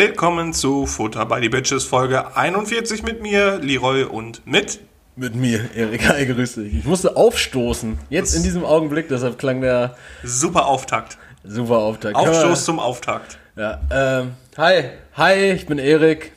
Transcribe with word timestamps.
Willkommen 0.00 0.52
zu 0.52 0.86
Futter 0.86 1.26
by 1.26 1.40
the 1.42 1.48
Bitches 1.48 1.82
Folge 1.82 2.36
41 2.36 3.02
mit 3.02 3.20
mir, 3.20 3.58
Leroy 3.58 4.04
und 4.04 4.46
mit. 4.46 4.78
Mit 5.16 5.34
mir, 5.34 5.74
Erik. 5.74 6.08
Hi, 6.08 6.24
grüß 6.24 6.54
dich. 6.54 6.72
Ich 6.72 6.84
musste 6.84 7.16
aufstoßen. 7.16 7.98
Jetzt 8.08 8.36
in 8.36 8.44
diesem 8.44 8.64
Augenblick, 8.64 9.08
deshalb 9.08 9.38
klang 9.38 9.60
der 9.60 9.96
Super 10.22 10.66
Auftakt. 10.66 11.18
super 11.42 11.78
Auftakt. 11.78 12.14
Aufstoß 12.14 12.64
zum 12.64 12.78
Auftakt. 12.78 13.38
Ja, 13.56 13.80
ähm, 13.90 14.34
hi. 14.56 14.84
Hi, 15.14 15.50
ich 15.50 15.66
bin 15.66 15.80
Erik. 15.80 16.32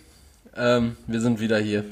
Ähm, 0.58 0.98
wir 1.06 1.22
sind 1.22 1.40
wieder 1.40 1.60
hier. 1.60 1.84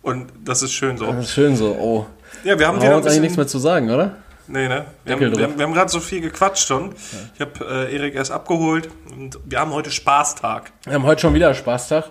Und 0.00 0.32
das 0.42 0.62
ist 0.62 0.72
schön 0.72 0.96
so. 0.96 1.04
Das 1.04 1.26
ist 1.26 1.32
schön 1.32 1.54
so. 1.54 1.76
Oh. 1.78 2.06
Ja, 2.44 2.58
wir 2.58 2.66
haben 2.66 2.76
Haben 2.76 2.82
wieder 2.82 2.92
wir 2.92 2.96
ein 2.96 3.02
uns 3.02 3.06
eigentlich 3.08 3.20
nichts 3.20 3.36
mehr 3.36 3.46
zu 3.46 3.58
sagen, 3.58 3.90
oder? 3.90 4.16
Nee, 4.52 4.66
ne? 4.68 4.84
Wir 5.04 5.14
Deckel 5.16 5.30
haben, 5.30 5.38
wir 5.38 5.44
haben, 5.44 5.58
wir 5.58 5.64
haben 5.66 5.74
gerade 5.74 5.90
so 5.90 6.00
viel 6.00 6.20
gequatscht 6.20 6.66
schon. 6.66 6.92
Ich 7.34 7.40
habe 7.40 7.52
äh, 7.88 7.94
Erik 7.94 8.14
erst 8.16 8.32
abgeholt 8.32 8.88
und 9.12 9.38
wir 9.44 9.60
haben 9.60 9.72
heute 9.72 9.90
Spaßtag. 9.92 10.72
Wir 10.84 10.94
haben 10.94 11.04
heute 11.04 11.20
schon 11.20 11.34
wieder 11.34 11.54
Spaßtag. 11.54 12.10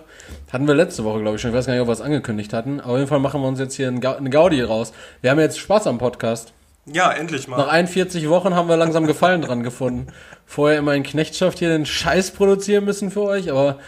Hatten 0.52 0.66
wir 0.66 0.74
letzte 0.74 1.04
Woche, 1.04 1.20
glaube 1.20 1.36
ich, 1.36 1.42
schon. 1.42 1.50
Ich 1.50 1.56
weiß 1.56 1.66
gar 1.66 1.74
nicht, 1.74 1.82
ob 1.82 1.88
wir 1.88 1.92
es 1.92 2.00
angekündigt 2.00 2.52
hatten. 2.54 2.80
Auf 2.80 2.96
jeden 2.96 3.08
Fall 3.08 3.20
machen 3.20 3.42
wir 3.42 3.48
uns 3.48 3.58
jetzt 3.58 3.74
hier 3.74 3.88
einen 3.88 4.00
Gau- 4.00 4.16
eine 4.16 4.30
Gaudi 4.30 4.62
raus. 4.62 4.92
Wir 5.20 5.30
haben 5.30 5.38
jetzt 5.38 5.58
Spaß 5.58 5.86
am 5.86 5.98
Podcast. 5.98 6.54
Ja, 6.86 7.12
endlich 7.12 7.46
Nach 7.46 7.58
mal. 7.58 7.68
41 7.68 8.28
Wochen 8.30 8.54
haben 8.54 8.68
wir 8.68 8.76
langsam 8.78 9.06
Gefallen 9.06 9.42
dran 9.42 9.62
gefunden. 9.62 10.06
Vorher 10.46 10.78
immer 10.78 10.94
in 10.94 11.02
Knechtschaft 11.02 11.58
hier 11.58 11.68
den 11.68 11.84
Scheiß 11.84 12.30
produzieren 12.30 12.84
müssen 12.86 13.10
für 13.10 13.20
euch, 13.22 13.50
aber 13.50 13.78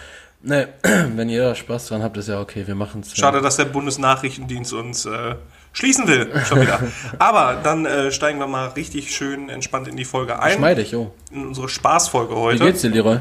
ne, 0.43 0.68
wenn 0.82 1.30
ihr 1.30 1.55
Spaß 1.55 1.87
dran 1.88 2.02
habt, 2.02 2.18
ist 2.18 2.29
ja 2.29 2.38
okay, 2.40 2.66
wir 2.66 2.74
machen 2.74 3.01
es. 3.01 3.16
Schade, 3.16 3.40
dass 3.40 3.57
der 3.57 3.65
Bundesnachrichtendienst 3.65 4.73
uns 4.74 5.07
äh, 5.07 5.37
schließen 5.73 6.06
will. 6.09 6.30
Schon 6.46 6.60
wieder. 6.60 6.80
Aber 7.18 7.59
dann 7.62 7.87
äh, 7.87 8.10
steigen 8.12 8.38
wir 8.38 8.46
mal 8.46 8.68
richtig 8.68 9.15
schön 9.15 9.48
entspannt 9.48 9.88
in 9.88 9.96
die 9.96 10.04
Folge 10.04 10.38
ein. 10.40 10.56
Schmeidig, 10.59 10.95
oh. 10.95 11.12
In 11.30 11.46
unsere 11.46 11.68
Spaßfolge 11.68 12.34
Wie 12.34 12.38
heute. 12.38 12.65
geht's 12.65 12.82
dir, 12.82 12.90
Leroy? 12.90 13.18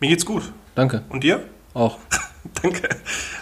Mir 0.00 0.08
geht's 0.10 0.26
gut. 0.26 0.42
Danke. 0.74 1.02
Und 1.08 1.24
dir? 1.24 1.42
Auch. 1.74 1.98
Danke. 2.62 2.88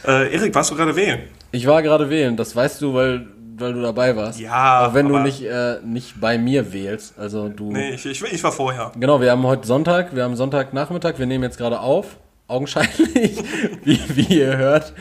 Äh, 0.07 0.35
Erik, 0.35 0.55
warst 0.55 0.71
du 0.71 0.77
gerade 0.77 0.95
wählen? 0.97 1.23
Ich 1.53 1.67
war 1.67 1.83
gerade 1.83 2.11
wählen, 2.11 2.37
das 2.37 2.55
weißt 2.57 2.83
du, 2.83 2.95
weil, 2.95 3.27
weil 3.57 3.73
du 3.75 3.83
dabei 3.83 4.17
warst. 4.17 4.41
Ja, 4.41 4.89
Auch 4.89 4.95
wenn 4.95 5.09
du 5.09 5.19
nicht, 5.19 5.43
äh, 5.43 5.79
nicht 5.85 6.21
bei 6.21 6.37
mir 6.39 6.73
wählst. 6.73 7.19
Also 7.19 7.49
du. 7.49 7.71
Nee, 7.73 7.91
ich, 7.95 8.07
ich, 8.07 8.23
ich 8.23 8.43
war 8.43 8.53
vorher. 8.53 8.93
Genau, 8.99 9.21
wir 9.21 9.31
haben 9.31 9.45
heute 9.45 9.67
Sonntag, 9.67 10.15
wir 10.17 10.25
haben 10.25 10.37
Sonntagnachmittag, 10.37 11.19
wir 11.19 11.27
nehmen 11.27 11.45
jetzt 11.45 11.59
gerade 11.59 11.79
auf, 11.81 12.17
augenscheinlich, 12.49 13.43
wie, 13.85 14.01
wie 14.17 14.39
ihr 14.41 14.57
hört. 14.57 14.93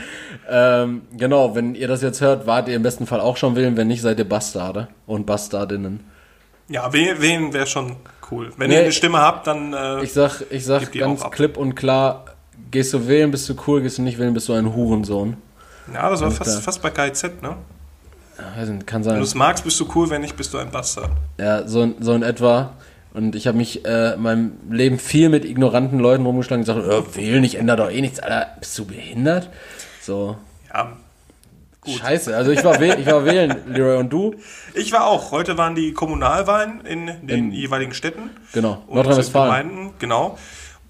Ähm, 0.49 1.03
genau, 1.15 1.55
wenn 1.55 1.73
ihr 1.75 1.87
das 1.87 2.01
jetzt 2.01 2.19
hört, 2.21 2.45
wart 2.47 2.67
ihr 2.67 2.75
im 2.75 2.83
besten 2.83 3.07
Fall 3.07 3.19
auch 3.21 3.37
schon 3.37 3.55
wählen, 3.55 3.77
wenn 3.77 3.87
nicht, 3.87 4.01
seid 4.01 4.19
ihr 4.19 4.27
Bastarde 4.27 4.87
und 5.07 5.25
Bastardinnen. 5.25 6.01
Ja, 6.69 6.91
wählen, 6.93 7.53
wäre 7.53 7.67
schon 7.67 7.95
cool. 8.31 8.51
Wenn 8.57 8.69
Nee. 8.69 8.75
ihr 8.75 8.81
eine 8.81 8.91
Stimme 8.91 9.19
habt, 9.19 9.47
dann 9.47 9.73
äh, 9.73 10.03
Ich 10.03 10.13
sag, 10.13 10.41
ich 10.49 10.65
sag 10.65 10.91
ganz 10.93 11.23
klipp 11.31 11.57
und 11.57 11.75
klar, 11.75 12.25
gehst 12.71 12.93
du 12.93 13.07
wählen, 13.07 13.31
bist 13.31 13.47
du 13.49 13.55
cool, 13.67 13.81
gehst 13.81 13.97
du 13.97 14.01
nicht 14.01 14.17
wählen, 14.19 14.33
bist 14.33 14.49
du 14.49 14.53
ein 14.53 14.73
Hurensohn. 14.73 15.37
ja, 15.93 16.09
das 16.09 16.21
war 16.21 16.31
fast, 16.31 16.61
fast 16.61 16.81
bei 16.81 16.89
KIZ, 16.89 17.23
ne? 17.41 17.55
Ja, 18.57 18.65
nicht, 18.65 18.87
kann 18.87 19.01
Wenn 19.01 19.09
sein. 19.11 19.17
du 19.17 19.23
es 19.23 19.35
magst, 19.35 19.63
bist 19.63 19.79
du 19.79 19.87
cool, 19.95 20.09
wenn 20.09 20.21
nicht, 20.21 20.35
bist 20.35 20.53
du 20.53 20.57
ein 20.57 20.71
Bastard. 20.71 21.11
Ja, 21.37 21.67
so, 21.67 21.83
in- 21.83 21.95
so 21.99 22.13
in 22.13 22.23
etwa. 22.23 22.73
Und 23.13 23.35
ich 23.35 23.45
habe 23.45 23.57
mich 23.57 23.85
äh, 23.85 24.13
in 24.15 24.21
meinem 24.23 24.51
Leben 24.71 24.97
viel 24.97 25.29
mit 25.29 25.45
ignoranten 25.45 25.99
Leuten 25.99 26.25
rumgeschlagen 26.25 26.67
und 26.67 26.75
gesagt, 26.83 27.15
äh, 27.15 27.15
wählen, 27.15 27.43
ich 27.43 27.55
ändere 27.59 27.77
doch 27.77 27.91
eh 27.91 28.01
nichts. 28.01 28.19
Alter, 28.19 28.47
bist 28.59 28.77
du 28.79 28.85
behindert? 28.85 29.49
So, 30.05 30.35
Ja, 30.73 30.93
Gut. 31.81 31.93
scheiße. 31.95 32.35
Also 32.35 32.51
ich 32.51 32.63
war, 32.63 32.79
ich 32.81 33.05
war 33.05 33.25
wählen, 33.25 33.55
Leroy, 33.67 33.97
und 33.97 34.09
du? 34.09 34.35
ich 34.73 34.91
war 34.93 35.05
auch. 35.07 35.31
Heute 35.31 35.57
waren 35.57 35.75
die 35.75 35.93
Kommunalwahlen 35.93 36.85
in 36.85 37.07
den 37.27 37.29
In- 37.29 37.51
jeweiligen 37.51 37.93
Städten. 37.93 38.29
Genau, 38.53 38.83
und 38.87 38.95
Nordrhein-Westfalen. 38.95 39.91
Genau. 39.99 40.37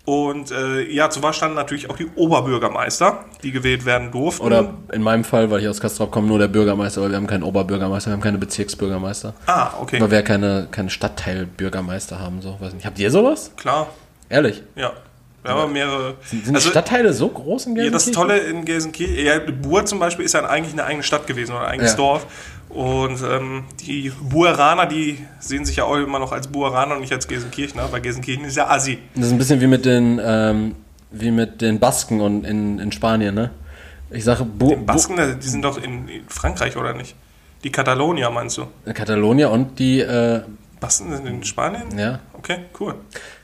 Und 0.05 0.51
äh, 0.51 0.81
ja, 0.91 1.09
zur 1.09 1.23
Wahl 1.23 1.33
standen 1.33 1.55
natürlich 1.55 1.89
auch 1.89 1.95
die 1.95 2.07
Oberbürgermeister, 2.15 3.23
die 3.41 3.51
gewählt 3.51 3.85
werden 3.85 4.11
durften. 4.11 4.43
Oder 4.45 4.73
in 4.91 5.01
meinem 5.01 5.23
Fall, 5.23 5.49
weil 5.49 5.61
ich 5.61 5.67
aus 5.69 5.79
Kastrop 5.79 6.11
komme, 6.11 6.27
nur 6.27 6.39
der 6.39 6.49
Bürgermeister, 6.49 7.01
weil 7.01 7.09
wir 7.11 7.15
haben 7.17 7.25
keinen 7.27 7.43
Oberbürgermeister, 7.43 8.09
wir 8.09 8.13
haben 8.15 8.21
keine 8.21 8.37
Bezirksbürgermeister. 8.37 9.33
Ah, 9.45 9.71
okay. 9.79 10.01
Weil 10.01 10.11
wir 10.11 10.21
keine, 10.23 10.67
keine 10.71 10.89
Stadtteilbürgermeister 10.89 12.19
haben, 12.19 12.41
so, 12.41 12.57
weiß 12.59 12.73
nicht. 12.73 12.85
Habt 12.85 12.99
ihr 12.99 13.09
sowas? 13.11 13.51
Klar, 13.55 13.87
Ehrlich? 14.29 14.61
ja. 14.75 14.91
Wir 15.43 15.53
haben 15.53 15.73
mehrere. 15.73 16.15
Sind 16.23 16.47
die 16.47 16.55
also, 16.55 16.69
Stadtteile 16.69 17.11
so 17.11 17.27
groß 17.27 17.65
in 17.65 17.75
ja, 17.75 17.89
das 17.89 18.05
Gelsenkirchen? 18.05 18.13
Tolle 18.13 18.37
in 18.39 18.65
Gelsenkirchen, 18.65 19.25
ja, 19.25 19.39
Buhr 19.39 19.85
zum 19.85 19.99
Beispiel 19.99 20.23
ist 20.25 20.33
ja 20.33 20.45
eigentlich 20.45 20.73
eine 20.73 20.85
eigene 20.85 21.03
Stadt 21.03 21.27
gewesen 21.27 21.51
oder 21.51 21.65
ein 21.65 21.73
eigenes 21.73 21.91
Ja. 21.91 21.97
Dorf. 21.97 22.25
Und 22.69 23.21
ähm, 23.21 23.65
die 23.81 24.11
Bueraner, 24.21 24.85
die 24.85 25.19
sehen 25.39 25.65
sich 25.65 25.75
ja 25.75 25.83
auch 25.83 25.95
immer 25.95 26.17
noch 26.17 26.31
als 26.31 26.47
Bueraner 26.47 26.95
und 26.95 27.01
nicht 27.01 27.13
als 27.13 27.27
Gelsenkirchner, 27.27 27.91
weil 27.91 28.01
Gelsenkirchen 28.01 28.45
ist 28.45 28.55
ja 28.57 28.69
Assi. 28.69 28.99
Das 29.15 29.27
ist 29.27 29.31
ein 29.31 29.37
bisschen 29.37 29.61
wie 29.61 29.67
mit 29.67 29.85
den, 29.85 30.19
ähm, 30.23 30.75
wie 31.11 31.29
mit 31.31 31.61
den 31.61 31.79
Basken 31.79 32.21
und 32.21 32.45
in, 32.45 32.79
in 32.79 32.91
Spanien, 32.91 33.35
ne? 33.35 33.51
Ich 34.09 34.23
sage, 34.23 34.45
Bu 34.45 34.75
Basken, 34.77 35.17
die 35.39 35.47
sind 35.47 35.63
doch 35.63 35.77
in 35.81 36.07
Frankreich, 36.27 36.77
oder 36.77 36.93
nicht? 36.93 37.15
Die 37.63 37.71
Katalonier, 37.71 38.29
meinst 38.29 38.57
du? 38.57 38.65
Bu 38.85 38.93
Katalonier 38.93 39.51
und 39.51 39.77
die, 39.77 39.99
äh, 39.99 40.41
Basken 40.79 41.15
sind 41.15 41.25
in 41.27 41.43
Spanien? 41.43 41.97
ja, 41.97 42.19
Okay, 42.33 42.65
cool. 42.79 42.95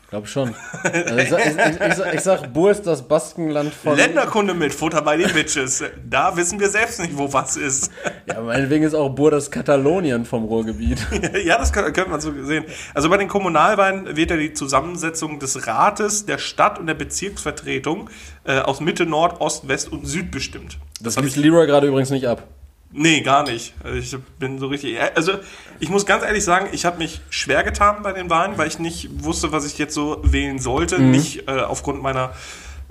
Glaube 0.09 0.27
schon. 0.27 0.55
Also 0.83 1.17
ich, 1.17 1.29
sag, 1.29 1.39
ich, 1.45 1.55
ich, 1.55 1.81
ich, 1.87 1.93
sag, 1.93 2.13
ich 2.15 2.21
sag, 2.21 2.53
Bu 2.53 2.67
ist 2.67 2.83
das 2.87 3.07
Baskenland 3.07 3.73
von... 3.73 3.95
Länderkunde 3.95 4.53
mit 4.53 4.73
Futter 4.73 5.01
bei 5.01 5.17
den 5.17 5.31
Bitches. 5.31 5.83
Da 6.09 6.35
wissen 6.35 6.59
wir 6.59 6.69
selbst 6.69 6.99
nicht, 6.99 7.17
wo 7.17 7.31
was 7.31 7.57
ist. 7.57 7.91
Ja, 8.25 8.41
meinetwegen 8.41 8.83
ist 8.83 8.93
auch 8.95 9.09
Bur 9.09 9.29
das 9.31 9.51
Katalonien 9.51 10.25
vom 10.25 10.45
Ruhrgebiet. 10.45 11.05
ja, 11.45 11.57
das 11.57 11.71
kann- 11.71 11.93
könnte 11.93 12.09
man 12.09 12.21
so 12.21 12.33
sehen. 12.43 12.65
Also 12.93 13.09
bei 13.09 13.17
den 13.17 13.27
Kommunalwahlen 13.27 14.15
wird 14.15 14.31
ja 14.31 14.37
die 14.37 14.53
Zusammensetzung 14.53 15.39
des 15.39 15.67
Rates, 15.67 16.25
der 16.25 16.37
Stadt 16.39 16.79
und 16.79 16.87
der 16.87 16.95
Bezirksvertretung 16.95 18.09
äh, 18.45 18.59
aus 18.59 18.81
Mitte, 18.81 19.05
Nord, 19.05 19.39
Ost, 19.41 19.67
West 19.67 19.91
und 19.91 20.07
Süd 20.07 20.31
bestimmt. 20.31 20.77
Das 21.01 21.19
liest 21.19 21.37
Leroy 21.37 21.67
gerade 21.67 21.87
übrigens 21.87 22.09
nicht 22.09 22.27
ab. 22.27 22.43
Nee, 22.91 23.21
gar 23.21 23.43
nicht. 23.43 23.75
Also 23.83 23.97
ich 23.97 24.23
bin 24.39 24.57
so 24.57 24.67
richtig. 24.67 24.97
Also 25.15 25.33
ich 25.79 25.89
muss 25.89 26.05
ganz 26.05 26.23
ehrlich 26.23 26.43
sagen, 26.43 26.69
ich 26.71 26.85
habe 26.85 26.97
mich 26.97 27.21
schwer 27.29 27.63
getan 27.63 28.01
bei 28.01 28.13
den 28.13 28.29
Wahlen, 28.29 28.57
weil 28.57 28.67
ich 28.67 28.79
nicht 28.79 29.23
wusste, 29.23 29.51
was 29.51 29.65
ich 29.65 29.77
jetzt 29.77 29.93
so 29.93 30.19
wählen 30.23 30.57
sollte. 30.59 30.99
Nicht 30.99 31.47
äh, 31.47 31.59
aufgrund 31.61 32.01
meiner 32.01 32.33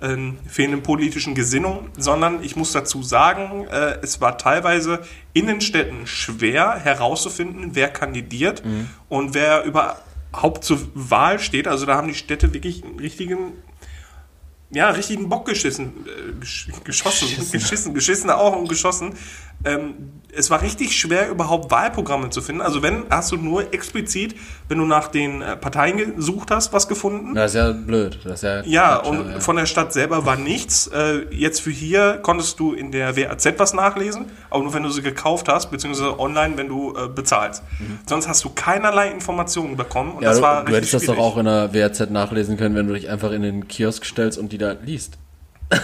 ähm, 0.00 0.38
fehlenden 0.47 0.84
politischen 0.84 1.34
Gesinnung, 1.34 1.88
sondern 1.97 2.44
ich 2.44 2.54
muss 2.54 2.70
dazu 2.70 3.03
sagen, 3.03 3.66
äh, 3.66 3.98
es 4.00 4.20
war 4.20 4.38
teilweise 4.38 5.00
in 5.32 5.48
den 5.48 5.60
Städten 5.60 6.06
schwer 6.06 6.78
herauszufinden, 6.78 7.70
wer 7.75 7.88
kandidiert 7.88 8.62
und 9.08 9.34
wer 9.34 9.64
überhaupt 9.64 10.62
zur 10.62 10.78
Wahl 10.94 11.41
steht. 11.41 11.66
Also 11.66 11.87
da 11.87 11.97
haben 11.97 12.06
die 12.06 12.14
Städte 12.14 12.54
wirklich 12.54 12.84
einen 12.84 13.00
richtigen 13.00 13.54
ja, 14.70 14.90
richtigen 14.90 15.28
Bock 15.28 15.46
geschissen, 15.46 16.06
äh, 16.06 16.32
gesch 16.40 16.68
geschossen, 16.84 17.50
geschissen, 17.50 17.94
geschissen 17.94 18.30
auch 18.30 18.56
und 18.56 18.68
geschossen. 18.68 19.14
Ähm, 19.64 20.12
es 20.36 20.50
war 20.50 20.60
richtig 20.62 20.94
schwer, 20.96 21.30
überhaupt 21.30 21.70
Wahlprogramme 21.70 22.30
zu 22.30 22.42
finden. 22.42 22.60
Also 22.60 22.82
wenn, 22.82 23.04
hast 23.10 23.32
du 23.32 23.36
nur 23.36 23.72
explizit, 23.72 24.34
wenn 24.68 24.78
du 24.78 24.84
nach 24.84 25.08
den 25.08 25.40
äh, 25.42 25.56
Parteien 25.56 26.14
gesucht 26.16 26.50
hast, 26.50 26.72
was 26.72 26.86
gefunden. 26.86 27.34
Das 27.34 27.52
ist 27.52 27.56
ja 27.56 27.72
blöd. 27.72 28.18
Das 28.24 28.34
ist 28.34 28.42
ja, 28.42 28.62
Ja, 28.64 28.96
und 28.96 29.30
ja. 29.30 29.40
von 29.40 29.56
der 29.56 29.66
Stadt 29.66 29.92
selber 29.92 30.26
war 30.26 30.36
nichts. 30.36 30.86
Äh, 30.88 31.26
jetzt 31.30 31.60
für 31.62 31.70
hier 31.70 32.18
konntest 32.22 32.60
du 32.60 32.72
in 32.74 32.92
der 32.92 33.16
WAZ 33.16 33.46
was 33.56 33.72
nachlesen, 33.74 34.26
aber 34.50 34.62
nur 34.62 34.74
wenn 34.74 34.82
du 34.82 34.90
sie 34.90 35.02
gekauft 35.02 35.48
hast, 35.48 35.70
beziehungsweise 35.70 36.20
online, 36.20 36.56
wenn 36.58 36.68
du 36.68 36.94
äh, 36.96 37.08
bezahlst. 37.08 37.62
Sonst 38.06 38.28
hast 38.28 38.44
du 38.44 38.50
keinerlei 38.50 39.10
Informationen 39.10 39.76
bekommen 39.76 40.10
und 40.12 40.18
Mhm. 40.18 40.22
Ja, 40.24 40.28
das 40.30 40.38
du, 40.38 40.42
war 40.42 40.64
du 40.64 40.74
hättest 40.76 40.94
das 40.94 41.02
doch 41.04 41.14
schwierig. 41.14 41.20
auch 41.32 41.38
in 41.38 41.44
der 41.46 41.72
WRZ 41.72 42.10
nachlesen 42.10 42.56
können, 42.58 42.74
wenn 42.74 42.86
du 42.86 42.94
dich 42.94 43.08
einfach 43.08 43.32
in 43.32 43.42
den 43.42 43.66
Kiosk 43.66 44.04
stellst 44.04 44.38
und 44.38 44.52
die 44.52 44.58
da 44.58 44.72
liest. 44.84 45.16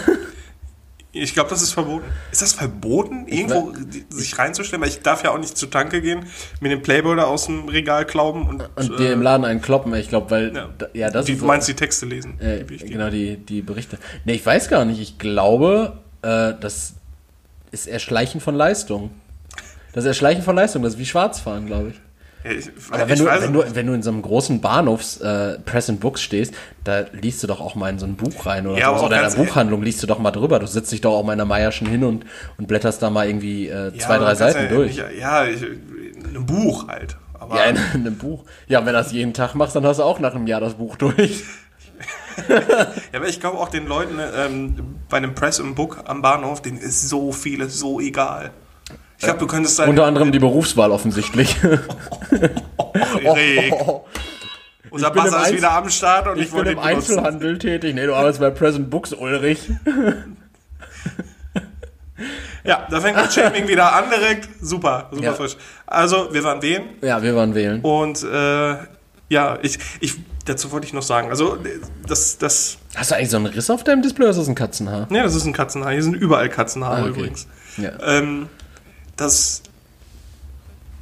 Ich 1.17 1.33
glaube, 1.33 1.49
das 1.49 1.61
ist 1.61 1.71
verboten. 1.71 2.05
Ist 2.31 2.41
das 2.41 2.51
verboten, 2.51 3.25
irgendwo 3.27 3.71
sich 4.09 4.37
reinzustellen? 4.37 4.81
Weil 4.81 4.89
ich 4.89 5.01
darf 5.01 5.23
ja 5.23 5.31
auch 5.31 5.37
nicht 5.37 5.57
zur 5.57 5.71
Tanke 5.71 6.01
gehen, 6.01 6.25
mir 6.59 6.69
den 6.69 6.81
Playboy 6.81 7.15
da 7.15 7.23
aus 7.23 7.45
dem 7.45 7.69
Regal 7.69 8.05
klauben 8.05 8.47
und, 8.47 8.69
Und 8.75 8.99
dir 8.99 9.13
im 9.13 9.21
Laden 9.21 9.45
einen 9.45 9.61
kloppen, 9.61 9.93
ich 9.93 10.09
glaube, 10.09 10.29
weil, 10.29 10.53
ja, 10.53 10.69
ja, 10.93 11.09
das 11.09 11.25
die, 11.25 11.33
ist 11.33 11.41
du 11.41 11.45
meinst 11.45 11.69
die 11.69 11.73
Texte 11.73 12.05
lesen. 12.05 12.39
Äh, 12.41 12.65
die 12.65 12.77
genau, 12.77 13.09
die, 13.09 13.37
die 13.37 13.61
Berichte. 13.61 13.97
Nee, 14.25 14.33
ich 14.33 14.45
weiß 14.45 14.67
gar 14.67 14.83
nicht. 14.83 14.99
Ich 14.99 15.17
glaube, 15.17 15.97
äh, 16.21 16.53
das 16.59 16.95
ist 17.71 17.87
Erschleichen 17.87 18.41
von 18.41 18.55
Leistung. 18.55 19.11
Das 19.93 20.03
Erschleichen 20.03 20.43
von 20.43 20.57
Leistung, 20.57 20.83
das 20.83 20.95
ist 20.95 20.99
wie 20.99 21.05
Schwarzfahren, 21.05 21.65
glaube 21.65 21.89
ich. 21.89 22.01
Ich, 22.47 22.69
Aber 22.91 23.09
wenn 23.09 23.17
du, 23.17 23.25
weiß 23.25 23.41
wenn, 23.41 23.53
du, 23.53 23.75
wenn 23.75 23.87
du 23.87 23.93
in 23.93 24.03
so 24.03 24.11
einem 24.11 24.21
großen 24.21 24.61
Bahnhofs 24.61 25.17
äh, 25.17 25.57
Press 25.59 25.89
and 25.89 25.99
Books 25.99 26.21
stehst, 26.21 26.53
da 26.83 27.05
liest 27.11 27.41
du 27.41 27.47
doch 27.47 27.59
auch 27.59 27.73
mal 27.73 27.89
in 27.89 27.97
so 27.97 28.05
ein 28.05 28.15
Buch 28.15 28.45
rein 28.45 28.67
oder 28.67 28.77
Ja, 28.77 28.95
so. 28.95 29.05
Oder 29.05 29.19
in 29.19 29.25
einer 29.25 29.35
Buchhandlung 29.35 29.81
liest 29.81 30.03
du 30.03 30.07
doch 30.07 30.19
mal 30.19 30.29
drüber. 30.31 30.59
Du 30.59 30.67
sitzt 30.67 30.91
dich 30.91 31.01
doch 31.01 31.13
auch 31.13 31.23
mal 31.23 31.31
in 31.33 31.39
der 31.39 31.47
Meierschen 31.47 31.87
hin 31.87 32.03
und, 32.03 32.25
und 32.57 32.67
blätterst 32.67 33.01
da 33.01 33.09
mal 33.09 33.27
irgendwie 33.27 33.67
äh, 33.67 33.91
Ja, 33.93 33.97
zwei, 33.97 34.19
drei 34.19 34.35
Seiten 34.35 34.63
ja, 34.63 34.69
durch. 34.69 34.95
Ja, 34.95 35.45
ich, 35.45 35.63
in 35.63 36.25
einem 36.27 36.45
Buch 36.45 36.87
halt. 36.87 37.17
Aber 37.33 37.55
Ja, 37.57 37.63
in, 37.63 37.77
in 37.95 38.01
einem 38.01 38.17
Buch. 38.17 38.43
Ja, 38.67 38.79
wenn 38.79 38.87
du 38.87 38.93
das 38.93 39.11
jeden 39.11 39.33
Tag 39.33 39.55
machst, 39.55 39.75
dann 39.75 39.85
hast 39.85 39.97
du 39.97 40.03
auch 40.03 40.19
nach 40.19 40.35
einem 40.35 40.45
Jahr 40.45 40.61
das 40.61 40.75
Buch 40.75 40.95
durch. 40.97 41.43
Ja, 42.49 43.19
aber 43.19 43.29
ich 43.29 43.39
glaube 43.39 43.57
auch 43.59 43.69
den 43.69 43.87
Leuten 43.87 44.19
ähm, 44.19 44.75
bei 45.09 45.15
einem 45.15 45.35
Press 45.35 45.61
and 45.61 45.75
Book 45.75 46.03
am 46.05 46.21
Bahnhof, 46.21 46.61
denen 46.61 46.77
ist 46.77 47.07
so 47.07 47.31
vieles 47.31 47.79
so 47.79 48.01
egal. 48.01 48.51
Ich 49.17 49.23
glaube, 49.23 49.39
du 49.39 49.47
könntest 49.47 49.79
da. 49.79 49.85
Unter 49.85 50.05
anderem 50.05 50.31
die 50.31 50.39
Berufswahl 50.39 50.91
offensichtlich. 50.91 51.55
Oh, 52.77 52.91
Erik. 53.35 53.73
Unser 54.89 55.11
Buzzer 55.11 55.43
ist 55.47 55.53
wieder 55.57 55.71
am 55.71 55.89
Start 55.89 56.27
und 56.27 56.37
ich, 56.37 56.45
Ich 56.47 56.51
bin 56.53 56.65
im. 56.65 56.79
Einzelhandel 56.79 57.57
tätig. 57.57 57.95
Nee, 57.95 58.05
du 58.05 58.13
arbeitest 58.15 58.39
bei 58.39 58.49
Present 58.49 58.89
Books, 58.89 59.13
Ulrich. 59.13 59.59
Ja, 62.63 62.87
da 62.89 62.99
fängt 62.99 63.17
das 63.17 63.33
Shaming 63.35 63.67
wieder 63.67 63.93
an 63.93 64.05
direkt. 64.09 64.47
Super, 64.61 65.09
super 65.11 65.23
Ja. 65.23 65.33
frisch. 65.33 65.55
Also, 65.85 66.33
wir 66.33 66.43
waren 66.43 66.61
wählen 66.61 66.83
Ja, 67.01 67.21
wir 67.21 67.35
waren 67.35 67.53
wählen. 67.53 67.81
und 67.81 68.23
äh, 68.23 68.75
ja, 69.29 69.59
ich, 69.61 69.77
ich, 69.99 70.15
dazu 70.45 70.71
wollte 70.71 70.87
ich 70.87 70.93
noch 70.93 71.03
sagen, 71.03 71.29
also 71.29 71.57
das, 72.07 72.37
das, 72.39 72.77
Hast 72.95 73.11
du 73.11 73.15
eigentlich 73.15 73.29
so 73.29 73.37
einen 73.37 73.45
Riss 73.47 73.69
auf 73.69 73.83
deinem 73.83 74.01
Display 74.01 74.23
oder 74.23 74.31
ist 74.31 74.37
das 74.39 74.47
ein 74.47 74.55
Katzenhaar? 74.55 75.05
ne, 75.11 75.21
das 75.21 75.35
ist 75.35 75.45
ein 75.45 75.53
Katzenhaar. 75.53 75.91
Hier 75.91 76.01
sind 76.03 76.15
überall 76.15 76.49
Katzenhaare 76.49 76.95
Ah, 76.95 77.01
okay. 77.01 77.09
übrigens. 77.09 77.47
Ja. 77.77 77.91
Ähm, 78.01 78.47
das, 79.17 79.61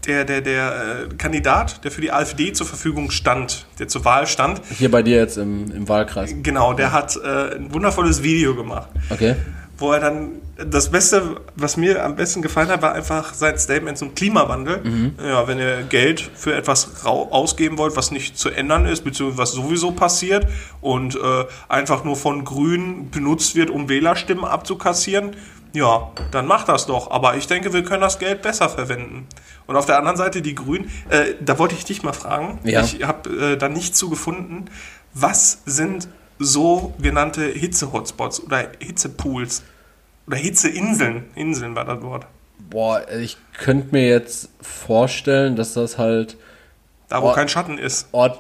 der, 0.06 0.26
der, 0.26 0.42
der 0.42 1.08
äh, 1.12 1.16
Kandidat, 1.16 1.84
der 1.84 1.92
für 1.92 2.02
die 2.02 2.12
AfD 2.12 2.54
zur 2.54 2.68
Verfügung 2.68 3.12
stand, 3.12 3.66
der 3.80 3.88
zur 3.88 4.04
Wahl 4.06 4.28
stand, 4.28 4.62
Hier 4.78 4.92
bei 4.92 5.02
dir 5.02 5.18
jetzt 5.18 5.38
im, 5.38 5.72
im 5.72 5.88
Wahlkreis. 5.90 6.34
genau, 6.44 6.74
der 6.74 6.92
hat 6.92 7.16
äh, 7.16 7.56
ein 7.56 7.74
wundervolles 7.74 8.22
Video 8.24 8.56
gemacht. 8.56 8.90
Okay. 9.10 9.36
wo 9.78 9.92
er 9.92 10.00
dann 10.00 10.30
das 10.56 10.92
Beste, 10.92 11.38
was 11.56 11.78
mir 11.78 12.06
am 12.06 12.16
besten 12.16 12.44
gefallen 12.44 12.70
hat, 12.70 12.84
war 12.84 12.94
einfach 12.94 13.34
sein 13.34 13.58
Statement 13.58 13.98
zum 13.98 14.14
Klimawandel. 14.14 15.14
Ja, 15.18 15.48
wenn 15.48 15.58
ihr 15.58 15.82
Geld 15.90 16.22
für 16.22 16.54
etwas 16.54 17.04
ausgeben 17.06 17.80
wollt, 17.80 17.96
was 17.98 18.12
nicht 18.12 18.38
zu 18.38 18.50
ändern 18.52 18.86
ist, 18.86 19.04
beziehungsweise 19.04 19.40
was 19.40 19.52
sowieso 19.54 19.92
passiert 19.92 20.46
und 20.80 21.16
äh, 21.16 21.20
einfach 21.70 22.04
nur 22.04 22.16
von 22.16 22.46
Grünen 22.46 23.10
benutzt 23.10 23.56
wird, 23.56 23.72
um 23.72 23.90
Wählerstimmen 23.90 24.46
abzukassieren, 24.46 25.32
ja, 25.74 26.12
dann 26.32 26.46
macht 26.48 26.70
das 26.70 26.86
doch. 26.86 27.12
Aber 27.12 27.36
ich 27.36 27.48
denke, 27.48 27.74
wir 27.74 27.84
können 27.84 28.02
das 28.02 28.20
Geld 28.20 28.42
besser 28.42 28.70
verwenden. 28.70 29.28
Und 29.68 29.76
auf 29.76 29.86
der 29.86 29.98
anderen 29.98 30.18
Seite 30.18 30.42
die 30.42 30.56
Grünen, 30.56 30.90
äh, 31.10 31.34
da 31.42 31.58
wollte 31.60 31.76
ich 31.76 31.84
dich 31.86 32.04
mal 32.04 32.14
fragen, 32.14 32.60
Ja. 32.64 32.82
ich 32.84 33.04
habe 33.04 33.30
äh, 33.54 33.58
da 33.58 33.70
nichts 33.70 33.98
zu 33.98 34.10
gefunden, 34.10 34.66
was 35.14 35.62
sind 35.66 36.08
sogenannte 36.40 37.46
Hitze-Hotspots 37.46 38.44
oder 38.44 38.68
Hitzepools 38.80 39.64
oder 40.28 40.38
Hitzeinseln. 40.38 41.26
Inseln 41.36 41.76
war 41.76 41.86
das 41.86 42.02
Wort. 42.02 42.26
Boah, 42.70 43.02
ich 43.12 43.38
könnte 43.58 43.90
mir 43.92 44.08
jetzt 44.08 44.50
vorstellen, 44.62 45.56
dass 45.56 45.74
das 45.74 45.98
halt 45.98 46.38
Da, 47.10 47.22
wo 47.22 47.30
Oh. 47.30 47.34
kein 47.34 47.48
Schatten 47.50 47.78
ist. 47.78 48.08
Ort. 48.12 48.40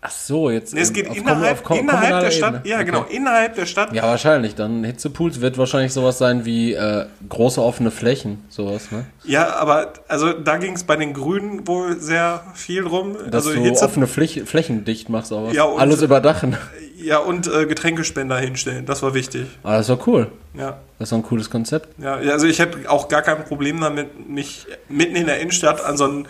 Ach 0.00 0.10
so, 0.12 0.48
jetzt. 0.48 0.74
Nee, 0.74 0.80
es 0.82 0.88
im- 0.90 0.94
geht 0.94 1.12
innerhalb, 1.16 1.66
kom- 1.66 1.80
innerhalb 1.80 2.20
der 2.20 2.30
Stadt. 2.30 2.54
Ebene. 2.54 2.68
Ja, 2.68 2.76
Okay. 2.76 2.84
genau, 2.86 3.04
innerhalb 3.08 3.54
der 3.56 3.66
Stadt. 3.66 3.92
Ja, 3.92 4.04
wahrscheinlich. 4.04 4.54
Dann 4.54 4.84
Hitzepools 4.84 5.40
wird 5.40 5.58
wahrscheinlich 5.58 5.92
sowas 5.92 6.18
sein 6.18 6.44
wie 6.44 6.74
äh, 6.74 7.06
große 7.28 7.60
offene 7.60 7.90
Flächen, 7.90 8.44
sowas, 8.48 8.92
ne? 8.92 9.06
Ja, 9.24 9.56
aber 9.56 9.92
also 10.06 10.32
da 10.32 10.56
ging 10.58 10.74
es 10.74 10.84
bei 10.84 10.94
den 10.94 11.14
Grünen 11.14 11.66
wohl 11.66 11.98
sehr 11.98 12.42
viel 12.54 12.86
rum. 12.86 13.16
Dass 13.30 13.46
also 13.46 13.54
du 13.58 13.64
Hitze, 13.64 13.84
offene 13.84 14.06
Fläch 14.06 14.42
Flächen 14.46 14.84
dicht 14.84 15.08
machst, 15.08 15.32
aber 15.32 15.50
Ja, 15.52 15.64
und- 15.64 15.80
alles 15.80 16.00
überdachen. 16.02 16.56
ja 16.96 17.18
und 17.18 17.48
äh, 17.48 17.66
Getränkespender 17.66 18.38
hinstellen. 18.38 18.86
Das 18.86 19.02
war 19.02 19.14
wichtig. 19.14 19.46
Aber 19.64 19.78
das 19.78 19.88
war 19.88 19.98
cool. 20.06 20.30
Ja. 20.54 20.78
Das 21.00 21.10
doch 21.10 21.16
ein 21.16 21.22
cooles 21.22 21.50
Konzept. 21.50 21.88
Ja, 22.02 22.20
ja, 22.20 22.32
also 22.32 22.46
ich 22.46 22.58
hätte 22.60 22.88
auch 22.90 23.08
gar 23.08 23.22
kein 23.22 23.44
Problem 23.44 23.80
damit, 23.80 24.28
mich 24.28 24.66
mitten 24.88 25.14
in 25.16 25.26
der 25.26 25.40
Innenstadt 25.40 25.84
an 25.84 25.96
so 25.96 26.04
einen 26.04 26.28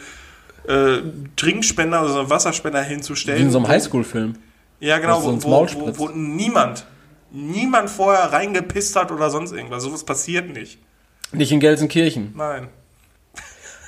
äh, 0.69 0.99
Trinkspender 1.37 2.03
oder 2.03 2.13
so 2.13 2.19
einen 2.21 2.31
Wasserspender 2.31 2.83
hinzustellen. 2.83 3.41
Wie 3.41 3.45
in 3.45 3.51
so 3.51 3.59
einem 3.59 3.69
Highschool-Film. 3.69 4.35
Ja, 4.81 4.99
genau, 4.99 5.23
wo, 5.23 5.43
wo, 5.43 5.67
wo, 5.75 5.99
wo 5.99 6.09
niemand, 6.11 6.85
niemand 7.33 7.91
vorher 7.91 8.33
reingepisst 8.33 8.95
hat 8.95 9.11
oder 9.11 9.31
sonst 9.31 9.53
irgendwas. 9.53 9.83
Sowas 9.83 10.05
passiert 10.05 10.51
nicht. 10.53 10.79
Nicht 11.33 11.51
in 11.53 11.61
Gelsenkirchen. 11.61 12.33
Nein. 12.37 12.69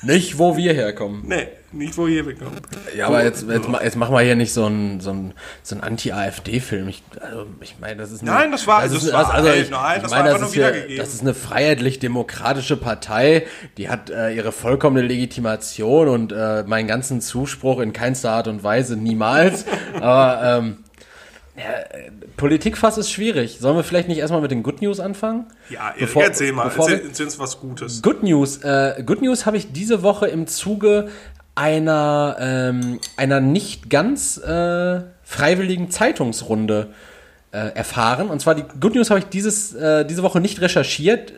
Nicht, 0.03 0.39
wo 0.39 0.57
wir 0.57 0.73
herkommen. 0.73 1.23
Nee, 1.27 1.49
nicht 1.73 1.97
wo 1.99 2.07
ihr 2.07 2.25
bekommt. 2.25 2.61
Ja, 2.97 3.07
aber 3.09 3.23
jetzt, 3.23 3.47
jetzt, 3.49 3.69
jetzt 3.83 3.97
machen 3.97 4.15
wir 4.15 4.21
hier 4.23 4.35
nicht 4.35 4.53
so 4.53 4.65
einen 4.65 5.01
so 5.01 5.11
einen- 5.11 5.35
so 5.63 5.75
einen 5.75 5.85
Anti-AfD-Film. 5.85 6.89
Ich, 6.89 7.03
also, 7.21 7.47
ich 7.61 7.77
meine, 7.81 7.97
das 7.97 8.11
ist 8.11 8.23
eine, 8.23 8.31
Nein, 8.31 8.51
das 8.53 8.67
war- 8.67 8.85
ist, 8.85 8.95
das 8.95 9.13
war- 9.13 9.35
also 9.35 9.51
ich, 9.51 9.69
nein, 9.71 9.97
ich 9.97 10.03
das 10.03 10.11
meine, 10.11 10.25
war 10.25 10.33
das 10.33 10.35
einfach 10.35 10.49
ist 10.49 10.57
nur 10.57 10.65
ja, 10.65 10.71
wiedergegeben. 10.71 11.05
das 11.05 11.15
ist 11.15 11.21
eine 11.21 11.35
freiheitlich-demokratische 11.35 12.77
Partei, 12.77 13.47
die 13.77 13.89
hat 13.89 14.11
äh, 14.11 14.33
ihre 14.35 14.53
vollkommene 14.53 15.07
Legitimation 15.07 16.09
und 16.09 16.33
äh, 16.33 16.63
meinen 16.65 16.89
ganzen 16.89 17.21
Zuspruch 17.21 17.81
in 17.81 17.93
keinster 17.93 18.31
Art 18.33 18.49
und 18.49 18.63
Weise 18.65 18.97
niemals. 18.97 19.65
aber 20.01 20.59
ähm, 20.61 20.79
ja, 21.61 21.73
äh, 21.99 22.11
Politikfass 22.37 22.99
ist 22.99 23.11
schwierig. 23.11 23.59
Sollen 23.61 23.77
wir 23.77 23.85
vielleicht 23.85 24.09
nicht 24.09 24.19
erstmal 24.19 24.41
mit 24.41 24.51
den 24.51 24.63
Good 24.63 24.81
News 24.83 24.99
anfangen? 25.01 25.47
Ja, 25.69 25.95
Bevor- 25.99 26.25
erzähl 26.25 26.53
mal. 26.53 26.65
bevor 26.65 26.87
Erzähl, 26.89 27.03
wir- 27.05 27.09
erzähl 27.11 27.27
uns 27.27 27.39
was 27.39 27.61
Gutes. 27.61 28.03
Good 28.03 28.23
News. 28.23 28.59
Äh, 28.65 29.03
Good 29.05 29.23
News 29.23 29.47
habe 29.47 29.57
ich 29.57 29.73
diese 29.73 30.03
Woche 30.03 30.27
im 30.29 30.47
Zuge 30.47 31.09
einer, 31.55 32.37
ähm, 32.41 33.01
einer 33.17 33.41
nicht 33.41 33.91
ganz 33.91 34.39
äh, 34.39 35.01
freiwilligen 35.23 35.91
Zeitungsrunde 35.91 36.89
äh, 37.53 37.59
erfahren. 37.75 38.29
Und 38.31 38.41
zwar 38.41 38.55
die 38.55 38.65
Good 38.81 38.95
News 38.95 39.11
habe 39.11 39.21
ich 39.21 39.27
dieses, 39.27 39.75
äh, 39.75 40.05
diese 40.07 40.23
Woche 40.23 40.41
nicht 40.41 40.61
recherchiert, 40.61 41.33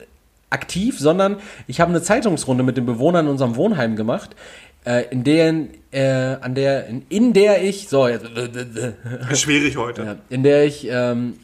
aktiv, 0.50 0.98
sondern 0.98 1.38
ich 1.66 1.80
habe 1.80 1.90
eine 1.90 2.02
Zeitungsrunde 2.02 2.62
mit 2.62 2.76
den 2.76 2.84
Bewohnern 2.84 3.24
in 3.24 3.30
unserem 3.32 3.56
Wohnheim 3.56 3.96
gemacht, 3.96 4.36
äh, 4.84 5.04
in 5.10 5.24
deren, 5.24 5.70
äh, 5.90 6.36
an 6.40 6.54
der, 6.54 6.86
in, 6.86 7.04
in 7.08 7.32
der 7.32 7.62
ich, 7.62 7.88
so, 7.88 8.08
jetzt, 8.08 8.26
Schwierig 9.34 9.76
heute. 9.76 10.18
in 10.28 10.42
der 10.42 10.64
ich 10.64 10.86
ähm, 10.88 11.34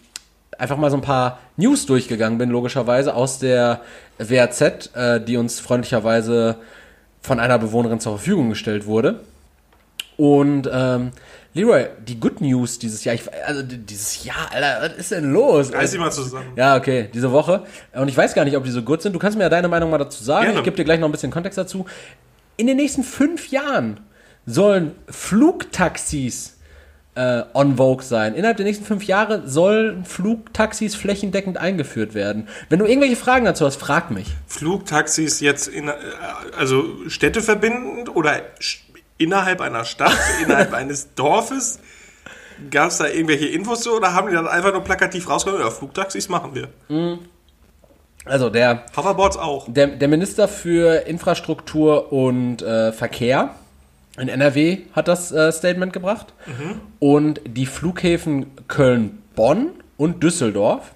einfach 0.58 0.76
mal 0.76 0.90
so 0.90 0.96
ein 0.96 1.02
paar 1.02 1.38
News 1.56 1.87
durchgegangen 1.87 2.38
bin, 2.38 2.50
logischerweise 2.50 3.14
aus 3.14 3.38
der 3.38 3.81
WAZ, 4.19 4.90
äh, 4.94 5.20
die 5.20 5.37
uns 5.37 5.61
freundlicherweise 5.61 6.56
von 7.20 7.40
einer 7.40 7.58
Bewohnerin 7.58 8.00
zur 8.00 8.17
Verfügung 8.17 8.49
gestellt 8.49 8.87
wurde. 8.87 9.20
Und 10.17 10.69
ähm, 10.73 11.12
Leroy, 11.55 11.87
die 12.06 12.19
Good 12.19 12.41
News 12.41 12.79
dieses 12.79 13.05
Jahr, 13.05 13.14
ich, 13.14 13.23
also 13.46 13.62
dieses 13.62 14.25
Jahr, 14.25 14.52
Alter, 14.52 14.91
was 14.91 14.99
ist 14.99 15.12
denn 15.12 15.32
los? 15.32 15.73
Reiß 15.73 15.93
sie 15.93 15.99
mal 15.99 16.11
zusammen. 16.11 16.52
Ja, 16.56 16.76
okay, 16.76 17.08
diese 17.12 17.31
Woche. 17.31 17.64
Und 17.93 18.08
ich 18.08 18.17
weiß 18.17 18.34
gar 18.34 18.44
nicht, 18.44 18.56
ob 18.56 18.64
die 18.64 18.70
so 18.70 18.82
gut 18.82 19.00
sind. 19.00 19.12
Du 19.12 19.19
kannst 19.19 19.38
mir 19.38 19.44
ja 19.44 19.50
deine 19.50 19.69
Meinung 19.69 19.91
mal 19.91 19.99
dazu 19.99 20.23
sagen. 20.23 20.46
Gerne. 20.46 20.58
Ich 20.58 20.64
gebe 20.64 20.76
dir 20.76 20.84
gleich 20.84 20.99
noch 21.00 21.08
ein 21.08 21.12
bisschen 21.12 21.31
Kontext 21.31 21.56
dazu. 21.56 21.87
In 22.58 22.66
den 22.66 22.76
nächsten 22.76 23.05
fünf 23.05 23.50
Jahren 23.50 24.00
sollen 24.44 24.96
Flugtaxis 25.08 26.58
äh, 27.14 27.44
on 27.55 27.76
Vogue 27.76 28.02
sein. 28.02 28.34
Innerhalb 28.34 28.56
der 28.56 28.66
nächsten 28.66 28.84
fünf 28.84 29.05
Jahre 29.05 29.46
sollen 29.46 30.05
Flugtaxis 30.05 30.96
flächendeckend 30.96 31.56
eingeführt 31.56 32.15
werden. 32.15 32.48
Wenn 32.69 32.81
du 32.81 32.84
irgendwelche 32.84 33.15
Fragen 33.15 33.44
dazu 33.44 33.65
hast, 33.65 33.77
frag 33.77 34.10
mich. 34.10 34.27
Flugtaxis 34.48 35.38
jetzt 35.38 35.69
in, 35.69 35.86
äh, 35.86 35.93
also 36.58 36.84
städteverbindend 37.08 38.15
oder 38.17 38.43
innerhalb 39.19 39.60
einer 39.60 39.84
Stadt, 39.84 40.19
innerhalb 40.43 40.74
eines 40.74 41.15
Dorfes? 41.15 41.79
Gab 42.72 42.88
es 42.88 42.98
da 42.98 43.06
irgendwelche 43.06 43.46
Infos 43.46 43.82
zu 43.82 43.93
oder 43.93 44.15
haben 44.15 44.31
die 44.31 44.34
dann 44.34 44.48
einfach 44.48 44.72
nur 44.72 44.82
plakativ 44.82 45.31
rausgekommen? 45.31 45.65
Ja, 45.65 45.70
Flugtaxis 45.70 46.29
machen 46.29 46.56
wir. 46.56 46.69
Also 48.29 48.51
der 48.51 48.85
Hoverboards 48.97 49.37
auch. 49.37 49.67
Der, 49.69 49.87
der 49.89 50.08
Minister 50.08 50.49
für 50.49 51.06
Infrastruktur 51.06 52.13
und 52.13 52.63
äh, 52.63 52.93
Verkehr 52.93 53.51
in 54.19 54.29
NRW 54.29 54.79
hat 54.94 55.06
das 55.08 55.31
äh, 55.32 55.53
Statement 55.53 55.93
gebracht. 55.93 56.32
Und 56.99 57.41
die 57.47 57.67
Flughäfen 57.67 58.47
Köln-Bonn 58.67 59.70
und 59.97 60.23
Düsseldorf 60.23 60.93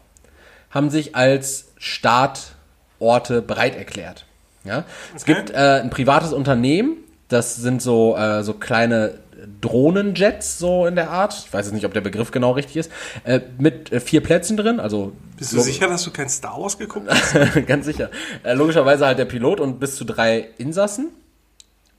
haben 0.70 0.90
sich 0.90 1.14
als 1.14 1.68
Startorte 1.78 3.42
bereit 3.42 3.76
erklärt. 3.76 4.26
Ja? 4.64 4.84
Es 5.14 5.22
Okay. 5.22 5.34
gibt 5.34 5.50
äh, 5.50 5.80
ein 5.82 5.90
privates 5.90 6.32
Unternehmen, 6.32 6.96
das 7.28 7.56
sind 7.56 7.80
so, 7.82 8.16
äh, 8.16 8.42
so 8.42 8.54
kleine 8.54 9.14
Drohnenjets, 9.60 10.58
so 10.58 10.86
in 10.86 10.94
der 10.94 11.10
Art. 11.10 11.34
Ich 11.46 11.52
weiß 11.52 11.66
jetzt 11.66 11.74
nicht, 11.74 11.86
ob 11.86 11.94
der 11.94 12.00
Begriff 12.00 12.30
genau 12.30 12.52
richtig 12.52 12.76
ist. 12.76 12.92
Äh, 13.24 13.40
mit 13.58 13.92
äh, 13.92 14.00
vier 14.00 14.22
Plätzen 14.22 14.56
drin, 14.56 14.80
also 14.80 15.12
Bist 15.36 15.52
du 15.52 15.60
sicher, 15.60 15.88
dass 15.88 16.04
du 16.04 16.10
kein 16.10 16.28
Star 16.28 16.60
Wars 16.60 16.78
geguckt 16.78 17.06
hast? 17.10 17.34
Ganz 17.66 17.86
sicher. 17.86 18.10
Äh, 18.42 18.54
logischerweise 18.54 19.06
halt 19.06 19.18
der 19.18 19.24
Pilot 19.24 19.60
und 19.60 19.80
bis 19.80 19.96
zu 19.96 20.04
drei 20.04 20.48
Insassen. 20.58 21.08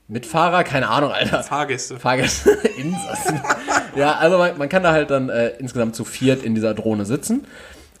Mitfahrer, 0.06 0.64
keine 0.64 0.88
Ahnung, 0.88 1.12
Alter. 1.12 1.42
Fahrgäste. 1.42 1.98
Fahrgäste, 1.98 2.50
Insassen. 2.76 3.40
ja, 3.96 4.16
also 4.16 4.36
man, 4.36 4.58
man 4.58 4.68
kann 4.68 4.82
da 4.82 4.92
halt 4.92 5.10
dann 5.10 5.30
äh, 5.30 5.48
insgesamt 5.58 5.96
zu 5.96 6.04
viert 6.04 6.42
in 6.42 6.54
dieser 6.54 6.74
Drohne 6.74 7.06
sitzen. 7.06 7.46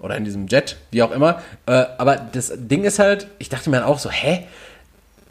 Oder 0.00 0.16
in 0.18 0.24
diesem 0.24 0.48
Jet, 0.48 0.76
wie 0.90 1.02
auch 1.02 1.12
immer. 1.12 1.40
Äh, 1.64 1.84
aber 1.96 2.16
das 2.16 2.52
Ding 2.56 2.84
ist 2.84 2.98
halt, 2.98 3.28
ich 3.38 3.48
dachte 3.48 3.70
mir 3.70 3.78
dann 3.78 3.86
auch 3.86 3.98
so, 3.98 4.10
hä? 4.10 4.46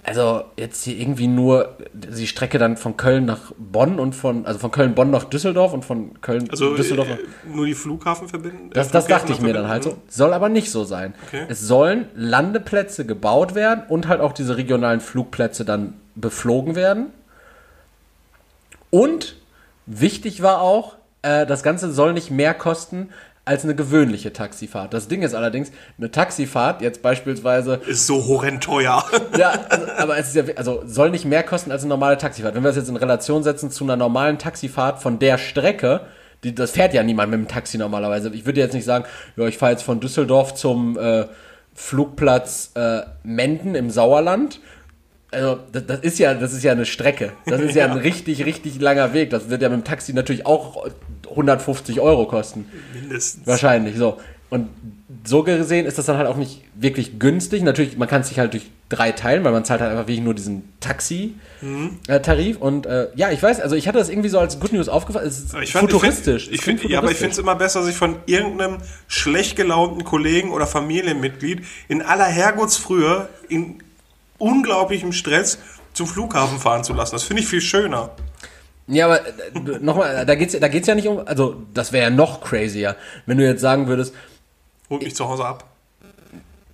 Also 0.06 0.44
jetzt 0.58 0.84
hier 0.84 0.98
irgendwie 0.98 1.28
nur 1.28 1.78
die 1.94 2.28
Strecke 2.28 2.58
dann 2.58 2.76
von 2.76 2.98
Köln 2.98 3.24
nach 3.24 3.54
Bonn 3.58 4.00
und 4.00 4.14
von, 4.14 4.46
also 4.46 4.60
von 4.60 4.70
Köln-Bonn 4.70 5.10
nach 5.10 5.24
Düsseldorf 5.24 5.72
und 5.72 5.86
von 5.86 6.20
Köln 6.22 6.50
Also 6.52 6.76
Düsseldorf 6.76 7.08
äh, 7.08 7.18
nur 7.48 7.66
die 7.66 7.74
Flughafen 7.74 8.28
verbinden? 8.28 8.70
das, 8.74 8.90
äh, 8.90 8.92
das 8.92 9.06
Flughäfen 9.06 9.28
dachte 9.28 9.34
ich 9.34 9.42
mir 9.42 9.54
dann 9.54 9.70
halt 9.70 9.84
so. 9.84 9.92
verbinden? 9.92 10.12
Soll 10.12 10.34
aber 10.34 10.50
nicht 10.50 10.72
so 10.72 10.84
sein. 10.84 11.14
Okay. 11.28 11.46
Es 11.48 11.62
sollen 11.62 12.08
Landeplätze 12.16 13.06
gebaut 13.06 13.56
werden 13.56 13.84
und 13.88 14.10
halt 14.10 14.20
auch 14.20 14.34
diese 14.34 14.58
regionalen 14.58 15.00
Flugplätze 15.00 15.64
dann 15.64 15.94
beflogen 16.16 16.76
werden. 16.76 17.08
Und 18.90 19.38
wichtig 19.86 20.44
war 20.44 20.62
auch, 20.62 20.96
äh, 21.22 21.46
das 21.46 21.64
Ganze 21.64 21.94
soll 21.94 22.12
nicht 22.12 22.30
mehr 22.30 22.54
kosten 22.54 23.10
als 23.46 23.64
eine 23.64 23.76
gewöhnliche 23.76 24.32
Taxifahrt. 24.32 24.94
Das 24.94 25.10
Ding 25.10 25.22
ist 25.22 25.34
allerdings, 25.34 25.72
eine 25.98 26.12
Taxifahrt 26.12 26.82
jetzt 26.82 27.02
beispielsweise 27.02 27.82
Ist 27.88 28.08
so 28.08 28.26
horrend 28.26 28.64
teuer. 28.64 29.04
ja, 29.38 29.52
also, 29.70 29.86
aber 29.98 30.18
es 30.18 30.30
ist 30.30 30.36
ja, 30.36 30.44
also 30.56 30.84
soll 30.86 31.10
nicht 31.10 31.26
mehr 31.26 31.44
kosten 31.44 31.72
als 31.72 31.82
eine 31.82 31.90
normale 31.90 32.18
Taxifahrt. 32.18 32.56
Wenn 32.56 32.64
wir 32.64 32.70
das 32.70 32.78
jetzt 32.78 32.90
in 32.90 32.96
Relation 32.96 33.44
setzen 33.44 33.70
zu 33.70 33.84
einer 33.84 33.98
normalen 33.98 34.38
Taxifahrt 34.38 35.02
von 35.02 35.20
der 35.20 35.38
Strecke, 35.38 36.02
die, 36.44 36.56
das 36.56 36.72
fährt 36.72 36.94
ja 36.94 37.04
niemand 37.04 37.32
mit 37.32 37.40
dem 37.40 37.48
Taxi 37.48 37.78
normalerweise. 37.78 38.30
Ich 38.34 38.46
würde 38.46 38.62
jetzt 38.62 38.74
nicht 38.74 38.86
sagen, 38.86 39.06
ja, 39.36 39.46
ich 39.48 39.58
fahre 39.58 39.74
jetzt 39.74 39.84
von 39.84 40.00
Düsseldorf 40.00 40.54
zum 40.56 40.98
äh, 40.98 41.26
Flugplatz 41.74 42.72
äh, 42.76 43.02
Menden 43.24 43.76
im 43.76 43.90
Sauerland. 43.90 44.62
Also 45.32 45.60
das, 45.72 45.86
das 45.86 46.00
ist 46.02 46.20
ja, 46.20 46.34
das 46.34 46.54
ist 46.54 46.64
ja 46.64 46.74
eine 46.74 46.86
Strecke. 46.86 47.34
Das 47.46 47.60
ist 47.60 47.76
ja, 47.76 47.86
ein 47.86 47.98
richtig, 47.98 48.46
richtig 48.46 48.80
langer 48.80 49.14
Weg. 49.14 49.32
Das 49.32 49.50
wird 49.50 49.62
ja 49.62 49.70
mit 49.70 49.80
dem 49.80 49.84
Taxi 49.84 50.14
natürlich 50.14 50.46
auch 50.46 50.86
150 51.34 52.00
Euro 52.00 52.26
kosten. 52.26 52.66
Mindestens. 52.94 53.46
Wahrscheinlich, 53.46 53.98
so. 53.98 54.18
Und 54.50 54.70
so 55.26 55.44
gesehen 55.44 55.86
ist 55.86 55.98
das 55.98 56.06
dann 56.06 56.18
halt 56.18 56.28
auch 56.28 56.36
nicht 56.36 56.62
wirklich 56.76 57.20
günstig. 57.20 57.64
Natürlich, 57.64 57.98
man 57.98 58.08
kann 58.08 58.22
es 58.22 58.30
sich 58.30 58.40
halt 58.40 58.54
durch 58.54 58.70
drei 58.90 59.12
teilen, 59.12 59.44
weil 59.44 59.52
man 59.52 59.66
zahlt 59.66 59.82
halt 59.82 59.92
einfach 59.92 60.04
wirklich 60.04 60.22
nur 60.22 60.34
diesen 60.34 60.74
Taxi-Tarif. 60.80 62.58
Und 62.58 62.86
äh, 62.86 63.08
ja, 63.16 63.32
ich 63.32 63.42
weiß, 63.42 63.60
also 63.62 63.76
ich 63.76 63.88
hatte 63.88 63.98
das 63.98 64.10
irgendwie 64.10 64.30
so 64.30 64.40
als 64.40 64.60
Good 64.60 64.74
News 64.74 64.90
aufgefallen. 64.90 65.28
Es 65.28 65.40
ist 65.40 65.54
Ich 65.56 65.72
fand, 65.72 65.90
futuristisch. 65.90 66.50
Ich 66.52 66.62
find, 66.62 66.78
ich 66.78 66.82
find, 66.82 66.92
ja, 66.94 67.00
aber 67.00 67.12
ich 67.12 67.18
finde 67.18 67.32
es 67.32 67.40
immer 67.40 67.56
besser, 67.56 67.84
sich 67.84 67.96
von 67.96 68.18
irgendeinem 68.26 68.78
schlecht 69.08 69.56
gelaunten 69.56 70.04
Kollegen 70.04 70.52
oder 70.52 70.68
Familienmitglied 70.68 71.64
in 71.88 72.02
aller 72.02 72.26
Herrgottsfrühe 72.26 73.30
in 73.50 73.80
unglaublichem 74.38 75.14
Stress 75.14 75.58
zum 75.94 76.06
Flughafen 76.06 76.60
fahren 76.60 76.84
zu 76.84 76.94
lassen. 76.94 77.16
Das 77.16 77.24
finde 77.24 77.42
ich 77.42 77.48
viel 77.48 77.62
schöner. 77.62 78.12
Ja, 78.88 79.06
aber 79.06 79.22
äh, 79.26 79.80
nochmal, 79.82 80.26
da 80.26 80.36
geht's, 80.36 80.58
da 80.60 80.68
geht's 80.68 80.88
ja 80.88 80.96
nicht 80.96 81.08
um, 81.08 81.26
also 81.26 81.56
das 81.74 81.92
wäre 81.94 82.06
ja 82.06 82.10
noch 82.10 82.42
crazier, 82.42 82.96
wenn 83.26 83.38
du 83.38 83.46
jetzt 83.46 83.62
sagen 83.62 83.88
würdest, 83.88 84.14
Holt 84.90 85.04
mich 85.04 85.16
zu 85.16 85.28
Hause 85.28 85.46
ab. 85.46 85.64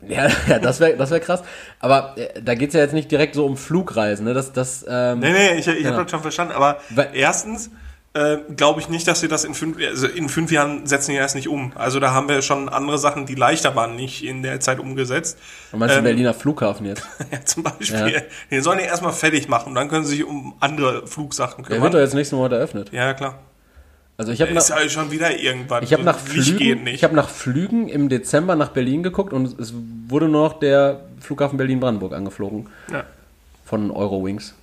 ja, 0.08 0.28
ja 0.48 0.60
das 0.60 0.80
wäre 0.80 0.98
das 0.98 1.12
wär 1.12 1.20
krass, 1.20 1.44
aber 1.80 2.16
äh, 2.18 2.42
da 2.42 2.56
geht's 2.56 2.74
ja 2.74 2.80
jetzt 2.82 2.94
nicht 2.94 3.12
direkt 3.12 3.36
so 3.36 3.46
um 3.46 3.58
Flugreisen, 3.58 4.26
ne? 4.26 4.34
Das, 4.34 4.52
das, 4.54 4.84
ähm, 4.90 5.20
Nee, 5.20 5.32
nee, 5.32 5.60
ich, 5.60 5.68
ich 5.68 5.78
Genau. 5.78 5.92
habe 5.92 6.04
das 6.04 6.12
schon 6.12 6.22
verstanden. 6.22 6.54
Aber 6.54 6.80
Weil- 6.90 7.12
erstens 7.14 7.70
äh, 8.14 8.38
glaube 8.56 8.80
ich 8.82 8.90
nicht, 8.90 9.08
dass 9.08 9.20
sie 9.20 9.28
das 9.28 9.44
in 9.44 9.54
fünf, 9.54 9.78
also 9.80 10.08
in 10.08 10.30
fünf 10.30 10.52
Jahren 10.52 10.88
setzen 10.88 11.12
die 11.12 11.18
erst 11.18 11.36
nicht 11.36 11.48
um. 11.48 11.74
Also 11.76 12.00
da 12.00 12.12
haben 12.12 12.28
wir 12.28 12.42
schon 12.42 12.68
andere 12.70 12.98
Sachen, 12.98 13.26
die 13.26 13.36
leichter 13.36 13.76
waren, 13.76 13.96
nicht 13.96 14.24
in 14.24 14.42
der 14.42 14.60
Zeit 14.60 14.80
umgesetzt. 14.80 15.38
was 15.72 15.80
meinst 15.80 15.96
du 15.96 16.00
ähm, 16.00 16.04
Berliner 16.06 16.34
Flughafen 16.34 16.86
jetzt? 16.86 17.06
Ja, 17.32 17.46
zum 17.46 17.64
Beispiel. 17.64 18.24
Den 18.50 18.64
sollen 18.64 18.80
die 18.80 18.86
erstmal 18.86 19.14
fertig 19.14 19.48
machen, 19.48 19.76
dann 19.76 19.90
können 19.90 20.06
sie 20.06 20.18
sich 20.18 20.26
um 20.26 20.56
andere 20.60 21.06
Flugsachen 21.06 21.64
Der 21.64 21.70
wird 21.70 21.78
kümmern. 21.80 21.92
doch 21.92 22.00
jetzt 22.00 22.16
nächsten 22.16 22.36
Monat 22.38 22.54
eröffnet. 22.54 22.92
Ja, 22.92 23.14
klar. 23.14 23.40
Also 24.18 24.34
ich 24.34 24.42
habe 24.42 24.52
Ist 24.52 24.70
ja 24.70 24.90
schon 24.90 25.12
wieder 25.12 25.40
irgendwann. 25.40 25.82
ich 25.82 25.94
habe 25.94 26.04
nach 26.04 26.18
geht 26.26 26.44
Flügen, 26.44 26.84
nicht. 26.84 26.96
ich 26.96 27.04
habe 27.06 27.16
nach 27.16 27.30
Flügen 27.30 27.88
im 27.88 28.10
Dezember 28.10 28.58
nach 28.58 28.70
Berlin 28.70 29.02
geguckt 29.02 29.32
und 29.32 29.58
es 29.58 29.74
wurde 30.10 30.28
nur 30.28 30.50
noch 30.50 30.60
der 30.60 31.06
Flughafen 31.22 31.58
Berlin-Brandenburg 31.58 32.12
angeflogen 32.12 32.68
ja. 32.92 33.06
von 33.64 33.92
Eurowings. 33.92 34.56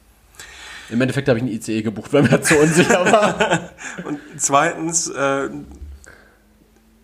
Im 0.89 1.01
Endeffekt 1.01 1.29
habe 1.29 1.39
ich 1.39 1.45
einen 1.45 1.53
ICE 1.53 1.83
gebucht, 1.83 2.13
weil 2.13 2.23
mir 2.23 2.41
so 2.43 2.57
unsicher 2.57 3.05
war. 3.05 3.71
Und 4.05 4.21
zweitens, 4.37 5.09
äh, 5.09 5.49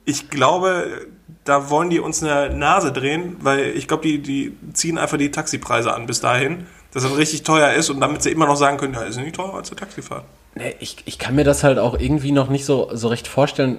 ich 0.05 0.31
glaube, 0.31 1.07
da 1.45 1.71
wollen 1.71 1.91
die 1.91 1.99
uns 1.99 2.23
eine 2.23 2.55
Nase 2.55 2.93
drehen, 2.93 3.37
weil 3.41 3.77
ich 3.77 3.89
glaube, 3.89 4.05
die, 4.05 4.21
die 4.21 4.57
ziehen 4.73 4.99
einfach 4.99 5.19
die 5.19 5.31
Taxipreise 5.31 5.93
an 5.93 6.07
bis 6.07 6.21
dahin, 6.21 6.67
dass 6.93 7.03
das 7.03 7.17
richtig 7.17 7.43
teuer 7.43 7.73
ist 7.73 7.91
und 7.91 8.01
damit 8.01 8.23
sie 8.23 8.31
immer 8.31 8.47
noch 8.47 8.57
sagen 8.57 8.77
können, 8.77 8.95
ja, 8.95 9.03
ist 9.03 9.17
nicht 9.17 9.35
teurer 9.35 9.55
als 9.55 9.71
eine 9.71 9.81
Taxifahrt. 9.81 10.25
Nee, 10.55 10.77
ich, 10.81 10.97
ich 11.07 11.19
kann 11.19 11.35
mir 11.35 11.45
das 11.45 11.65
halt 11.65 11.79
auch 11.79 11.99
irgendwie 11.99 12.33
noch 12.33 12.49
nicht 12.49 12.65
so, 12.65 12.91
so 12.93 13.09
recht 13.09 13.27
vorstellen, 13.27 13.79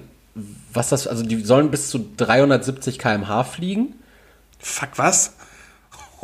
was 0.74 0.90
das, 0.90 1.08
also 1.08 1.24
die 1.24 1.42
sollen 1.44 1.70
bis 1.70 1.90
zu 1.90 2.04
370 2.18 2.98
km/h 2.98 3.44
fliegen. 3.44 3.96
Fuck, 4.60 4.90
was? 4.98 5.36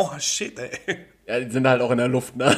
Oh, 0.02 0.12
shit, 0.18 0.58
ey. 0.58 0.98
Ja, 1.30 1.40
die 1.40 1.52
sind 1.52 1.68
halt 1.68 1.80
auch 1.84 1.92
in 1.92 2.00
der 2.00 2.08
Luft, 2.08 2.36
ne? 2.36 2.56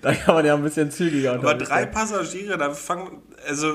da 0.00 0.14
kann 0.14 0.34
man 0.36 0.46
ja 0.46 0.54
ein 0.54 0.62
bisschen 0.62 0.90
zügiger 0.90 1.34
Aber 1.34 1.54
drei 1.54 1.82
sein. 1.82 1.90
Passagiere, 1.90 2.56
da 2.56 2.70
fangen, 2.70 3.20
also, 3.46 3.74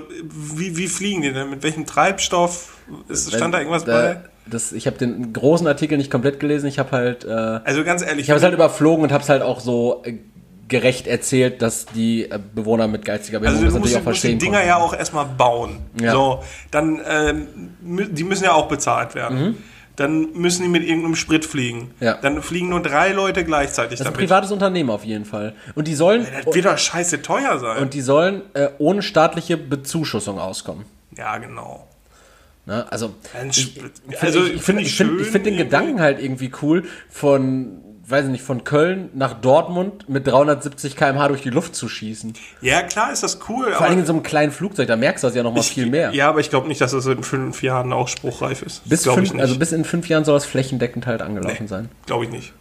wie, 0.55 0.75
wie 0.75 0.87
fliegen 0.87 1.21
die 1.21 1.31
denn? 1.31 1.51
Mit 1.51 1.61
welchem 1.61 1.85
Treibstoff? 1.85 2.77
Ist, 3.07 3.31
stand 3.35 3.53
da 3.53 3.59
irgendwas 3.59 3.85
bei? 3.85 4.21
Das, 4.47 4.71
ich 4.71 4.87
habe 4.87 4.97
den 4.97 5.31
großen 5.31 5.67
Artikel 5.67 5.95
nicht 5.97 6.09
komplett 6.09 6.39
gelesen. 6.39 6.65
Ich 6.65 6.79
habe 6.79 6.89
halt, 6.91 7.23
äh, 7.23 7.29
Also 7.29 7.83
ganz 7.83 8.01
ehrlich, 8.01 8.23
ich 8.23 8.29
habe 8.31 8.39
es 8.39 8.43
halt 8.43 8.55
überflogen 8.55 9.03
und 9.03 9.11
habe 9.11 9.23
es 9.23 9.29
halt 9.29 9.43
auch 9.43 9.59
so 9.59 10.01
äh, 10.03 10.17
gerecht 10.67 11.05
erzählt, 11.05 11.61
dass 11.61 11.85
die 11.85 12.31
äh, 12.31 12.39
Bewohner 12.55 12.87
mit 12.87 13.05
geistiger 13.05 13.37
Also 13.37 13.51
Behinderung 13.51 13.61
du 13.61 13.65
das 13.65 13.79
musst, 13.79 13.93
natürlich 13.93 14.07
auch 14.07 14.09
musst 14.09 14.23
die 14.23 14.27
verstehen 14.27 14.39
Dinger 14.39 14.57
konnten. 14.57 14.69
ja 14.69 14.77
auch 14.77 14.93
erstmal 14.93 15.25
bauen. 15.25 15.77
Ja. 16.01 16.11
So, 16.13 16.43
dann, 16.71 16.99
ähm, 17.07 17.47
die 17.81 18.23
müssen 18.23 18.43
ja 18.43 18.53
auch 18.53 18.67
bezahlt 18.67 19.13
werden. 19.13 19.63
Dann 19.95 20.33
müssen 20.33 20.63
die 20.63 20.69
mit 20.69 20.83
irgendeinem 20.83 21.15
Sprit 21.15 21.45
fliegen. 21.45 21.91
Ja. 21.99 22.15
Dann 22.21 22.41
fliegen 22.41 22.69
nur 22.69 22.81
drei 22.81 23.11
Leute 23.11 23.43
gleichzeitig 23.45 23.91
Das 23.91 23.99
ist 23.99 24.05
ein 24.07 24.13
damit. 24.13 24.27
privates 24.27 24.51
Unternehmen 24.51 24.89
auf 24.89 25.03
jeden 25.05 25.25
Fall. 25.25 25.53
Und 25.75 25.87
die 25.87 25.93
sollen, 25.93 26.25
Das 26.45 26.53
wird 26.55 26.65
doch 26.65 26.77
scheiße 26.77 27.21
teuer 27.21 27.59
sein. 27.59 27.81
und 27.81 27.93
die 27.93 28.01
sollen 28.01 28.41
äh, 28.53 28.69
ohne 28.79 29.03
staatliche 29.03 29.55
Bezuschussung 29.57 30.39
auskommen. 30.39 30.85
ja, 31.15 31.37
genau. 31.37 31.87
Ne? 32.65 32.89
Also, 32.91 33.13
Ein 33.39 33.49
ich, 33.49 33.75
ich 34.09 34.21
also, 34.21 34.39
finde 34.41 34.53
ich 34.53 34.63
find, 34.63 34.79
ich 34.81 34.95
find, 34.95 35.21
ich 35.21 35.27
find 35.27 35.45
den. 35.45 35.57
Gedanken 35.57 35.99
halt 35.99 36.21
irgendwie 36.21 36.49
cool, 36.61 36.85
von, 37.09 37.81
weiß 38.05 38.25
ich 38.25 38.31
nicht, 38.31 38.43
von 38.43 38.63
Köln 38.65 39.09
nach 39.13 39.33
Dortmund 39.33 40.09
mit 40.09 40.27
370 40.27 40.95
km/h 40.97 41.27
durch 41.29 41.41
die 41.41 41.49
Luft 41.49 41.73
zu 41.75 41.87
schießen. 41.87 42.33
Ja, 42.61 42.81
klar 42.81 43.13
ist 43.13 43.23
das 43.23 43.39
cool. 43.47 43.71
Vor 43.71 43.85
allem 43.85 43.99
in 43.99 44.05
so 44.05 44.13
einem 44.13 44.23
kleinen 44.23 44.51
Flugzeug, 44.51 44.87
da 44.87 44.95
merkst 44.97 45.23
du 45.23 45.27
das 45.27 45.35
ja 45.35 45.43
noch 45.43 45.53
mal 45.53 45.63
viel 45.63 45.85
mehr. 45.85 46.13
Ja, 46.13 46.27
aber 46.29 46.39
ich 46.41 46.49
glaube 46.49 46.67
nicht, 46.67 46.81
dass 46.81 46.91
das 46.91 47.05
in 47.05 47.23
fünf 47.23 47.63
Jahren 47.63 47.93
auch 47.93 48.07
spruchreif 48.09 48.61
ist. 48.61 48.87
bis, 48.89 49.03
fünf, 49.03 49.31
nicht. 49.33 49.41
also 49.41 49.57
bis 49.57 49.71
in 49.71 49.85
fünf 49.85 50.09
Jahren 50.09 50.25
soll 50.25 50.35
das 50.35 50.45
flächendeckend 50.45 51.07
halt 51.07 51.21
angelaufen 51.21 51.67
sein. 51.67 51.89
glaube 52.05 52.25
ich 52.25 52.31
nicht. 52.31 52.53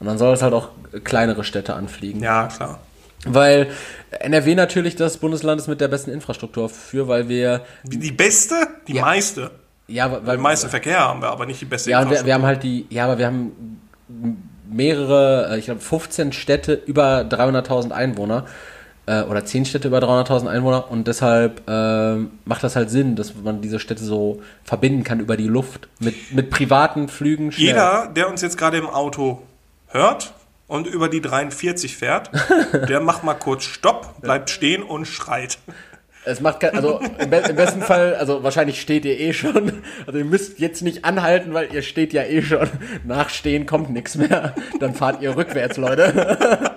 Und 0.00 0.06
dann 0.06 0.18
soll 0.18 0.32
es 0.34 0.42
halt 0.42 0.52
auch 0.54 0.70
kleinere 1.04 1.44
Städte 1.44 1.74
anfliegen. 1.74 2.20
Ja, 2.22 2.48
klar. 2.48 2.80
Weil 3.24 3.68
NRW 4.10 4.54
natürlich 4.54 4.96
das 4.96 5.18
Bundesland 5.18 5.60
ist 5.60 5.68
mit 5.68 5.80
der 5.80 5.88
besten 5.88 6.10
Infrastruktur 6.10 6.68
für, 6.68 7.06
weil 7.08 7.28
wir, 7.28 7.62
Die 7.84 8.10
beste? 8.12 8.54
Die 8.88 8.94
Ja. 8.94 9.02
meiste. 9.02 9.50
ja, 9.86 10.10
weil, 10.24 10.36
Den 10.36 10.42
meisten 10.42 10.68
Verkehr 10.70 11.00
haben 11.00 11.20
wir, 11.20 11.28
aber 11.28 11.46
nicht 11.46 11.60
die 11.60 11.64
beste 11.66 11.90
Ja, 11.90 12.00
und 12.02 12.10
wir, 12.10 12.24
wir 12.24 12.34
haben 12.34 12.44
halt 12.44 12.62
die, 12.62 12.86
ja, 12.90 13.04
aber 13.04 13.18
wir 13.18 13.26
haben 13.26 13.80
mehrere, 14.70 15.50
äh, 15.52 15.58
ich 15.58 15.66
glaube 15.66 15.80
15 15.80 16.32
Städte 16.32 16.74
über 16.74 17.20
300.000 17.20 17.90
Einwohner 17.90 18.46
äh, 19.06 19.22
oder 19.22 19.44
10 19.44 19.64
Städte 19.64 19.88
über 19.88 19.98
300.000 19.98 20.48
Einwohner 20.48 20.90
und 20.90 21.08
deshalb 21.08 21.62
ähm, 21.68 22.30
macht 22.44 22.62
das 22.62 22.76
halt 22.76 22.90
Sinn, 22.90 23.16
dass 23.16 23.34
man 23.34 23.62
diese 23.62 23.80
Städte 23.80 24.04
so 24.04 24.42
verbinden 24.64 25.04
kann 25.04 25.20
über 25.20 25.36
die 25.36 25.48
Luft 25.48 25.88
mit, 25.98 26.32
mit 26.32 26.50
privaten 26.50 27.08
Flügen. 27.08 27.50
schnell. 27.52 27.68
Jeder, 27.68 28.10
der 28.14 28.28
uns 28.28 28.42
jetzt 28.42 28.58
gerade 28.58 28.76
im 28.76 28.86
Auto 28.86 29.42
hört 29.88 30.34
und 30.66 30.86
über 30.86 31.08
die 31.08 31.22
43 31.22 31.96
fährt, 31.96 32.30
der 32.88 33.00
macht 33.00 33.24
mal 33.24 33.34
kurz 33.34 33.64
Stopp, 33.64 34.20
bleibt 34.20 34.50
stehen 34.50 34.82
und 34.82 35.06
schreit. 35.06 35.58
Es 36.24 36.40
macht 36.40 36.60
kein, 36.60 36.74
also 36.74 37.00
im, 37.18 37.30
be 37.30 37.36
im 37.48 37.56
besten 37.56 37.80
Fall, 37.80 38.14
also 38.14 38.42
wahrscheinlich 38.42 38.80
steht 38.80 39.04
ihr 39.04 39.18
eh 39.18 39.32
schon. 39.32 39.82
Also 40.06 40.18
ihr 40.18 40.24
müsst 40.24 40.58
jetzt 40.58 40.82
nicht 40.82 41.04
anhalten, 41.04 41.54
weil 41.54 41.72
ihr 41.72 41.82
steht 41.82 42.12
ja 42.12 42.22
eh 42.24 42.42
schon. 42.42 42.68
Nachstehen 43.04 43.66
kommt 43.66 43.90
nichts 43.90 44.16
mehr. 44.16 44.54
Dann 44.80 44.94
fahrt 44.94 45.22
ihr 45.22 45.36
rückwärts, 45.36 45.76
Leute. 45.76 46.74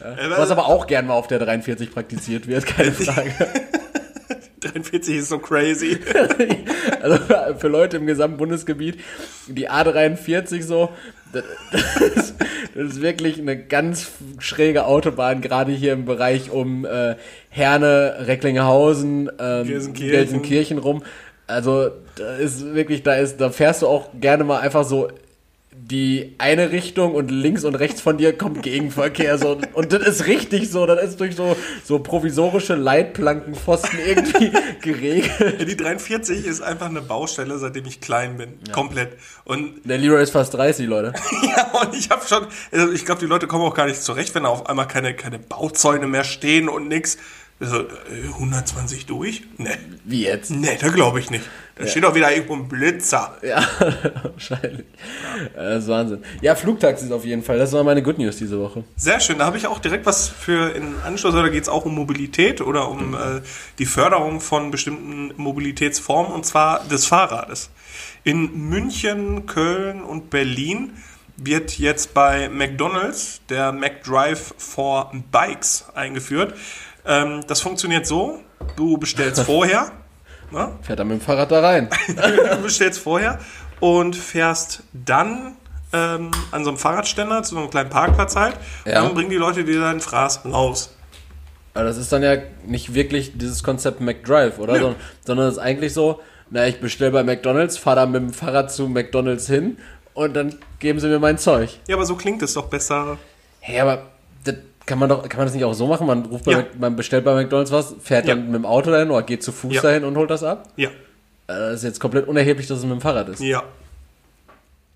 Was 0.36 0.50
aber 0.50 0.66
auch 0.66 0.86
gern 0.86 1.06
mal 1.06 1.14
auf 1.14 1.26
der 1.26 1.38
43 1.38 1.90
praktiziert 1.90 2.46
wird, 2.46 2.66
keine 2.66 2.92
Frage. 2.92 3.32
43 4.60 5.16
ist 5.16 5.28
so 5.28 5.38
crazy. 5.38 5.98
Also 7.02 7.18
für 7.58 7.68
Leute 7.68 7.98
im 7.98 8.06
gesamten 8.06 8.36
Bundesgebiet, 8.36 8.98
die 9.46 9.70
A43 9.70 10.62
so, 10.62 10.90
das, 11.32 11.44
das 11.72 12.34
ist 12.74 13.00
wirklich 13.00 13.38
eine 13.38 13.56
ganz 13.56 14.10
schräge 14.38 14.86
Autobahn, 14.86 15.40
gerade 15.40 15.72
hier 15.72 15.92
im 15.92 16.04
Bereich 16.04 16.50
um 16.50 16.84
äh, 16.84 17.16
Herne, 17.56 18.16
Recklinghausen, 18.26 19.30
ähm, 19.38 19.66
Gelsenkirchen. 19.66 20.10
Gelsenkirchen 20.10 20.78
rum. 20.78 21.02
Also 21.46 21.90
da 22.16 22.36
ist 22.36 22.74
wirklich, 22.74 23.02
da 23.02 23.14
ist, 23.14 23.40
da 23.40 23.48
fährst 23.48 23.80
du 23.80 23.86
auch 23.86 24.10
gerne 24.20 24.44
mal 24.44 24.60
einfach 24.60 24.84
so 24.84 25.08
die 25.78 26.34
eine 26.38 26.72
Richtung 26.72 27.14
und 27.14 27.30
links 27.30 27.64
und 27.64 27.74
rechts 27.74 28.00
von 28.00 28.16
dir 28.18 28.36
kommt 28.36 28.62
Gegenverkehr 28.62 29.36
so 29.38 29.58
und 29.74 29.92
das 29.92 30.06
ist 30.06 30.26
richtig 30.26 30.70
so, 30.70 30.86
das 30.86 31.02
ist 31.02 31.20
durch 31.20 31.36
so 31.36 31.54
so 31.84 31.98
provisorische 31.98 32.74
Leitplankenpfosten 32.74 33.98
irgendwie 34.04 34.52
geregelt. 34.80 35.68
Die 35.68 35.76
43 35.76 36.46
ist 36.46 36.62
einfach 36.62 36.86
eine 36.86 37.02
Baustelle, 37.02 37.58
seitdem 37.58 37.86
ich 37.86 38.00
klein 38.00 38.36
bin. 38.36 38.54
Komplett. 38.72 39.12
Und 39.44 39.82
Der 39.84 39.98
Leroy 39.98 40.22
ist 40.22 40.30
fast 40.30 40.54
30, 40.54 40.86
Leute. 40.86 41.12
ja, 41.56 41.70
und 41.80 41.94
ich 41.94 42.10
habe 42.10 42.26
schon, 42.26 42.46
also 42.72 42.92
ich 42.92 43.04
glaube, 43.04 43.20
die 43.20 43.26
Leute 43.26 43.46
kommen 43.46 43.64
auch 43.64 43.74
gar 43.74 43.86
nicht 43.86 44.02
zurecht, 44.02 44.34
wenn 44.34 44.42
da 44.42 44.48
auf 44.48 44.68
einmal 44.68 44.88
keine, 44.88 45.14
keine 45.14 45.38
Bauzäune 45.38 46.06
mehr 46.06 46.24
stehen 46.24 46.68
und 46.68 46.88
nix. 46.88 47.18
So, 47.58 47.80
äh, 47.80 47.86
120 48.34 49.06
durch? 49.06 49.42
Nee. 49.56 49.70
Wie 50.04 50.24
jetzt? 50.24 50.50
Nee, 50.50 50.76
da 50.78 50.88
glaube 50.88 51.20
ich 51.20 51.30
nicht. 51.30 51.44
Da 51.76 51.86
steht 51.86 52.04
doch 52.04 52.14
wieder 52.14 52.30
irgendwo 52.30 52.54
ein 52.54 52.68
Blitzer. 52.68 53.38
Ja, 53.42 53.66
wahrscheinlich. 54.22 54.80
Äh, 55.54 55.56
Das 55.56 55.84
ist 55.84 55.88
Wahnsinn. 55.88 56.22
Ja, 56.42 56.54
Flugtaxis 56.54 57.10
auf 57.10 57.24
jeden 57.24 57.42
Fall. 57.42 57.58
Das 57.58 57.72
war 57.72 57.82
meine 57.82 58.02
Good 58.02 58.18
News 58.18 58.36
diese 58.36 58.60
Woche. 58.60 58.84
Sehr 58.96 59.20
schön. 59.20 59.38
Da 59.38 59.46
habe 59.46 59.56
ich 59.56 59.66
auch 59.66 59.78
direkt 59.78 60.04
was 60.04 60.28
für 60.28 60.70
in 60.76 60.96
Anschluss. 61.04 61.34
Da 61.34 61.48
geht 61.48 61.62
es 61.62 61.68
auch 61.70 61.86
um 61.86 61.94
Mobilität 61.94 62.60
oder 62.60 62.90
um 62.90 63.14
äh, 63.14 63.40
die 63.78 63.86
Förderung 63.86 64.40
von 64.40 64.70
bestimmten 64.70 65.32
Mobilitätsformen 65.40 66.32
und 66.32 66.44
zwar 66.44 66.84
des 66.84 67.06
Fahrrades. 67.06 67.70
In 68.22 68.68
München, 68.68 69.46
Köln 69.46 70.02
und 70.02 70.28
Berlin 70.28 70.92
wird 71.38 71.78
jetzt 71.78 72.14
bei 72.14 72.48
McDonald's 72.48 73.40
der 73.50 73.72
McDrive 73.72 74.54
for 74.56 75.12
Bikes 75.30 75.86
eingeführt. 75.94 76.54
Ähm, 77.06 77.40
das 77.46 77.60
funktioniert 77.60 78.06
so: 78.06 78.40
Du 78.76 78.98
bestellst 78.98 79.42
vorher. 79.46 79.92
ne? 80.50 80.72
Fährt 80.82 80.98
er 80.98 81.04
mit 81.04 81.20
dem 81.20 81.24
Fahrrad 81.24 81.50
da 81.50 81.60
rein. 81.60 81.88
du 82.08 82.62
bestellst 82.62 83.00
vorher 83.00 83.38
und 83.80 84.16
fährst 84.16 84.82
dann 84.92 85.56
ähm, 85.92 86.30
an 86.50 86.64
so 86.64 86.70
einem 86.70 86.78
Fahrradständer 86.78 87.42
zu 87.42 87.54
so 87.54 87.60
einem 87.60 87.70
kleinen 87.70 87.90
Parkplatz 87.90 88.36
halt. 88.36 88.56
Ja. 88.84 89.00
Und 89.00 89.06
dann 89.08 89.14
bringen 89.14 89.30
die 89.30 89.36
Leute 89.36 89.64
dir 89.64 89.80
deinen 89.80 90.00
Fraß 90.00 90.44
raus. 90.46 90.94
Aber 91.74 91.84
das 91.84 91.98
ist 91.98 92.10
dann 92.10 92.22
ja 92.22 92.36
nicht 92.64 92.94
wirklich 92.94 93.36
dieses 93.36 93.62
Konzept 93.62 94.00
McDrive, 94.00 94.58
oder? 94.58 94.78
Nö. 94.78 94.94
Sondern, 95.24 95.46
es 95.46 95.54
ist 95.54 95.58
eigentlich 95.58 95.92
so, 95.92 96.20
na, 96.48 96.66
ich 96.66 96.80
bestelle 96.80 97.10
bei 97.10 97.22
McDonalds, 97.22 97.76
fahre 97.76 97.96
dann 97.96 98.12
mit 98.12 98.22
dem 98.22 98.32
Fahrrad 98.32 98.72
zu 98.72 98.88
McDonalds 98.88 99.46
hin 99.46 99.76
und 100.14 100.34
dann 100.34 100.58
geben 100.78 101.00
sie 101.00 101.08
mir 101.08 101.18
mein 101.18 101.36
Zeug. 101.36 101.78
Ja, 101.86 101.96
aber 101.96 102.06
so 102.06 102.14
klingt 102.14 102.42
es 102.42 102.54
doch 102.54 102.66
besser. 102.66 103.18
Hey, 103.60 103.80
aber 103.80 104.04
kann 104.86 104.98
man 104.98 105.08
doch, 105.08 105.28
kann 105.28 105.38
man 105.38 105.46
das 105.46 105.54
nicht 105.54 105.64
auch 105.64 105.74
so 105.74 105.86
machen? 105.86 106.06
Man 106.06 106.24
ruft 106.26 106.44
bei, 106.44 106.52
Ja. 106.52 106.64
Man 106.78 106.96
bestellt 106.96 107.24
bei 107.24 107.34
McDonalds 107.34 107.72
was, 107.72 107.94
fährt 108.02 108.26
Ja. 108.26 108.34
dann 108.34 108.46
mit 108.46 108.54
dem 108.54 108.66
Auto 108.66 108.90
dahin 108.90 109.10
oder 109.10 109.22
geht 109.22 109.42
zu 109.42 109.52
Fuß 109.52 109.74
Ja. 109.74 109.82
dahin 109.82 110.04
und 110.04 110.16
holt 110.16 110.30
das 110.30 110.42
ab? 110.42 110.68
Ja, 110.76 110.88
Äh, 110.88 110.92
Das 111.46 111.74
ist 111.74 111.84
jetzt 111.84 112.00
komplett 112.00 112.26
unerheblich, 112.28 112.66
dass 112.66 112.78
es 112.78 112.84
mit 112.84 112.92
dem 112.92 113.00
Fahrrad 113.00 113.28
ist. 113.28 113.40
ja. 113.40 113.62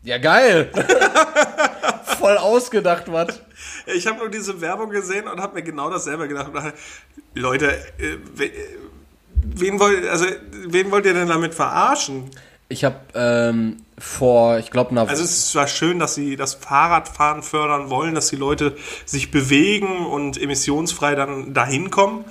Ja, 0.02 0.16
geil! 0.18 0.70
Voll 2.18 2.36
ausgedacht, 2.38 3.04
was? 3.12 3.40
Ich 3.94 4.06
habe 4.06 4.18
nur 4.18 4.30
diese 4.30 4.58
Werbung 4.60 4.90
gesehen 4.90 5.26
und 5.28 5.40
habe 5.40 5.54
mir 5.56 5.62
genau 5.62 5.90
dasselbe 5.90 6.26
gedacht. 6.28 6.54
Dachte, 6.54 6.72
Leute, 7.34 7.70
äh, 7.98 8.12
äh, 8.42 8.50
wen 9.34 9.78
wollt, 9.78 10.06
also, 10.08 10.24
wen 10.68 10.90
wollt 10.90 11.04
ihr 11.06 11.14
denn 11.14 11.28
damit 11.28 11.54
verarschen? 11.54 12.30
Ich 12.70 12.84
habe 12.84 12.96
ähm, 13.14 13.78
vor, 13.98 14.58
ich 14.58 14.70
glaube, 14.70 14.92
einer 14.92 15.08
Also 15.08 15.24
es 15.24 15.30
ist 15.30 15.50
zwar 15.50 15.66
schön, 15.66 15.98
dass 15.98 16.14
sie 16.14 16.36
das 16.36 16.54
Fahrradfahren 16.54 17.42
fördern 17.42 17.90
wollen, 17.90 18.14
dass 18.14 18.28
die 18.28 18.36
Leute 18.36 18.76
sich 19.04 19.32
bewegen 19.32 20.06
und 20.06 20.40
emissionsfrei 20.40 21.16
dann 21.16 21.52
dahin 21.52 21.90
kommen. 21.90 22.24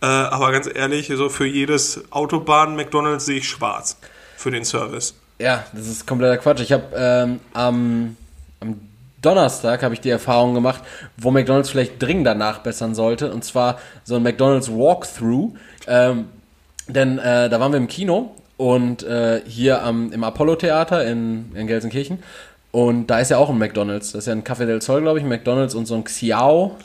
Äh, 0.00 0.06
aber 0.06 0.50
ganz 0.50 0.68
ehrlich, 0.72 1.12
so 1.14 1.28
für 1.28 1.46
jedes 1.46 2.04
Autobahn-McDonalds 2.10 3.26
sehe 3.26 3.38
ich 3.38 3.48
schwarz 3.48 3.98
für 4.36 4.50
den 4.50 4.64
Service. 4.64 5.14
Ja, 5.38 5.64
das 5.72 5.86
ist 5.86 6.06
kompletter 6.06 6.38
Quatsch. 6.38 6.60
Ich 6.60 6.72
habe 6.72 6.84
ähm, 6.96 7.40
am, 7.52 8.16
am 8.60 8.80
Donnerstag 9.20 9.82
habe 9.82 9.92
ich 9.92 10.00
die 10.00 10.10
Erfahrung 10.10 10.54
gemacht, 10.54 10.82
wo 11.18 11.30
McDonald's 11.30 11.68
vielleicht 11.68 12.02
dringender 12.02 12.34
nachbessern 12.34 12.94
sollte. 12.94 13.30
Und 13.30 13.44
zwar 13.44 13.78
so 14.04 14.16
ein 14.16 14.22
McDonald's 14.22 14.70
Walkthrough. 14.70 15.52
Ähm, 15.86 16.30
denn 16.88 17.18
äh, 17.18 17.48
da 17.48 17.60
waren 17.60 17.72
wir 17.72 17.78
im 17.78 17.88
Kino 17.88 18.34
und 18.62 19.02
äh, 19.02 19.42
hier 19.44 19.82
am, 19.82 20.12
im 20.12 20.22
Apollo-Theater 20.22 21.04
in, 21.04 21.50
in 21.56 21.66
Gelsenkirchen. 21.66 22.22
Und 22.70 23.08
da 23.08 23.18
ist 23.18 23.32
ja 23.32 23.38
auch 23.38 23.50
ein 23.50 23.58
McDonald's. 23.58 24.12
Das 24.12 24.20
ist 24.20 24.26
ja 24.26 24.34
ein 24.34 24.44
Café 24.44 24.66
del 24.66 24.80
Sol, 24.80 25.02
glaube 25.02 25.18
ich, 25.18 25.24
ein 25.24 25.28
McDonald's 25.28 25.74
und 25.74 25.86
so 25.86 25.96
ein 25.96 26.04
Xiao. 26.04 26.76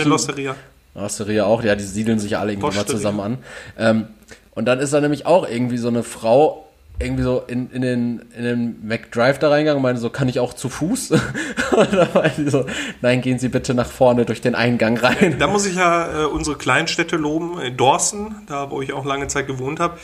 Eine 0.00 0.08
Losteria. 0.08 0.56
Osteria 0.96 1.44
auch, 1.44 1.62
ja, 1.62 1.76
die 1.76 1.84
siedeln 1.84 2.18
sich 2.18 2.36
alle 2.36 2.50
irgendwie 2.50 2.66
mal 2.66 2.72
Posteria. 2.72 2.96
zusammen 2.96 3.20
an. 3.20 3.38
Ähm, 3.78 4.06
und 4.56 4.64
dann 4.64 4.80
ist 4.80 4.92
da 4.92 5.00
nämlich 5.00 5.24
auch 5.24 5.48
irgendwie 5.48 5.78
so 5.78 5.86
eine 5.86 6.02
Frau 6.02 6.66
irgendwie 6.98 7.22
so 7.22 7.42
in, 7.46 7.70
in, 7.70 7.82
den, 7.82 8.22
in 8.36 8.44
den 8.44 8.86
McDrive 8.86 9.38
da 9.38 9.50
reingegangen 9.50 9.76
und 9.78 9.82
meinte 9.82 10.00
so, 10.00 10.10
kann 10.10 10.28
ich 10.28 10.40
auch 10.40 10.52
zu 10.52 10.68
Fuß? 10.68 11.10
und 11.72 11.92
da 11.92 12.08
meinte 12.12 12.44
sie 12.44 12.50
so, 12.50 12.66
nein, 13.00 13.20
gehen 13.22 13.38
Sie 13.38 13.48
bitte 13.48 13.74
nach 13.74 13.90
vorne 13.90 14.24
durch 14.24 14.40
den 14.40 14.54
Eingang 14.54 14.96
rein. 14.98 15.36
Da 15.38 15.46
muss 15.46 15.64
ich 15.64 15.76
ja 15.76 16.22
äh, 16.22 16.26
unsere 16.26 16.56
Kleinstädte 16.56 17.16
loben. 17.16 17.60
Äh, 17.60 17.70
Dorsten, 17.70 18.34
da 18.46 18.70
wo 18.70 18.82
ich 18.82 18.92
auch 18.92 19.04
lange 19.04 19.28
Zeit 19.28 19.46
gewohnt 19.46 19.80
habe. 19.80 19.98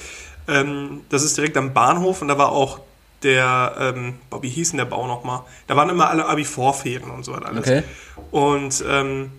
Ähm, 0.48 1.02
das 1.08 1.22
ist 1.22 1.36
direkt 1.36 1.56
am 1.56 1.72
Bahnhof 1.72 2.22
und 2.22 2.28
da 2.28 2.38
war 2.38 2.52
auch 2.52 2.80
der, 3.22 3.74
ähm, 3.78 4.14
wie 4.40 4.48
hieß 4.48 4.70
denn 4.70 4.78
der 4.78 4.84
Bau 4.84 5.06
nochmal? 5.06 5.42
Da 5.66 5.76
waren 5.76 5.88
immer 5.90 6.08
alle 6.08 6.26
Abi-Vorfäden 6.26 7.11
und 7.11 7.24
so 7.24 7.32
was 7.32 7.42
alles. 7.42 7.66
Okay. 7.66 7.82
Und 8.30 8.84
ähm, 8.88 9.32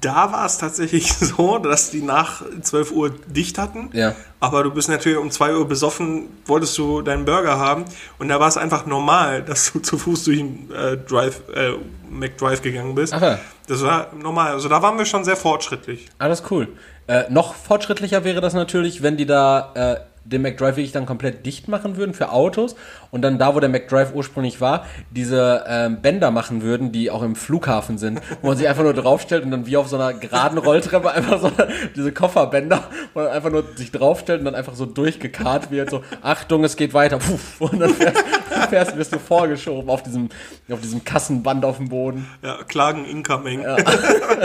da 0.00 0.32
war 0.32 0.46
es 0.46 0.58
tatsächlich 0.58 1.12
so, 1.12 1.58
dass 1.58 1.90
die 1.90 2.02
nach 2.02 2.42
12 2.60 2.92
Uhr 2.92 3.10
dicht 3.26 3.58
hatten. 3.58 3.90
Ja. 3.92 4.14
Aber 4.40 4.62
du 4.62 4.70
bist 4.70 4.88
natürlich 4.88 5.18
um 5.18 5.30
2 5.30 5.56
Uhr 5.56 5.68
besoffen, 5.68 6.28
wolltest 6.46 6.76
du 6.78 7.02
deinen 7.02 7.24
Burger 7.24 7.58
haben. 7.58 7.84
Und 8.18 8.28
da 8.28 8.40
war 8.40 8.48
es 8.48 8.56
einfach 8.56 8.86
normal, 8.86 9.42
dass 9.46 9.72
du 9.72 9.80
zu 9.80 9.98
Fuß 9.98 10.24
durch 10.24 10.38
den 10.38 10.70
äh, 10.70 10.96
Drive, 10.96 11.42
äh, 11.54 11.72
McDrive 12.10 12.62
gegangen 12.62 12.94
bist. 12.94 13.12
Ach 13.12 13.22
ja. 13.22 13.38
Das 13.68 13.82
war 13.82 14.12
normal. 14.14 14.52
Also 14.52 14.68
da 14.68 14.82
waren 14.82 14.98
wir 14.98 15.04
schon 15.04 15.24
sehr 15.24 15.36
fortschrittlich. 15.36 16.08
Alles 16.18 16.42
cool. 16.50 16.68
Äh, 17.06 17.24
noch 17.30 17.54
fortschrittlicher 17.54 18.24
wäre 18.24 18.40
das 18.40 18.54
natürlich, 18.54 19.02
wenn 19.02 19.16
die 19.16 19.26
da 19.26 19.72
äh, 19.74 20.11
den 20.24 20.42
McDrive 20.42 20.76
wirklich 20.76 20.92
dann 20.92 21.06
komplett 21.06 21.44
dicht 21.44 21.68
machen 21.68 21.96
würden 21.96 22.14
für 22.14 22.30
Autos 22.30 22.76
und 23.10 23.22
dann 23.22 23.38
da, 23.38 23.54
wo 23.54 23.60
der 23.60 23.68
McDrive 23.68 24.14
ursprünglich 24.14 24.60
war, 24.60 24.86
diese 25.10 25.64
ähm, 25.66 26.00
Bänder 26.00 26.30
machen 26.30 26.62
würden, 26.62 26.92
die 26.92 27.10
auch 27.10 27.22
im 27.22 27.34
Flughafen 27.34 27.98
sind, 27.98 28.20
wo 28.40 28.48
man 28.48 28.56
sich 28.56 28.68
einfach 28.68 28.82
nur 28.82 28.94
draufstellt 28.94 29.44
und 29.44 29.50
dann 29.50 29.66
wie 29.66 29.76
auf 29.76 29.88
so 29.88 29.96
einer 29.96 30.14
geraden 30.14 30.58
Rolltreppe 30.58 31.10
einfach 31.10 31.40
so 31.40 31.50
diese 31.96 32.12
Kofferbänder, 32.12 32.84
wo 33.14 33.20
man 33.20 33.28
einfach 33.30 33.50
nur 33.50 33.64
sich 33.74 33.90
draufstellt 33.90 34.40
und 34.40 34.46
dann 34.46 34.54
einfach 34.54 34.74
so 34.74 34.86
durchgekarrt 34.86 35.70
wird, 35.70 35.90
so 35.90 36.02
Achtung, 36.22 36.64
es 36.64 36.76
geht 36.76 36.94
weiter, 36.94 37.18
Puff, 37.18 37.60
und 37.60 37.80
dann 37.80 37.90
fährst, 37.94 38.24
fährst 38.70 38.96
wirst 38.96 39.12
du 39.12 39.18
vorgeschoben 39.18 39.90
auf 39.90 40.02
diesem, 40.02 40.28
auf 40.70 40.80
diesem 40.80 41.04
Kassenband 41.04 41.64
auf 41.64 41.78
dem 41.78 41.88
Boden. 41.88 42.26
Ja, 42.42 42.58
Klagen 42.64 43.04
incoming. 43.04 43.62
Ja, 43.62 43.76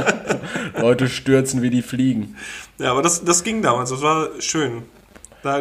Leute 0.81 1.07
stürzen 1.07 1.61
wie 1.61 1.69
die 1.69 1.81
Fliegen. 1.81 2.35
aber 2.81 3.01
das, 3.01 3.23
das 3.23 3.43
ging 3.43 3.61
damals. 3.61 3.89
Das 3.89 4.01
war 4.01 4.29
schön. 4.39 4.83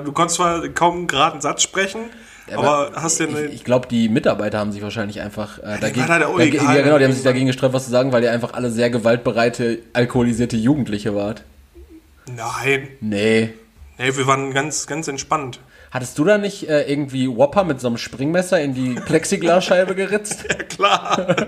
Du 0.05 0.12
konntest 0.12 0.37
zwar 0.37 0.68
kaum 0.68 1.07
gerade 1.07 1.33
einen 1.33 1.40
Satz 1.40 1.62
sprechen, 1.62 2.01
aber, 2.53 2.92
hast 2.94 3.18
ja 3.18 3.27
eine. 3.27 3.46
Ich, 3.46 3.55
ich 3.55 3.64
glaube, 3.64 3.88
die 3.88 4.09
Mitarbeiter 4.09 4.59
haben 4.59 4.72
sich 4.72 4.83
wahrscheinlich 4.83 5.20
einfach 5.20 5.59
äh, 5.59 5.79
dagegen, 5.81 6.09
halt 6.09 6.22
dagegen 6.22 6.57
egal. 6.57 6.77
ja, 6.77 6.83
genau, 6.83 6.99
die 6.99 7.05
haben 7.05 7.12
sich 7.12 7.25
dagegen 7.25 7.46
gesträubt, 7.46 7.75
was 7.75 7.85
zu 7.85 7.90
sagen, 7.90 8.12
weil 8.12 8.22
ihr 8.22 8.33
einfach 8.33 8.53
alle 8.53 8.70
sehr 8.70 8.90
gewaltbereite, 8.90 9.81
alkoholisierte 9.92 10.57
Jugendliche 10.57 11.14
wart. 11.14 11.42
nein. 12.27 12.88
Nee. 13.01 13.55
Nee, 13.99 14.14
wir 14.14 14.27
waren 14.27 14.53
ganz, 14.53 14.87
ganz 14.87 15.09
entspannt. 15.09 15.59
Hattest 15.90 16.18
du 16.18 16.25
da 16.25 16.37
nicht 16.37 16.68
äh, 16.68 16.83
irgendwie 16.83 17.27
Whopper 17.29 17.64
mit 17.64 17.81
so 17.81 17.87
einem 17.87 17.96
Springmesser 17.96 18.61
in 18.61 18.75
die 18.75 18.94
Plexiglasscheibe 18.94 19.94
geritzt? 19.94 20.44
Ja, 20.57 20.57
klar. 20.64 21.37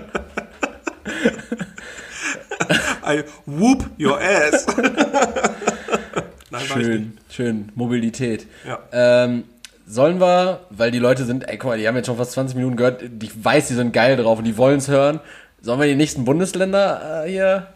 I 3.05 3.23
whoop 3.45 3.85
your 3.99 4.19
ass. 4.19 4.65
Nein. 6.51 6.61
Schön, 6.61 7.17
schön. 7.29 7.71
Mobilität. 7.75 8.47
Ja. 8.65 8.79
Ähm, 8.91 9.43
sollen 9.85 10.19
wir, 10.19 10.61
weil 10.69 10.91
die 10.91 10.99
Leute 10.99 11.25
sind, 11.25 11.49
ey, 11.49 11.57
guck 11.57 11.71
mal, 11.71 11.77
die 11.77 11.87
haben 11.87 11.95
jetzt 11.95 12.05
schon 12.05 12.17
fast 12.17 12.33
20 12.33 12.55
Minuten 12.55 12.75
gehört, 12.75 13.03
ich 13.21 13.43
weiß, 13.43 13.67
die 13.67 13.73
sind 13.73 13.91
geil 13.91 14.17
drauf 14.17 14.37
und 14.39 14.45
die 14.45 14.57
wollen 14.57 14.77
es 14.77 14.87
hören. 14.87 15.19
Sollen 15.61 15.79
wir 15.79 15.87
die 15.87 15.95
nächsten 15.95 16.25
Bundesländer 16.25 17.25
äh, 17.25 17.29
hier 17.29 17.67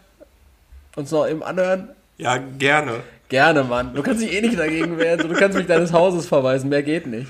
uns 0.96 1.10
noch 1.10 1.28
eben 1.28 1.42
anhören? 1.42 1.88
Ja, 2.18 2.38
gerne. 2.58 3.00
Gerne, 3.28 3.64
Mann. 3.64 3.94
Du 3.94 4.02
kannst 4.02 4.22
dich 4.22 4.32
eh 4.32 4.40
nicht 4.40 4.58
dagegen 4.58 4.98
wehren. 4.98 5.28
Du 5.28 5.34
kannst 5.34 5.56
mich 5.56 5.66
deines 5.66 5.92
Hauses 5.92 6.26
verweisen. 6.26 6.68
Mehr 6.68 6.82
geht 6.82 7.06
nicht. 7.06 7.28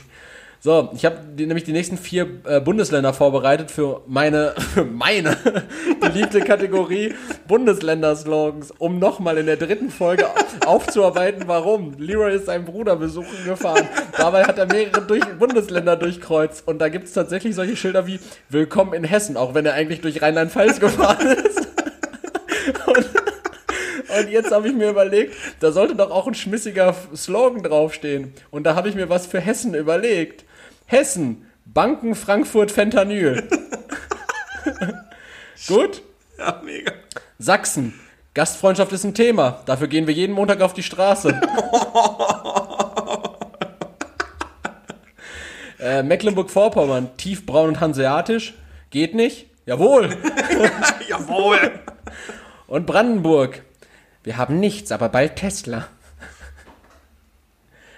So, 0.64 0.88
ich 0.94 1.04
habe 1.04 1.18
nämlich 1.36 1.64
die 1.64 1.72
nächsten 1.72 1.98
vier 1.98 2.26
äh, 2.46 2.58
Bundesländer 2.58 3.12
vorbereitet 3.12 3.70
für 3.70 4.00
meine, 4.06 4.54
für 4.72 4.86
meine 4.86 5.36
beliebte 6.00 6.40
Kategorie 6.40 7.12
Bundesländer-Slogans, 7.46 8.70
um 8.78 8.98
nochmal 8.98 9.36
in 9.36 9.44
der 9.44 9.58
dritten 9.58 9.90
Folge 9.90 10.24
aufzuarbeiten, 10.66 11.42
warum. 11.48 11.92
Leroy 11.98 12.36
ist 12.36 12.46
seinen 12.46 12.64
Bruder 12.64 12.96
besuchen 12.96 13.44
gefahren. 13.44 13.86
Dabei 14.16 14.44
hat 14.44 14.56
er 14.56 14.64
mehrere 14.64 15.02
durch, 15.02 15.22
Bundesländer 15.38 15.96
durchkreuzt. 15.96 16.66
Und 16.66 16.78
da 16.78 16.88
gibt 16.88 17.08
es 17.08 17.12
tatsächlich 17.12 17.54
solche 17.54 17.76
Schilder 17.76 18.06
wie 18.06 18.18
Willkommen 18.48 18.94
in 18.94 19.04
Hessen, 19.04 19.36
auch 19.36 19.52
wenn 19.52 19.66
er 19.66 19.74
eigentlich 19.74 20.00
durch 20.00 20.22
Rheinland-Pfalz 20.22 20.80
gefahren 20.80 21.26
ist. 21.26 21.68
Und 24.18 24.30
jetzt 24.30 24.50
habe 24.50 24.68
ich 24.68 24.74
mir 24.74 24.88
überlegt, 24.88 25.34
da 25.60 25.72
sollte 25.72 25.94
doch 25.94 26.10
auch 26.10 26.26
ein 26.26 26.34
schmissiger 26.34 26.94
Slogan 27.14 27.62
draufstehen. 27.62 28.32
Und 28.50 28.64
da 28.64 28.74
habe 28.74 28.88
ich 28.88 28.94
mir 28.94 29.10
was 29.10 29.26
für 29.26 29.40
Hessen 29.40 29.74
überlegt. 29.74 30.46
Hessen, 30.94 31.50
Banken 31.64 32.14
Frankfurt 32.14 32.70
Fentanyl. 32.70 33.48
Gut? 35.66 36.02
Ja, 36.38 36.62
mega. 36.64 36.92
Sachsen, 37.36 37.98
Gastfreundschaft 38.32 38.92
ist 38.92 39.02
ein 39.02 39.12
Thema. 39.12 39.62
Dafür 39.66 39.88
gehen 39.88 40.06
wir 40.06 40.14
jeden 40.14 40.32
Montag 40.34 40.60
auf 40.60 40.72
die 40.72 40.84
Straße. 40.84 41.30
äh, 45.80 46.04
Mecklenburg-Vorpommern, 46.04 47.16
tiefbraun 47.16 47.70
und 47.70 47.80
hanseatisch. 47.80 48.54
Geht 48.90 49.16
nicht? 49.16 49.46
Jawohl. 49.66 50.16
Jawohl. 51.08 51.80
Und 52.68 52.86
Brandenburg. 52.86 53.64
Wir 54.22 54.36
haben 54.36 54.60
nichts, 54.60 54.92
aber 54.92 55.08
bald 55.08 55.34
Tesla. 55.34 55.88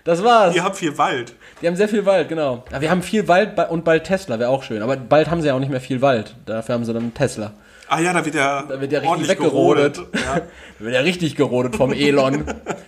Das 0.05 0.25
war's. 0.25 0.55
Ihr 0.55 0.65
habt 0.65 0.77
viel 0.77 0.97
Wald. 0.97 1.35
Die 1.63 1.67
haben 1.67 1.77
sehr 1.77 1.89
viel 1.89 2.05
Wald, 2.05 2.29
genau. 2.29 2.65
Aber 2.71 2.81
wir 2.81 2.91
haben 2.91 3.03
viel 3.03 3.29
Wald 3.29 3.59
und 3.71 3.85
bald 3.85 4.05
Tesla, 4.05 4.39
wäre 4.39 4.51
auch 4.51 4.63
schön. 4.63 4.83
Aber 4.83 4.97
bald 4.97 5.31
haben 5.31 5.41
sie 5.41 5.49
ja 5.49 5.55
auch 5.55 5.59
nicht 5.59 5.71
mehr 5.71 5.81
viel 5.81 6.03
Wald. 6.03 6.35
Dafür 6.45 6.75
haben 6.75 6.85
sie 6.85 6.93
dann 6.93 7.15
Tesla. 7.15 7.53
Ah 7.89 8.01
ja, 8.01 8.13
da 8.13 8.25
wird 8.25 8.35
ja, 8.35 8.63
Da 8.69 8.81
wird 8.81 8.93
ja 8.93 8.99
richtig 8.99 9.29
weggerodet. 9.29 9.95
gerodet. 9.97 10.15
Ja. 10.15 10.41
Da 10.79 10.85
wird 10.85 10.95
ja 10.95 11.01
richtig 11.01 11.37
gerodet 11.37 11.77
vom 11.77 11.93
Elon. 11.95 12.45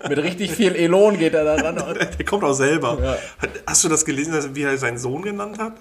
Mit 0.08 0.18
richtig 0.18 0.50
viel 0.52 0.74
Elon 0.74 1.16
geht 1.18 1.32
er 1.32 1.44
da 1.44 1.54
ran. 1.54 1.76
Der 2.18 2.26
kommt 2.26 2.44
auch 2.44 2.52
selber. 2.52 2.98
Ja. 3.02 3.16
Hast 3.66 3.82
du 3.84 3.88
das 3.88 4.04
gelesen, 4.04 4.54
wie 4.54 4.62
er 4.64 4.76
seinen 4.76 4.98
Sohn 4.98 5.22
genannt 5.22 5.58
hat? 5.58 5.72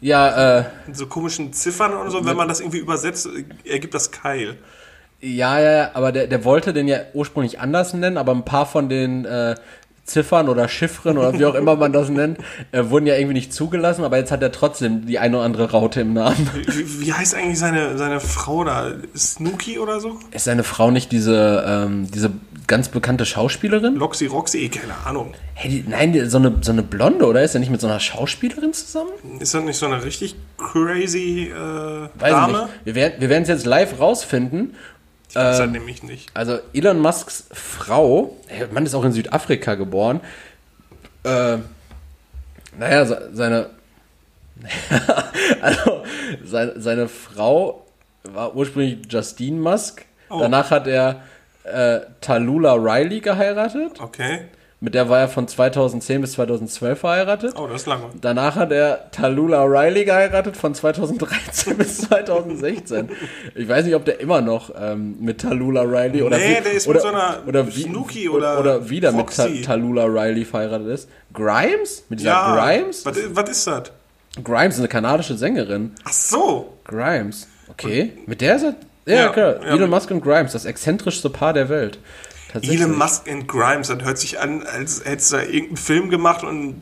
Ja, 0.00 0.58
äh, 0.58 0.64
Mit 0.86 0.96
so 0.96 1.06
komischen 1.06 1.52
Ziffern 1.54 1.94
und 1.94 2.10
so, 2.10 2.24
wenn 2.26 2.36
man 2.36 2.48
das 2.48 2.60
irgendwie 2.60 2.78
übersetzt, 2.78 3.28
ergibt 3.64 3.94
das 3.94 4.10
Keil. 4.10 4.56
ja, 5.20 5.58
ja, 5.58 5.70
ja, 5.72 5.90
aber 5.94 6.12
der, 6.12 6.26
der 6.26 6.44
wollte 6.44 6.72
den 6.72 6.86
ja 6.86 6.98
ursprünglich 7.14 7.58
anders 7.60 7.94
nennen, 7.94 8.16
aber 8.18 8.32
ein 8.32 8.44
paar 8.44 8.66
von 8.66 8.88
den 8.88 9.24
äh, 9.24 9.54
Ziffern 10.08 10.48
oder 10.48 10.68
Chiffren 10.68 11.18
oder 11.18 11.38
wie 11.38 11.44
auch 11.44 11.54
immer 11.54 11.76
man 11.76 11.92
das 11.92 12.08
nennt, 12.08 12.38
äh, 12.72 12.84
wurden 12.88 13.06
ja 13.06 13.14
irgendwie 13.14 13.34
nicht 13.34 13.52
zugelassen, 13.52 14.04
aber 14.04 14.18
jetzt 14.18 14.32
hat 14.32 14.42
er 14.42 14.52
trotzdem 14.52 15.06
die 15.06 15.18
eine 15.18 15.36
oder 15.36 15.46
andere 15.46 15.70
Raute 15.70 16.00
im 16.00 16.12
Namen. 16.14 16.50
Wie, 16.66 17.06
wie 17.06 17.12
heißt 17.12 17.34
eigentlich 17.34 17.58
seine, 17.58 17.96
seine 17.96 18.20
Frau 18.20 18.64
da? 18.64 18.92
Snooki 19.16 19.78
oder 19.78 20.00
so? 20.00 20.18
Ist 20.32 20.44
seine 20.44 20.64
Frau 20.64 20.90
nicht 20.90 21.12
diese, 21.12 21.64
ähm, 21.66 22.10
diese 22.10 22.30
ganz 22.66 22.88
bekannte 22.88 23.26
Schauspielerin? 23.26 23.96
Loxy 23.96 24.26
Roxy, 24.26 24.64
eh, 24.64 24.68
keine 24.68 24.94
Ahnung. 25.04 25.34
Hey, 25.54 25.70
die, 25.70 25.84
nein, 25.88 26.12
die, 26.12 26.26
so, 26.26 26.38
eine, 26.38 26.56
so 26.60 26.70
eine 26.70 26.82
Blonde, 26.82 27.26
oder? 27.26 27.42
Ist 27.42 27.54
er 27.54 27.60
nicht 27.60 27.70
mit 27.70 27.80
so 27.80 27.88
einer 27.88 27.98
Schauspielerin 27.98 28.72
zusammen? 28.72 29.10
Ist 29.40 29.54
das 29.54 29.64
nicht 29.64 29.78
so 29.78 29.86
eine 29.86 30.04
richtig 30.04 30.36
crazy 30.56 31.50
äh, 31.50 32.08
Weiß 32.20 32.30
Dame? 32.30 32.52
ich 32.52 32.58
nicht. 32.58 32.70
Wir 32.84 32.94
werden 32.94 33.14
wir 33.18 33.28
werden 33.28 33.42
es 33.42 33.48
jetzt 33.48 33.66
live 33.66 33.98
rausfinden. 33.98 34.74
Weiß 35.38 35.56
Ähm, 35.56 35.60
halt 35.62 35.72
nämlich 35.72 36.02
nicht. 36.02 36.30
Also 36.34 36.58
Elon 36.72 36.98
Musks 37.00 37.44
Frau, 37.52 38.36
der 38.50 38.68
Mann 38.68 38.84
ist 38.86 38.94
auch 38.94 39.04
in 39.04 39.12
Südafrika 39.12 39.74
geboren. 39.74 40.20
Äh, 41.24 41.58
naja, 42.78 43.04
se- 43.06 43.30
seine, 43.32 43.70
also 45.60 46.02
seine, 46.44 46.80
seine 46.80 47.08
Frau 47.08 47.86
war 48.24 48.54
ursprünglich 48.54 48.98
Justine 49.10 49.58
Musk. 49.58 50.04
Oh. 50.30 50.40
Danach 50.40 50.70
hat 50.70 50.86
er 50.86 51.22
äh, 51.64 52.00
Tallulah 52.20 52.74
Riley 52.74 53.20
geheiratet. 53.20 54.00
Okay. 54.00 54.40
Mit 54.80 54.94
der 54.94 55.08
war 55.08 55.18
er 55.18 55.28
von 55.28 55.48
2010 55.48 56.20
bis 56.20 56.32
2012 56.34 57.00
verheiratet. 57.00 57.54
Oh, 57.58 57.66
das 57.66 57.80
ist 57.82 57.86
lange. 57.88 58.04
Danach 58.20 58.54
hat 58.54 58.70
er 58.70 59.10
Tallulah 59.10 59.64
Riley 59.64 60.04
geheiratet 60.04 60.56
von 60.56 60.72
2013 60.72 61.76
bis 61.78 61.98
2016. 62.02 63.08
Ich 63.56 63.68
weiß 63.68 63.84
nicht, 63.86 63.96
ob 63.96 64.04
der 64.04 64.20
immer 64.20 64.40
noch 64.40 64.70
ähm, 64.80 65.16
mit 65.18 65.40
Tallulah 65.40 65.82
Riley 65.82 66.22
oder 66.22 66.38
Nee, 66.38 66.58
wie- 66.58 66.62
der 66.62 66.72
ist 66.74 66.86
oder, 66.86 66.94
mit 66.94 67.02
so 67.02 67.08
einer 67.08 67.38
oder 67.46 67.66
wie, 67.66 67.82
Snooki 67.82 68.28
oder 68.28 68.60
oder 68.60 68.88
wieder 68.88 69.10
mit 69.10 69.26
Ta 69.34 69.42
Foxy. 69.44 69.62
Tallulah 69.62 70.04
Riley 70.04 70.44
verheiratet 70.44 70.86
ist. 70.86 71.08
Grimes? 71.34 72.04
Mit 72.08 72.20
dieser 72.20 72.30
Ja. 72.30 72.54
Grimes? 72.54 73.04
Was, 73.04 73.16
was 73.30 73.50
ist 73.50 73.66
das? 73.66 73.82
Grimes 74.44 74.74
ist 74.74 74.80
eine 74.80 74.88
kanadische 74.88 75.36
Sängerin. 75.36 75.92
Ach 76.04 76.12
so. 76.12 76.74
Grimes. 76.84 77.48
Okay. 77.68 78.12
Mit 78.26 78.40
der 78.40 78.54
ist 78.56 78.62
er. 78.62 78.74
Ja, 79.06 79.14
Ja, 79.24 79.28
klar. 79.30 79.54
ja, 79.64 79.74
Elon 79.74 79.90
Musk 79.90 80.10
und 80.12 80.20
Grimes, 80.22 80.52
das 80.52 80.66
exzentrischste 80.66 81.30
Paar 81.30 81.52
der 81.54 81.68
Welt. 81.68 81.98
Tatsächlich. 82.60 82.80
Elon 82.80 82.98
Musk 82.98 83.28
and 83.28 83.48
Grimes, 83.48 83.88
das 83.88 84.02
hört 84.02 84.18
sich 84.18 84.40
an, 84.40 84.62
als 84.64 85.04
hättest 85.04 85.32
du 85.32 85.36
da 85.36 85.42
irgendeinen 85.42 85.76
Film 85.76 86.10
gemacht 86.10 86.44
und 86.44 86.80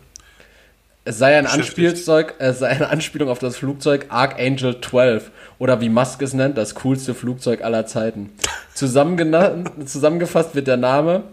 Es 1.06 1.18
sei 1.18 1.38
ein. 1.38 1.46
Anspielzeug, 1.48 2.36
es 2.40 2.60
sei 2.60 2.70
eine 2.70 2.90
Anspielung 2.90 3.30
auf 3.30 3.40
das 3.40 3.58
Flugzeug 3.58 4.06
Archangel 4.10 4.80
12 4.80 5.32
oder 5.60 5.82
wie 5.82 5.90
Musk 5.90 6.22
es 6.22 6.34
nennt, 6.34 6.58
das 6.58 6.76
coolste 6.76 7.14
Flugzeug 7.14 7.64
aller 7.64 7.86
Zeiten. 7.86 8.32
Zusammengefasst 8.74 10.56
wird 10.56 10.68
der 10.68 10.78
Name 10.78 11.24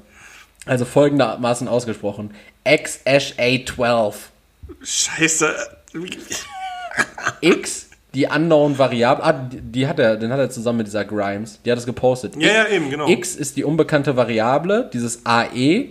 also 0.66 0.84
folgendermaßen 0.84 1.68
ausgesprochen: 1.68 2.34
XSA12. 2.66 4.14
scheiße. 4.82 5.54
X, 7.40 7.88
die 8.14 8.26
unknown 8.26 8.78
Variable, 8.78 9.24
ah, 9.24 9.32
die, 9.32 9.86
hat 9.86 9.98
er, 9.98 10.16
den 10.16 10.32
hat 10.32 10.38
er 10.38 10.50
zusammen 10.50 10.78
mit 10.78 10.86
dieser 10.86 11.04
Grimes, 11.04 11.60
die 11.64 11.70
hat 11.70 11.78
es 11.78 11.86
gepostet. 11.86 12.36
Ja, 12.36 12.52
ja, 12.52 12.68
eben, 12.68 12.90
genau. 12.90 13.08
X 13.08 13.36
ist 13.36 13.56
die 13.56 13.64
unbekannte 13.64 14.16
Variable, 14.16 14.90
dieses 14.92 15.24
AE 15.24 15.90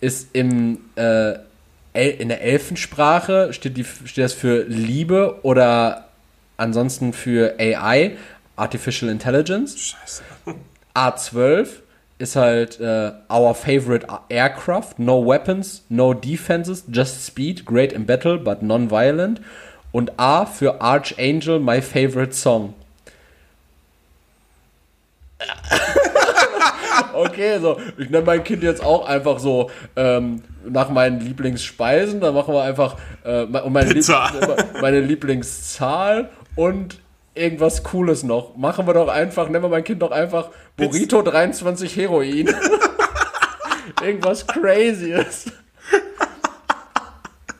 ist 0.00 0.28
im, 0.32 0.78
äh, 0.96 1.34
in 1.94 2.28
der 2.28 2.42
Elfensprache, 2.42 3.52
steht, 3.52 3.76
die, 3.76 3.84
steht 3.84 4.24
das 4.24 4.32
für 4.32 4.64
Liebe 4.64 5.38
oder 5.42 6.08
ansonsten 6.56 7.12
für 7.12 7.54
AI, 7.58 8.16
Artificial 8.56 9.10
Intelligence. 9.10 9.78
Scheiße. 9.78 10.22
A12 10.94 11.68
ist 12.18 12.36
halt 12.36 12.80
äh, 12.80 13.12
our 13.30 13.54
favorite 13.54 14.06
aircraft, 14.28 14.98
no 14.98 15.24
weapons, 15.24 15.84
no 15.88 16.14
defenses, 16.14 16.84
just 16.90 17.24
speed, 17.24 17.64
great 17.64 17.92
in 17.92 18.06
battle, 18.06 18.38
but 18.38 18.62
non-violent. 18.62 19.40
Und 19.92 20.18
A 20.18 20.46
für 20.46 20.80
Archangel, 20.80 21.60
my 21.60 21.80
favorite 21.80 22.32
song. 22.32 22.74
okay, 27.14 27.58
so, 27.60 27.78
ich 27.98 28.10
nenne 28.10 28.24
mein 28.24 28.44
Kind 28.44 28.62
jetzt 28.62 28.82
auch 28.82 29.06
einfach 29.06 29.38
so 29.38 29.70
ähm, 29.96 30.42
nach 30.64 30.88
meinen 30.90 31.20
Lieblingsspeisen. 31.20 32.20
Dann 32.20 32.34
machen 32.34 32.54
wir 32.54 32.62
einfach 32.62 32.96
äh, 33.24 33.44
meine, 33.46 33.86
Lieb 33.86 33.94
Pizza. 33.96 34.30
meine 34.80 35.00
Lieblingszahl 35.00 36.30
und 36.56 36.98
irgendwas 37.34 37.82
Cooles 37.82 38.22
noch. 38.22 38.56
Machen 38.56 38.86
wir 38.86 38.94
doch 38.94 39.08
einfach, 39.08 39.48
nennen 39.48 39.64
wir 39.64 39.68
mein 39.68 39.84
Kind 39.84 40.02
doch 40.02 40.10
einfach 40.10 40.50
Burrito 40.76 41.22
23 41.22 41.96
Heroin. 41.96 42.54
irgendwas 44.02 44.46
Crazyes. 44.46 45.50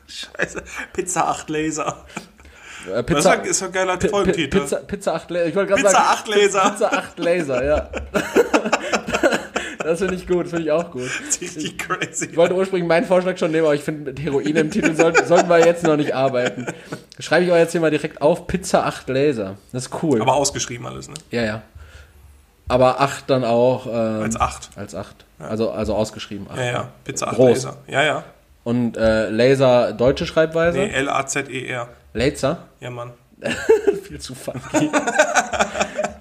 Scheiße. 0.07 0.63
Pizza 0.93 1.27
8 1.27 1.49
Laser. 1.49 2.05
Äh, 2.87 3.03
Das 3.03 3.05
Pizza, 3.05 3.33
ist 3.43 3.61
doch 3.61 3.67
ein 3.67 3.73
geiler 3.73 3.99
Folgentitel. 3.99 4.59
Pizza, 4.59 4.77
Pizza 4.77 5.15
8 5.15 5.31
Laser. 5.31 5.45
Ich 5.47 5.55
wollte 5.55 5.69
gerade 5.69 5.81
Pizza 5.81 5.95
sagen, 5.95 6.07
8 6.07 6.27
Laser. 6.27 6.69
Pizza 6.69 6.93
8 6.93 7.19
Laser, 7.19 7.65
ja. 7.65 7.89
das 9.85 9.99
finde 9.99 10.15
ich 10.15 10.27
gut, 10.27 10.43
das 10.45 10.49
finde 10.49 10.65
ich 10.65 10.71
auch 10.71 10.91
gut. 10.91 11.09
Richtig 11.41 11.77
crazy. 11.77 12.25
Ich 12.31 12.37
wollte 12.37 12.55
ursprünglich 12.55 12.87
meinen 12.87 13.05
Vorschlag 13.05 13.37
schon 13.37 13.51
nehmen, 13.51 13.65
aber 13.65 13.75
ich 13.75 13.83
finde, 13.83 14.11
mit 14.11 14.19
Heroin 14.19 14.55
im 14.55 14.71
Titel 14.71 14.93
sollten, 14.95 15.25
sollten 15.25 15.49
wir 15.49 15.65
jetzt 15.65 15.83
noch 15.83 15.97
nicht 15.97 16.13
arbeiten. 16.13 16.67
Schreibe 17.19 17.45
ich 17.45 17.51
aber 17.51 17.59
jetzt 17.59 17.71
hier 17.71 17.81
mal 17.81 17.91
direkt 17.91 18.21
auf, 18.21 18.47
Pizza 18.47 18.85
8 18.85 19.07
Laser. 19.09 19.57
Das 19.71 19.85
ist 19.85 20.03
cool. 20.03 20.21
Aber 20.21 20.33
ausgeschrieben 20.33 20.85
alles, 20.85 21.07
ne? 21.07 21.13
ja, 21.31 21.43
ja. 21.43 21.61
Aber 22.67 22.99
8 22.99 23.29
dann 23.29 23.43
auch. 23.43 23.85
Ähm, 23.85 24.23
Als 24.23 24.39
8. 24.39 24.69
Als 24.75 24.95
8. 24.95 25.25
Also, 25.37 25.71
also 25.71 25.93
ausgeschrieben. 25.95 26.47
acht. 26.49 26.57
Ja, 26.57 26.65
ja. 26.65 26.87
Pizza 27.03 27.27
8 27.27 27.35
Groß. 27.35 27.49
Laser. 27.49 27.77
Ja, 27.87 28.03
ja. 28.03 28.23
Und 28.63 28.97
äh, 28.97 29.29
Laser 29.29 29.93
deutsche 29.93 30.25
Schreibweise? 30.25 30.79
Nee, 30.79 30.89
L-A-Z-E-R. 30.89 31.87
Laser? 32.13 32.57
Ja, 32.79 32.89
Mann. 32.89 33.11
Viel 34.03 34.19
zu 34.19 34.33
funky. 34.33 34.89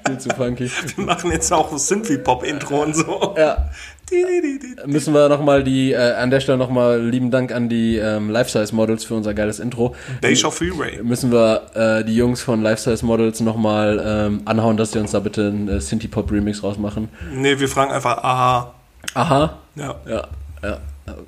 Viel 0.07 0.19
zu 0.19 0.29
funky. 0.31 0.71
Wir 0.97 1.05
machen 1.05 1.31
jetzt 1.31 1.53
auch 1.53 1.71
so 1.71 1.79
Synthie-Pop-Intro 1.79 2.83
und 2.83 2.95
so. 2.95 3.35
Ja. 3.39 3.71
Di, 4.11 4.23
di, 4.23 4.59
di, 4.59 4.59
di. 4.59 4.87
Müssen 4.87 5.15
wir 5.15 5.31
nochmal 5.31 5.65
die, 5.65 5.93
äh, 5.93 6.13
an 6.13 6.31
der 6.31 6.41
Stelle 6.41 6.59
nochmal 6.59 7.03
lieben 7.03 7.31
Dank 7.31 7.53
an 7.53 7.71
die 7.71 7.97
ähm, 7.97 8.29
Life-Size 8.29 8.75
Models 8.75 9.05
für 9.05 9.15
unser 9.15 9.33
geiles 9.33 9.61
Intro. 9.61 9.95
Deja 10.23 10.51
Freeway. 10.51 11.03
Müssen 11.03 11.33
wir 11.33 11.63
äh, 11.75 12.05
die 12.05 12.15
Jungs 12.15 12.43
von 12.43 12.63
Life-Size 12.63 13.05
Models 13.07 13.41
nochmal 13.41 14.03
ähm, 14.05 14.43
anhauen, 14.45 14.77
dass 14.77 14.93
sie 14.93 14.99
uns 14.99 15.13
da 15.13 15.21
bitte 15.21 15.47
einen 15.49 15.69
äh, 15.69 15.81
Synthie-Pop-Remix 15.81 16.63
rausmachen. 16.63 17.09
Nee, 17.33 17.59
wir 17.59 17.69
fragen 17.69 17.93
einfach, 17.93 18.19
aha. 18.19 18.75
Aha. 19.15 19.59
Ja. 19.75 19.95
Ja, 20.07 20.29
ja. 20.63 20.79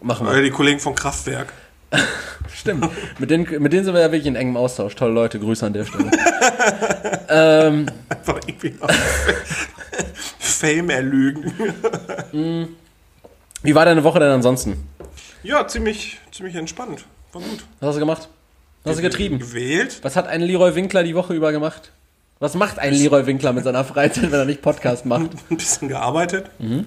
Machen 0.03 0.27
Oder 0.27 0.37
wir. 0.37 0.43
die 0.43 0.51
Kollegen 0.51 0.81
von 0.81 0.95
Kraftwerk. 0.95 1.53
Stimmt. 2.53 2.89
mit, 3.19 3.31
denen, 3.31 3.63
mit 3.63 3.73
denen 3.73 3.85
sind 3.85 3.95
wir 3.95 4.01
ja 4.01 4.11
wirklich 4.11 4.27
in 4.27 4.37
engem 4.37 4.57
Austausch. 4.57 4.95
Tolle 4.95 5.13
Leute, 5.13 5.39
Grüße 5.39 5.67
an 5.67 5.73
der 5.73 5.85
Stelle. 5.85 6.11
ähm, 7.29 7.87
Einfach 8.09 8.41
irgendwie 8.47 8.75
mal 8.81 8.89
Fame 10.39 10.91
erlügen. 10.91 11.53
wie 13.63 13.75
war 13.75 13.85
deine 13.85 14.05
Woche 14.05 14.21
denn 14.21 14.31
ansonsten? 14.31 14.89
Ja, 15.43 15.67
ziemlich, 15.69 16.19
ziemlich 16.33 16.55
entspannt. 16.55 17.05
War 17.33 17.43
gut. 17.43 17.65
Was 17.81 17.89
hast 17.89 17.95
du 17.97 18.01
gemacht? 18.01 18.29
Was 18.83 18.93
hast 18.93 18.99
du 18.99 19.03
getrieben? 19.03 19.39
Gewählt. 19.39 19.99
Was 20.03 20.17
hat 20.17 20.27
ein 20.29 20.41
Leroy 20.41 20.75
Winkler 20.75 21.03
die 21.03 21.15
Woche 21.15 21.35
über 21.35 21.53
gemacht? 21.53 21.93
Was 22.39 22.55
macht 22.55 22.79
ein 22.79 22.93
Leroy 22.93 23.27
Winkler 23.27 23.53
mit 23.53 23.65
seiner 23.65 23.85
Freizeit, 23.85 24.25
wenn 24.31 24.39
er 24.39 24.45
nicht 24.45 24.63
Podcast 24.63 25.07
macht? 25.07 25.31
Ein 25.51 25.57
bisschen 25.57 25.89
gearbeitet. 25.89 26.51
Mhm. 26.59 26.85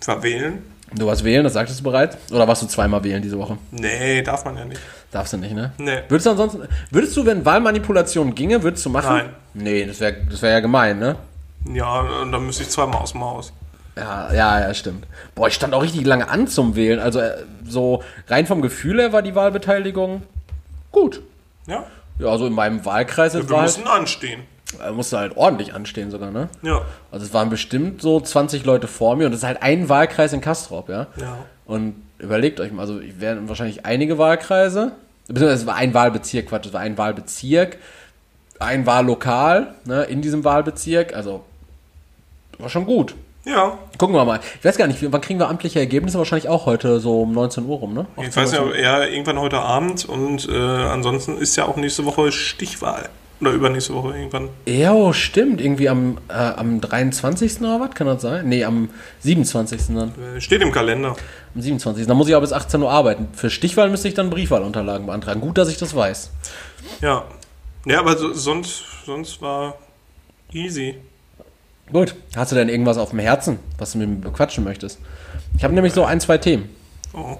Verwählen. 0.00 0.62
Du 0.94 1.06
warst 1.06 1.24
wählen, 1.24 1.44
das 1.44 1.54
sagtest 1.54 1.80
du 1.80 1.84
bereits? 1.84 2.16
Oder 2.32 2.46
warst 2.46 2.62
du 2.62 2.66
zweimal 2.66 3.02
wählen 3.04 3.22
diese 3.22 3.38
Woche? 3.38 3.56
Nee, 3.70 4.22
darf 4.22 4.44
man 4.44 4.56
ja 4.56 4.64
nicht. 4.64 4.80
Darfst 5.10 5.32
du 5.32 5.36
nicht, 5.38 5.54
ne? 5.54 5.72
Nee. 5.78 5.98
Würdest 6.08 6.26
du 6.26 6.30
ansonsten, 6.30 6.62
würdest 6.90 7.16
du, 7.16 7.24
wenn 7.26 7.44
Wahlmanipulation 7.44 8.34
ginge, 8.34 8.62
würdest 8.62 8.84
du 8.86 8.90
machen? 8.90 9.16
Nein. 9.16 9.28
Nee, 9.54 9.84
das 9.86 10.00
wäre 10.00 10.16
das 10.30 10.40
wär 10.42 10.50
ja 10.52 10.60
gemein, 10.60 10.98
ne? 10.98 11.16
Ja, 11.72 12.00
und 12.00 12.32
dann 12.32 12.44
müsste 12.46 12.62
ich 12.62 12.70
zweimal 12.70 13.00
aus 13.02 13.12
dem 13.12 13.22
Haus. 13.22 13.52
Ja, 13.96 14.32
ja, 14.32 14.60
ja, 14.60 14.74
stimmt. 14.74 15.06
Boah, 15.34 15.48
ich 15.48 15.54
stand 15.54 15.74
auch 15.74 15.82
richtig 15.82 16.06
lange 16.06 16.28
an 16.28 16.46
zum 16.48 16.76
Wählen. 16.76 16.98
Also 16.98 17.20
äh, 17.20 17.32
so 17.68 18.02
rein 18.28 18.46
vom 18.46 18.62
Gefühl 18.62 18.98
her 19.00 19.12
war 19.12 19.20
die 19.22 19.34
Wahlbeteiligung 19.34 20.22
gut. 20.90 21.20
Ja, 21.66 21.84
Ja, 22.18 22.28
also 22.28 22.46
in 22.46 22.54
meinem 22.54 22.84
Wahlkreis 22.86 23.34
jetzt 23.34 23.48
wir 23.50 23.56
war 23.56 23.62
mussten 23.62 23.86
anstehen. 23.86 24.40
halt, 24.40 24.48
musste 24.94 25.18
halt 25.18 25.36
ordentlich 25.36 25.74
anstehen 25.74 26.10
sogar, 26.10 26.30
ne? 26.30 26.48
Ja, 26.62 26.82
Also 27.10 27.26
es 27.26 27.34
waren 27.34 27.50
bestimmt 27.50 28.02
so 28.02 28.20
20 28.20 28.64
Leute 28.64 28.86
vor 28.86 29.16
mir 29.16 29.26
und 29.26 29.32
es 29.32 29.40
ist 29.40 29.44
halt 29.44 29.62
ein 29.62 29.88
Wahlkreis 29.88 30.32
in 30.32 30.40
Kastrop, 30.40 30.88
ja? 30.88 31.06
ja. 31.16 31.38
Und 31.66 31.94
überlegt 32.18 32.60
euch 32.60 32.72
mal, 32.72 32.82
also 32.82 33.00
ich 33.00 33.20
werden 33.20 33.48
wahrscheinlich 33.48 33.84
einige 33.84 34.18
Wahlkreise, 34.18 34.92
beziehungsweise 35.28 35.62
es 35.62 35.66
war 35.66 35.74
ein 35.74 35.94
Wahlbezirk, 35.94 36.48
Quatsch, 36.48 36.66
es 36.66 36.72
war 36.72 36.80
ein 36.80 36.98
Wahlbezirk, 36.98 37.78
ein 38.58 38.86
Wahllokal, 38.86 39.74
ne, 39.84 40.04
in 40.04 40.22
diesem 40.22 40.44
Wahlbezirk, 40.44 41.14
also 41.14 41.44
war 42.58 42.68
schon 42.68 42.86
gut. 42.86 43.14
Ja, 43.44 43.76
Gucken 43.98 44.14
wir 44.14 44.24
mal. 44.24 44.38
Ich 44.58 44.64
weiß 44.64 44.76
gar 44.76 44.86
nicht, 44.86 45.00
wann 45.10 45.20
kriegen 45.20 45.40
wir 45.40 45.48
amtliche 45.48 45.80
Ergebnisse? 45.80 46.16
Wahrscheinlich 46.16 46.48
auch 46.48 46.64
heute 46.64 47.00
so 47.00 47.22
um 47.22 47.32
19 47.32 47.66
Uhr 47.66 47.78
rum, 47.78 47.92
ne? 47.92 48.06
ich 48.20 48.36
weiß 48.36 48.52
nicht, 48.52 48.80
ja, 48.80 49.04
irgendwann 49.04 49.40
heute 49.40 49.58
Abend 49.58 50.04
und 50.08 50.48
äh, 50.48 50.56
ansonsten 50.56 51.38
ist 51.38 51.56
ja 51.56 51.66
auch 51.66 51.76
nächste 51.76 52.04
Woche 52.04 52.30
Stichwahl. 52.30 53.08
Oder 53.42 53.50
übernächste 53.50 53.92
Woche 53.92 54.16
irgendwann. 54.16 54.50
Ja, 54.66 54.92
oh, 54.92 55.12
stimmt. 55.12 55.60
Irgendwie 55.60 55.88
am, 55.88 56.18
äh, 56.28 56.32
am 56.32 56.80
23. 56.80 57.60
oder 57.60 57.80
was? 57.80 57.90
Kann 57.90 58.06
das 58.06 58.22
sein? 58.22 58.48
Nee, 58.48 58.64
am 58.64 58.88
27. 59.18 59.80
dann. 59.88 60.12
Äh, 60.36 60.40
Steht 60.40 60.62
im 60.62 60.70
Kalender. 60.70 61.16
Am 61.52 61.60
27. 61.60 62.06
Dann 62.06 62.16
muss 62.16 62.28
ich 62.28 62.34
aber 62.36 62.42
bis 62.42 62.52
18 62.52 62.80
Uhr 62.80 62.90
arbeiten. 62.92 63.26
Für 63.34 63.50
Stichwahl 63.50 63.90
müsste 63.90 64.06
ich 64.06 64.14
dann 64.14 64.30
Briefwahlunterlagen 64.30 65.06
beantragen. 65.06 65.40
Gut, 65.40 65.58
dass 65.58 65.68
ich 65.68 65.76
das 65.76 65.94
weiß. 65.96 66.30
Ja. 67.00 67.24
Ja, 67.84 67.98
aber 67.98 68.16
so, 68.16 68.32
sonst, 68.32 68.84
sonst 69.04 69.42
war 69.42 69.74
easy. 70.52 70.98
Gut. 71.92 72.14
Hast 72.36 72.52
du 72.52 72.56
denn 72.56 72.68
irgendwas 72.68 72.96
auf 72.96 73.10
dem 73.10 73.18
Herzen, 73.18 73.58
was 73.76 73.90
du 73.92 73.98
mit 73.98 74.08
mir 74.08 74.16
bequatschen 74.30 74.62
möchtest? 74.62 75.00
Ich 75.56 75.64
habe 75.64 75.74
nämlich 75.74 75.94
so 75.94 76.04
ein, 76.04 76.20
zwei 76.20 76.38
Themen. 76.38 76.68
Oh. 77.12 77.38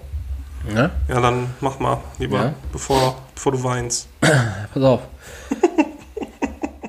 Ne? 0.68 0.90
Ja, 1.08 1.20
dann 1.20 1.46
mach 1.60 1.78
mal, 1.78 1.98
lieber, 2.18 2.38
Ja. 2.38 2.54
bevor, 2.72 3.16
bevor 3.36 3.52
du 3.52 3.62
weinst. 3.62 4.08
Pass 4.20 4.82
auf. 4.82 5.00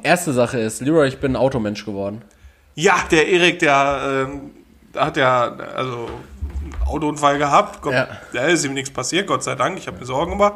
Erste 0.04 0.34
Sache 0.34 0.60
ist, 0.60 0.82
Leroy, 0.82 1.08
ich 1.08 1.20
bin 1.20 1.34
ein 1.34 1.36
Automensch 1.36 1.86
geworden. 1.86 2.22
Ja, 2.76 2.96
der 3.12 3.28
Erik, 3.28 3.60
der 3.60 4.28
ähm, 4.28 4.52
hat 4.96 5.18
ja 5.18 5.56
also 5.76 6.08
einen 6.08 6.76
Autounfall 6.88 7.38
gehabt. 7.38 7.82
Gott, 7.82 7.94
Ja. 7.94 8.08
Da 8.34 8.46
ist 8.46 8.66
ihm 8.66 8.74
nichts 8.74 8.89
passiert, 8.92 9.28
Gott 9.28 9.44
sei 9.44 9.56
Dank. 9.56 9.78
Ich 9.78 9.88
habe 9.88 10.00
mir 10.00 10.06
Sorgen 10.06 10.32
gemacht. 10.32 10.56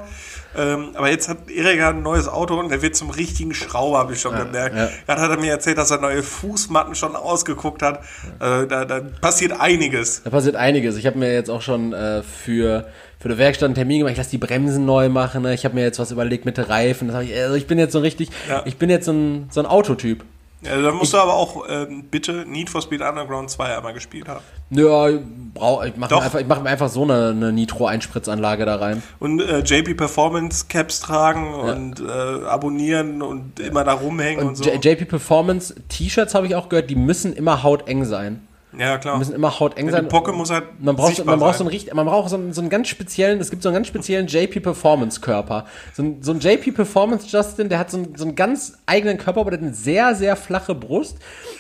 Ähm, 0.57 0.89
aber 0.95 1.09
jetzt 1.11 1.29
hat 1.29 1.49
Erik 1.49 1.77
ja 1.77 1.89
ein 1.89 2.01
neues 2.01 2.27
Auto 2.27 2.59
und 2.59 2.69
der 2.69 2.81
wird 2.81 2.95
zum 2.95 3.11
richtigen 3.11 3.53
Schrauber, 3.53 3.99
habe 3.99 4.13
ich 4.13 4.21
schon 4.21 4.35
gemerkt. 4.35 4.75
ja. 4.75 4.89
Gerade 5.05 5.21
hat 5.21 5.29
er 5.29 5.37
mir 5.37 5.51
erzählt, 5.51 5.77
dass 5.77 5.91
er 5.91 5.99
neue 5.99 6.23
Fußmatten 6.23 6.95
schon 6.95 7.15
ausgeguckt 7.15 7.83
hat. 7.83 7.99
Äh, 8.39 8.65
da, 8.65 8.85
da 8.85 9.01
passiert 9.21 9.59
einiges. 9.59 10.23
Da 10.23 10.31
passiert 10.31 10.55
einiges. 10.55 10.97
Ich 10.97 11.05
habe 11.05 11.19
mir 11.19 11.31
jetzt 11.31 11.49
auch 11.51 11.61
schon 11.61 11.93
äh, 11.93 12.23
für, 12.23 12.87
für 13.19 13.29
die 13.29 13.37
Werkstatt 13.37 13.65
einen 13.67 13.75
Termin 13.75 13.99
gemacht. 13.99 14.11
Ich 14.13 14.17
lasse 14.17 14.31
die 14.31 14.37
Bremsen 14.37 14.85
neu 14.85 15.09
machen. 15.09 15.41
Ne? 15.43 15.53
Ich 15.53 15.65
habe 15.65 15.75
mir 15.75 15.81
jetzt 15.81 15.99
was 15.99 16.11
überlegt 16.11 16.45
mit 16.45 16.57
den 16.57 16.65
Reifen. 16.65 17.09
Ich, 17.21 17.35
also 17.35 17.55
ich 17.55 17.67
bin 17.67 17.79
jetzt 17.79 17.93
so 17.93 17.99
richtig, 17.99 18.29
Ja. 18.49 18.61
ich 18.65 18.77
bin 18.77 18.89
jetzt 18.89 19.05
so 19.05 19.11
ein, 19.13 19.47
so 19.51 19.59
ein 19.59 19.65
Autotyp. 19.65 20.23
Ja, 20.63 20.81
dann 20.81 20.95
musst 20.95 21.13
du 21.13 21.17
aber 21.19 21.35
auch 21.35 21.65
ähm, 21.69 22.05
bitte 22.09 22.43
Need 22.47 22.71
for 22.71 22.81
Speed 22.81 23.01
Underground 23.01 23.47
2 23.51 23.77
einmal 23.77 23.93
gespielt 23.93 24.27
haben. 24.27 24.41
Ja, 24.71 25.07
brauch, 25.53 25.85
ich 25.85 25.95
mache 25.97 26.15
einfach- 26.19 26.39
ich 26.39 26.47
mach 26.47 26.63
mir 26.63 26.69
einfach 26.69 26.89
so 26.89 27.03
eine, 27.03 27.29
eine 27.29 27.53
Nitro-Einspritzanlage 27.53 28.65
da 28.65 28.77
rein. 28.77 29.03
Und 29.19 29.39
äh, 29.39 29.59
JP 29.59 29.93
Performance 29.93 30.65
Caps 30.67 30.99
tragen 30.99 31.53
und 31.53 31.99
äh, 31.99 32.03
abonnieren 32.47 33.21
und 33.21 33.59
immer 33.59 33.83
da 33.83 33.93
rumhängen 33.93 34.41
und, 34.41 34.47
Und 34.49 34.55
so. 34.57 34.63
JP 34.69 35.05
Performance 35.05 35.75
T-Shirts 35.89 36.33
habe 36.33 36.47
ich 36.47 36.55
auch 36.55 36.69
gehört, 36.69 36.89
die 36.89 36.95
müssen 36.95 37.33
immer 37.33 37.61
hauteng 37.61 38.03
sein. 38.03 38.46
Ja, 38.77 38.97
klar. 38.97 39.13
Die 39.15 39.19
müssen 39.19 39.33
immer 39.33 39.59
hauteng 39.59 39.85
Die 39.85 39.91
sein. 39.91 40.07
Pocke 40.07 40.33
muss 40.33 40.49
halt 40.49 40.65
Man 40.79 40.95
braucht, 40.95 41.23
man 41.25 41.39
braucht 41.39 41.53
so 41.53 41.59
sein. 41.59 41.67
einen 41.67 41.75
richtig, 41.75 41.93
man 41.93 42.05
braucht 42.05 42.29
so 42.29 42.35
einen, 42.35 42.53
so 42.53 42.61
einen 42.61 42.69
ganz 42.69 42.87
speziellen, 42.89 43.39
es 43.39 43.49
gibt 43.49 43.63
so 43.63 43.69
einen 43.69 43.75
ganz 43.75 43.87
speziellen 43.87 44.27
JP 44.27 44.59
Performance 44.59 45.21
Körper. 45.21 45.65
So 45.93 46.03
ein, 46.03 46.21
so 46.21 46.31
ein 46.33 46.39
JP 46.39 46.71
Performance 46.73 47.27
Justin, 47.29 47.69
der 47.69 47.79
hat 47.79 47.91
so 47.91 47.97
einen, 47.97 48.15
so 48.15 48.25
einen 48.25 48.35
ganz 48.35 48.73
eigenen 48.85 49.17
Körper, 49.17 49.41
aber 49.41 49.51
der 49.51 49.59
hat 49.59 49.65
eine 49.65 49.73
sehr, 49.75 50.15
sehr 50.15 50.35
flache 50.35 50.75
Brust. 50.75 51.17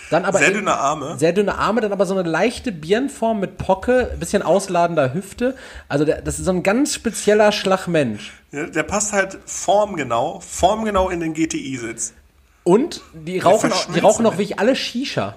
Dann 0.09 0.25
aber 0.25 0.39
Sehr 0.39 0.51
dünne 0.51 0.73
Arme. 0.73 1.17
Sehr 1.17 1.33
dünne 1.33 1.57
Arme, 1.57 1.81
dann 1.81 1.91
aber 1.91 2.05
so 2.05 2.17
eine 2.17 2.27
leichte 2.29 2.71
Birnenform 2.71 3.39
mit 3.39 3.57
Pocke, 3.57 4.11
ein 4.13 4.19
bisschen 4.19 4.41
ausladender 4.41 5.13
Hüfte. 5.13 5.55
Also 5.89 6.05
der, 6.05 6.21
das 6.21 6.39
ist 6.39 6.45
so 6.45 6.51
ein 6.51 6.63
ganz 6.63 6.93
spezieller 6.93 7.51
Schlagmensch. 7.51 8.33
Ja, 8.51 8.65
der 8.67 8.83
passt 8.83 9.11
halt 9.13 9.37
formgenau, 9.45 10.39
formgenau 10.39 11.09
in 11.09 11.19
den 11.19 11.33
GTI-Sitz. 11.33 12.13
Und 12.63 13.01
die 13.13 13.39
rauchen, 13.39 13.71
auch, 13.71 13.85
die 13.93 13.99
rauchen 13.99 14.25
auch 14.25 14.31
damit. 14.31 14.39
wirklich 14.39 14.59
alle 14.59 14.75
Shisha. 14.75 15.35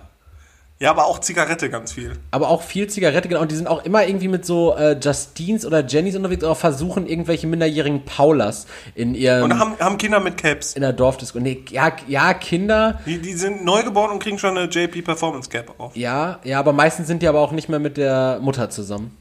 Ja, 0.82 0.90
aber 0.92 1.04
auch 1.04 1.18
Zigarette 1.18 1.68
ganz 1.68 1.92
viel. 1.92 2.12
aber 2.30 2.48
auch 2.48 2.62
viel 2.62 2.86
Zigarette, 2.88 3.28
genau. 3.28 3.42
Und 3.42 3.50
die 3.50 3.54
sind 3.54 3.66
auch 3.66 3.84
immer 3.84 4.06
irgendwie 4.06 4.28
mit 4.28 4.46
so 4.46 4.74
äh, 4.74 4.98
Justines 4.98 5.66
oder 5.66 5.84
Jennys 5.84 6.16
unterwegs, 6.16 6.42
oder 6.42 6.54
versuchen 6.54 7.06
irgendwelche 7.06 7.46
minderjährigen 7.46 8.06
Paulas 8.06 8.66
in 8.94 9.14
ihrem 9.14 9.44
Und 9.44 9.58
haben, 9.58 9.78
haben 9.78 9.98
Kinder 9.98 10.20
mit 10.20 10.38
Caps. 10.38 10.72
in 10.72 10.80
der 10.80 10.94
Dorfdisco. 10.94 11.38
Nee, 11.38 11.64
ja, 11.68 11.92
ja, 12.08 12.32
Kinder, 12.32 12.98
Die, 13.04 13.18
die 13.20 13.34
sind 13.34 13.62
neugeboren 13.62 14.10
und 14.12 14.22
kriegen 14.22 14.38
schon 14.38 14.56
eine 14.56 14.70
JP 14.70 15.02
Performance 15.02 15.50
Cap 15.50 15.74
auf. 15.78 15.94
ja, 15.94 16.38
ja, 16.44 16.58
aber 16.58 16.72
meistens 16.72 17.08
sind 17.08 17.20
die 17.20 17.28
aber 17.28 17.40
auch 17.40 17.52
nicht 17.52 17.68
mehr 17.68 17.78
mit 17.78 17.98
der 17.98 18.38
Mutter 18.40 18.70
zusammen. 18.70 19.14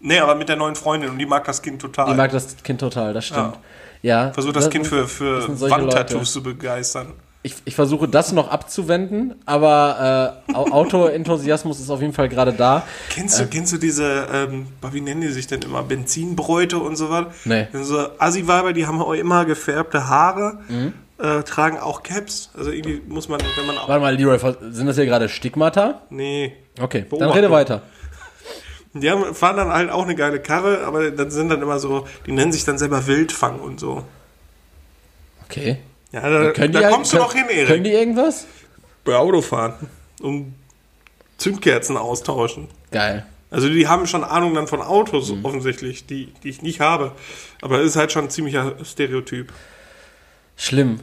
Nee, 0.00 0.18
aber 0.20 0.34
mit 0.34 0.48
der 0.48 0.56
neuen 0.56 0.74
Freundin 0.74 1.10
und 1.10 1.18
die 1.18 1.26
mag 1.26 1.44
das 1.44 1.60
Kind 1.60 1.82
total. 1.82 2.06
Die 2.10 2.14
mag 2.14 2.30
das 2.30 2.56
Kind 2.62 2.80
total, 2.80 3.12
das 3.12 3.26
stimmt. 3.26 3.58
Ja. 4.00 4.32
Versucht 4.32 4.56
das, 4.56 4.70
Kind 4.70 4.86
für, 4.86 5.06
für 5.06 5.46
das 5.48 5.60
Wandtattoos 5.60 6.32
zu 6.32 6.42
begeistern. 6.42 7.12
Ich, 7.46 7.56
ich 7.66 7.74
versuche 7.74 8.08
das 8.08 8.32
noch 8.32 8.48
abzuwenden, 8.50 9.34
aber 9.44 10.40
äh, 10.48 10.54
Au- 10.54 10.70
Autoenthusiasmus 10.72 11.78
ist 11.78 11.90
auf 11.90 12.00
jeden 12.00 12.14
Fall 12.14 12.30
gerade 12.30 12.54
da. 12.54 12.84
Kennst 13.10 13.38
du, 13.38 13.46
kennst 13.46 13.70
du 13.70 13.76
diese, 13.76 14.26
ähm, 14.32 14.66
wie 14.90 15.02
nennen 15.02 15.20
die 15.20 15.28
sich 15.28 15.46
denn 15.46 15.60
immer, 15.60 15.82
Benzinbräute 15.82 16.78
und 16.78 16.96
so 16.96 17.10
was? 17.10 17.26
Nee. 17.44 17.68
So 17.74 17.98
Assi-Weiber, 18.18 18.72
die 18.72 18.86
haben 18.86 18.98
auch 19.02 19.12
immer 19.12 19.44
gefärbte 19.44 20.08
Haare, 20.08 20.60
Mhm. 20.68 20.94
äh, 21.18 21.42
tragen 21.42 21.78
auch 21.78 22.02
Caps. 22.02 22.48
Also 22.56 22.70
irgendwie 22.70 23.02
muss 23.08 23.28
man, 23.28 23.38
wenn 23.58 23.66
man 23.66 23.76
auch... 23.76 23.88
Warte 23.90 24.00
mal, 24.00 24.16
Leroy, 24.16 24.38
sind 24.70 24.86
das 24.86 24.96
hier 24.96 25.04
gerade 25.04 25.28
Stigmata? 25.28 26.00
Nee. 26.08 26.54
Okay, 26.80 27.00
dann 27.00 27.08
Beobachtung. 27.10 27.34
rede 27.36 27.50
weiter. 27.50 27.82
Die 28.94 29.10
haben, 29.10 29.34
fahren 29.34 29.58
dann 29.58 29.68
halt 29.68 29.90
auch 29.90 30.04
eine 30.04 30.14
geile 30.14 30.40
Karre, 30.40 30.84
aber 30.86 31.10
das 31.10 31.34
sind 31.34 31.50
dann 31.50 31.60
immer 31.60 31.78
so, 31.78 32.06
die 32.26 32.32
nennen 32.32 32.52
sich 32.52 32.64
dann 32.64 32.78
selber 32.78 33.06
Wildfang 33.06 33.60
und 33.60 33.78
so. 33.80 34.02
Okay. 35.44 35.78
Ja, 36.14 36.20
da, 36.30 36.52
da 36.52 36.80
halt- 36.80 36.92
kommst 36.92 37.12
du 37.12 37.16
können, 37.16 37.26
noch 37.28 37.34
hin, 37.34 37.44
Erik. 37.50 37.66
Können 37.66 37.84
die 37.84 37.90
irgendwas? 37.90 38.46
Bei 39.04 39.16
Autofahren. 39.16 39.74
Um 40.22 40.54
Zündkerzen 41.38 41.96
austauschen. 41.96 42.68
Geil. 42.92 43.26
Also 43.50 43.68
die 43.68 43.88
haben 43.88 44.06
schon 44.06 44.22
Ahnung 44.24 44.54
dann 44.54 44.66
von 44.68 44.80
Autos 44.80 45.30
Mhm. 45.32 45.44
offensichtlich, 45.44 46.06
die, 46.06 46.32
die 46.42 46.48
ich 46.50 46.62
nicht 46.62 46.80
habe. 46.80 47.12
Aber 47.62 47.80
es 47.80 47.90
ist 47.90 47.96
halt 47.96 48.12
schon 48.12 48.24
ein 48.26 48.30
ziemlicher 48.30 48.74
Stereotyp. 48.84 49.52
Schlimm. 50.56 51.00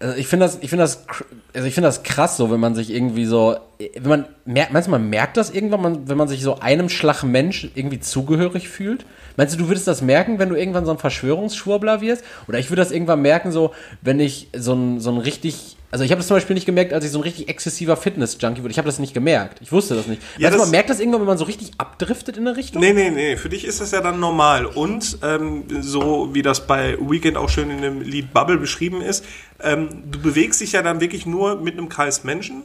Also 0.00 0.16
ich 0.16 0.28
finde 0.28 0.46
das, 0.46 0.58
ich 0.60 0.70
finde 0.70 0.84
das, 0.84 1.06
also 1.54 1.66
ich 1.66 1.74
finde 1.74 1.88
das 1.88 2.04
krass 2.04 2.36
so, 2.36 2.52
wenn 2.52 2.60
man 2.60 2.76
sich 2.76 2.90
irgendwie 2.90 3.24
so, 3.24 3.56
wenn 3.78 4.08
man 4.08 4.26
merkt, 4.44 4.72
meinst 4.72 4.86
du, 4.86 4.92
man 4.92 5.10
merkt 5.10 5.36
das 5.36 5.50
irgendwann, 5.50 6.08
wenn 6.08 6.16
man 6.16 6.28
sich 6.28 6.42
so 6.42 6.60
einem 6.60 6.88
Schlag 6.88 7.24
Mensch 7.24 7.68
irgendwie 7.74 7.98
zugehörig 7.98 8.68
fühlt? 8.68 9.06
Meinst 9.36 9.54
du, 9.54 9.58
du 9.58 9.68
würdest 9.68 9.88
das 9.88 10.00
merken, 10.00 10.38
wenn 10.38 10.50
du 10.50 10.54
irgendwann 10.54 10.86
so 10.86 10.92
ein 10.92 10.98
Verschwörungsschwurbler 10.98 12.00
wirst? 12.00 12.22
Oder 12.46 12.60
ich 12.60 12.70
würde 12.70 12.82
das 12.82 12.92
irgendwann 12.92 13.22
merken, 13.22 13.50
so, 13.50 13.72
wenn 14.00 14.20
ich 14.20 14.48
so 14.56 14.72
ein, 14.72 15.00
so 15.00 15.10
ein 15.10 15.18
richtig, 15.18 15.76
also 15.90 16.04
ich 16.04 16.10
habe 16.10 16.18
das 16.18 16.26
zum 16.26 16.36
Beispiel 16.36 16.54
nicht 16.54 16.66
gemerkt, 16.66 16.92
als 16.92 17.04
ich 17.04 17.10
so 17.10 17.18
ein 17.18 17.22
richtig 17.22 17.48
exzessiver 17.48 17.96
Fitness-Junkie 17.96 18.62
wurde. 18.62 18.70
Ich 18.72 18.78
habe 18.78 18.86
das 18.86 18.98
nicht 18.98 19.14
gemerkt. 19.14 19.58
Ich 19.62 19.72
wusste 19.72 19.94
das 19.94 20.06
nicht. 20.06 20.20
Ja, 20.38 20.50
das- 20.50 20.58
man 20.58 20.70
merkt 20.70 20.90
das 20.90 21.00
irgendwann, 21.00 21.20
wenn 21.22 21.26
man 21.28 21.38
so 21.38 21.44
richtig 21.44 21.72
abdriftet 21.78 22.36
in 22.36 22.46
eine 22.46 22.56
Richtung? 22.56 22.80
Nee, 22.82 22.92
nee, 22.92 23.10
nee, 23.10 23.36
für 23.36 23.48
dich 23.48 23.64
ist 23.64 23.80
das 23.80 23.90
ja 23.92 24.00
dann 24.00 24.20
normal. 24.20 24.66
Und 24.66 25.18
ähm, 25.22 25.64
so 25.80 26.30
wie 26.34 26.42
das 26.42 26.66
bei 26.66 26.96
Weekend 27.00 27.36
auch 27.36 27.48
schön 27.48 27.70
in 27.70 27.80
dem 27.82 28.00
Lied 28.02 28.32
Bubble 28.32 28.58
beschrieben 28.58 29.00
ist, 29.00 29.24
ähm, 29.62 29.88
du 30.10 30.18
bewegst 30.20 30.60
dich 30.60 30.72
ja 30.72 30.82
dann 30.82 31.00
wirklich 31.00 31.26
nur 31.26 31.60
mit 31.60 31.74
einem 31.74 31.88
Kreis 31.88 32.24
Menschen. 32.24 32.62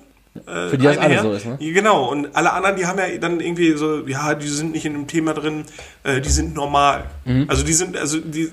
Äh, 0.47 0.69
Für 0.69 0.77
die 0.79 0.85
das 0.85 0.97
alle 0.97 1.21
so 1.21 1.31
ist, 1.33 1.45
ne? 1.45 1.57
Genau, 1.59 2.09
und 2.09 2.35
alle 2.35 2.51
anderen, 2.53 2.75
die 2.75 2.87
haben 2.87 2.97
ja 2.97 3.05
dann 3.19 3.39
irgendwie 3.39 3.73
so, 3.77 4.07
ja, 4.07 4.33
die 4.33 4.47
sind 4.47 4.71
nicht 4.71 4.83
in 4.83 4.93
dem 4.93 5.05
Thema 5.05 5.33
drin, 5.35 5.63
äh, 6.03 6.21
die 6.21 6.29
sind 6.29 6.55
normal. 6.55 7.05
Mhm. 7.25 7.45
Also 7.47 7.63
die 7.63 7.73
sind, 7.73 7.95
also 7.95 8.17
die, 8.19 8.51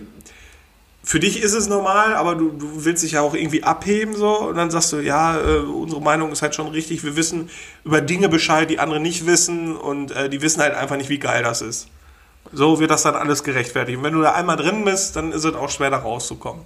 für 1.10 1.18
dich 1.18 1.42
ist 1.42 1.54
es 1.54 1.66
normal, 1.68 2.14
aber 2.14 2.36
du, 2.36 2.50
du 2.52 2.84
willst 2.84 3.02
dich 3.02 3.10
ja 3.12 3.20
auch 3.20 3.34
irgendwie 3.34 3.64
abheben 3.64 4.14
so 4.14 4.42
und 4.42 4.54
dann 4.54 4.70
sagst 4.70 4.92
du, 4.92 5.00
ja, 5.00 5.40
äh, 5.40 5.56
unsere 5.56 6.00
Meinung 6.00 6.30
ist 6.30 6.40
halt 6.40 6.54
schon 6.54 6.68
richtig, 6.68 7.02
wir 7.02 7.16
wissen 7.16 7.50
über 7.84 8.00
Dinge 8.00 8.28
Bescheid, 8.28 8.70
die 8.70 8.78
andere 8.78 9.00
nicht 9.00 9.26
wissen 9.26 9.76
und 9.76 10.12
äh, 10.12 10.28
die 10.28 10.40
wissen 10.40 10.62
halt 10.62 10.72
einfach 10.72 10.96
nicht, 10.96 11.08
wie 11.08 11.18
geil 11.18 11.42
das 11.42 11.62
ist. 11.62 11.88
So 12.52 12.78
wird 12.78 12.92
das 12.92 13.02
dann 13.02 13.16
alles 13.16 13.42
gerechtfertigt. 13.42 13.98
Und 13.98 14.04
wenn 14.04 14.12
du 14.12 14.22
da 14.22 14.34
einmal 14.34 14.56
drin 14.56 14.84
bist, 14.84 15.16
dann 15.16 15.32
ist 15.32 15.44
es 15.44 15.52
auch 15.52 15.68
schwer, 15.68 15.90
da 15.90 15.96
rauszukommen. 15.96 16.62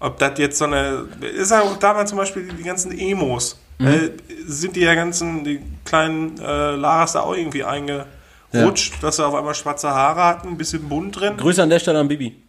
Ob 0.00 0.18
das 0.18 0.38
jetzt 0.38 0.56
so 0.56 0.64
eine, 0.64 1.06
ist 1.36 1.50
ja 1.50 1.60
auch 1.60 1.76
damals 1.76 2.08
zum 2.08 2.16
Beispiel 2.16 2.48
die, 2.48 2.56
die 2.56 2.62
ganzen 2.62 2.98
Emos, 2.98 3.60
äh, 3.78 4.08
sind 4.46 4.74
die 4.74 4.80
ja 4.80 4.94
ganzen, 4.94 5.44
die 5.44 5.60
kleinen 5.84 6.38
äh, 6.40 6.76
Laras 6.76 7.12
da 7.12 7.20
auch 7.20 7.36
irgendwie 7.36 7.58
Ja. 7.58 8.06
rutscht, 8.54 9.02
dass 9.02 9.18
er 9.18 9.26
auf 9.26 9.34
einmal 9.34 9.54
schwarze 9.54 9.90
Haare 9.90 10.24
hat, 10.24 10.46
ein 10.46 10.56
bisschen 10.56 10.88
bunt 10.88 11.20
drin. 11.20 11.36
Grüße 11.36 11.62
an 11.62 11.68
der 11.68 11.78
Stelle 11.78 11.98
an 11.98 12.08
Bibi. 12.08 12.41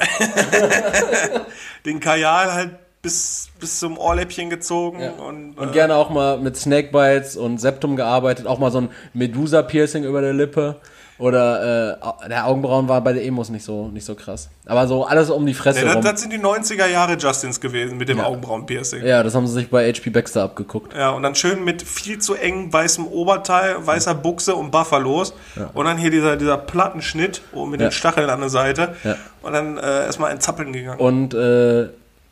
Den 1.84 2.00
Kajal 2.00 2.52
halt 2.52 2.70
bis, 3.02 3.48
bis 3.58 3.78
zum 3.78 3.98
Ohrläppchen 3.98 4.50
gezogen. 4.50 5.02
Und, 5.10 5.58
Und 5.58 5.70
äh, 5.70 5.72
gerne 5.72 5.94
auch 5.94 6.10
mal 6.10 6.38
mit 6.38 6.56
Snakebites 6.56 7.36
und 7.36 7.58
Septum 7.58 7.96
gearbeitet, 7.96 8.46
auch 8.46 8.58
mal 8.58 8.70
so 8.70 8.82
ein 8.82 8.90
Medusa-Piercing 9.14 10.04
über 10.04 10.20
der 10.20 10.34
Lippe. 10.34 10.80
Oder 11.20 11.92
äh, 12.24 12.28
der 12.28 12.46
Augenbrauen 12.46 12.88
war 12.88 13.00
bei 13.02 13.12
der 13.12 13.24
Emos 13.24 13.50
nicht 13.50 13.64
so, 13.64 13.88
nicht 13.88 14.04
so 14.06 14.14
krass. 14.14 14.48
Aber 14.66 14.86
so 14.88 15.04
alles 15.04 15.28
um 15.30 15.44
die 15.46 15.54
Fresse 15.54 15.80
Nee, 15.80 15.84
das, 15.86 15.96
rum. 15.96 16.02
das 16.04 16.20
sind 16.22 16.32
die 16.32 16.38
90er 16.38 16.86
Jahre 16.86 17.14
Justins 17.18 17.60
gewesen 17.60 17.98
mit 17.98 18.08
dem 18.08 18.20
Augenbrauenpiercing. 18.20 19.02
Ja. 19.02 19.08
ja, 19.08 19.22
das 19.22 19.34
haben 19.34 19.46
sie 19.46 19.52
sich 19.52 19.68
bei 19.70 19.92
HP 19.92 20.10
Baxter 20.10 20.42
abgeguckt. 20.44 20.94
und 20.94 21.22
dann 21.22 21.34
schön 21.34 21.62
mit 21.64 21.82
viel 21.82 22.18
zu 22.18 22.34
eng 22.34 22.72
weißem 22.72 23.06
Oberteil, 23.06 23.86
weißer 23.86 24.14
Buchse 24.14 24.54
und 24.54 24.70
Buffalos. 24.70 25.34
Und 25.74 25.84
dann 25.84 25.98
hier 25.98 26.10
dieser, 26.10 26.36
dieser 26.36 26.56
Plattenschnitt 26.56 27.42
oh, 27.52 27.66
mit 27.66 27.80
Ja. 27.80 27.88
den 27.88 27.92
Stacheln 27.92 28.30
an 28.30 28.40
der 28.40 28.48
Seite. 28.50 28.94
Ja. 29.04 29.16
Und 29.42 29.52
dann 29.52 29.76
äh, 29.78 30.06
erstmal 30.06 30.30
ein 30.30 30.40
Zappeln 30.40 30.72
gegangen. 30.72 31.00
Und 31.00 31.34
äh, 31.34 31.88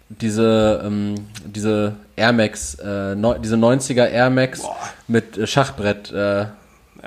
diese, 0.08 0.82
ähm, 0.84 1.14
diese 1.44 1.94
Air 2.16 2.32
Max, 2.32 2.74
äh, 2.76 3.14
neu, 3.14 3.38
diese 3.38 3.56
90er 3.56 4.06
Air 4.08 4.30
Max 4.30 4.62
Boah. 4.62 4.76
mit 5.06 5.46
Schachbrett, 5.48 6.10
äh, 6.10 6.38
Ja, 6.44 6.48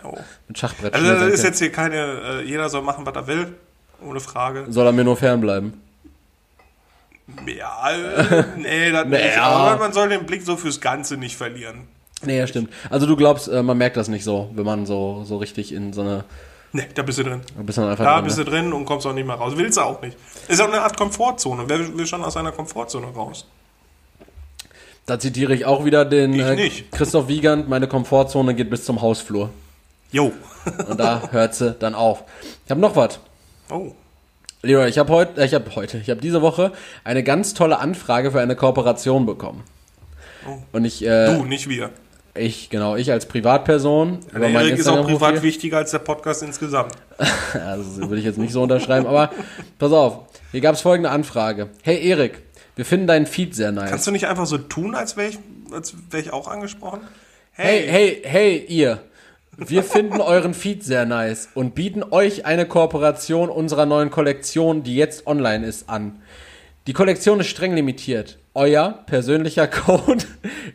oh. 0.04 0.18
Mit 0.52 0.58
Schachbrett. 0.60 0.94
Also 0.94 1.08
das 1.08 1.34
ist 1.34 1.44
jetzt 1.44 1.60
hier 1.60 1.72
keine, 1.72 1.96
äh, 1.96 2.44
jeder 2.44 2.68
soll 2.70 2.82
machen, 2.82 3.06
was 3.06 3.16
er 3.16 3.28
will. 3.28 3.56
Ohne 4.06 4.20
Frage. 4.20 4.66
Soll 4.70 4.86
er 4.86 4.92
mir 4.92 5.04
nur 5.06 5.16
fernbleiben? 5.16 5.74
Ja, 7.48 7.90
äh, 7.92 8.44
nee, 8.58 8.92
das 8.92 9.06
nicht. 9.08 9.22
Naja. 9.22 9.44
Aber 9.44 9.80
man 9.80 9.94
soll 9.94 10.10
den 10.10 10.26
Blick 10.26 10.42
so 10.42 10.58
fürs 10.58 10.82
Ganze 10.82 11.16
nicht 11.18 11.38
verlieren. 11.38 11.88
Nee, 12.24 12.38
ja, 12.38 12.48
stimmt. 12.48 12.70
Also 12.90 13.08
du 13.08 13.16
glaubst, 13.16 13.48
äh, 13.48 13.64
man 13.64 13.78
merkt 13.78 13.96
das 13.98 14.10
nicht 14.10 14.24
so, 14.26 14.50
wenn 14.54 14.66
man 14.66 14.86
so, 14.86 15.24
so 15.26 15.38
richtig 15.38 15.72
in 15.74 15.94
so 15.94 16.02
eine, 16.02 16.24
Nee, 16.74 16.88
da 16.94 17.02
bist 17.04 17.20
du 17.20 17.24
drin. 17.24 17.42
ein 17.58 17.66
bisschen 17.66 17.84
einfach 17.86 18.04
Da 18.04 18.16
drin, 18.16 18.26
bist 18.26 18.38
ne? 18.38 18.46
du 18.46 18.52
drin 18.52 18.74
und 18.74 18.86
kommst 18.86 19.06
auch 19.08 19.14
nicht 19.14 19.26
mehr 19.28 19.36
raus. 19.36 19.54
Willst 19.56 19.78
du 19.78 19.82
auch 19.82 20.02
nicht. 20.02 20.18
Ist 20.48 20.62
auch 20.62 20.68
eine 20.68 20.82
Art 20.82 20.98
Komfortzone. 20.98 21.64
Wer 21.68 21.98
will 21.98 22.08
schon 22.08 22.24
aus 22.24 22.36
einer 22.38 22.52
Komfortzone 22.52 23.08
raus? 23.08 23.46
Da 25.06 25.20
zitiere 25.20 25.54
ich 25.54 25.66
auch 25.66 25.84
wieder 25.86 26.06
den 26.06 26.34
äh, 26.40 26.56
nicht. 26.56 26.92
Christoph 26.92 27.28
Wiegand, 27.28 27.68
meine 27.70 27.88
Komfortzone 27.88 28.56
geht 28.56 28.70
bis 28.70 28.86
zum 28.86 29.02
Hausflur. 29.02 29.50
Jo. 30.12 30.32
Und 30.88 31.00
da 31.00 31.30
hört 31.32 31.56
sie 31.56 31.74
dann 31.74 31.96
auf. 31.96 32.24
Ich 32.66 32.72
habe 32.72 32.82
noch 32.82 32.96
was. 32.96 33.20
Oh. 33.70 33.94
Leroy, 34.64 34.88
ich 34.90 34.98
habe 35.00 35.12
heute, 35.12 35.42
äh, 35.42 35.46
ich 35.46 35.54
habe 35.54 35.74
heute, 35.76 35.98
ich 35.98 36.10
habe 36.10 36.22
diese 36.22 36.42
Woche 36.42 36.72
eine 37.04 37.24
ganz 37.24 37.54
tolle 37.54 37.80
Anfrage 37.80 38.32
für 38.32 38.42
eine 38.42 38.56
Kooperation 38.56 39.26
bekommen. 39.26 39.64
Und 40.72 40.86
ich, 40.86 41.06
äh, 41.06 41.36
Du, 41.36 41.46
nicht 41.46 41.70
wir. 41.70 41.92
ich, 42.36 42.70
genau, 42.70 42.96
ich 42.96 43.12
als 43.12 43.28
Privatperson 43.28 44.20
Der 44.34 44.50
Erik 44.50 44.78
ist 44.78 44.88
auch 44.88 45.06
privat 45.06 45.42
wichtiger 45.44 45.78
als 45.78 45.92
der 45.92 46.00
Podcast 46.00 46.44
insgesamt. 46.44 46.94
Also 47.54 48.02
würde 48.02 48.18
ich 48.18 48.26
jetzt 48.26 48.38
nicht 48.38 48.54
so 48.54 48.64
unterschreiben, 48.64 49.06
aber 49.06 49.32
pass 49.80 49.92
auf, 49.92 50.20
hier 50.52 50.62
gab 50.62 50.76
es 50.76 50.82
folgende 50.82 51.10
Anfrage. 51.12 51.70
Hey 51.84 52.08
Erik, 52.08 52.42
wir 52.76 52.86
finden 52.86 53.08
deinen 53.08 53.26
Feed 53.26 53.54
sehr 53.56 53.72
nice. 53.72 53.90
Kannst 53.90 54.08
du 54.08 54.12
nicht 54.12 54.28
einfach 54.28 54.46
so 54.46 54.58
tun, 54.58 54.96
als 54.96 55.18
wäre 55.18 55.30
ich, 55.30 55.40
als 55.72 55.94
wär 56.10 56.20
ich 56.20 56.34
auch 56.34 56.48
angesprochen? 56.48 57.02
Hey, 57.52 57.86
hey, 57.88 58.22
hey, 58.24 58.66
ihr. 58.68 59.00
Wir 59.68 59.84
finden 59.84 60.22
euren 60.22 60.56
Feed 60.56 60.84
sehr 60.84 61.06
nice 61.06 61.50
und 61.54 61.76
bieten 61.76 62.02
euch 62.10 62.46
eine 62.46 62.66
Kooperation 62.66 63.48
unserer 63.50 63.86
neuen 63.86 64.10
Kollektion, 64.10 64.82
die 64.82 64.96
jetzt 64.96 65.28
online 65.28 65.68
ist, 65.68 65.88
an. 65.88 66.20
Die 66.88 66.94
Kollektion 66.94 67.40
ist 67.40 67.48
streng 67.48 67.76
limitiert. 67.76 68.40
Euer 68.56 69.04
persönlicher 69.06 69.68
Code 69.68 70.26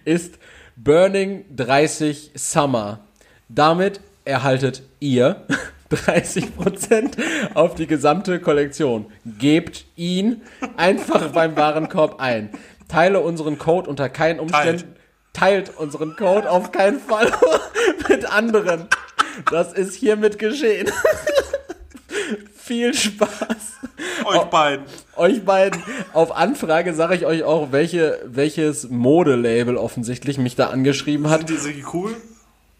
ist 0.04 0.38
Burning30 0.82 2.30
Summer. 2.38 3.00
Damit 3.48 3.98
erhaltet 4.24 4.82
ihr 5.00 5.44
30% 5.90 7.16
auf 7.54 7.74
die 7.74 7.88
gesamte 7.88 8.38
Kollektion. 8.38 9.06
Gebt 9.40 9.84
ihn 9.96 10.42
einfach 10.76 11.32
beim 11.32 11.56
Warenkorb 11.56 12.20
ein. 12.20 12.50
Teile 12.86 13.18
unseren 13.18 13.58
Code 13.58 13.90
unter 13.90 14.08
keinen 14.08 14.38
Umständen 14.38 14.95
teilt 15.36 15.76
unseren 15.76 16.16
Code 16.16 16.50
auf 16.50 16.72
keinen 16.72 16.98
Fall 16.98 17.30
mit 18.08 18.24
anderen. 18.30 18.88
Das 19.50 19.72
ist 19.72 19.94
hiermit 19.94 20.38
geschehen. 20.38 20.90
Viel 22.56 22.94
Spaß. 22.94 23.76
Euch 24.24 24.44
beiden. 24.44 24.86
Euch 25.16 25.44
beiden. 25.44 25.82
Auf 26.12 26.34
Anfrage 26.34 26.94
sage 26.94 27.14
ich 27.14 27.26
euch 27.26 27.44
auch, 27.44 27.70
welche, 27.70 28.18
welches 28.24 28.88
Modelabel 28.90 29.76
offensichtlich 29.76 30.38
mich 30.38 30.56
da 30.56 30.70
angeschrieben 30.70 31.28
hat. 31.30 31.40
Sind 31.46 31.50
die, 31.50 31.56
sind 31.56 31.76
die 31.76 31.84
cool? 31.92 32.16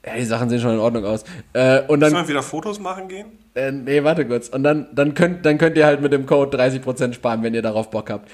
Ja, 0.05 0.15
die 0.17 0.25
Sachen 0.25 0.49
sehen 0.49 0.61
schon 0.61 0.73
in 0.73 0.79
Ordnung 0.79 1.05
aus. 1.05 1.25
Äh, 1.53 1.81
und 1.83 2.01
Sollen 2.01 2.15
dann, 2.15 2.25
wir 2.25 2.29
wieder 2.29 2.43
Fotos 2.43 2.81
machen 2.81 3.09
gehen? 3.09 3.27
äh, 3.55 3.71
nee, 3.71 4.03
warte 4.03 4.27
kurz. 4.27 4.49
Und 4.49 4.63
dann, 4.65 4.89
dann, 4.93 5.15
könnt, 5.15 5.45
dann 5.45 5.59
könnt 5.59 5.77
ihr 5.77 5.87
halt 5.87 6.01
mit 6.01 6.13
dem 6.13 6.27
Code 6.27 6.57
30% 6.57 7.13
sparen, 7.13 7.43
wenn 7.43 7.55
ihr 7.55 7.63
darauf 7.63 7.91
Bock 7.91 8.11
habt. 8.11 8.29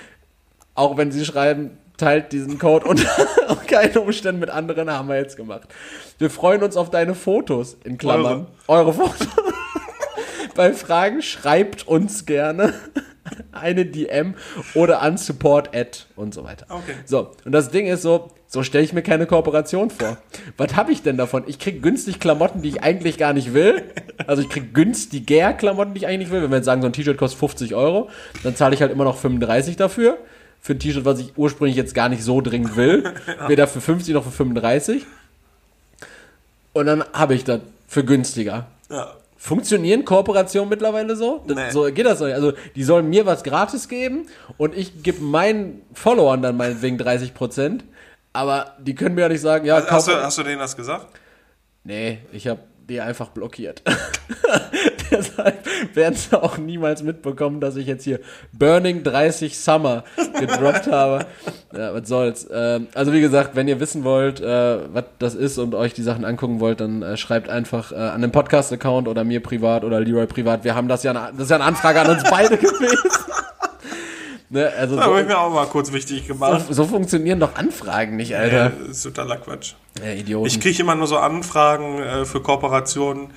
Auch 0.74 0.96
wenn 0.96 1.12
sie 1.12 1.24
schreiben, 1.24 1.70
teilt 2.02 2.32
diesen 2.32 2.58
Code 2.58 2.86
unter 2.86 3.08
keinen 3.72 3.96
Umständen 3.96 4.40
mit 4.40 4.50
anderen, 4.50 4.90
haben 4.90 5.08
wir 5.08 5.16
jetzt 5.16 5.36
gemacht. 5.36 5.68
Wir 6.18 6.30
freuen 6.30 6.62
uns 6.62 6.76
auf 6.76 6.90
deine 6.90 7.14
Fotos, 7.14 7.76
in 7.84 7.96
Klammern. 7.96 8.46
Eure, 8.68 8.92
Fotos. 8.92 9.28
Bei 10.54 10.72
Fragen 10.74 11.22
schreibt 11.22 11.86
uns 11.88 12.26
gerne 12.26 12.74
eine 13.52 13.86
DM 13.86 14.34
oder 14.74 15.00
an 15.00 15.16
support 15.16 15.74
at 15.74 16.06
und 16.16 16.34
so 16.34 16.44
weiter. 16.44 16.66
Okay. 16.68 16.94
So, 17.06 17.30
und 17.44 17.52
das 17.52 17.70
Ding 17.70 17.86
ist 17.86 18.02
so, 18.02 18.30
so 18.46 18.62
stelle 18.62 18.84
ich 18.84 18.92
mir 18.92 19.02
keine 19.02 19.26
Kooperation 19.26 19.88
vor. 19.88 20.18
Was 20.58 20.76
habe 20.76 20.92
ich 20.92 21.02
denn 21.02 21.16
davon? 21.16 21.44
Ich 21.46 21.58
krieg 21.58 21.82
günstig 21.82 22.20
Klamotten, 22.20 22.60
die 22.60 22.68
ich 22.68 22.82
eigentlich 22.82 23.16
gar 23.16 23.32
nicht 23.32 23.54
will. 23.54 23.84
Also 24.26 24.42
ich 24.42 24.50
krieg 24.50 24.74
günstiger 24.74 25.54
Klamotten, 25.54 25.94
die 25.94 26.00
ich 26.00 26.06
eigentlich 26.06 26.28
nicht 26.28 26.32
will. 26.32 26.42
Wenn 26.42 26.50
wir 26.50 26.56
jetzt 26.56 26.66
sagen, 26.66 26.82
so 26.82 26.86
ein 26.86 26.92
T-Shirt 26.92 27.16
kostet 27.16 27.38
50 27.38 27.74
Euro, 27.74 28.10
dann 28.42 28.54
zahle 28.54 28.74
ich 28.74 28.82
halt 28.82 28.92
immer 28.92 29.04
noch 29.04 29.16
35 29.16 29.76
dafür. 29.76 30.18
Für 30.64 30.74
ein 30.74 30.78
T-Shirt, 30.78 31.04
was 31.04 31.18
ich 31.18 31.32
ursprünglich 31.36 31.76
jetzt 31.76 31.92
gar 31.92 32.08
nicht 32.08 32.22
so 32.22 32.40
dringend 32.40 32.76
will. 32.76 33.12
Weder 33.48 33.66
für 33.66 33.80
50 33.80 34.14
noch 34.14 34.22
für 34.24 34.30
35. 34.30 35.04
Und 36.72 36.86
dann 36.86 37.04
habe 37.12 37.34
ich 37.34 37.42
das 37.44 37.60
für 37.88 38.04
günstiger. 38.04 38.68
Ja. 38.88 39.12
Funktionieren 39.36 40.04
Kooperationen 40.04 40.70
mittlerweile 40.70 41.16
so? 41.16 41.42
Das, 41.48 41.56
Nee. 41.56 41.70
So 41.72 41.82
geht 41.92 42.06
das 42.06 42.20
nicht. 42.20 42.32
Also 42.32 42.52
die 42.76 42.84
sollen 42.84 43.10
mir 43.10 43.26
was 43.26 43.42
gratis 43.42 43.88
geben 43.88 44.28
und 44.56 44.76
ich 44.76 45.02
gebe 45.02 45.20
meinen 45.20 45.82
Followern 45.94 46.42
dann 46.42 46.56
meinetwegen 46.56 46.96
30%. 46.96 47.80
Aber 48.32 48.76
die 48.78 48.94
können 48.94 49.16
mir 49.16 49.22
ja 49.22 49.28
nicht 49.28 49.40
sagen, 49.40 49.66
ja, 49.66 49.78
Hast 49.78 49.88
kauf 49.88 50.06
du, 50.06 50.14
hast 50.14 50.38
du 50.38 50.44
denen 50.44 50.60
das 50.60 50.76
gesagt? 50.76 51.08
Nee, 51.82 52.20
ich 52.32 52.46
habe 52.46 52.60
die 52.88 53.00
einfach 53.00 53.30
blockiert. 53.30 53.82
Deshalb 55.16 55.66
werden 55.94 56.14
sie 56.14 56.40
auch 56.42 56.56
niemals 56.58 57.02
mitbekommen, 57.02 57.60
dass 57.60 57.76
ich 57.76 57.86
jetzt 57.86 58.04
hier 58.04 58.20
Burning 58.52 59.02
30 59.02 59.58
Summer 59.58 60.04
gedroppt 60.38 60.86
habe. 60.90 61.26
Ja, 61.74 61.94
was 61.94 62.06
soll's. 62.06 62.46
Ähm, 62.52 62.88
also 62.92 63.14
wie 63.14 63.22
gesagt, 63.22 63.56
wenn 63.56 63.66
ihr 63.66 63.80
wissen 63.80 64.04
wollt, 64.04 64.42
äh, 64.42 64.78
was 64.92 65.04
das 65.18 65.34
ist 65.34 65.56
und 65.56 65.74
euch 65.74 65.94
die 65.94 66.02
Sachen 66.02 66.26
angucken 66.26 66.60
wollt, 66.60 66.82
dann 66.82 67.00
äh, 67.00 67.16
schreibt 67.16 67.48
einfach 67.48 67.92
äh, 67.92 67.94
an 67.94 68.20
den 68.20 68.30
Podcast-Account 68.30 69.08
oder 69.08 69.24
mir 69.24 69.42
privat 69.42 69.82
oder 69.82 69.98
Leroy 69.98 70.26
privat. 70.26 70.64
Wir 70.64 70.74
haben 70.74 70.86
das 70.86 71.02
ja, 71.02 71.12
eine, 71.12 71.32
das 71.32 71.44
ist 71.44 71.50
ja 71.50 71.56
eine 71.56 71.64
Anfrage 71.64 71.98
an 72.02 72.10
uns 72.10 72.24
beide 72.28 72.56
gewesen. 72.58 73.08
ne, 74.50 74.70
also 74.78 74.96
Da 74.96 75.04
habe 75.04 75.14
ich 75.14 75.22
so, 75.22 75.28
mir 75.28 75.38
auch 75.38 75.50
mal 75.50 75.64
kurz 75.64 75.90
wichtig 75.92 76.28
gemacht. 76.28 76.66
so, 76.68 76.74
so 76.74 76.84
funktionieren 76.84 77.40
doch 77.40 77.56
Anfragen 77.56 78.16
nicht, 78.16 78.36
Alter. 78.36 78.72
Das 78.78 78.98
ist 78.98 79.02
totaler 79.04 79.38
Quatsch. 79.38 79.72
Ja, 80.04 80.12
Idioten. 80.12 80.46
Ich 80.46 80.60
kriege 80.60 80.82
immer 80.82 80.94
nur 80.94 81.06
so 81.06 81.16
Anfragen 81.16 82.02
äh, 82.02 82.26
für 82.26 82.42
Kooperationen 82.42 83.30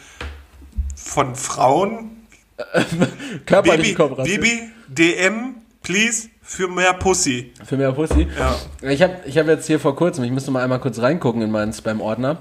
von 1.06 1.36
Frauen. 1.36 2.28
Körperliche 3.46 3.96
Kooperation. 3.96 4.41
Bibi, 4.41 4.70
DM, 4.88 5.56
please, 5.84 6.30
für 6.41 6.68
mehr 6.68 6.94
Pussy. 6.94 7.54
Für 7.63 7.78
mehr 7.78 7.91
Pussy. 7.91 8.28
Ja. 8.38 8.56
Ich 8.89 9.02
habe 9.02 9.18
ich 9.26 9.38
hab 9.38 9.48
jetzt 9.48 9.68
hier 9.68 9.80
vor 9.80 9.96
kurzem, 9.96 10.24
ich 10.24 10.32
müsste 10.32 10.52
mal 10.52 10.63
einmal 10.63 10.80
kurz 10.80 11.00
reingucken 11.00 11.41
in 11.41 11.52
meinen 11.52 11.74
Spam-Ordner. 11.74 12.39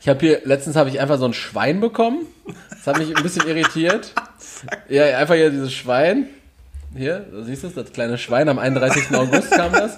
Ich 0.00 0.08
habe 0.08 0.20
hier, 0.20 0.42
letztens 0.44 0.76
habe 0.76 0.88
ich 0.88 1.00
einfach 1.00 1.18
so 1.18 1.24
ein 1.24 1.32
Schwein 1.32 1.80
bekommen. 1.80 2.26
Das 2.70 2.86
hat 2.86 2.98
mich 2.98 3.16
ein 3.16 3.22
bisschen 3.22 3.46
irritiert. 3.48 4.14
Ja, 4.88 5.18
einfach 5.18 5.34
hier 5.34 5.50
dieses 5.50 5.72
Schwein. 5.72 6.28
Hier, 6.94 7.26
da 7.32 7.42
siehst 7.42 7.64
du 7.64 7.68
es, 7.68 7.74
das 7.74 7.92
kleine 7.92 8.16
Schwein. 8.16 8.48
Am 8.48 8.58
31. 8.58 9.14
August 9.14 9.50
kam 9.50 9.72
das. 9.72 9.96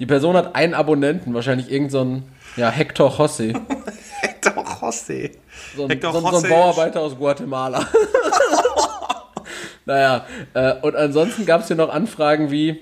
Die 0.00 0.06
Person 0.06 0.36
hat 0.36 0.56
einen 0.56 0.74
Abonnenten, 0.74 1.32
wahrscheinlich 1.34 1.70
irgend 1.70 1.92
so 1.92 2.04
ein, 2.04 2.24
ja, 2.56 2.70
Hector 2.70 3.12
José. 3.12 3.58
Hector 4.20 4.64
José. 4.64 5.32
So 5.78 5.86
ein, 5.86 6.00
so, 6.02 6.10
so 6.10 6.44
ein. 6.44 6.50
Bauarbeiter 6.50 7.00
aus 7.00 7.16
Guatemala. 7.16 7.86
naja, 9.86 10.26
äh, 10.54 10.74
und 10.82 10.96
ansonsten 10.96 11.46
gab 11.46 11.60
es 11.60 11.68
hier 11.68 11.76
noch 11.76 11.88
Anfragen 11.88 12.50
wie, 12.50 12.80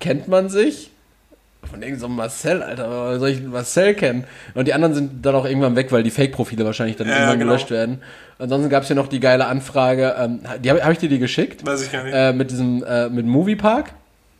kennt 0.00 0.28
man 0.28 0.48
sich? 0.48 0.90
Von 1.62 1.82
irgendeinem 1.82 2.00
so 2.00 2.08
Marcel, 2.08 2.62
Alter, 2.62 3.20
soll 3.20 3.28
ich 3.28 3.42
Marcel 3.42 3.94
kennen? 3.94 4.24
Und 4.54 4.66
die 4.66 4.72
anderen 4.72 4.94
sind 4.94 5.26
dann 5.26 5.34
auch 5.34 5.44
irgendwann 5.44 5.76
weg, 5.76 5.92
weil 5.92 6.02
die 6.02 6.10
Fake-Profile 6.10 6.64
wahrscheinlich 6.64 6.96
dann 6.96 7.06
Ja, 7.06 7.16
irgendwann 7.16 7.38
genau. 7.38 7.52
gelöscht 7.52 7.70
werden. 7.70 8.02
Ansonsten 8.38 8.70
gab 8.70 8.82
es 8.82 8.88
hier 8.88 8.96
noch 8.96 9.08
die 9.08 9.20
geile 9.20 9.44
Anfrage, 9.44 10.16
ähm, 10.18 10.40
die 10.64 10.70
habe 10.70 10.82
hab 10.82 10.92
ich 10.92 10.98
dir 10.98 11.10
die 11.10 11.18
geschickt? 11.18 11.66
Weiß 11.66 11.84
ich 11.84 11.92
gar 11.92 12.02
nicht. 12.02 12.14
Äh, 12.14 12.32
mit 12.32 12.50
diesem, 12.50 12.82
äh, 12.82 13.10
mit 13.10 13.26
Moviepark. 13.26 13.92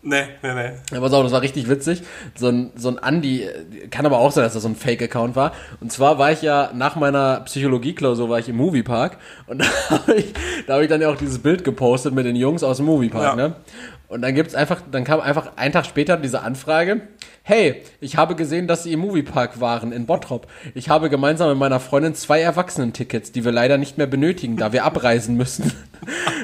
Nee, 0.05 0.23
nee, 0.43 0.53
nee. 0.55 0.71
Ja, 0.93 1.01
pass 1.01 1.13
auf, 1.13 1.23
das 1.23 1.33
war 1.33 1.43
richtig 1.43 1.69
witzig. 1.69 2.03
So 2.35 2.49
ein, 2.49 2.73
so 2.75 2.89
ein 2.89 2.99
Andi, 2.99 3.49
kann 3.91 4.05
aber 4.05 4.19
auch 4.19 4.33
sein, 4.33 4.43
dass 4.43 4.55
das 4.55 4.63
so 4.65 4.69
ein 4.69 4.75
Fake-Account 4.75 5.37
war. 5.37 5.53
Und 5.81 5.93
zwar 5.93 6.19
war 6.19 6.33
ich 6.33 6.43
ja 6.43 6.71
nach 6.75 6.97
meiner 6.97 7.41
Psychologie-Klausur 7.43 8.29
war 8.29 8.41
ich 8.41 8.49
im 8.49 8.57
Moviepark 8.57 9.19
und 9.47 9.61
da 9.63 9.67
habe 9.91 10.15
ich, 10.17 10.33
da 10.67 10.75
hab 10.75 10.83
ich 10.83 10.89
dann 10.89 11.01
ja 11.01 11.09
auch 11.09 11.17
dieses 11.17 11.39
Bild 11.39 11.63
gepostet 11.63 12.15
mit 12.15 12.27
den 12.27 12.35
Jungs 12.37 12.65
aus 12.65 12.79
dem 12.79 12.87
Moviepark, 12.87 13.23
Ja. 13.23 13.37
ne? 13.37 13.55
Und 14.09 14.21
dann 14.23 14.35
gibt's 14.35 14.55
einfach, 14.55 14.83
dann 14.91 15.05
kam 15.05 15.21
einfach 15.21 15.53
einen 15.57 15.73
Tag 15.73 15.87
später 15.87 16.17
diese 16.19 16.43
Anfrage. 16.43 17.03
Hey, 17.45 17.83
ich 18.01 18.17
habe 18.17 18.37
gesehen, 18.37 18.69
dass 18.69 18.85
Sie 18.85 18.93
im 18.93 19.01
Moviepark 19.01 19.61
waren 19.61 19.91
in 19.91 20.07
Bottrop. 20.07 20.47
Ich 20.77 20.89
habe 20.89 21.11
gemeinsam 21.11 21.49
mit 21.49 21.59
meiner 21.59 21.81
Freundin 21.81 22.15
zwei 22.15 22.41
Erwachsenentickets, 22.41 23.33
die 23.33 23.45
wir 23.45 23.51
leider 23.51 23.79
nicht 23.79 23.99
mehr 23.99 24.07
benötigen, 24.07 24.57
da 24.57 24.73
wir 24.73 24.85
abreisen 24.85 25.37
müssen. 25.37 25.73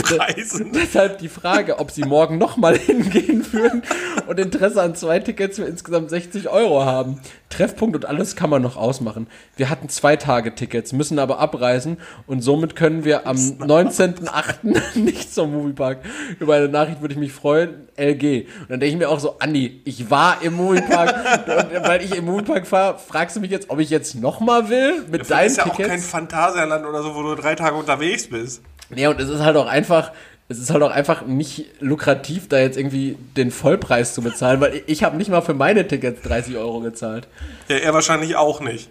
Preisen. 0.03 0.73
Deshalb 0.75 1.19
die 1.19 1.29
Frage, 1.29 1.79
ob 1.79 1.93
Sie 1.93 2.03
morgen 2.03 2.37
nochmal 2.37 2.77
hingehen 2.79 3.47
würden 3.53 3.85
und 4.27 4.41
Interesse 4.41 4.83
an 4.83 4.97
zwei 4.97 5.21
Tickets 5.21 5.57
für 5.57 5.67
insgesamt 5.67 6.11
60 6.11 6.49
Euro 6.49 6.85
haben. 6.85 7.21
Treffpunkt 7.49 7.95
und 7.95 8.05
alles 8.05 8.35
kann 8.35 8.51
man 8.51 8.61
noch 8.61 8.77
ausmachen. 8.77 9.29
Wir 9.57 9.71
hatten 9.71 9.89
zwei 9.89 10.17
Tage 10.17 10.57
Tickets, 10.57 10.93
müssen 10.93 11.21
aber 11.21 11.39
abreisen 11.39 11.99
und 12.27 12.43
somit 12.43 12.75
können 12.75 13.05
wir 13.05 13.27
am 13.27 13.37
19.08. 13.37 14.99
nicht 14.99 15.33
zum 15.33 15.53
Moviepark. 15.53 15.99
Über 16.41 16.57
eine 16.57 16.69
Nachricht 16.69 17.01
würde 17.01 17.15
ich 17.15 17.21
mich 17.21 17.33
freuen. 17.33 17.87
LG. 17.97 18.47
Und 18.61 18.71
dann 18.71 18.81
denke 18.81 18.87
ich 18.87 18.97
mir 18.97 19.09
auch 19.09 19.21
so, 19.21 19.39
Andi, 19.39 19.81
ich 19.85 20.11
war 20.11 20.43
im 20.43 20.55
Moviepark 20.55 20.88
und 20.89 21.83
weil 21.87 22.03
ich 22.03 22.15
im 22.17 22.25
Moviepark 22.27 22.67
fahre, 22.67 22.99
fragst 22.99 23.37
du 23.37 23.41
mich 23.41 23.51
jetzt, 23.51 23.71
ob 23.71 23.79
ich 23.79 23.91
jetzt 23.91 24.15
nochmal 24.15 24.69
will 24.69 25.05
mit 25.11 25.23
Das 25.23 25.29
deinen 25.29 25.47
ist 25.47 25.57
ja 25.59 25.65
auch 25.65 25.71
Tickets? 25.71 25.89
kein 25.89 26.01
Phantasialand 26.01 26.87
oder 26.87 27.03
so, 27.03 27.15
wo 27.15 27.23
du 27.23 27.35
drei 27.35 27.55
Tage 27.55 27.77
unterwegs 27.77 28.29
bist. 28.29 28.63
Nee, 28.91 29.07
und 29.07 29.21
es 29.21 29.29
ist 29.29 29.41
halt 29.41 29.57
auch 29.57 29.67
einfach, 29.67 30.13
es 30.49 30.59
ist 30.59 30.71
halt 30.71 30.83
auch 30.83 30.91
einfach 30.91 31.23
nicht 31.27 31.67
lukrativ, 31.81 32.49
da 32.49 32.59
jetzt 32.59 32.77
irgendwie 32.79 33.17
den 33.37 33.51
Vollpreis 33.51 34.15
zu 34.15 34.23
bezahlen, 34.23 34.61
weil 34.61 34.83
ich 34.87 35.05
habe 35.05 35.17
nicht 35.17 35.31
mal 35.31 35.43
für 35.43 35.55
meine 35.55 35.87
Tickets 35.87 36.23
30 36.23 36.57
Euro 36.57 36.81
gezahlt. 36.81 37.29
Ja, 37.69 37.77
er 37.77 37.93
wahrscheinlich 37.95 38.37
auch 38.37 38.61
nicht. 38.61 38.89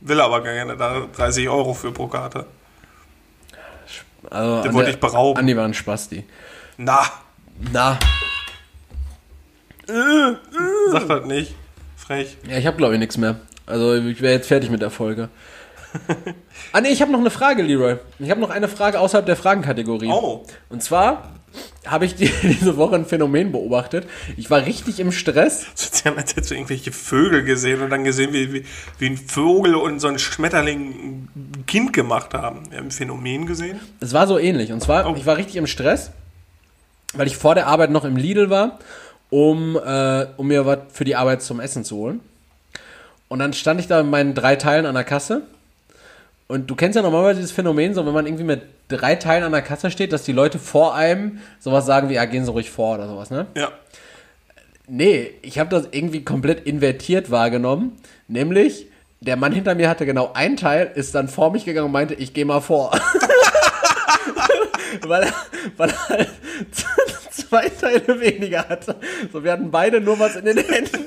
Will 0.00 0.20
aber 0.20 0.42
gerne 0.42 0.76
da 0.76 1.06
30 1.16 1.48
Euro 1.48 1.74
für 1.74 1.92
pro 1.92 2.08
Karte. 2.08 2.46
Also 4.30 4.62
Den 4.62 4.72
wollte 4.74 4.86
der- 4.86 4.94
ich 4.94 5.00
berauben. 5.00 5.38
Andi 5.38 5.56
war 5.56 5.64
ein 5.64 5.74
Spasti. 5.74 6.24
Na, 6.76 7.02
Na, 7.72 7.98
sag 9.86 11.08
das 11.08 11.24
nicht. 11.26 11.54
Frech. 11.96 12.36
ja, 12.48 12.58
ich 12.58 12.66
habe 12.66 12.76
glaube 12.76 12.94
ich 12.94 13.00
nichts 13.00 13.16
mehr. 13.16 13.36
Also 13.66 13.94
ich 13.94 14.20
wäre 14.20 14.34
jetzt 14.34 14.48
fertig 14.48 14.70
mit 14.70 14.82
der 14.82 14.90
Folge. 14.90 15.28
ah 16.72 16.80
nee, 16.80 16.88
ich 16.88 17.02
habe 17.02 17.12
noch 17.12 17.20
eine 17.20 17.30
Frage, 17.30 17.62
Leroy. 17.62 17.96
Ich 18.18 18.30
habe 18.30 18.40
noch 18.40 18.50
eine 18.50 18.68
Frage 18.68 18.98
außerhalb 18.98 19.26
der 19.26 19.36
Fragenkategorie. 19.36 20.08
Oh. 20.10 20.44
Und 20.68 20.82
zwar 20.82 21.30
habe 21.86 22.06
ich 22.06 22.14
die, 22.14 22.30
diese 22.42 22.76
Woche 22.76 22.94
ein 22.96 23.04
Phänomen 23.06 23.52
beobachtet. 23.52 24.06
Ich 24.36 24.50
war 24.50 24.64
richtig 24.64 25.00
im 25.00 25.12
Stress. 25.12 25.66
Sie 25.74 26.08
haben 26.08 26.16
jetzt 26.18 26.42
so 26.44 26.54
irgendwelche 26.54 26.92
Vögel 26.92 27.44
gesehen 27.44 27.82
und 27.82 27.90
dann 27.90 28.04
gesehen, 28.04 28.32
wie, 28.32 28.52
wie, 28.52 28.64
wie 28.98 29.06
ein 29.06 29.16
Vogel 29.16 29.74
und 29.74 30.00
so 30.00 30.08
ein 30.08 30.18
Schmetterling 30.18 31.28
ein 31.36 31.66
Kind 31.66 31.92
gemacht 31.92 32.34
haben. 32.34 32.70
Wir 32.70 32.78
haben 32.78 32.86
ein 32.86 32.90
Phänomen 32.90 33.46
gesehen. 33.46 33.78
Es 34.00 34.12
war 34.12 34.26
so 34.26 34.38
ähnlich. 34.38 34.72
Und 34.72 34.80
zwar, 34.82 35.06
Oh. 35.08 35.14
ich 35.16 35.26
war 35.26 35.36
richtig 35.36 35.56
im 35.56 35.66
Stress, 35.66 36.10
weil 37.14 37.26
ich 37.26 37.36
vor 37.36 37.54
der 37.54 37.66
Arbeit 37.66 37.90
noch 37.90 38.04
im 38.04 38.16
Lidl 38.16 38.48
war, 38.48 38.78
um, 39.32 39.76
äh, 39.82 40.26
um 40.36 40.46
mir 40.46 40.66
was 40.66 40.80
für 40.92 41.04
die 41.04 41.16
Arbeit 41.16 41.40
zum 41.40 41.58
Essen 41.58 41.84
zu 41.84 41.96
holen. 41.96 42.20
Und 43.28 43.38
dann 43.38 43.54
stand 43.54 43.80
ich 43.80 43.86
da 43.86 44.02
mit 44.02 44.12
meinen 44.12 44.34
drei 44.34 44.56
Teilen 44.56 44.84
an 44.84 44.94
der 44.94 45.04
Kasse. 45.04 45.40
Und 46.48 46.68
du 46.68 46.74
kennst 46.74 46.96
ja 46.96 47.02
normalerweise 47.02 47.40
dieses 47.40 47.50
Phänomen, 47.50 47.94
so 47.94 48.04
wenn 48.04 48.12
man 48.12 48.26
irgendwie 48.26 48.44
mit 48.44 48.60
drei 48.88 49.14
Teilen 49.16 49.42
an 49.42 49.52
der 49.52 49.62
Kasse 49.62 49.90
steht, 49.90 50.12
dass 50.12 50.24
die 50.24 50.32
Leute 50.32 50.58
vor 50.58 50.94
einem 50.94 51.38
sowas 51.60 51.86
sagen 51.86 52.10
wie, 52.10 52.14
ja, 52.14 52.26
gehen 52.26 52.44
Sie 52.44 52.50
ruhig 52.50 52.70
vor 52.70 52.96
oder 52.96 53.08
sowas, 53.08 53.30
ne? 53.30 53.46
Ja. 53.56 53.72
Nee, 54.86 55.30
ich 55.40 55.58
habe 55.58 55.70
das 55.70 55.88
irgendwie 55.92 56.24
komplett 56.24 56.66
invertiert 56.66 57.30
wahrgenommen. 57.30 57.92
Nämlich, 58.28 58.88
der 59.20 59.36
Mann 59.36 59.52
hinter 59.52 59.74
mir 59.74 59.88
hatte 59.88 60.04
genau 60.04 60.32
ein 60.34 60.58
Teil, 60.58 60.92
ist 60.94 61.14
dann 61.14 61.28
vor 61.28 61.52
mich 61.52 61.64
gegangen 61.64 61.86
und 61.86 61.92
meinte, 61.92 62.12
ich 62.12 62.34
gehe 62.34 62.44
mal 62.44 62.60
vor. 62.60 62.90
weil, 65.06 65.32
weil 65.78 65.92
halt 66.10 66.28
zwei 67.52 67.68
Teile 67.68 68.20
weniger 68.20 68.68
hatte. 68.68 68.96
So, 69.32 69.44
wir 69.44 69.52
hatten 69.52 69.70
beide 69.70 70.00
nur 70.00 70.18
was 70.18 70.36
in 70.36 70.44
den 70.46 70.56
Händen. 70.58 70.98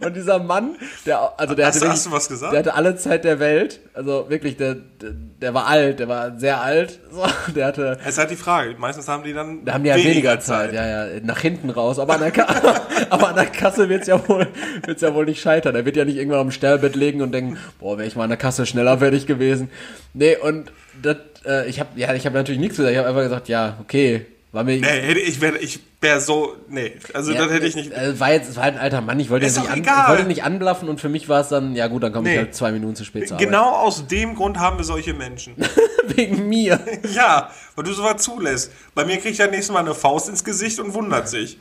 Und 0.00 0.16
dieser 0.16 0.38
Mann, 0.38 0.76
der, 1.06 1.38
also 1.38 1.54
der 1.54 1.66
Hast 1.66 1.74
hatte 1.76 1.84
wirklich- 1.84 1.92
hast 1.98 2.06
du 2.06 2.12
was 2.12 2.28
gesagt? 2.28 2.52
Der 2.52 2.60
hatte 2.60 2.74
alle 2.74 2.96
Zeit 2.96 3.24
der 3.24 3.38
Welt. 3.40 3.80
Also 3.94 4.26
wirklich, 4.28 4.56
der, 4.56 4.74
der, 4.76 5.10
der 5.40 5.54
war 5.54 5.66
alt, 5.66 5.98
der 5.98 6.08
war 6.08 6.38
sehr 6.38 6.60
alt. 6.60 7.00
So, 7.10 7.24
der 7.54 7.66
hatte, 7.66 7.98
Es 8.02 8.10
ist 8.14 8.18
halt 8.18 8.30
die 8.30 8.36
Frage. 8.36 8.74
Meistens 8.78 9.06
haben 9.08 9.22
die 9.24 9.32
dann 9.32 9.64
da 9.64 9.74
haben 9.74 9.82
die 9.82 9.90
ja 9.90 9.96
weniger, 9.96 10.40
Zeit. 10.40 10.72
ja, 10.72 10.86
ja, 11.06 11.20
nach 11.22 11.40
hinten 11.40 11.68
raus. 11.70 11.98
Aber 11.98 12.14
an 12.14 12.20
der, 12.20 12.30
Ka 12.30 12.46
aber 13.10 13.28
an 13.28 13.34
der 13.34 13.46
Kasse 13.46 13.88
wird's 13.88 14.06
ja 14.06 14.26
wohl, 14.28 14.46
wird's 14.86 15.02
ja 15.02 15.14
wohl 15.14 15.26
nicht 15.26 15.40
scheitern. 15.42 15.74
Er 15.74 15.84
wird 15.84 15.96
ja 15.96 16.04
nicht 16.04 16.16
irgendwann 16.16 16.40
am 16.40 16.50
Sterbebett 16.52 16.96
legen 16.96 17.20
und 17.20 17.32
denken, 17.32 17.58
boah, 17.80 17.98
wäre 17.98 18.06
ich 18.08 18.16
mal 18.16 18.24
an 18.24 18.30
der 18.30 18.38
Kasse 18.38 18.66
schneller 18.66 18.98
fertig 18.98 19.26
gewesen. 19.26 19.68
Nee, 20.14 20.36
und 20.36 20.72
das, 21.02 21.16
äh, 21.46 21.68
ich 21.68 21.80
habe 21.80 21.90
ja, 21.96 22.14
ich 22.14 22.24
habe 22.26 22.36
natürlich 22.36 22.60
nichts 22.60 22.76
gesagt. 22.76 22.92
Ich 22.92 22.98
habe 22.98 23.08
einfach 23.08 23.22
gesagt, 23.22 23.48
ja, 23.48 23.76
okay, 23.80 24.26
war 24.52 24.64
mir. 24.64 24.76
Nee, 24.76 24.86
hätte 24.86 25.20
ich 25.20 25.40
wäre 25.40 25.58
ich 25.58 25.80
wär 26.00 26.20
so. 26.20 26.54
Nee, 26.68 26.92
also 27.14 27.32
ja, 27.32 27.42
das 27.42 27.52
hätte 27.52 27.66
ich 27.66 27.74
nicht. 27.74 27.92
Äh, 27.92 28.18
war 28.20 28.32
jetzt, 28.32 28.54
war 28.56 28.64
halt 28.64 28.74
ein 28.74 28.80
alter 28.80 29.00
Mann. 29.00 29.18
Ich 29.18 29.30
wollte, 29.30 29.46
ihn 29.46 29.52
nicht, 29.52 29.70
an, 29.70 29.80
ich 29.80 30.08
wollte 30.08 30.24
nicht 30.24 30.44
anblaffen 30.44 30.88
und 30.88 31.00
für 31.00 31.08
mich 31.08 31.28
war 31.28 31.40
es 31.40 31.48
dann, 31.48 31.74
ja 31.74 31.86
gut, 31.88 32.02
dann 32.02 32.12
komme 32.12 32.28
ich 32.28 32.34
Nee. 32.36 32.42
halt 32.42 32.54
zwei 32.54 32.70
Minuten 32.72 32.94
zu 32.94 33.04
spät 33.04 33.28
zur 33.28 33.36
Arbeit. 33.36 33.48
Genau 33.48 33.70
aus 33.70 34.06
dem 34.06 34.34
Grund 34.34 34.58
haben 34.58 34.78
wir 34.78 34.84
solche 34.84 35.14
Menschen. 35.14 35.54
Wegen 36.08 36.48
mir. 36.48 36.78
ja, 37.14 37.50
weil 37.74 37.84
du 37.84 37.92
sowas 37.92 38.22
zulässt. 38.22 38.72
Bei 38.94 39.04
mir 39.04 39.16
kriegt 39.18 39.38
er 39.40 39.48
nächstes 39.48 39.72
Mal 39.72 39.80
eine 39.80 39.94
Faust 39.94 40.28
ins 40.28 40.44
Gesicht 40.44 40.78
und 40.80 40.92
wundert 40.94 41.28
sich. 41.28 41.58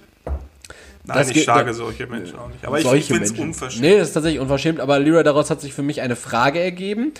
Nein, 1.04 1.18
Das 1.18 1.30
ich 1.32 1.44
schlage 1.44 1.68
ja. 1.70 1.74
solche 1.74 2.06
Menschen 2.08 2.38
auch 2.38 2.50
nicht. 2.50 2.66
Aber 2.66 2.78
ich 2.78 2.84
solche 2.84 3.14
finde 3.14 3.24
es 3.26 3.32
unverschämt. 3.32 3.82
Nee, 3.82 3.98
das 3.98 4.10
ist 4.10 4.14
tatsächlich 4.14 4.40
unverschämt, 4.42 4.80
aber 4.80 5.00
Lyra, 5.00 5.24
daraus 5.24 5.50
hat 5.50 5.62
sich 5.62 5.74
für 5.74 5.82
mich 5.82 6.02
eine 6.02 6.16
Frage 6.16 6.60
ergeben, 6.60 7.14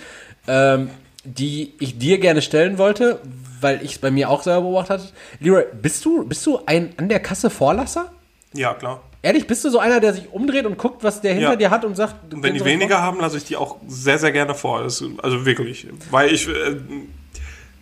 ähm, 0.48 0.90
die 1.24 1.74
ich 1.80 1.98
dir 1.98 2.20
gerne 2.20 2.42
stellen 2.42 2.78
wollte, 2.78 3.20
weil 3.62 3.82
ich 3.84 3.94
es 3.94 3.98
bei 4.00 4.12
mir 4.12 4.30
auch 4.30 4.44
selber 4.44 4.62
beobachtet 4.62 5.00
habe. 5.00 5.10
Lyra, 5.40 5.62
bist 5.82 6.04
du, 6.06 6.26
bist 6.26 6.46
du 6.46 6.60
ein 6.66 6.94
an 6.98 7.10
der 7.10 7.20
Kasse 7.20 7.50
Vorlasser? 7.50 8.12
Ja, 8.54 8.74
klar. 8.74 9.02
Ehrlich, 9.24 9.46
bist 9.46 9.64
du 9.64 9.70
so 9.70 9.78
einer, 9.80 10.00
der 10.00 10.14
sich 10.14 10.32
umdreht 10.32 10.66
und 10.66 10.78
guckt, 10.78 11.04
was 11.04 11.22
der 11.22 11.34
hinter 11.34 11.52
Ja. 11.52 11.56
dir 11.56 11.70
hat 11.70 11.86
und 11.86 11.96
sagt, 11.96 12.34
Und 12.34 12.42
wenn 12.44 12.56
die 12.56 12.66
weniger 12.66 13.02
haben, 13.02 13.20
lasse 13.20 13.38
ich 13.38 13.44
die 13.46 13.56
auch 13.56 13.78
sehr, 13.88 14.18
sehr 14.18 14.32
gerne 14.32 14.56
vor. 14.56 14.80
Also 14.82 15.46
wirklich. 15.46 15.88
Weil 16.10 16.34
ich, 16.34 16.48
äh, 16.48 16.76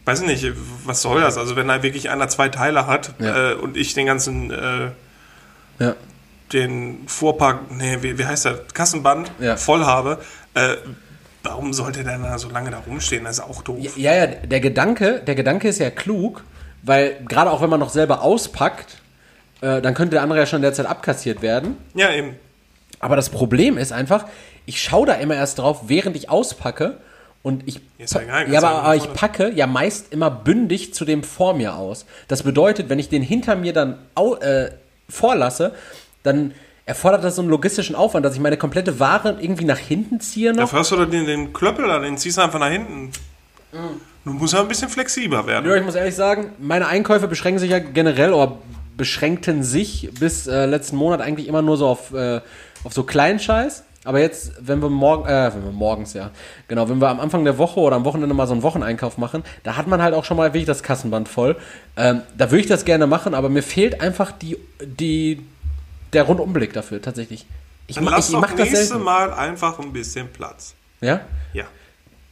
weiß 0.05 0.21
nicht, 0.23 0.45
was 0.85 1.01
soll 1.01 1.21
das? 1.21 1.37
Also 1.37 1.55
wenn 1.55 1.67
da 1.69 1.81
wirklich 1.81 2.09
einer 2.09 2.27
zwei 2.27 2.49
Teile 2.49 2.87
hat 2.87 3.13
Ja. 3.19 3.51
äh, 3.51 3.53
und 3.55 3.77
ich 3.77 3.93
den 3.93 4.05
ganzen, 4.05 4.51
äh? 4.51 4.89
Ja. 5.79 5.95
den 6.51 7.07
Fuhrpark, 7.07 7.71
nee, 7.71 7.99
wie, 8.01 8.17
wie 8.17 8.25
heißt 8.25 8.45
der, 8.45 8.59
Kassenband 8.73 9.31
voll 9.57 9.85
habe, 9.85 10.19
äh, 10.55 10.75
warum 11.43 11.73
sollte 11.73 12.03
der 12.03 12.17
da 12.17 12.37
so 12.37 12.49
lange 12.49 12.71
da 12.71 12.79
rumstehen? 12.79 13.23
Das 13.23 13.39
ist 13.39 13.43
auch 13.43 13.61
doof. 13.61 13.97
Ja, 13.97 14.13
ja, 14.13 14.27
der 14.27 14.59
Gedanke, 14.59 15.21
der 15.25 15.35
Gedanke 15.35 15.67
ist 15.67 15.79
ja 15.79 15.89
klug, 15.89 16.43
weil 16.83 17.17
gerade 17.27 17.51
auch 17.51 17.61
wenn 17.61 17.69
man 17.69 17.79
noch 17.79 17.89
selber 17.89 18.21
auspackt, 18.21 18.97
äh, 19.61 19.81
dann 19.81 19.93
könnte 19.93 20.11
der 20.15 20.23
andere 20.23 20.39
ja 20.39 20.45
schon 20.45 20.61
derzeit 20.61 20.85
abkassiert 20.85 21.41
werden. 21.41 21.77
Ja, 21.93 22.11
eben. 22.13 22.35
Aber 22.99 23.15
das 23.15 23.29
Problem 23.29 23.77
ist 23.77 23.91
einfach, 23.91 24.25
ich 24.65 24.81
schaue 24.81 25.07
da 25.07 25.13
immer 25.13 25.35
erst 25.35 25.59
drauf, 25.59 25.83
während 25.87 26.15
ich 26.15 26.29
auspacke. 26.29 26.97
Und 27.41 27.65
ich, 27.67 27.79
ja 27.97 28.19
egal, 28.19 28.51
ja, 28.51 28.59
aber, 28.59 28.83
aber 28.83 28.95
ich 28.97 29.13
packe 29.13 29.49
ja 29.53 29.65
meist 29.65 30.11
immer 30.11 30.29
bündig 30.29 30.93
zu 30.93 31.05
dem 31.05 31.23
vor 31.23 31.53
mir 31.53 31.75
aus. 31.75 32.05
Das 32.27 32.43
bedeutet, 32.43 32.89
wenn 32.89 32.99
ich 32.99 33.07
den 33.07 33.21
hinter 33.21 33.55
mir 33.55 33.71
dann 33.71 33.97
au, 34.13 34.35
äh, 34.35 34.71
vorlasse, 35.07 35.73
dann 36.21 36.53
erfordert 36.89 37.23
das 37.23 37.35
so 37.35 37.43
einen 37.43 37.51
logistischen 37.51 37.95
Aufwand, 37.95 38.25
dass 38.25 38.33
ich 38.33 38.39
meine 38.39 38.57
komplette 38.57 38.99
Ware 38.99 39.37
irgendwie 39.39 39.63
nach 39.63 39.77
hinten 39.77 40.19
ziehe 40.19 40.53
noch. 40.53 40.61
Dafür 40.61 40.79
hast 40.79 40.91
du 40.91 41.05
den, 41.05 41.27
den 41.27 41.53
Klöppel 41.53 41.87
da, 41.87 41.99
den 41.99 42.17
ziehst 42.17 42.37
du 42.37 42.41
einfach 42.41 42.57
nach 42.57 42.71
hinten. 42.71 43.11
Du 44.25 44.31
musst 44.33 44.55
ja 44.55 44.61
ein 44.61 44.67
bisschen 44.67 44.89
flexibler 44.89 45.45
werden. 45.45 45.69
Ja, 45.69 45.75
ich 45.75 45.83
muss 45.83 45.93
ehrlich 45.93 46.15
sagen, 46.15 46.53
meine 46.57 46.87
Einkäufe 46.87 47.27
beschränken 47.27 47.59
sich 47.59 47.69
ja 47.69 47.77
generell 47.77 48.33
oder 48.33 48.57
beschränkten 48.97 49.61
sich 49.61 50.09
bis 50.19 50.47
äh, 50.47 50.65
letzten 50.65 50.95
Monat 50.95 51.21
eigentlich 51.21 51.47
immer 51.47 51.61
nur 51.61 51.77
so 51.77 51.87
auf, 51.87 52.11
äh, 52.11 52.41
auf 52.83 52.91
so 52.91 53.03
kleinen 53.03 53.37
Scheiß. 53.37 53.83
Aber 54.03 54.19
jetzt, 54.19 54.53
wenn 54.59 54.81
wir 54.81 54.89
morgen, 54.89 55.29
äh, 55.29 55.51
wenn 55.53 55.63
wir 55.63 55.71
morgens, 55.71 56.13
ja, 56.13 56.31
genau, 56.67 56.89
wenn 56.89 56.99
wir 56.99 57.09
am 57.09 57.19
Anfang 57.19 57.43
der 57.43 57.59
Woche 57.59 57.79
oder 57.81 57.97
am 57.97 58.05
Wochenende 58.05 58.33
mal 58.33 58.47
so 58.47 58.53
einen 58.53 58.63
Wocheneinkauf 58.63 59.19
machen, 59.19 59.43
da 59.61 59.77
hat 59.77 59.85
man 59.85 60.01
halt 60.01 60.15
auch 60.15 60.25
schon 60.25 60.37
mal 60.37 60.49
wirklich 60.49 60.65
das 60.65 60.81
Kassenband 60.81 61.29
voll. 61.29 61.55
Ähm, 61.95 62.21
da 62.35 62.49
würde 62.49 62.61
ich 62.61 62.67
das 62.67 62.83
gerne 62.83 63.05
machen, 63.05 63.35
aber 63.35 63.49
mir 63.49 63.61
fehlt 63.61 64.01
einfach 64.01 64.31
die, 64.31 64.57
die, 64.81 65.43
der 66.13 66.23
Rundumblick 66.23 66.73
dafür, 66.73 67.01
tatsächlich. 67.01 67.45
Ich, 67.87 67.95
Dann 67.95 68.05
lass 68.05 68.27
ich 68.27 68.33
doch 68.33 68.41
mach 68.41 68.51
das 68.51 68.59
nächste 68.69 68.85
selten. 68.85 69.03
Mal 69.03 69.33
einfach 69.33 69.79
ein 69.79 69.91
bisschen 69.93 70.27
Platz. 70.31 70.75
Ja? 71.01 71.21
Ja. 71.53 71.65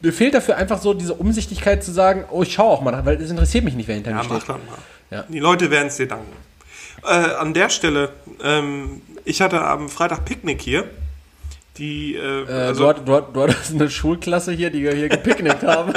Mir 0.02 0.14
fehlt 0.14 0.34
dafür 0.36 0.58
einfach 0.58 0.80
so 0.80 0.94
diese 0.94 1.16
Umsichtigkeit 1.16 1.84
zu 1.84 1.92
sagen, 1.92 2.26
oh, 2.30 2.44
ich 2.44 2.54
schaue 2.54 2.70
auch 2.72 2.82
mal, 2.82 2.92
nach, 2.92 3.06
weil 3.06 3.20
es 3.22 3.32
interessiert 3.32 3.64
mich 3.64 3.74
nicht, 3.74 3.88
wer 3.88 3.96
hinter 3.96 4.12
Ja, 4.12 4.18
mir 4.18 4.24
mach 4.30 4.42
steht. 4.42 4.50
das 4.50 4.56
mal. 4.58 4.78
Ja. 5.10 5.24
Die 5.28 5.40
Leute 5.40 5.72
werden 5.72 5.88
es 5.88 5.98
dir 5.98 6.08
danken. 6.08 6.32
Äh, 7.04 7.08
an 7.10 7.54
der 7.54 7.70
Stelle, 7.70 8.10
ähm, 8.44 9.02
ich 9.26 9.42
hatte 9.42 9.62
am 9.62 9.90
Freitag 9.90 10.26
Picknick 10.26 10.62
hier. 10.62 10.84
Die, 11.78 12.16
äh, 12.16 12.44
Äh, 12.44 12.52
also, 12.52 12.84
du, 12.84 12.90
hat, 12.90 13.08
du, 13.08 13.14
hat, 13.16 13.36
du 13.36 13.42
hattest 13.44 13.72
eine 13.72 13.90
Schulklasse 13.90 14.52
hier, 14.52 14.70
die 14.70 14.80
hier 14.80 15.10
gepicknickt 15.10 15.64
haben. 15.66 15.94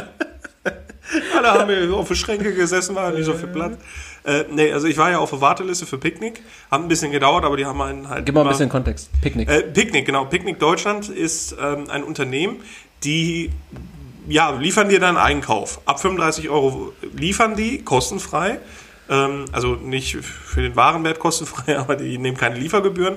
Alle 1.44 1.60
haben 1.60 1.68
wir 1.68 1.94
auf 1.94 2.08
der 2.08 2.14
Schränke 2.14 2.54
gesessen, 2.54 2.94
war 2.94 3.10
nicht 3.12 3.24
so 3.24 3.34
viel 3.34 3.48
Platz. 3.48 3.78
Äh, 4.24 4.44
nee, 4.50 4.72
also 4.72 4.86
ich 4.86 4.98
war 4.98 5.10
ja 5.10 5.18
auf 5.18 5.30
der 5.30 5.40
Warteliste 5.40 5.86
für 5.86 5.98
Picknick. 5.98 6.42
Hat 6.70 6.80
ein 6.80 6.88
bisschen 6.88 7.10
gedauert, 7.10 7.44
aber 7.44 7.56
die 7.56 7.66
haben 7.66 7.80
einen 7.80 8.08
halt. 8.08 8.26
Gib 8.26 8.34
mal 8.34 8.42
ein 8.42 8.48
bisschen 8.48 8.68
Kontext. 8.68 9.10
Picknick. 9.20 9.48
Äh, 9.48 9.62
Picknick, 9.62 10.06
genau. 10.06 10.26
Picknick 10.26 10.58
Deutschland 10.58 11.08
ist 11.08 11.56
ähm, 11.60 11.88
ein 11.90 12.04
Unternehmen, 12.04 12.62
die 13.04 13.50
ja, 14.28 14.50
liefern 14.50 14.88
dir 14.88 15.00
deinen 15.00 15.16
Einkauf. 15.16 15.80
Ab 15.86 16.00
35 16.00 16.50
Euro 16.50 16.92
liefern 17.16 17.56
die 17.56 17.82
kostenfrei. 17.82 18.60
Ähm, 19.08 19.46
also 19.52 19.74
nicht 19.74 20.16
für 20.16 20.62
den 20.62 20.76
Warenwert 20.76 21.18
kostenfrei, 21.18 21.78
aber 21.78 21.96
die 21.96 22.18
nehmen 22.18 22.36
keine 22.36 22.56
Liefergebühren 22.56 23.16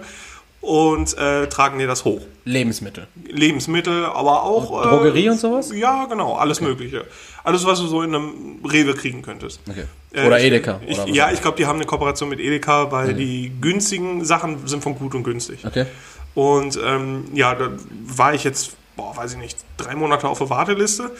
und 0.63 1.17
äh, 1.17 1.47
tragen 1.49 1.77
dir 1.77 1.87
das 1.87 2.05
hoch. 2.05 2.21
Lebensmittel. 2.45 3.07
Lebensmittel, 3.27 4.05
aber 4.05 4.43
auch. 4.43 4.81
Drogerie 4.83 5.29
und 5.29 5.37
sowas? 5.39 5.71
Ja, 5.75 6.05
genau, 6.05 6.35
alles 6.35 6.61
Mögliche. 6.61 7.05
Alles, 7.43 7.65
was 7.65 7.79
du 7.79 7.87
so 7.87 8.01
in 8.01 8.15
einem 8.15 8.59
Rewe 8.65 8.93
kriegen 8.95 9.21
könntest. 9.21 9.59
Okay. 9.69 9.83
Äh, 10.13 10.25
Oder 10.25 10.39
ich- 10.39 10.45
Edeka. 10.45 10.79
Ich, 10.87 10.97
oder 10.99 11.09
ja, 11.11 11.31
ich 11.31 11.41
glaube, 11.41 11.57
die 11.57 11.65
haben 11.65 11.75
eine 11.75 11.85
Kooperation 11.85 12.29
mit 12.29 12.39
Edeka, 12.39 12.91
weil 12.91 13.13
die 13.13 13.51
günstigen 13.59 14.23
Sachen 14.23 14.65
sind 14.65 14.81
von 14.81 14.95
gut 14.95 15.13
und 15.15 15.23
günstig. 15.23 15.65
Okay. 15.65 15.85
Und 16.33 16.79
ähm, 16.83 17.25
ja, 17.33 17.53
da 17.55 17.69
war 18.07 18.33
ich 18.33 18.45
jetzt, 18.45 18.75
boah, 18.95 19.15
weiß 19.17 19.33
ich 19.33 19.39
nicht, 19.39 19.57
drei 19.77 19.95
Monate 19.95 20.27
auf 20.29 20.37
der 20.39 20.49
Warteliste. 20.49 21.11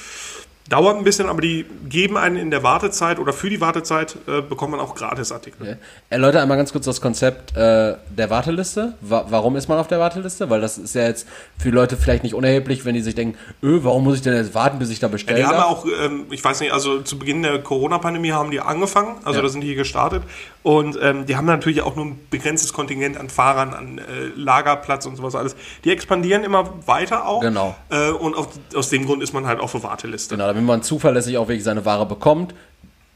Dauert 0.69 0.97
ein 0.97 1.03
bisschen, 1.03 1.27
aber 1.27 1.41
die 1.41 1.65
geben 1.89 2.15
einen 2.15 2.37
in 2.37 2.49
der 2.49 2.63
Wartezeit 2.63 3.19
oder 3.19 3.33
für 3.33 3.49
die 3.49 3.59
Wartezeit 3.59 4.15
äh, 4.27 4.41
bekommt 4.41 4.71
man 4.71 4.79
auch 4.79 4.95
Gratisartikel. 4.95 5.61
okay. 5.61 5.75
Erläuter 6.09 6.41
einmal 6.41 6.55
ganz 6.55 6.71
kurz 6.71 6.85
das 6.85 7.01
Konzept 7.01 7.55
äh, 7.57 7.95
der 8.09 8.29
Warteliste. 8.29 8.93
Wa 9.01 9.25
warum 9.29 9.57
ist 9.57 9.67
man 9.67 9.77
auf 9.77 9.87
der 9.87 9.99
Warteliste? 9.99 10.49
Weil 10.49 10.61
das 10.61 10.77
ist 10.77 10.95
ja 10.95 11.03
jetzt 11.03 11.27
für 11.59 11.69
Leute 11.69 11.97
vielleicht 11.97 12.23
nicht 12.23 12.33
unerheblich, 12.33 12.85
wenn 12.85 12.93
die 12.95 13.01
sich 13.01 13.13
denken, 13.13 13.37
öh, 13.61 13.79
warum 13.83 14.05
muss 14.05 14.15
ich 14.15 14.21
denn 14.21 14.35
jetzt 14.35 14.53
warten, 14.55 14.79
bis 14.79 14.89
ich 14.89 14.99
da 14.99 15.09
bestelle? 15.09 15.37
Die 15.37 15.45
haben 15.45 15.57
ja 15.57 15.65
auch, 15.65 15.85
ähm, 16.01 16.27
ich 16.31 16.41
weiß 16.41 16.61
nicht, 16.61 16.71
also 16.71 17.01
zu 17.01 17.19
Beginn 17.19 17.43
der 17.43 17.59
Corona-Pandemie 17.59 18.31
haben 18.31 18.49
die 18.49 18.61
angefangen, 18.61 19.17
also 19.25 19.39
Ja. 19.39 19.43
da 19.43 19.49
sind 19.49 19.61
die 19.61 19.67
hier 19.67 19.75
gestartet 19.75 20.23
und 20.63 20.97
ähm, 21.01 21.25
die 21.25 21.35
haben 21.35 21.45
natürlich 21.45 21.81
auch 21.81 21.95
nur 21.95 22.05
ein 22.05 22.19
begrenztes 22.29 22.73
Kontingent 22.73 23.17
an 23.17 23.29
Fahrern, 23.29 23.73
an 23.73 23.97
äh, 23.99 24.01
Lagerplatz 24.35 25.05
und 25.05 25.17
sowas 25.17 25.35
alles. 25.35 25.55
Die 25.83 25.91
expandieren 25.91 26.43
immer 26.43 26.87
weiter 26.87 27.27
auch 27.27 27.41
Genau. 27.41 27.75
äh, 27.89 28.09
und 28.11 28.35
auf, 28.35 28.47
aus 28.73 28.89
dem 28.89 29.05
Grund 29.05 29.21
ist 29.21 29.33
man 29.33 29.45
halt 29.45 29.59
auf 29.59 29.73
der 29.73 29.83
Warteliste. 29.83 30.35
Genau, 30.35 30.47
damit 30.47 30.63
man 30.63 30.81
zuverlässig 30.81 31.37
auch 31.37 31.47
wirklich 31.47 31.63
seine 31.65 31.85
Ware 31.85 32.05
bekommt, 32.05 32.55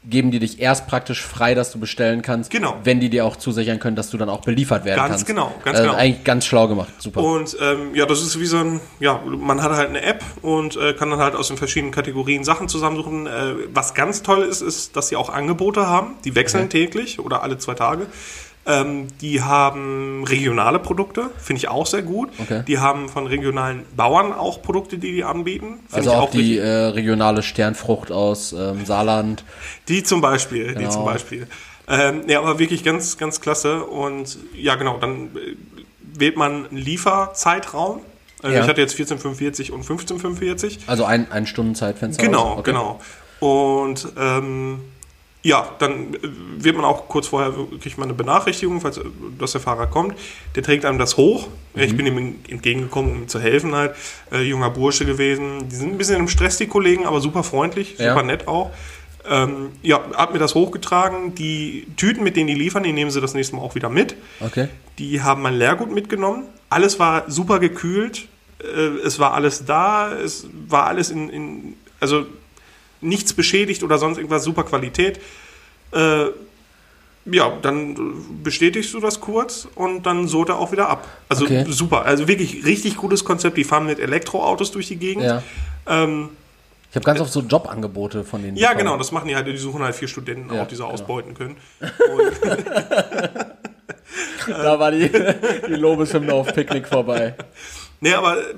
geben 0.08 0.30
die 0.30 0.38
dich 0.38 0.60
erst 0.60 0.86
praktisch 0.86 1.22
frei, 1.22 1.54
dass 1.54 1.70
du 1.72 1.78
bestellen 1.78 2.22
kannst, 2.22 2.50
Genau. 2.50 2.76
wenn 2.84 3.00
die 3.00 3.10
dir 3.10 3.24
auch 3.24 3.36
zusichern 3.36 3.78
können, 3.78 3.96
dass 3.96 4.10
du 4.10 4.16
dann 4.16 4.28
auch 4.28 4.40
beliefert 4.40 4.84
werden 4.84 4.96
Ganz 4.96 5.10
kannst. 5.10 5.26
genau, 5.26 5.54
ganz 5.64 5.78
äh, 5.78 5.82
genau. 5.82 5.94
Eigentlich 5.94 6.24
ganz 6.24 6.46
schlau 6.46 6.68
gemacht, 6.68 6.88
super. 6.98 7.22
Und 7.22 7.56
ähm, 7.60 7.94
ja, 7.94 8.06
das 8.06 8.22
ist 8.22 8.40
wie 8.40 8.46
so 8.46 8.58
ein, 8.58 8.80
ja, 9.00 9.20
man 9.26 9.62
hat 9.62 9.72
halt 9.72 9.88
eine 9.90 10.02
App 10.02 10.24
und 10.42 10.76
äh, 10.76 10.94
kann 10.94 11.10
dann 11.10 11.18
halt 11.20 11.34
aus 11.34 11.48
den 11.48 11.56
verschiedenen 11.56 11.92
Kategorien 11.92 12.44
Sachen 12.44 12.68
zusammensuchen. 12.68 13.26
Äh, 13.26 13.54
was 13.72 13.94
ganz 13.94 14.22
toll 14.22 14.42
ist, 14.42 14.62
ist, 14.62 14.96
dass 14.96 15.08
sie 15.08 15.16
auch 15.16 15.28
Angebote 15.30 15.86
haben. 15.86 16.14
Die 16.24 16.34
wechseln 16.34 16.70
täglich 16.70 17.18
oder 17.20 17.42
alle 17.42 17.58
zwei 17.58 17.74
Tage. 17.74 18.06
Ähm, 18.68 19.08
die 19.22 19.40
haben 19.40 20.24
regionale 20.24 20.78
Produkte, 20.78 21.30
finde 21.38 21.58
ich 21.58 21.68
auch 21.68 21.86
sehr 21.86 22.02
gut. 22.02 22.28
Okay. 22.38 22.62
Die 22.68 22.78
haben 22.78 23.08
von 23.08 23.26
regionalen 23.26 23.84
Bauern 23.96 24.34
auch 24.34 24.60
Produkte, 24.60 24.98
die 24.98 25.12
die 25.12 25.24
anbieten. 25.24 25.80
Also 25.90 26.10
ich 26.10 26.16
auch 26.16 26.30
die 26.30 26.58
äh, 26.58 26.66
regionale 26.66 27.42
Sternfrucht 27.42 28.12
aus 28.12 28.52
ähm, 28.52 28.84
Saarland. 28.84 29.42
Die 29.88 30.02
zum 30.02 30.20
Beispiel, 30.20 30.68
die 30.68 30.80
Genau. 30.80 30.90
zum 30.90 31.04
Beispiel. 31.06 31.48
Ähm, 31.88 32.22
ja, 32.28 32.40
aber 32.40 32.58
wirklich 32.58 32.84
ganz, 32.84 33.16
ganz 33.16 33.40
klasse. 33.40 33.84
Und 33.84 34.38
ja, 34.54 34.74
genau, 34.74 34.98
dann 34.98 35.28
äh, 35.34 35.56
wählt 36.20 36.36
man 36.36 36.66
einen 36.66 36.76
Lieferzeitraum. 36.76 38.02
Also 38.42 38.54
Ja. 38.54 38.62
Ich 38.62 38.68
hatte 38.68 38.82
jetzt 38.82 38.92
1445 38.92 39.72
und 39.72 39.80
1545. 39.80 40.80
Also 40.86 41.04
ein, 41.04 41.32
ein 41.32 41.46
Stundenzeitfenster. 41.46 42.22
Genau, 42.22 42.50
aus. 42.50 42.58
Okay. 42.58 42.70
genau. 42.72 43.00
Und 43.40 44.08
ähm, 44.18 44.80
ja, 45.48 45.68
dann 45.78 46.14
äh, 46.14 46.18
wird 46.58 46.76
man 46.76 46.84
auch 46.84 47.08
kurz 47.08 47.26
vorher 47.28 47.52
kriegt 47.80 47.98
man 47.98 48.08
eine 48.08 48.14
Benachrichtigung, 48.16 48.80
falls 48.80 48.98
äh, 48.98 49.04
dass 49.38 49.52
der 49.52 49.60
Fahrer 49.60 49.86
kommt. 49.86 50.14
Der 50.54 50.62
trägt 50.62 50.84
einem 50.84 50.98
das 50.98 51.16
hoch. 51.16 51.48
Mhm. 51.74 51.82
Ich 51.82 51.96
bin 51.96 52.06
ihm 52.06 52.36
entgegengekommen, 52.48 53.10
um 53.12 53.16
ihm 53.22 53.28
zu 53.28 53.40
helfen 53.40 53.74
halt. 53.74 53.94
Äh, 54.30 54.42
junger 54.42 54.70
Bursche 54.70 55.04
gewesen. 55.06 55.68
Die 55.68 55.74
sind 55.76 55.92
ein 55.92 55.98
bisschen 55.98 56.16
im 56.16 56.28
Stress, 56.28 56.58
die 56.58 56.66
Kollegen, 56.66 57.06
aber 57.06 57.20
super 57.20 57.42
freundlich, 57.42 57.92
super 57.98 58.04
Ja. 58.16 58.22
nett 58.22 58.46
auch. 58.46 58.70
Ähm, 59.28 59.70
ja, 59.82 60.00
hat 60.14 60.32
mir 60.32 60.38
das 60.38 60.54
hochgetragen. 60.54 61.34
Die 61.34 61.86
Tüten, 61.96 62.22
mit 62.22 62.36
denen 62.36 62.46
die 62.46 62.54
liefern, 62.54 62.82
die 62.82 62.92
nehmen 62.92 63.10
sie 63.10 63.20
das 63.20 63.34
nächste 63.34 63.56
Mal 63.56 63.62
auch 63.62 63.74
wieder 63.74 63.88
mit. 63.88 64.14
Okay. 64.40 64.68
Die 64.98 65.22
haben 65.22 65.42
mein 65.42 65.56
Leergut 65.58 65.90
mitgenommen. 65.92 66.44
Alles 66.70 66.98
war 66.98 67.30
super 67.30 67.58
gekühlt. 67.58 68.28
Äh, 68.62 69.06
es 69.06 69.18
war 69.18 69.34
alles 69.34 69.64
da. 69.64 70.12
Es 70.12 70.46
war 70.68 70.86
alles 70.86 71.10
in, 71.10 71.28
in 71.30 71.74
also 72.00 72.26
nichts 73.00 73.32
beschädigt 73.32 73.82
oder 73.82 73.98
sonst 73.98 74.16
irgendwas, 74.18 74.44
super 74.44 74.64
Qualität. 74.64 75.20
Äh, 75.92 76.26
ja, 77.30 77.52
dann 77.60 77.96
bestätigst 78.42 78.94
du 78.94 79.00
das 79.00 79.20
kurz 79.20 79.68
und 79.74 80.06
dann 80.06 80.28
soht 80.28 80.48
er 80.48 80.58
auch 80.58 80.72
wieder 80.72 80.88
ab. 80.88 81.06
Also 81.28 81.44
Okay. 81.44 81.64
super, 81.68 82.04
also 82.06 82.26
wirklich 82.26 82.64
richtig 82.64 82.96
gutes 82.96 83.24
Konzept. 83.24 83.56
Die 83.58 83.64
fahren 83.64 83.84
mit 83.86 83.98
Elektroautos 84.00 84.70
durch 84.70 84.88
die 84.88 84.96
Gegend. 84.96 85.24
Ja. 85.24 85.42
Ähm, 85.86 86.30
Ich 86.90 86.96
habe 86.96 87.04
ganz 87.04 87.20
oft 87.20 87.30
so 87.32 87.40
Jobangebote 87.40 88.24
von 88.24 88.40
denen. 88.42 88.56
ja, 88.56 88.68
bekommen. 88.68 88.86
genau, 88.86 88.96
das 88.96 89.12
machen 89.12 89.28
die 89.28 89.36
halt. 89.36 89.46
Die 89.46 89.58
suchen 89.58 89.82
halt 89.82 89.94
vier 89.94 90.08
Studenten 90.08 90.54
Ja, 90.54 90.62
auch, 90.62 90.66
die 90.68 90.74
sie 90.76 90.82
genau. 90.82 90.94
ausbeuten 90.94 91.34
können. 91.34 91.56
Da 94.46 94.78
war 94.78 94.90
die, 94.90 95.10
die 95.10 95.74
Lobeshymne 95.74 96.32
auf 96.32 96.54
Picknick 96.54 96.88
vorbei. 96.88 97.34
Nee, 98.00 98.14
aber 98.14 98.38
äh, 98.38 98.54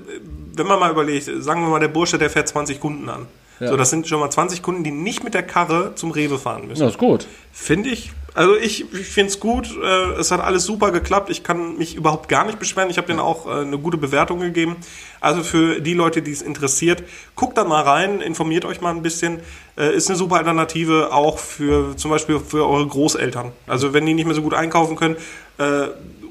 wenn 0.55 0.65
man 0.67 0.79
mal 0.79 0.91
überlegt, 0.91 1.25
sagen 1.39 1.61
wir 1.61 1.69
mal, 1.69 1.79
der 1.79 1.89
Bursche, 1.89 2.17
der 2.17 2.29
fährt 2.29 2.47
20 2.47 2.79
Kunden 2.79 3.09
an. 3.09 3.27
Ja. 3.61 3.67
So, 3.67 3.77
das 3.77 3.91
sind 3.91 4.07
schon 4.07 4.19
mal 4.19 4.31
20 4.31 4.63
Kunden, 4.63 4.83
die 4.83 4.89
nicht 4.89 5.23
mit 5.23 5.35
der 5.35 5.43
Karre 5.43 5.93
zum 5.93 6.09
Rewe 6.09 6.39
fahren 6.39 6.67
müssen. 6.67 6.81
Das 6.81 6.93
ist 6.93 6.97
gut. 6.97 7.27
Finde 7.51 7.89
ich. 7.89 8.11
Also 8.33 8.55
ich, 8.55 8.91
ich 8.91 9.07
finde 9.07 9.29
es 9.29 9.39
gut. 9.39 9.69
Äh, 9.83 10.19
es 10.19 10.31
hat 10.31 10.41
alles 10.41 10.65
super 10.65 10.89
geklappt. 10.89 11.29
Ich 11.29 11.43
kann 11.43 11.77
mich 11.77 11.95
überhaupt 11.95 12.27
gar 12.27 12.43
nicht 12.43 12.57
beschweren. 12.57 12.89
Ich 12.89 12.97
habe 12.97 13.05
denen 13.05 13.19
auch 13.19 13.45
äh, 13.45 13.61
eine 13.61 13.77
gute 13.77 13.97
Bewertung 13.97 14.39
gegeben. 14.39 14.77
Also 15.19 15.43
für 15.43 15.79
die 15.79 15.93
Leute, 15.93 16.23
die 16.23 16.31
es 16.31 16.41
interessiert, 16.41 17.03
guckt 17.35 17.55
da 17.55 17.63
mal 17.63 17.83
rein, 17.83 18.19
informiert 18.19 18.65
euch 18.65 18.81
mal 18.81 18.95
ein 18.95 19.03
bisschen. 19.03 19.41
Äh, 19.77 19.95
ist 19.95 20.09
eine 20.09 20.17
super 20.17 20.37
Alternative 20.37 21.13
auch 21.13 21.37
für 21.37 21.95
zum 21.97 22.09
Beispiel 22.09 22.39
für 22.39 22.67
eure 22.67 22.87
Großeltern. 22.87 23.51
Also 23.67 23.93
wenn 23.93 24.07
die 24.07 24.15
nicht 24.15 24.25
mehr 24.25 24.35
so 24.35 24.41
gut 24.41 24.55
einkaufen 24.55 24.95
können 24.95 25.17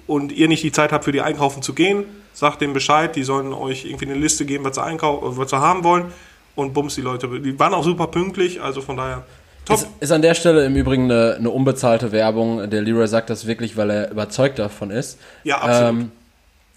und 0.09 0.33
ihr 0.33 0.49
nicht 0.49 0.64
die 0.64 0.72
Zeit 0.72 0.91
habt, 0.91 1.05
für 1.05 1.12
die 1.12 1.20
einkaufen 1.20 1.62
zu 1.62 1.72
gehen, 1.72 2.05
sagt 2.33 2.61
denen 2.61 2.72
Bescheid. 2.72 3.14
Die 3.14 3.22
sollen 3.22 3.53
euch 3.53 3.85
irgendwie 3.85 4.07
eine 4.07 4.14
Liste 4.14 4.45
geben, 4.45 4.64
was 4.64 4.74
sie, 4.74 4.83
einkau 4.83 5.18
äh, 5.18 5.37
was 5.37 5.51
sie 5.51 5.61
haben 5.61 5.85
wollen. 5.85 6.07
Und 6.55 6.74
bums 6.74 6.94
die 6.94 7.01
Leute. 7.01 7.28
Die 7.40 7.59
waren 7.59 7.74
auch 7.74 7.84
super 7.84 8.09
pünktlich. 8.09 8.61
Also 8.61 8.80
von 8.80 8.96
daher 8.96 9.24
top. 9.64 9.76
Ist, 9.76 9.88
ist 10.01 10.12
an 10.12 10.22
der 10.22 10.34
Stelle 10.34 10.64
im 10.64 10.76
Übrigen 10.76 11.05
eine, 11.05 11.36
eine 11.38 11.51
unbezahlte 11.51 12.12
Werbung. 12.12 12.68
Der 12.70 12.82
Leroy 12.82 13.07
sagt 13.07 13.30
das 13.30 13.46
wirklich, 13.46 13.76
weil 13.76 13.90
er 13.90 14.11
überzeugt 14.11 14.59
davon 14.59 14.90
ist. 14.90 15.18
Ja, 15.44 15.59
absolut. 15.59 15.88
Ähm, 15.88 16.12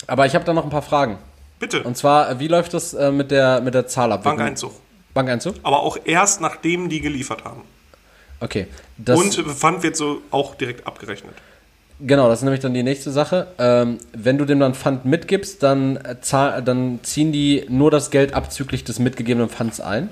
aber 0.07 0.25
ich 0.25 0.35
habe 0.35 0.45
da 0.45 0.53
noch 0.53 0.63
ein 0.63 0.69
paar 0.69 0.81
Fragen. 0.81 1.17
Bitte. 1.59 1.83
Und 1.83 1.97
zwar, 1.97 2.39
wie 2.39 2.47
läuft 2.47 2.73
das 2.73 2.93
äh, 2.93 3.11
mit 3.11 3.31
der, 3.31 3.61
mit 3.61 3.73
der 3.73 3.87
Zahlabwicklung? 3.87 4.37
Bankeinzug. 4.37 4.71
Bankeinzug? 5.13 5.55
Aber 5.63 5.81
auch 5.81 5.97
erst 6.03 6.41
nachdem 6.41 6.89
die 6.89 7.01
geliefert 7.01 7.45
haben. 7.45 7.61
Okay. 8.39 8.67
Das, 8.97 9.19
Und 9.19 9.33
Pfand 9.33 9.83
wird 9.83 9.95
so 9.95 10.21
auch 10.31 10.55
direkt 10.55 10.85
abgerechnet. 10.85 11.33
Genau, 11.99 12.27
das 12.27 12.39
ist 12.39 12.43
nämlich 12.43 12.59
dann 12.61 12.73
die 12.73 12.83
nächste 12.83 13.11
Sache. 13.11 13.47
Ähm, 13.59 13.97
wenn 14.13 14.37
du 14.37 14.45
dem 14.45 14.59
dann 14.59 14.73
Pfand 14.73 15.05
mitgibst, 15.05 15.63
dann, 15.63 15.97
äh, 15.97 16.19
zahl, 16.21 16.61
dann 16.61 16.99
ziehen 17.03 17.31
die 17.31 17.65
nur 17.69 17.91
das 17.91 18.09
Geld 18.11 18.33
abzüglich 18.33 18.83
des 18.83 18.99
mitgegebenen 18.99 19.49
Pfands 19.49 19.79
ein. 19.79 20.09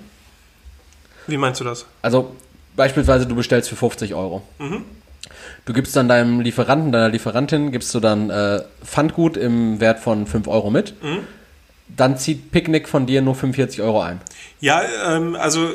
Wie 1.28 1.38
meinst 1.38 1.60
du 1.60 1.64
das? 1.66 1.86
Also 2.02 2.36
beispielsweise 2.76 3.26
du 3.26 3.36
bestellst 3.36 3.70
für 3.70 3.76
50 3.76 4.14
Euro. 4.16 4.42
Du 5.66 5.74
gibst 5.74 5.96
dann 5.96 6.08
deinem 6.08 6.40
Lieferanten, 6.42 6.92
deiner 6.92 7.10
Lieferantin, 7.10 7.72
gibst 7.72 7.94
du 7.94 8.00
dann 8.00 8.30
äh, 8.30 8.62
Pfandgut 8.84 9.38
im 9.38 9.80
Wert 9.80 10.00
von 10.00 10.26
5 10.26 10.48
Euro 10.48 10.70
mit. 10.70 10.94
Dann 11.90 12.18
zieht 12.18 12.52
Picknick 12.52 12.88
von 12.88 13.06
dir 13.06 13.22
nur 13.22 13.36
45 13.36 13.82
Euro 13.82 14.02
ein. 14.02 14.22
Ja, 14.62 14.82
ähm, 15.10 15.36
also 15.36 15.70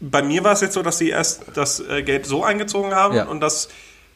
bei 0.00 0.22
mir 0.22 0.42
war 0.44 0.52
es 0.52 0.60
jetzt 0.60 0.74
so, 0.74 0.82
dass 0.82 0.98
sie 0.98 1.08
erst 1.10 1.42
das 1.54 1.80
äh, 1.80 2.02
Geld 2.02 2.26
so 2.26 2.44
eingezogen 2.44 2.94
haben 2.94 3.14
Ja. 3.16 3.24
und 3.26 3.40
das 3.40 3.68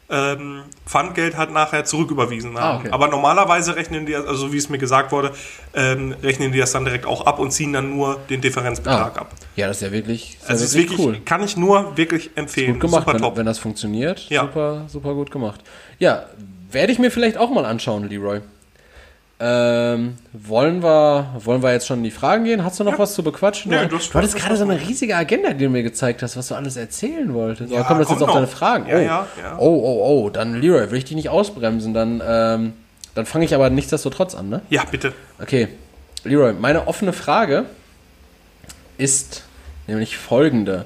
ähm, 0.09 0.63
Pfandgeld 0.85 1.37
hat 1.37 1.51
nachher 1.51 1.85
zurücküberwiesen 1.85 2.57
haben. 2.57 2.77
Ah, 2.77 2.79
okay. 2.79 2.89
Aber 2.91 3.07
normalerweise 3.07 3.75
rechnen 3.75 4.05
die, 4.05 4.15
also 4.15 4.51
wie 4.53 4.57
es 4.57 4.69
mir 4.69 4.77
gesagt 4.77 5.11
wurde, 5.11 5.31
ähm, 5.73 6.13
rechnen 6.21 6.51
die 6.51 6.59
das 6.59 6.71
dann 6.71 6.85
direkt 6.85 7.05
auch 7.05 7.25
ab 7.25 7.39
und 7.39 7.51
ziehen 7.51 7.73
dann 7.73 7.89
nur 7.95 8.19
den 8.29 8.41
Differenzbetrag 8.41 9.17
ab. 9.19 9.31
Ja, 9.55 9.67
das 9.67 9.77
ist 9.77 9.83
ja 9.83 9.91
wirklich, 9.91 10.37
ist 10.41 10.49
Also 10.49 10.61
ja 10.61 10.65
es 10.65 10.71
ist 10.75 10.77
wirklich, 10.77 10.99
cool. 10.99 11.19
kann 11.25 11.43
ich 11.43 11.57
nur 11.57 11.95
wirklich 11.97 12.31
empfehlen. 12.35 12.73
Gut 12.73 12.81
gemacht, 12.81 13.01
Super 13.03 13.13
wenn, 13.13 13.21
top. 13.21 13.37
wenn 13.37 13.45
das 13.45 13.59
funktioniert. 13.59 14.29
Ja. 14.29 14.41
Super, 14.41 14.85
super 14.87 15.13
gut 15.13 15.31
gemacht. 15.31 15.61
Ja, 15.99 16.25
werde 16.71 16.91
ich 16.91 16.99
mir 16.99 17.11
vielleicht 17.11 17.37
auch 17.37 17.49
mal 17.51 17.65
anschauen, 17.65 18.07
Leroy. 18.09 18.41
Ähm, 19.39 20.15
wollen 20.31 20.81
wir, 20.83 21.33
wollen 21.39 21.61
wir 21.63 21.73
jetzt 21.73 21.87
schon 21.87 21.97
in 21.97 22.03
die 22.03 22.11
Fragen 22.11 22.43
gehen? 22.45 22.63
Hast 22.63 22.79
du 22.79 22.83
noch 22.83 22.97
was 22.99 23.13
zu 23.13 23.23
bequatschen? 23.23 23.71
Nee, 23.71 23.87
du, 23.87 23.97
das- 23.97 24.09
du 24.09 24.13
hattest 24.17 24.35
gerade 24.37 24.55
so 24.55 24.63
eine 24.63 24.79
riesige 24.79 25.15
Agenda, 25.17 25.51
die 25.53 25.65
du 25.65 25.69
mir 25.69 25.83
gezeigt 25.83 26.21
hast, 26.21 26.37
was 26.37 26.47
du 26.47 26.55
alles 26.55 26.77
erzählen 26.77 27.33
wolltest. 27.33 27.71
Ja, 27.71 27.79
Aber 27.79 27.87
kommt 27.87 28.01
das 28.01 28.07
kommt 28.07 28.19
jetzt 28.21 28.29
auf 28.29 28.35
deine 28.35 28.47
Fragen? 28.47 28.87
Ja, 28.87 28.95
oh. 28.95 29.01
ja, 29.01 29.27
ja. 29.41 29.57
oh, 29.57 29.65
oh, 29.83 30.23
oh, 30.25 30.29
dann 30.29 30.61
Leroy, 30.61 30.91
will 30.91 30.97
ich 30.99 31.05
dich 31.05 31.15
nicht 31.15 31.29
ausbremsen, 31.29 31.93
dann, 31.93 32.21
ähm, 32.25 32.73
dann 33.15 33.25
fange 33.25 33.43
ich 33.45 33.53
aber 33.53 33.69
nichtsdestotrotz 33.69 34.33
an, 34.35 34.49
ne? 34.49 34.61
Ja, 34.69 34.83
bitte. 34.89 35.13
Okay, 35.41 35.67
Leroy, 36.23 36.53
meine 36.53 36.87
offene 36.87 37.11
Frage 37.11 37.65
ist 38.97 39.43
nämlich 39.87 40.15
folgende. 40.17 40.85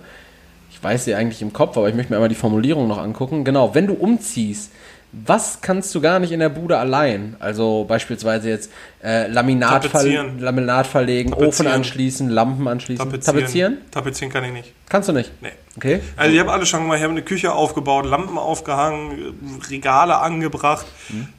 ich 0.71 0.81
weiß 0.81 1.05
sie 1.05 1.13
eigentlich 1.15 1.41
im 1.41 1.53
Kopf, 1.53 1.77
aber 1.77 1.89
ich 1.89 1.95
möchte 1.95 2.11
mir 2.11 2.17
einmal 2.17 2.29
die 2.29 2.35
Formulierung 2.35 2.87
noch 2.87 2.97
angucken. 2.97 3.43
Genau, 3.43 3.75
wenn 3.75 3.85
du 3.87 3.93
umziehst, 3.93 4.71
was 5.11 5.61
kannst 5.61 5.93
du 5.95 6.01
gar 6.01 6.19
nicht 6.19 6.31
in 6.31 6.39
der 6.39 6.49
Bude 6.49 6.77
allein? 6.77 7.35
Also 7.39 7.85
beispielsweise 7.87 8.49
jetzt 8.49 8.71
äh, 9.03 9.27
Laminat, 9.27 9.83
ver 9.85 9.91
Tapezieren. 9.91 10.39
Laminat 10.39 10.85
verlegen, 10.87 11.29
Tapezieren. 11.29 11.49
Ofen 11.49 11.67
anschließen, 11.67 12.29
Lampen 12.29 12.67
anschließen. 12.67 13.05
Tapezieren. 13.05 13.35
Tapezieren? 13.39 13.77
Tapezieren 13.91 14.33
kann 14.33 14.43
ich 14.43 14.51
nicht. 14.51 14.73
Kannst 14.89 15.09
du 15.09 15.13
nicht? 15.13 15.31
Nee. 15.41 15.49
Okay. 15.75 15.99
Also 16.15 16.33
ich 16.33 16.39
habe 16.39 16.51
alles 16.51 16.69
schon 16.69 16.87
mal, 16.87 16.95
ich 16.97 17.03
habe 17.03 17.11
eine 17.11 17.21
Küche 17.21 17.51
aufgebaut, 17.53 18.05
Lampen 18.07 18.37
aufgehangen, 18.39 19.35
Regale 19.69 20.17
angebracht, 20.17 20.87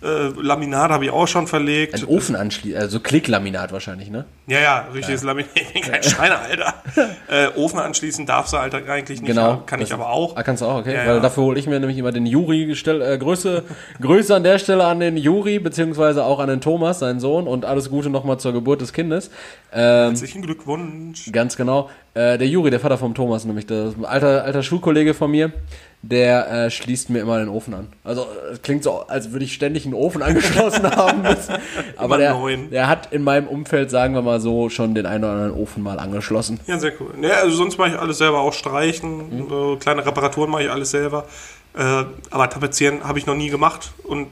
äh, 0.02 0.28
Laminat 0.40 0.90
habe 0.92 1.06
ich 1.06 1.10
auch 1.10 1.26
schon 1.26 1.48
verlegt. 1.48 1.94
Ein 1.94 2.04
Ofen 2.04 2.36
anschließen, 2.36 2.78
also 2.80 3.00
Klicklaminat 3.00 3.72
wahrscheinlich, 3.72 4.10
ne? 4.10 4.26
Ja, 4.46 4.60
ja, 4.60 4.86
richtiges 4.94 5.22
Laminat. 5.24 5.50
Ich 5.56 5.72
bin 5.72 5.82
kein 5.82 6.02
Schreiner, 6.04 6.38
Alter. 6.40 6.74
äh, 7.28 7.48
Ofen 7.58 7.80
anschließen 7.80 8.26
darfst 8.26 8.52
du 8.52 8.58
halt 8.58 8.74
eigentlich 8.74 9.20
nicht. 9.20 9.26
Genau. 9.28 9.62
Kann 9.66 9.80
ich 9.80 9.88
Das- 9.88 9.98
aber 9.98 10.10
auch. 10.10 10.36
Ah, 10.36 10.42
kannst 10.44 10.62
du 10.62 10.66
auch, 10.66 10.78
okay. 10.80 10.94
Ja, 10.94 11.06
Weil 11.06 11.14
ja. 11.16 11.20
dafür 11.20 11.42
hole 11.44 11.58
ich 11.58 11.66
mir 11.66 11.80
nämlich 11.80 11.98
immer 11.98 12.12
den 12.12 12.26
Juri 12.26 12.66
gestell, 12.66 13.02
äh, 13.02 13.18
Grüße, 13.62 13.74
Grüße 14.02 14.34
an 14.34 14.42
der 14.44 14.58
Stelle 14.58 14.84
an 14.84 15.00
den 15.00 15.16
Juri, 15.16 15.58
beziehungsweise 15.58 16.24
auch 16.24 16.38
an 16.40 16.48
den 16.48 16.60
Thomas, 16.60 16.98
seinen 16.98 17.20
Sohn, 17.20 17.46
und 17.46 17.64
alles 17.64 17.90
Gute 17.90 18.10
nochmal 18.10 18.38
zur 18.38 18.52
Geburt 18.52 18.80
des 18.80 18.92
Kindes. 18.92 19.30
Ähm, 19.72 20.08
Herzlichen 20.10 20.42
Glückwunsch. 20.42 21.30
ganz 21.32 21.56
genau. 21.56 21.90
Äh, 22.14 22.38
der 22.38 22.48
Juri, 22.48 22.70
der 22.70 22.80
Vater 22.80 22.98
vom 22.98 23.14
Thomas, 23.14 23.44
nämlich 23.44 23.66
der 23.66 23.92
alter, 24.02 24.42
alter 24.44 24.62
Schulkollege 24.62 25.14
von 25.14 25.30
mir, 25.30 25.52
der 26.02 26.50
äh, 26.66 26.70
schließt 26.70 27.10
mir 27.10 27.20
immer 27.20 27.38
den 27.38 27.48
Ofen 27.48 27.74
an. 27.74 27.88
Also 28.04 28.26
es 28.52 28.62
klingt 28.62 28.82
so, 28.84 29.00
als 29.08 29.32
würde 29.32 29.44
ich 29.44 29.52
ständig 29.52 29.84
einen 29.84 29.94
Ofen 29.94 30.22
angeschlossen 30.28 30.84
haben 30.90 31.22
müssen. 31.22 31.54
Aber 31.96 32.16
der, 32.18 32.36
der 32.70 32.88
hat 32.88 33.12
in 33.12 33.22
meinem 33.22 33.46
Umfeld, 33.46 33.90
sagen 33.90 34.14
wir 34.14 34.22
mal 34.22 34.40
so, 34.40 34.68
schon 34.68 34.94
den 34.94 35.06
einen 35.06 35.24
oder 35.24 35.32
anderen 35.34 35.52
Ofen 35.52 35.82
mal 35.82 35.98
angeschlossen. 35.98 36.60
Ja, 36.66 36.78
sehr 36.78 36.92
cool. 37.00 37.10
Ja, 37.20 37.40
also 37.42 37.56
sonst 37.56 37.78
mache 37.78 37.90
ich 37.90 37.98
alles 37.98 38.18
selber, 38.18 38.38
auch 38.40 38.52
Mhm. 38.52 38.56
streichen, 38.58 39.46
äh, 39.50 39.76
kleine 39.76 40.04
Reparaturen 40.06 40.50
mache 40.50 40.64
ich 40.64 40.70
alles 40.70 40.90
selber. 40.92 41.24
Äh, 41.78 42.04
aber 42.30 42.50
tapezieren 42.50 43.04
habe 43.04 43.18
ich 43.18 43.26
noch 43.26 43.36
nie 43.36 43.48
gemacht 43.50 43.92
und 44.04 44.26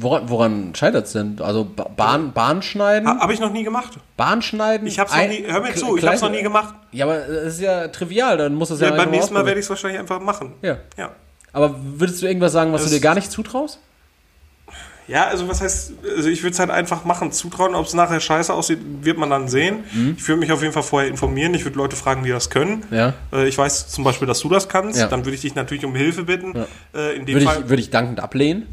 Woran, 0.00 0.28
woran 0.28 0.74
scheitert 0.76 1.06
es 1.06 1.12
denn? 1.12 1.40
Also 1.42 1.64
Ba- 1.64 1.90
Bahn, 1.96 2.30
Bahn 2.32 2.62
schneiden? 2.62 3.08
ha, 3.08 3.18
habe 3.18 3.32
ich 3.32 3.40
noch 3.40 3.50
nie 3.50 3.64
gemacht. 3.64 3.94
Bahn 4.16 4.42
schneiden? 4.42 4.86
Ich 4.86 5.00
habe 5.00 5.10
es 5.10 5.16
noch 5.16 5.26
nie, 5.28 5.44
hör 5.44 5.60
mir 5.60 5.74
zu, 5.74 5.96
ich 5.96 6.04
habe 6.06 6.14
es 6.14 6.22
noch 6.22 6.30
nie 6.30 6.42
gemacht. 6.42 6.72
Ja, 6.92 7.04
aber 7.06 7.26
es 7.28 7.54
ist 7.54 7.60
ja 7.62 7.88
trivial, 7.88 8.36
dann 8.36 8.54
muss 8.54 8.70
es 8.70 8.78
ja, 8.80 8.90
Ja, 8.90 8.94
beim 8.94 9.10
nächsten 9.10 9.34
Mal 9.34 9.44
werde 9.44 9.58
ich 9.58 9.66
es 9.66 9.70
wahrscheinlich 9.70 9.98
einfach 9.98 10.20
machen. 10.20 10.52
Ja. 10.62 10.76
Ja. 10.96 11.10
Aber 11.52 11.74
würdest 11.82 12.22
du 12.22 12.26
irgendwas 12.26 12.52
sagen, 12.52 12.72
was 12.72 12.82
Das- 12.82 12.90
du 12.92 12.96
dir 12.96 13.02
gar 13.02 13.16
nicht 13.16 13.32
zutraust? 13.32 13.80
Ja, 15.08 15.26
also 15.26 15.48
was 15.48 15.60
heißt, 15.62 15.92
also 16.16 16.28
ich 16.28 16.42
würde 16.42 16.52
es 16.52 16.58
halt 16.58 16.70
einfach 16.70 17.04
machen, 17.04 17.32
zutrauen, 17.32 17.74
ob 17.74 17.86
es 17.86 17.94
nachher 17.94 18.20
scheiße 18.20 18.52
aussieht, 18.52 18.78
wird 19.02 19.16
man 19.18 19.30
dann 19.30 19.48
sehen. 19.48 19.78
Mhm. 19.92 20.14
Ich 20.18 20.28
würde 20.28 20.40
mich 20.40 20.52
auf 20.52 20.60
jeden 20.60 20.74
Fall 20.74 20.82
vorher 20.82 21.08
informieren, 21.08 21.54
ich 21.54 21.64
würde 21.64 21.78
Leute 21.78 21.96
fragen, 21.96 22.22
die 22.24 22.30
das 22.30 22.50
können. 22.50 22.84
Ja. 22.90 23.14
Äh, 23.32 23.48
ich 23.48 23.56
weiß 23.56 23.88
zum 23.88 24.04
Beispiel, 24.04 24.28
dass 24.28 24.40
du 24.40 24.48
das 24.50 24.68
kannst, 24.68 25.00
Ja. 25.00 25.06
dann 25.08 25.24
würde 25.24 25.34
ich 25.34 25.40
dich 25.40 25.54
natürlich 25.54 25.84
um 25.86 25.94
Hilfe 25.94 26.24
bitten. 26.24 26.54
Äh, 26.94 27.16
in 27.16 27.24
dem 27.26 27.34
Würde 27.36 27.46
Fall 27.46 27.60
ich, 27.62 27.68
würde 27.70 27.82
ich 27.82 27.90
dankend 27.90 28.20
ablehnen. 28.20 28.66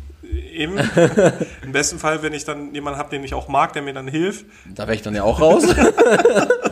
eben. 0.54 0.78
Im 1.64 1.72
besten 1.72 2.00
Fall, 2.00 2.22
wenn 2.22 2.34
ich 2.34 2.44
dann 2.44 2.74
jemanden 2.76 3.00
habe, 3.00 3.10
den 3.10 3.24
ich 3.24 3.34
auch 3.34 3.48
mag, 3.48 3.72
der 3.74 3.82
mir 3.82 3.94
dann 3.94 4.08
hilft, 4.10 4.46
Da 4.74 4.84
wäre 4.84 4.96
ich 4.96 5.02
dann 5.04 5.16
ja 5.16 5.24
auch 5.24 5.40
raus. 5.40 5.64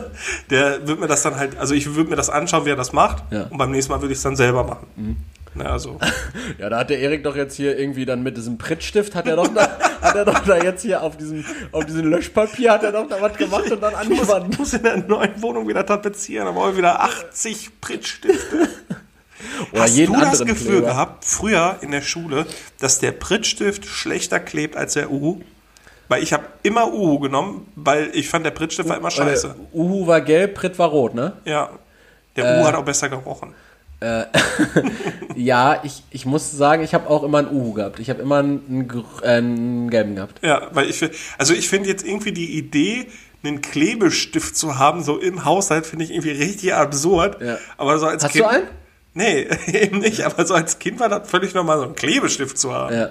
der 0.50 0.86
wird 0.86 1.00
mir 1.00 1.06
das 1.06 1.22
dann 1.22 1.36
halt, 1.36 1.56
also 1.58 1.74
ich 1.74 1.94
würde 1.94 2.10
mir 2.10 2.16
das 2.16 2.30
anschauen, 2.30 2.64
wie 2.66 2.70
er 2.70 2.76
das 2.76 2.92
macht 2.92 3.22
Ja. 3.30 3.44
und 3.44 3.58
beim 3.58 3.70
nächsten 3.70 3.92
Mal 3.92 4.00
würde 4.00 4.12
ich 4.12 4.18
es 4.18 4.22
dann 4.22 4.36
selber 4.36 4.64
machen. 4.64 4.86
Na, 5.54 5.66
also, 5.70 5.98
ja, 6.58 6.68
da 6.68 6.78
hat 6.80 6.90
der 6.90 6.98
Erik 6.98 7.22
doch 7.22 7.36
jetzt 7.36 7.54
hier 7.54 7.78
irgendwie 7.78 8.04
dann 8.04 8.22
mit 8.22 8.36
diesem 8.36 8.58
Prittstift, 8.58 9.14
hat 9.14 9.26
er 9.28 9.36
doch 9.36 9.48
da, 9.48 9.78
hat 10.00 10.16
er 10.16 10.24
doch 10.24 10.40
da 10.40 10.56
jetzt 10.58 10.82
hier 10.82 11.02
auf 11.02 11.16
diesem, 11.16 11.44
auf 11.70 11.84
diesem 11.86 12.06
Löschpapier, 12.10 12.72
hat 12.72 12.82
er 12.82 12.92
doch 12.92 13.08
da 13.08 13.20
was 13.20 13.36
gemacht 13.36 13.70
und 13.70 13.80
dann 13.80 13.94
angewandt. 13.94 14.52
ich 14.52 14.58
muss 14.58 14.72
in 14.74 14.82
der 14.82 14.96
neuen 14.96 15.40
Wohnung 15.42 15.68
wieder 15.68 15.86
tapezieren, 15.86 16.48
aber 16.48 16.64
auch 16.66 16.76
wieder 16.76 17.00
80 17.02 17.80
Prittstifte. 17.80 18.68
Oder 19.72 19.82
Hast 19.82 19.96
du 19.98 20.12
das 20.14 20.44
Gefühl 20.44 20.78
Kleber. 20.78 20.86
gehabt, 20.88 21.24
früher 21.24 21.76
in 21.82 21.90
der 21.90 22.00
Schule, 22.02 22.46
dass 22.80 22.98
der 22.98 23.12
Prittstift 23.12 23.84
schlechter 23.84 24.40
klebt 24.40 24.76
als 24.76 24.94
der 24.94 25.10
Uhu? 25.10 25.40
Weil 26.08 26.22
ich 26.22 26.32
habe 26.32 26.44
immer 26.62 26.92
Uhu 26.92 27.18
genommen, 27.18 27.66
weil 27.76 28.10
ich 28.14 28.28
fand, 28.28 28.46
der 28.46 28.52
Prittstift 28.52 28.88
war 28.88 28.96
immer 28.96 29.10
scheiße. 29.10 29.48
Äh, 29.48 29.76
Uhu 29.76 30.06
war 30.06 30.20
gelb, 30.22 30.54
Pritt 30.54 30.78
war 30.78 30.88
rot, 30.88 31.14
ne? 31.14 31.34
Ja. 31.44 31.70
Der 32.36 32.44
Äh. 32.44 32.60
Uhu 32.60 32.66
hat 32.66 32.74
auch 32.74 32.84
besser 32.84 33.08
gerochen. 33.08 33.54
Ja, 35.36 35.80
ich, 35.82 36.04
ich 36.10 36.26
muss 36.26 36.52
sagen, 36.52 36.84
ich 36.84 36.94
habe 36.94 37.10
auch 37.10 37.24
immer 37.24 37.38
einen 37.38 37.50
Uhu 37.50 37.72
gehabt. 37.72 37.98
Ich 37.98 38.08
habe 38.08 38.22
immer 38.22 38.38
einen, 38.38 38.88
einen, 38.90 39.04
äh, 39.22 39.26
einen 39.26 39.90
gelben 39.90 40.14
gehabt. 40.14 40.44
Ja, 40.44 40.68
weil 40.72 40.88
ich 40.88 40.98
finde, 40.98 41.16
also 41.38 41.54
ich 41.54 41.68
finde 41.68 41.88
jetzt 41.88 42.06
irgendwie 42.06 42.32
die 42.32 42.56
Idee, 42.56 43.08
einen 43.42 43.60
Klebestift 43.60 44.56
zu 44.56 44.78
haben, 44.78 45.02
so 45.02 45.18
im 45.18 45.44
Haushalt, 45.44 45.86
finde 45.86 46.04
ich 46.04 46.12
irgendwie 46.12 46.30
richtig 46.30 46.74
absurd. 46.74 47.42
Ja. 47.42 47.58
Aber 47.76 47.98
so 47.98 48.06
als 48.06 48.24
Hast 48.24 48.32
Kind. 48.32 48.44
du 48.44 48.48
einen? 48.48 48.66
Nee, 49.12 49.48
eben 49.66 49.98
nicht. 49.98 50.22
Aber 50.22 50.44
so 50.46 50.54
als 50.54 50.78
Kind 50.78 51.00
war 51.00 51.08
das 51.08 51.28
völlig 51.28 51.54
normal, 51.54 51.78
so 51.78 51.84
einen 51.84 51.94
Klebestift 51.94 52.58
zu 52.58 52.72
haben. 52.72 52.94
Ja. 52.94 53.08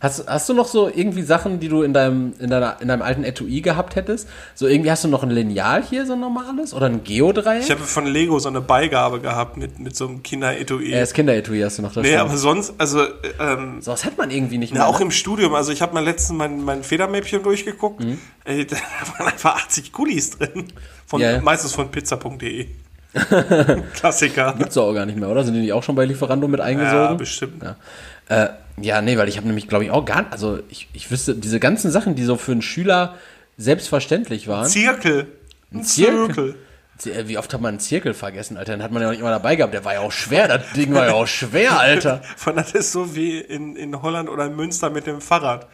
Ja. 0.00 0.08
Hast, 0.08 0.26
hast 0.26 0.48
du 0.48 0.54
noch 0.54 0.66
so 0.66 0.88
irgendwie 0.88 1.22
Sachen, 1.22 1.60
die 1.60 1.68
du 1.68 1.82
in 1.82 1.92
deinem, 1.92 2.32
in, 2.38 2.50
deiner, 2.50 2.80
in 2.80 2.88
deinem 2.88 3.02
alten 3.02 3.22
Etui 3.24 3.60
gehabt 3.60 3.96
hättest? 3.96 4.28
So 4.54 4.66
irgendwie 4.66 4.90
hast 4.90 5.04
du 5.04 5.08
noch 5.08 5.22
ein 5.22 5.30
Lineal 5.30 5.82
hier, 5.82 6.06
so 6.06 6.14
ein 6.14 6.20
normales? 6.20 6.72
Oder 6.72 6.86
ein 6.86 7.04
Geodreieck? 7.04 7.62
Ich 7.64 7.70
habe 7.70 7.82
von 7.82 8.06
Lego 8.06 8.38
so 8.38 8.48
eine 8.48 8.60
Beigabe 8.60 9.20
gehabt 9.20 9.56
mit, 9.56 9.78
mit 9.78 9.94
so 9.94 10.08
einem 10.08 10.22
Kinder-Etui. 10.22 10.90
ja, 10.90 11.00
das 11.00 11.12
Kinderetui 11.12 11.60
hast 11.60 11.78
du 11.78 11.82
noch. 11.82 11.92
Das 11.92 12.02
nee, 12.02 12.16
aber 12.16 12.36
sonst, 12.36 12.74
also, 12.78 13.04
ähm, 13.38 13.82
so 13.82 13.92
was 13.92 14.04
hat 14.04 14.16
man 14.16 14.30
irgendwie 14.30 14.58
nicht 14.58 14.72
ja, 14.72 14.80
mehr. 14.80 14.88
auch 14.88 14.98
ne? 14.98 15.06
im 15.06 15.10
Studium. 15.10 15.54
Also 15.54 15.72
ich 15.72 15.82
habe 15.82 15.92
mal 15.94 16.04
letztens 16.04 16.38
mein, 16.38 16.64
mein 16.64 16.82
Federmäppchen 16.82 17.42
durchgeguckt. 17.42 18.02
Mhm. 18.02 18.18
Ey, 18.44 18.66
da 18.66 18.76
waren 19.18 19.26
einfach 19.32 19.56
80 19.56 19.92
Goodies 19.92 20.30
drin. 20.30 20.64
Von, 21.06 21.20
Ja, 21.20 21.32
ja. 21.32 21.40
Meistens 21.40 21.72
von 21.74 21.90
pizza.de. 21.90 22.66
Klassiker. 23.94 24.54
Gibt's 24.56 24.74
doch 24.74 24.88
auch 24.88 24.94
gar 24.94 25.06
nicht 25.06 25.18
mehr, 25.18 25.28
oder? 25.28 25.44
Sind 25.44 25.54
die 25.54 25.60
nicht 25.60 25.72
auch 25.72 25.82
schon 25.82 25.94
bei 25.94 26.04
Lieferando 26.04 26.48
mit 26.48 26.60
Ja, 26.60 26.66
eingesogen? 26.66 27.16
bestimmt. 27.16 27.62
Ja. 27.62 27.76
Äh, 28.28 28.48
ja, 28.82 29.02
nee, 29.02 29.16
weil 29.18 29.28
ich 29.28 29.36
habe 29.36 29.46
nämlich, 29.46 29.68
glaube 29.68 29.84
ich, 29.84 29.90
auch 29.90 30.04
gar 30.04 30.32
also 30.32 30.60
ich, 30.68 30.88
ich 30.92 31.10
wüsste, 31.10 31.34
diese 31.34 31.60
ganzen 31.60 31.90
Sachen, 31.90 32.14
die 32.14 32.24
so 32.24 32.36
für 32.36 32.52
einen 32.52 32.62
Schüler 32.62 33.16
selbstverständlich 33.56 34.48
waren. 34.48 34.66
Zirkel. 34.66 35.26
Ein 35.72 35.84
Zirkel? 35.84 36.26
Zirkel. 36.26 36.54
Z- 37.00 37.28
Wie 37.28 37.38
oft 37.38 37.52
hat 37.54 37.60
man 37.60 37.70
einen 37.70 37.80
Zirkel 37.80 38.12
vergessen, 38.14 38.56
Alter? 38.56 38.72
Den 38.76 38.82
hat 38.82 38.90
man 38.92 39.00
ja 39.02 39.08
auch 39.08 39.12
nicht 39.12 39.20
immer 39.20 39.30
dabei 39.30 39.56
gehabt. 39.56 39.72
Der 39.74 39.84
war 39.84 39.94
ja 39.94 40.00
auch 40.00 40.12
schwer. 40.12 40.48
Das 40.48 40.70
Ding 40.76 40.94
war 40.94 41.06
ja 41.06 41.12
auch 41.14 41.26
schwer, 41.26 41.78
Alter. 41.80 42.20
Von 42.36 42.56
das 42.56 42.72
ist 42.72 42.92
so 42.92 43.16
wie 43.16 43.38
in, 43.38 43.74
in 43.76 44.02
Holland 44.02 44.28
oder 44.28 44.44
in 44.46 44.54
Münster 44.54 44.90
mit 44.90 45.06
dem 45.06 45.20
Fahrrad. 45.20 45.66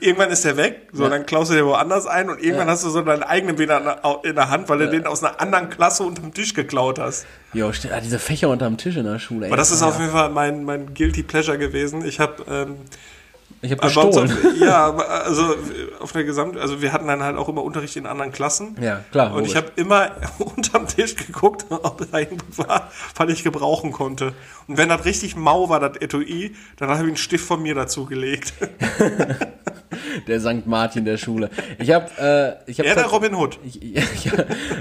Irgendwann 0.00 0.30
ist 0.30 0.44
der 0.44 0.56
weg, 0.56 0.88
so 0.92 1.08
dann 1.08 1.26
klaust 1.26 1.50
du 1.50 1.54
dir 1.54 1.66
woanders 1.66 2.06
ein 2.06 2.30
und 2.30 2.42
irgendwann 2.42 2.68
hast 2.68 2.84
du 2.84 2.90
so 2.90 3.00
deinen 3.02 3.22
eigenen 3.22 3.58
wieder 3.58 4.00
in 4.24 4.34
der 4.34 4.50
Hand, 4.50 4.68
weil 4.68 4.78
du 4.78 4.88
den 4.90 5.06
aus 5.06 5.22
einer 5.22 5.40
anderen 5.40 5.68
Klasse 5.70 6.02
unterm 6.04 6.32
Tisch 6.34 6.54
geklaut 6.54 6.98
hast. 6.98 7.26
Jo, 7.52 7.68
ah, 7.92 8.00
diese 8.00 8.18
Fächer 8.18 8.48
unterm 8.48 8.76
Tisch 8.76 8.96
in 8.96 9.04
der 9.04 9.18
Schule. 9.18 9.46
Ey, 9.46 9.50
Aber 9.52 9.56
das 9.56 9.70
ist 9.70 9.82
auf 9.82 9.94
ja- 9.94 10.00
jeden 10.02 10.12
Fall 10.12 10.30
mein, 10.30 10.64
mein 10.64 10.94
Guilty 10.94 11.22
Pleasure 11.22 11.58
gewesen. 11.58 12.04
Ich 12.04 12.20
habe 12.20 12.44
ähm, 12.50 12.76
Ich 13.60 13.72
habe 13.72 13.80
gestohlen. 13.80 14.30
auf, 14.32 14.56
ja, 14.60 14.94
also 14.94 15.54
auf 16.00 16.12
der 16.12 16.22
Gesamt, 16.24 16.56
also 16.56 16.80
wir 16.80 16.92
hatten 16.92 17.08
dann 17.08 17.22
halt 17.24 17.36
auch 17.36 17.48
immer 17.48 17.64
Unterricht 17.64 17.96
in 17.96 18.06
anderen 18.06 18.30
Klassen. 18.30 18.76
Ja, 18.80 19.00
klar, 19.10 19.34
Und 19.34 19.46
ich 19.46 19.56
habe 19.56 19.66
immer 19.76 20.10
unterm 20.38 20.86
Tisch 20.86 21.16
geguckt, 21.16 21.66
ob 21.68 22.08
da 22.10 22.18
irgendwas 22.20 22.58
war, 22.68 22.90
was 23.16 23.28
ich 23.30 23.42
gebrauchen 23.42 23.90
konnte. 23.92 24.32
Und 24.68 24.78
wenn 24.78 24.88
das 24.88 25.04
richtig 25.04 25.34
mau 25.34 25.68
war, 25.68 25.80
das 25.80 25.96
Etui, 26.00 26.54
dann 26.76 26.88
habe 26.88 27.00
ich 27.02 27.06
einen 27.08 27.16
Stift 27.16 27.46
von 27.46 27.60
mir 27.62 27.74
dazu 27.74 28.04
gelegt. 28.06 28.52
Der 30.26 30.40
St. 30.40 30.66
Martin 30.66 31.04
der 31.04 31.16
Schule. 31.16 31.50
Ich 31.78 31.90
habe, 31.90 32.06
äh, 32.66 32.70
ich 32.70 32.78
habe 32.78 32.88
Er 32.88 32.94
der 32.94 33.06
Robin 33.06 33.34
Hood. 33.34 33.58
Ich, 33.64 33.82
ich, 33.82 34.32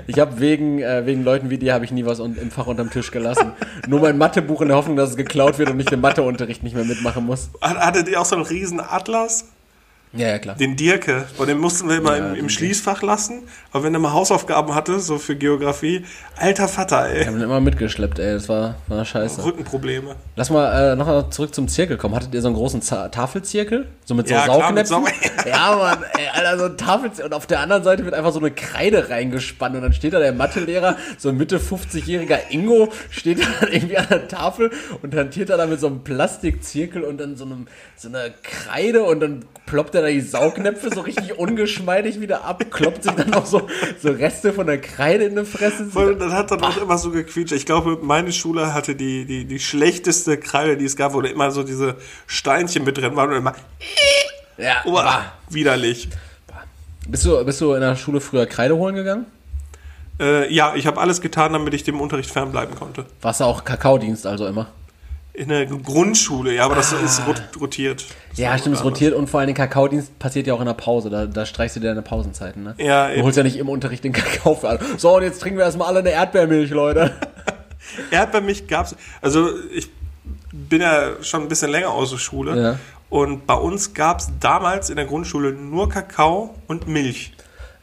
ich 0.07 0.19
habe 0.19 0.39
wegen, 0.39 0.79
äh, 0.79 1.05
wegen 1.05 1.23
Leuten 1.23 1.49
wie 1.49 1.57
dir 1.57 1.73
habe 1.73 1.85
ich 1.85 1.91
nie 1.91 2.05
was 2.05 2.19
un 2.19 2.35
im 2.37 2.51
Fach 2.51 2.67
unterm 2.67 2.89
Tisch 2.89 3.11
gelassen. 3.11 3.51
Nur 3.87 4.01
mein 4.01 4.17
Mathebuch 4.17 4.61
in 4.61 4.67
der 4.69 4.77
Hoffnung, 4.77 4.95
dass 4.95 5.11
es 5.11 5.15
geklaut 5.17 5.59
wird 5.59 5.69
und 5.69 5.79
ich 5.79 5.85
den 5.87 6.01
Matheunterricht 6.01 6.63
nicht 6.63 6.75
mehr 6.75 6.85
mitmachen 6.85 7.25
muss. 7.25 7.49
Hat- 7.61 7.77
Hattet 7.77 8.07
ihr 8.09 8.19
auch 8.19 8.25
so 8.25 8.35
einen 8.35 8.45
riesen 8.45 8.66
Atlas? 8.73 9.45
Ja, 10.17 10.27
ja, 10.29 10.39
klar. 10.39 10.55
Den 10.55 10.75
Dirke. 10.75 11.25
Und 11.37 11.47
den 11.47 11.57
mussten 11.59 11.87
wir 11.89 11.97
immer 11.97 12.17
Ja, 12.17 12.29
im, 12.33 12.35
im 12.35 12.49
Schließfach 12.49 13.01
lassen. 13.01 13.43
Aber 13.71 13.83
wenn 13.83 13.93
er 13.93 13.99
mal 13.99 14.13
Hausaufgaben 14.13 14.73
hatte, 14.73 14.99
so 14.99 15.17
für 15.17 15.35
Geografie, 15.35 16.05
alter 16.35 16.67
Vater, 16.67 17.07
ey. 17.09 17.25
habe 17.25 17.37
ihn 17.37 17.43
immer 17.43 17.59
mitgeschleppt, 17.59 18.19
ey. 18.19 18.33
Das 18.33 18.49
war, 18.49 18.75
war 18.87 19.05
scheiße. 19.05 19.43
Rückenprobleme. 19.43 20.15
Lass 20.35 20.49
mal 20.49 20.93
äh, 20.93 20.95
noch 20.95 21.05
mal 21.05 21.29
zurück 21.29 21.53
zum 21.53 21.67
Zirkel 21.67 21.97
kommen. 21.97 22.15
Hattet 22.15 22.33
ihr 22.33 22.41
so 22.41 22.47
einen 22.47 22.55
großen 22.57 22.81
Z 22.81 23.11
Tafelzirkel? 23.13 23.87
So 24.05 24.15
mit 24.15 24.27
so 24.27 24.33
Ja, 24.33 24.45
Saugnäpfen? 24.45 25.05
Sau- 25.05 25.05
ja, 25.49 25.75
Mann, 25.75 26.03
ey, 26.17 26.27
Alter, 26.33 26.57
so 26.59 26.65
ein 26.65 26.77
Tafelzirkel. 26.77 27.25
Und 27.25 27.33
auf 27.33 27.45
der 27.45 27.59
anderen 27.59 27.83
Seite 27.83 28.03
wird 28.05 28.13
einfach 28.15 28.31
so 28.31 28.39
eine 28.39 28.51
Kreide 28.51 29.09
reingespannt. 29.09 29.75
Und 29.75 29.81
dann 29.83 29.93
steht 29.93 30.13
da 30.13 30.19
der 30.19 30.33
Mathelehrer, 30.33 30.97
so 31.17 31.29
ein 31.29 31.37
Mitte 31.37 31.59
50-jähriger 31.59 32.39
Ingo, 32.49 32.89
steht 33.09 33.39
da 33.41 33.67
irgendwie 33.71 33.97
an 33.97 34.07
der 34.09 34.27
Tafel 34.27 34.71
und 35.01 35.13
hantiert 35.15 35.49
da 35.49 35.57
dann 35.57 35.69
mit 35.69 35.79
so 35.79 35.87
einem 35.87 36.03
Plastikzirkel 36.03 37.03
und 37.03 37.17
dann 37.19 37.35
so, 37.35 37.45
einem, 37.45 37.67
so 37.95 38.07
einer 38.09 38.29
Kreide 38.41 39.03
und 39.03 39.19
dann 39.19 39.45
ploppt 39.67 39.93
er 39.93 40.01
da 40.01 40.07
die 40.07 40.21
Saugnäpfe 40.21 40.89
so 40.91 41.01
richtig 41.01 41.37
ungeschmeidig 41.37 42.19
wieder 42.19 42.43
ab, 42.43 42.63
kloppt 42.71 43.03
sich 43.03 43.11
dann 43.11 43.29
noch 43.29 43.45
so, 43.45 43.67
so 44.01 44.09
Reste 44.09 44.51
von 44.53 44.65
der 44.65 44.81
Kreide 44.81 45.25
in 45.25 45.35
die 45.35 45.45
Fresse. 45.45 45.85
Voll, 45.85 46.15
das 46.15 46.33
hat 46.33 46.49
dann 46.49 46.63
auch 46.63 46.77
immer 46.77 46.97
so 46.97 47.11
gequietscht. 47.11 47.51
Ich 47.51 47.67
glaube, 47.67 47.99
meine 48.01 48.31
Schule 48.31 48.73
hatte 48.73 48.95
die, 48.95 49.25
die, 49.25 49.45
die 49.45 49.59
schlechteste 49.59 50.37
Kreide, 50.37 50.77
die 50.77 50.85
es 50.85 50.95
gab, 50.95 51.13
wo 51.13 51.21
immer 51.21 51.51
so 51.51 51.61
diese 51.61 51.97
Steinchen 52.25 52.83
mit 52.83 52.97
drin 52.97 53.15
waren 53.15 53.29
und 53.29 53.37
immer, 53.37 53.53
Ja, 54.57 54.81
oh, 54.85 54.93
bah. 54.93 55.33
widerlich. 55.49 56.09
Bist 57.07 57.25
du, 57.25 57.45
bist 57.45 57.61
du 57.61 57.73
in 57.73 57.81
der 57.81 57.95
Schule 57.95 58.19
früher 58.19 58.47
Kreide 58.47 58.75
holen 58.75 58.95
gegangen? 58.95 59.25
Äh, 60.19 60.51
ja, 60.51 60.73
ich 60.75 60.87
habe 60.87 60.99
alles 60.99 61.21
getan, 61.21 61.53
damit 61.53 61.73
ich 61.73 61.83
dem 61.83 62.01
Unterricht 62.01 62.31
fernbleiben 62.31 62.75
konnte. 62.75 63.05
Warst 63.21 63.39
du 63.41 63.43
auch 63.45 63.63
Kakaodienst 63.63 64.25
also 64.25 64.47
immer? 64.47 64.67
In 65.37 65.49
der 65.49 65.67
Grundschule, 65.67 66.55
ja, 66.55 66.65
aber 66.65 66.73
das 66.73 66.91
ist 66.93 67.21
rot 67.27 67.41
rotiert. 67.61 68.05
Das 68.31 68.39
Ja, 68.39 68.57
stimmt, 68.57 68.75
es 68.75 68.83
rotiert 68.83 69.13
und 69.13 69.29
vor 69.29 69.39
allem 69.39 69.47
den 69.47 69.55
Kakaodienst 69.55 70.17
passiert 70.17 70.47
ja 70.47 70.55
auch 70.55 70.59
in 70.61 70.65
der 70.65 70.73
Pause. 70.73 71.11
Da, 71.11 71.27
da 71.27 71.45
streichst 71.45 71.75
du 71.75 71.79
dir 71.79 71.89
deine 71.89 72.01
Pausenzeiten, 72.01 72.63
ne? 72.63 72.73
Ja, 72.79 73.07
Du 73.07 73.13
eben. 73.13 73.23
holst 73.23 73.37
ja 73.37 73.43
nicht 73.43 73.57
im 73.57 73.69
Unterricht 73.69 74.03
den 74.03 74.13
Kakao 74.13 74.55
für 74.55 74.67
alle. 74.69 74.79
So, 74.97 75.15
und 75.15 75.21
jetzt 75.21 75.39
trinken 75.39 75.59
wir 75.59 75.65
erstmal 75.65 75.89
alle 75.89 75.99
eine 75.99 76.09
Erdbeermilch, 76.09 76.71
Leute. 76.71 77.13
Erdbeermilch 78.11 78.67
gab's. 78.67 78.95
Also 79.21 79.49
ich 79.73 79.89
bin 80.51 80.81
ja 80.81 81.21
schon 81.21 81.43
ein 81.43 81.49
bisschen 81.49 81.69
länger 81.69 81.91
aus 81.91 82.09
der 82.09 82.17
Schule. 82.17 82.59
Ja. 82.61 82.79
Und 83.09 83.45
bei 83.45 83.53
uns 83.53 83.93
gab's 83.93 84.29
damals 84.39 84.89
in 84.89 84.95
der 84.95 85.05
Grundschule 85.05 85.53
nur 85.53 85.87
Kakao 85.87 86.55
und 86.67 86.87
Milch. 86.87 87.33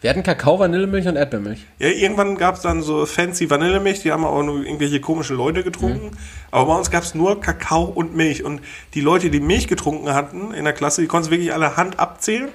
Wir 0.04 0.10
hatten 0.10 0.22
Kakao, 0.22 0.58
Vanillemilch 0.58 1.08
und 1.08 1.16
Erdbeermilch. 1.16 1.60
Ja, 1.78 1.88
irgendwann 1.88 2.36
gab's 2.36 2.60
dann 2.60 2.82
so 2.82 3.06
fancy 3.06 3.48
Vanillemilch, 3.48 4.02
die 4.02 4.12
haben 4.12 4.26
aber 4.26 4.42
nur 4.42 4.62
irgendwelche 4.62 5.00
komischen 5.00 5.34
Leute 5.34 5.64
getrunken. 5.64 6.08
Mhm. 6.08 6.18
Aber 6.50 6.66
bei 6.66 6.76
uns 6.76 6.90
gab's 6.90 7.14
nur 7.14 7.40
Kakao 7.40 7.84
und 7.84 8.14
Milch. 8.14 8.44
Und 8.44 8.60
die 8.92 9.00
Leute, 9.00 9.30
die 9.30 9.40
Milch 9.40 9.66
getrunken 9.66 10.12
hatten 10.12 10.52
in 10.52 10.64
der 10.64 10.74
Klasse, 10.74 11.00
die 11.00 11.06
konnten 11.06 11.30
wirklich 11.30 11.54
alle 11.54 11.78
Hand 11.78 11.98
abzählen. 11.98 12.50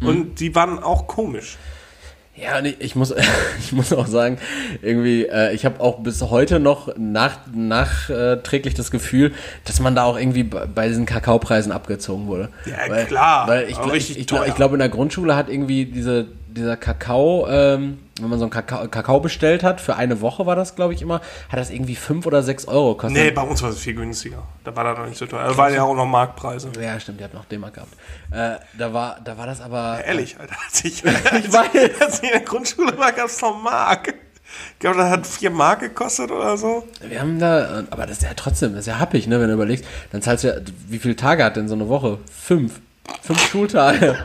Mhm. 0.00 0.06
Und 0.06 0.40
die 0.40 0.54
waren 0.54 0.82
auch 0.82 1.06
komisch. 1.06 1.56
Ja, 2.34 2.58
und 2.58 2.66
ich, 2.66 2.76
ich 2.80 2.94
muss, 2.94 3.14
ich 3.58 3.72
muss 3.72 3.90
auch 3.94 4.06
sagen, 4.06 4.36
irgendwie, 4.82 5.24
äh, 5.24 5.54
ich 5.54 5.64
habe 5.64 5.80
auch 5.80 6.00
bis 6.00 6.20
heute 6.20 6.60
noch 6.60 6.94
nach, 6.98 7.38
nachträglich 7.54 8.74
das 8.74 8.90
Gefühl, 8.90 9.32
dass 9.64 9.80
man 9.80 9.94
da 9.94 10.04
auch 10.04 10.18
irgendwie 10.18 10.42
bei, 10.42 10.66
bei 10.66 10.88
diesen 10.88 11.06
Kakaopreisen 11.06 11.72
abgezogen 11.72 12.26
wurde. 12.26 12.50
Ja, 12.66 13.04
klar. 13.04 13.48
Weil 13.48 13.70
ich, 13.70 13.78
ich, 13.94 14.10
ich, 14.18 14.30
ich 14.30 14.54
glaube, 14.54 14.74
in 14.74 14.78
der 14.78 14.90
Grundschule 14.90 15.36
hat 15.36 15.48
irgendwie 15.48 15.86
diese, 15.86 16.26
dieser 16.54 16.76
Kakao, 16.76 17.46
ähm, 17.48 17.98
wenn 18.20 18.28
man 18.28 18.38
so 18.38 18.44
einen 18.44 18.50
Kakao, 18.50 18.86
Kakao 18.88 19.20
bestellt 19.20 19.62
hat, 19.62 19.80
für 19.80 19.96
eine 19.96 20.20
Woche 20.20 20.46
war 20.46 20.56
das, 20.56 20.76
glaube 20.76 20.94
ich, 20.94 21.02
immer, 21.02 21.20
hat 21.48 21.58
das 21.58 21.70
irgendwie 21.70 21.96
fünf 21.96 22.26
oder 22.26 22.42
sechs 22.42 22.66
Euro 22.66 22.94
gekostet. 22.94 23.22
Nee, 23.22 23.30
bei 23.30 23.42
uns 23.42 23.62
war 23.62 23.70
es 23.70 23.78
viel 23.78 23.94
günstiger. 23.94 24.42
Da 24.64 24.74
war 24.76 24.84
das 24.84 24.98
noch 24.98 25.06
nicht 25.06 25.18
so 25.18 25.26
teuer. 25.26 25.48
Da 25.48 25.56
waren 25.56 25.74
ja 25.74 25.82
auch 25.82 25.94
noch 25.94 26.06
Marktpreise. 26.06 26.70
Ja, 26.80 26.98
stimmt, 27.00 27.20
die 27.20 27.24
hat 27.24 27.34
noch 27.34 27.44
D-Mark 27.46 27.74
gehabt. 27.74 27.92
Äh, 28.30 28.60
da 28.78 28.92
war, 28.92 29.18
da 29.24 29.36
war 29.38 29.46
das 29.46 29.60
aber. 29.60 30.04
Ehrlich, 30.04 30.38
Alter. 30.38 30.54
Als 30.64 30.84
ich, 30.84 31.04
Ich 31.04 31.52
weiß. 31.52 32.00
als 32.00 32.18
ich 32.18 32.24
in 32.24 32.30
der 32.38 32.40
Grundschule 32.40 32.96
war, 32.98 33.12
gab 33.12 33.26
es 33.26 33.40
noch 33.40 33.60
Mark. 33.62 34.14
Ich 34.74 34.78
glaube, 34.80 34.98
das 34.98 35.08
hat 35.10 35.26
vier 35.26 35.50
Mark 35.50 35.80
gekostet 35.80 36.30
oder 36.30 36.56
so. 36.58 36.86
Wir 37.00 37.20
haben 37.20 37.38
da, 37.38 37.84
aber 37.90 38.06
das 38.06 38.18
ist 38.18 38.22
ja 38.24 38.34
trotzdem, 38.36 38.72
das 38.72 38.80
ist 38.80 38.86
ja 38.86 38.98
happig, 38.98 39.26
ne, 39.26 39.40
wenn 39.40 39.48
du 39.48 39.54
überlegst, 39.54 39.84
dann 40.10 40.20
zahlst 40.20 40.44
du 40.44 40.48
ja, 40.48 40.54
wie 40.88 40.98
viele 40.98 41.16
Tage 41.16 41.42
hat 41.44 41.56
denn 41.56 41.68
so 41.68 41.74
eine 41.74 41.88
Woche? 41.88 42.18
Fünf. 42.30 42.80
Fünf 43.22 43.40
Schultage. 43.48 44.16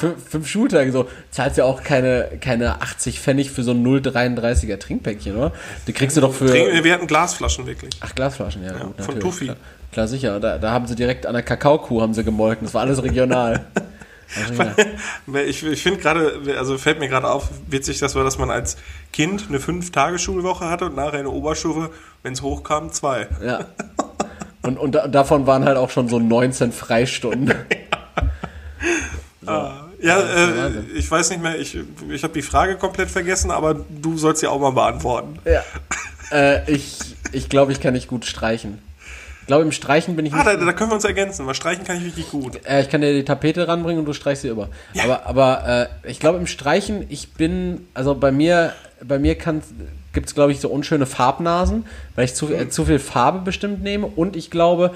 Fünf, 0.00 0.28
fünf 0.28 0.48
Schultage, 0.48 0.90
so. 0.92 1.08
Zahlst 1.30 1.56
ja 1.58 1.64
auch 1.64 1.82
keine, 1.82 2.28
keine 2.40 2.80
80 2.82 3.20
Pfennig 3.20 3.50
für 3.50 3.62
so 3.62 3.70
ein 3.72 3.84
0,33er 3.86 4.78
Trinkpäckchen, 4.78 5.36
oder? 5.36 5.52
Die 5.86 5.92
kriegst 5.92 6.16
du 6.16 6.20
doch 6.20 6.34
für. 6.34 6.46
Trink- 6.46 6.82
Wir 6.84 6.94
hatten 6.94 7.06
Glasflaschen 7.06 7.66
wirklich. 7.66 7.92
Ach, 8.00 8.14
Glasflaschen, 8.14 8.64
ja, 8.64 8.72
gut, 8.72 9.00
von. 9.00 9.20
Tuffy. 9.20 9.44
Klar, 9.46 9.56
klar, 9.92 10.08
sicher. 10.08 10.40
Da, 10.40 10.58
da 10.58 10.70
haben 10.72 10.86
sie 10.86 10.94
direkt 10.96 11.26
an 11.26 11.34
der 11.34 11.42
Kakaokuh 11.42 12.00
haben 12.02 12.14
sie 12.14 12.24
gemolken. 12.24 12.66
Das 12.66 12.74
war 12.74 12.82
alles 12.82 13.02
regional. 13.02 13.66
Ja. 14.56 15.40
Ich, 15.40 15.64
ich 15.66 15.82
finde 15.82 15.98
gerade, 15.98 16.40
also 16.56 16.78
fällt 16.78 17.00
mir 17.00 17.08
gerade 17.08 17.28
auf, 17.28 17.48
witzig, 17.68 17.98
dass 17.98 18.14
wir, 18.14 18.22
dass 18.22 18.38
man 18.38 18.48
als 18.48 18.76
Kind 19.12 19.46
eine 19.48 19.58
Fünf-Tage-Schulwoche 19.58 20.70
hatte 20.70 20.84
und 20.84 20.94
nachher 20.94 21.18
in 21.18 21.24
der 21.24 21.32
Oberstufe, 21.32 21.90
wenn 22.22 22.34
es 22.34 22.40
hochkam, 22.40 22.92
zwei. 22.92 23.26
Ja. 23.44 23.64
Und, 24.62 24.78
und 24.78 24.94
da, 24.94 25.08
davon 25.08 25.48
waren 25.48 25.64
halt 25.64 25.76
auch 25.78 25.90
schon 25.90 26.08
so 26.08 26.20
19 26.20 26.70
Freistunden. 26.70 27.52
Ja, 29.46 29.88
äh, 30.08 30.56
Wahnsinn. 30.56 30.86
ich 30.94 31.10
weiß 31.10 31.30
nicht 31.30 31.42
mehr, 31.42 31.58
ich, 31.58 31.76
ich 32.10 32.22
habe 32.22 32.32
die 32.32 32.42
Frage 32.42 32.76
komplett 32.76 33.10
vergessen, 33.10 33.50
aber 33.50 33.74
du 33.74 34.16
sollst 34.16 34.42
ja 34.42 34.48
auch 34.50 34.60
mal 34.60 34.70
beantworten. 34.72 35.38
Ja. 35.44 35.62
Äh, 36.32 36.70
ich 36.70 36.98
ich 37.32 37.48
glaube, 37.48 37.72
ich 37.72 37.80
kann 37.80 37.92
nicht 37.94 38.08
gut 38.08 38.24
streichen. 38.24 38.78
Ich 39.42 39.46
glaube, 39.46 39.64
im 39.64 39.72
Streichen 39.72 40.14
bin 40.16 40.26
ich 40.26 40.32
Ah, 40.32 40.36
nicht. 40.44 40.46
da, 40.46 40.64
da 40.64 40.72
können 40.72 40.90
wir 40.90 40.94
uns 40.94 41.04
ergänzen, 41.04 41.44
weil 41.46 41.54
streichen 41.54 41.84
kann 41.84 41.96
ich 41.98 42.04
richtig 42.04 42.30
gut. 42.30 42.60
Äh, 42.64 42.82
ich 42.82 42.88
kann 42.88 43.00
dir 43.00 43.12
die 43.12 43.24
Tapete 43.24 43.66
ranbringen 43.66 43.98
und 44.00 44.04
du 44.06 44.12
streichst 44.12 44.42
sie 44.42 44.48
über. 44.48 44.68
Aber, 45.02 45.26
aber 45.26 45.88
äh, 46.04 46.08
ich 46.10 46.20
glaube, 46.20 46.38
im 46.38 46.46
Streichen, 46.46 47.04
ich 47.08 47.32
bin, 47.32 47.86
also 47.94 48.14
bei 48.14 48.30
mir, 48.30 48.72
bei 49.02 49.18
mir 49.18 49.34
gibt 49.34 50.26
es, 50.28 50.34
glaube 50.34 50.52
ich, 50.52 50.60
so 50.60 50.68
unschöne 50.68 51.06
Farbnasen, 51.06 51.84
weil 52.14 52.26
ich 52.26 52.34
zu, 52.34 52.52
äh, 52.52 52.68
zu 52.68 52.84
viel 52.84 52.98
Farbe 53.00 53.40
bestimmt 53.40 53.82
nehme 53.82 54.06
und 54.06 54.36
ich 54.36 54.50
glaube, 54.50 54.92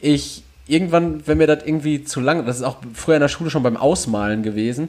ich 0.00 0.44
irgendwann, 0.66 1.26
wenn 1.26 1.38
mir 1.38 1.46
das 1.46 1.64
irgendwie 1.64 2.04
zu 2.04 2.20
lange, 2.20 2.44
das 2.44 2.56
ist 2.56 2.62
auch 2.62 2.78
früher 2.94 3.16
in 3.16 3.20
der 3.20 3.28
Schule 3.28 3.50
schon 3.50 3.62
beim 3.62 3.76
Ausmalen 3.76 4.42
gewesen, 4.42 4.88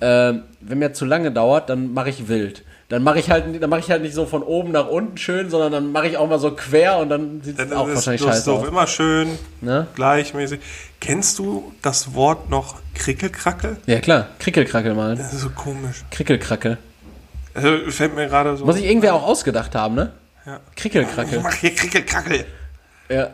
äh, 0.00 0.34
wenn 0.60 0.78
mir 0.78 0.92
zu 0.92 1.04
lange 1.04 1.30
dauert, 1.32 1.68
dann 1.70 1.92
mache 1.92 2.10
ich 2.10 2.28
wild. 2.28 2.64
Dann 2.90 3.02
mache 3.02 3.18
ich 3.18 3.30
halt, 3.30 3.62
dann 3.62 3.68
mache 3.68 3.80
ich 3.80 3.90
halt 3.90 4.00
nicht 4.00 4.14
so 4.14 4.24
von 4.24 4.42
oben 4.42 4.72
nach 4.72 4.88
unten 4.88 5.18
schön, 5.18 5.50
sondern 5.50 5.72
dann 5.72 5.92
mache 5.92 6.08
ich 6.08 6.16
auch 6.16 6.26
mal 6.26 6.38
so 6.38 6.52
quer 6.52 6.96
und 6.98 7.10
dann 7.10 7.42
sieht 7.42 7.58
es 7.58 7.70
auch 7.70 7.86
ist 7.86 7.96
wahrscheinlich 7.96 8.22
das 8.22 8.36
scheiße 8.36 8.52
aus. 8.52 8.66
immer 8.66 8.86
schön 8.86 9.28
Ne? 9.60 9.86
gleichmäßig. 9.94 10.60
Kennst 10.98 11.38
du 11.38 11.72
das 11.82 12.14
Wort 12.14 12.48
noch 12.48 12.76
Krickelkrackel? 12.94 13.76
Ja 13.84 14.00
klar, 14.00 14.28
Krickelkrackel 14.38 14.94
mal. 14.94 15.16
Das 15.16 15.34
ist 15.34 15.40
so 15.42 15.50
komisch. 15.50 16.02
Krickelkrackel. 16.10 16.78
Also, 17.52 17.90
fällt 17.90 18.14
mir 18.14 18.26
gerade 18.26 18.56
so. 18.56 18.64
Muss 18.64 18.76
ich 18.76 18.84
irgendwer 18.86 19.14
auch 19.14 19.24
ausgedacht 19.24 19.74
haben, 19.74 19.94
ne? 19.94 20.12
Ja. 20.46 20.60
Ich 20.70 20.76
Krickelkrackel. 20.82 21.40
mach 21.40 21.54
hier 21.54 21.74
Krickelkrackel. 21.74 22.46
Ja. 23.10 23.30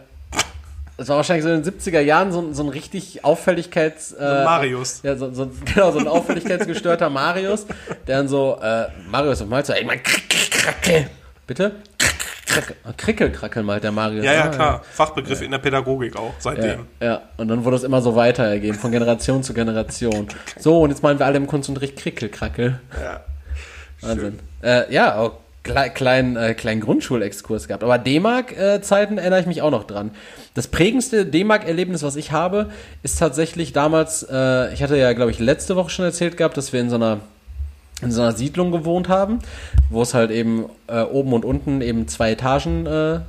Das 0.97 1.09
war 1.09 1.17
wahrscheinlich 1.17 1.43
so 1.45 1.51
in 1.51 1.63
den 1.63 1.73
70er 1.73 2.01
Jahren 2.01 2.31
so, 2.31 2.41
ein- 2.41 2.55
so 2.55 2.63
ein 2.63 2.69
richtig 2.69 3.25
Auffälligkeits... 3.25 4.13
Äh, 4.13 4.45
Marius. 4.45 5.01
Ja, 5.03 5.17
so, 5.17 5.33
so, 5.33 5.51
genau, 5.75 5.91
so 5.91 5.99
ein 5.99 6.07
auffälligkeitsgestörter 6.09 7.11
Marius, 7.11 7.67
der 8.07 8.19
dann 8.19 8.29
so, 8.29 8.59
äh, 8.63 8.87
Marius, 9.11 9.45
meinst 9.45 9.71
du? 9.71 9.75
Ich 9.75 9.85
mein, 9.85 10.01
Krickelkrackel. 10.03 11.09
Bitte? 11.47 11.73
Krickel- 12.47 12.77
Krickelkrackel 12.97 13.63
malt 13.65 13.83
der 13.83 13.91
Marius. 13.91 14.25
Ja, 14.25 14.33
ja, 14.35 14.45
Ah, 14.45 14.49
klar. 14.49 14.83
Fachbegriff 14.93 15.43
in 15.43 15.51
der 15.51 15.59
Pädagogik 15.59 16.15
auch, 16.17 16.29
Ja, 16.29 16.35
seitdem. 16.39 16.87
ja, 17.01 17.23
und 17.39 17.49
dann 17.49 17.65
wurde 17.65 17.77
es 17.77 17.83
immer 17.83 18.01
so 18.01 18.15
weitergegeben, 18.15 18.79
von 18.79 18.93
Generation 18.93 19.43
zu 19.43 19.53
Generation. 19.55 20.29
So, 20.59 20.83
und 20.83 20.91
jetzt 20.91 21.03
malen 21.03 21.19
wir 21.19 21.27
alle 21.27 21.39
im 21.39 21.47
Kunstunterricht 21.49 21.97
Krickelkrackel. 21.97 22.79
Ja. 23.03 23.21
Wahnsinn. 24.01 24.39
Äh, 24.63 24.93
ja, 24.93 25.17
auch 25.17 25.33
klei 25.65 25.89
kleinen, 25.89 26.37
äh, 26.37 26.55
kleinen 26.55 26.81
Grundschulexkurs 26.81 27.67
gehabt. 27.67 27.83
Aber 27.83 27.99
D-Mark-Zeiten 27.99 29.19
erinnere 29.19 29.41
ich 29.41 29.47
mich 29.47 29.63
auch 29.63 29.71
noch 29.73 29.85
dran. 29.85 30.13
Das 30.55 30.69
prägendste 30.69 31.27
D-Mark-Erlebnis, 31.27 32.03
was 32.05 32.15
ich 32.15 32.31
habe, 32.31 32.71
ist 33.03 33.19
tatsächlich 33.19 33.73
damals, 33.73 34.25
äh, 34.31 34.73
ich 34.73 34.83
hatte 34.83 34.97
ja, 34.97 35.13
glaube 35.15 35.33
ich, 35.33 35.41
letzte 35.41 35.75
Woche 35.75 35.91
schon 35.91 36.05
erzählt 36.05 36.37
gehabt, 36.37 36.57
dass 36.57 36.73
wir 36.73 36.81
in 36.81 36.91
so 36.91 36.97
einer 36.97 37.21
in 38.03 38.11
so 38.11 38.23
einer 38.23 38.33
Siedlung 38.33 38.71
gewohnt 38.73 39.09
haben, 39.09 39.39
wo 39.89 40.03
es 40.03 40.15
halt 40.15 40.31
eben 40.31 40.67
äh, 40.89 41.03
oben 41.03 41.33
und 41.33 41.45
unten 41.45 41.81
eben 41.81 42.07
zwei 42.09 42.33
Etagen 42.33 42.87
äh, 42.87 43.21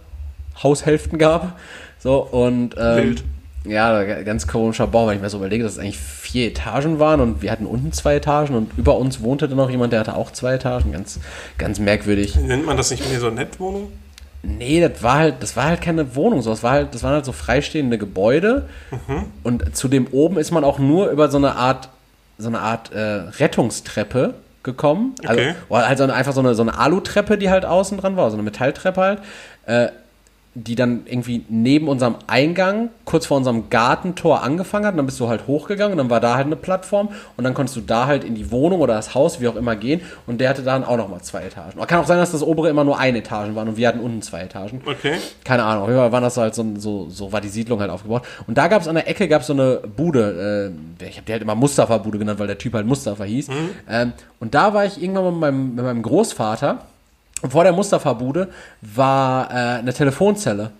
Haushälften 0.62 1.18
gab. 1.18 1.58
So 2.00 2.18
und 2.20 2.76
ähm, 2.78 2.98
Wild. 2.98 3.24
Ja, 3.66 4.04
ganz 4.24 4.48
komischer 4.48 4.88
Bau, 4.88 5.08
wenn 5.08 5.16
ich 5.16 5.22
mir 5.22 5.30
so 5.30 5.38
überlege, 5.38 5.64
dass 5.64 5.74
es 5.74 5.80
eigentlich 5.80 5.98
vier 5.98 6.48
Etagen 6.48 7.00
waren 7.00 7.20
und 7.22 7.42
wir 7.42 7.52
hatten 7.52 7.66
unten 7.66 7.92
zwei 7.92 8.16
Etagen 8.16 8.56
und 8.56 8.72
über 8.78 8.98
uns 8.98 9.22
wohnte 9.22 9.48
dann 9.48 9.58
noch 9.58 9.70
jemand, 9.70 9.94
der 9.94 10.02
hatte 10.02 10.16
auch 10.16 10.32
zwei 10.32 10.54
Etagen. 10.56 10.92
Ganz, 10.92 11.20
ganz 11.58 11.80
merkwürdig. 11.80 12.36
Nennt 12.36 12.66
man 12.66 12.78
das 12.78 12.92
nicht 12.92 13.10
mehr 13.10 13.20
so 13.20 13.30
Nettwohnung? 13.30 13.92
Nee, 14.44 14.80
das 14.80 15.02
war 15.02 15.16
halt, 15.16 15.36
das 15.42 15.56
war 15.58 15.66
halt 15.66 15.82
keine 15.82 16.16
Wohnung, 16.16 16.42
so. 16.44 16.52
das 16.52 16.62
war 16.62 16.72
halt, 16.72 16.94
das 16.94 17.02
waren 17.02 17.14
halt 17.14 17.26
so 17.26 17.32
freistehende 17.32 17.98
Gebäude. 17.98 18.70
Mhm. 18.92 19.26
Und 19.44 19.76
zu 19.76 19.88
dem 19.88 20.08
oben 20.12 20.38
ist 20.38 20.52
man 20.52 20.64
auch 20.64 20.78
nur 20.78 21.10
über 21.10 21.30
so 21.30 21.38
eine 21.38 21.56
Art, 21.56 21.90
so 22.38 22.48
eine 22.48 22.60
Art 22.60 22.92
äh, 22.94 23.00
Rettungstreppe 23.00 24.36
gekommen. 24.62 25.16
Also, 25.26 25.42
Okay. 25.42 25.56
oder 25.70 25.88
halt 25.88 25.98
so 25.98 26.04
eine, 26.04 26.14
einfach 26.14 26.34
so 26.34 26.42
eine, 26.42 26.54
so 26.54 26.62
eine 26.62 26.78
Alutreppe, 26.78 27.38
die 27.38 27.50
halt 27.50 27.66
außen 27.66 27.98
dran 27.98 28.18
war, 28.18 28.30
so 28.30 28.36
eine 28.36 28.44
Metalltreppe 28.44 29.02
halt. 29.02 29.20
Äh, 29.66 29.88
die 30.58 30.76
dann 30.76 31.02
irgendwie 31.06 31.44
neben 31.50 31.90
unserem 31.90 32.16
Eingang, 32.28 32.90
kurz 33.04 33.26
vor 33.26 33.36
unserem 33.36 33.70
Gartentor 33.70 34.42
angefangen 34.42 34.86
hat. 34.86 34.94
Und 34.94 34.98
dann 34.98 35.06
bist 35.06 35.20
du 35.20 35.28
halt 35.28 35.48
hochgegangen 35.48 35.92
und 35.92 35.98
dann 35.98 36.10
war 36.10 36.22
da 36.22 36.36
halt 36.36 36.46
eine 36.46 36.56
Plattform 36.56 37.10
und 37.36 37.44
dann 37.44 37.54
konntest 37.54 37.76
du 37.76 37.82
da 37.82 38.06
halt 38.06 38.24
in 38.24 38.36
die 38.36 38.52
Wohnung 38.52 38.80
oder 38.80 38.94
das 38.94 39.14
Haus, 39.14 39.42
wie 39.42 39.50
auch 39.50 39.58
immer, 39.58 39.76
gehen. 39.76 40.00
Und 40.28 40.40
der 40.40 40.50
hatte 40.50 40.64
dann 40.64 40.86
auch 40.86 40.96
nochmal 40.96 41.22
zwei 41.22 41.42
Etagen. 41.44 41.78
Aber 41.78 41.88
kann 41.88 42.00
auch 42.00 42.08
sein, 42.08 42.20
dass 42.20 42.32
das 42.32 42.42
obere 42.42 42.70
immer 42.70 42.86
nur 42.86 42.98
eine 42.98 43.18
Etage 43.18 43.54
waren 43.54 43.68
und 43.68 43.76
wir 43.76 43.88
hatten 43.90 44.00
unten 44.00 44.22
zwei 44.22 44.44
Etagen. 44.44 44.82
Okay. 44.86 45.18
Keine 45.44 45.64
Ahnung, 45.64 45.84
auf 45.84 45.90
jeden 45.90 46.00
Fall 46.00 46.12
waren 46.14 46.24
das 46.24 46.38
halt 46.38 46.56
so, 46.56 46.66
so, 46.78 47.10
so 47.10 47.34
war 47.34 47.42
die 47.42 47.50
Siedlung 47.50 47.82
halt 47.82 47.92
aufgebaut. 47.92 48.24
Und 48.48 48.58
da 48.58 48.70
gab 48.70 48.82
es 48.82 48.88
an 48.88 48.96
der 48.96 49.10
Ecke 49.10 49.28
gab's 49.28 49.48
so 49.48 49.54
eine 49.54 49.82
Bude, 49.96 50.72
äh, 51.02 51.06
ich 51.06 51.18
habe 51.18 51.26
die 51.26 51.34
halt 51.34 51.42
immer 51.42 51.56
Mustafa-Bude 51.56 52.18
genannt, 52.18 52.40
weil 52.40 52.48
der 52.48 52.58
Typ 52.58 52.74
halt 52.74 52.88
Mustafa 52.88 53.26
hieß. 53.26 53.50
Ähm, 53.90 54.14
und 54.40 54.56
da 54.56 54.74
war 54.74 54.86
ich 54.86 55.02
irgendwann 55.02 55.26
mit 55.26 55.40
meinem, 55.42 55.76
mit 55.76 55.84
meinem 55.84 56.02
Großvater 56.02 56.80
und 57.42 57.52
vor 57.52 57.64
der 57.64 57.74
Mustafa-Bude 57.74 58.48
war 58.82 59.50
äh, 59.52 59.54
eine 59.80 59.94
Telefonzelle. 59.94 60.72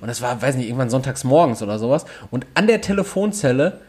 Und 0.00 0.06
das 0.06 0.22
war, 0.22 0.40
weiß 0.40 0.54
nicht, 0.56 0.66
irgendwann 0.68 0.90
sonntags 0.90 1.24
morgens 1.24 1.62
oder 1.62 1.78
sowas. 1.78 2.04
Und 2.30 2.46
an 2.54 2.66
der 2.66 2.80
Telefonzelle 2.80 3.80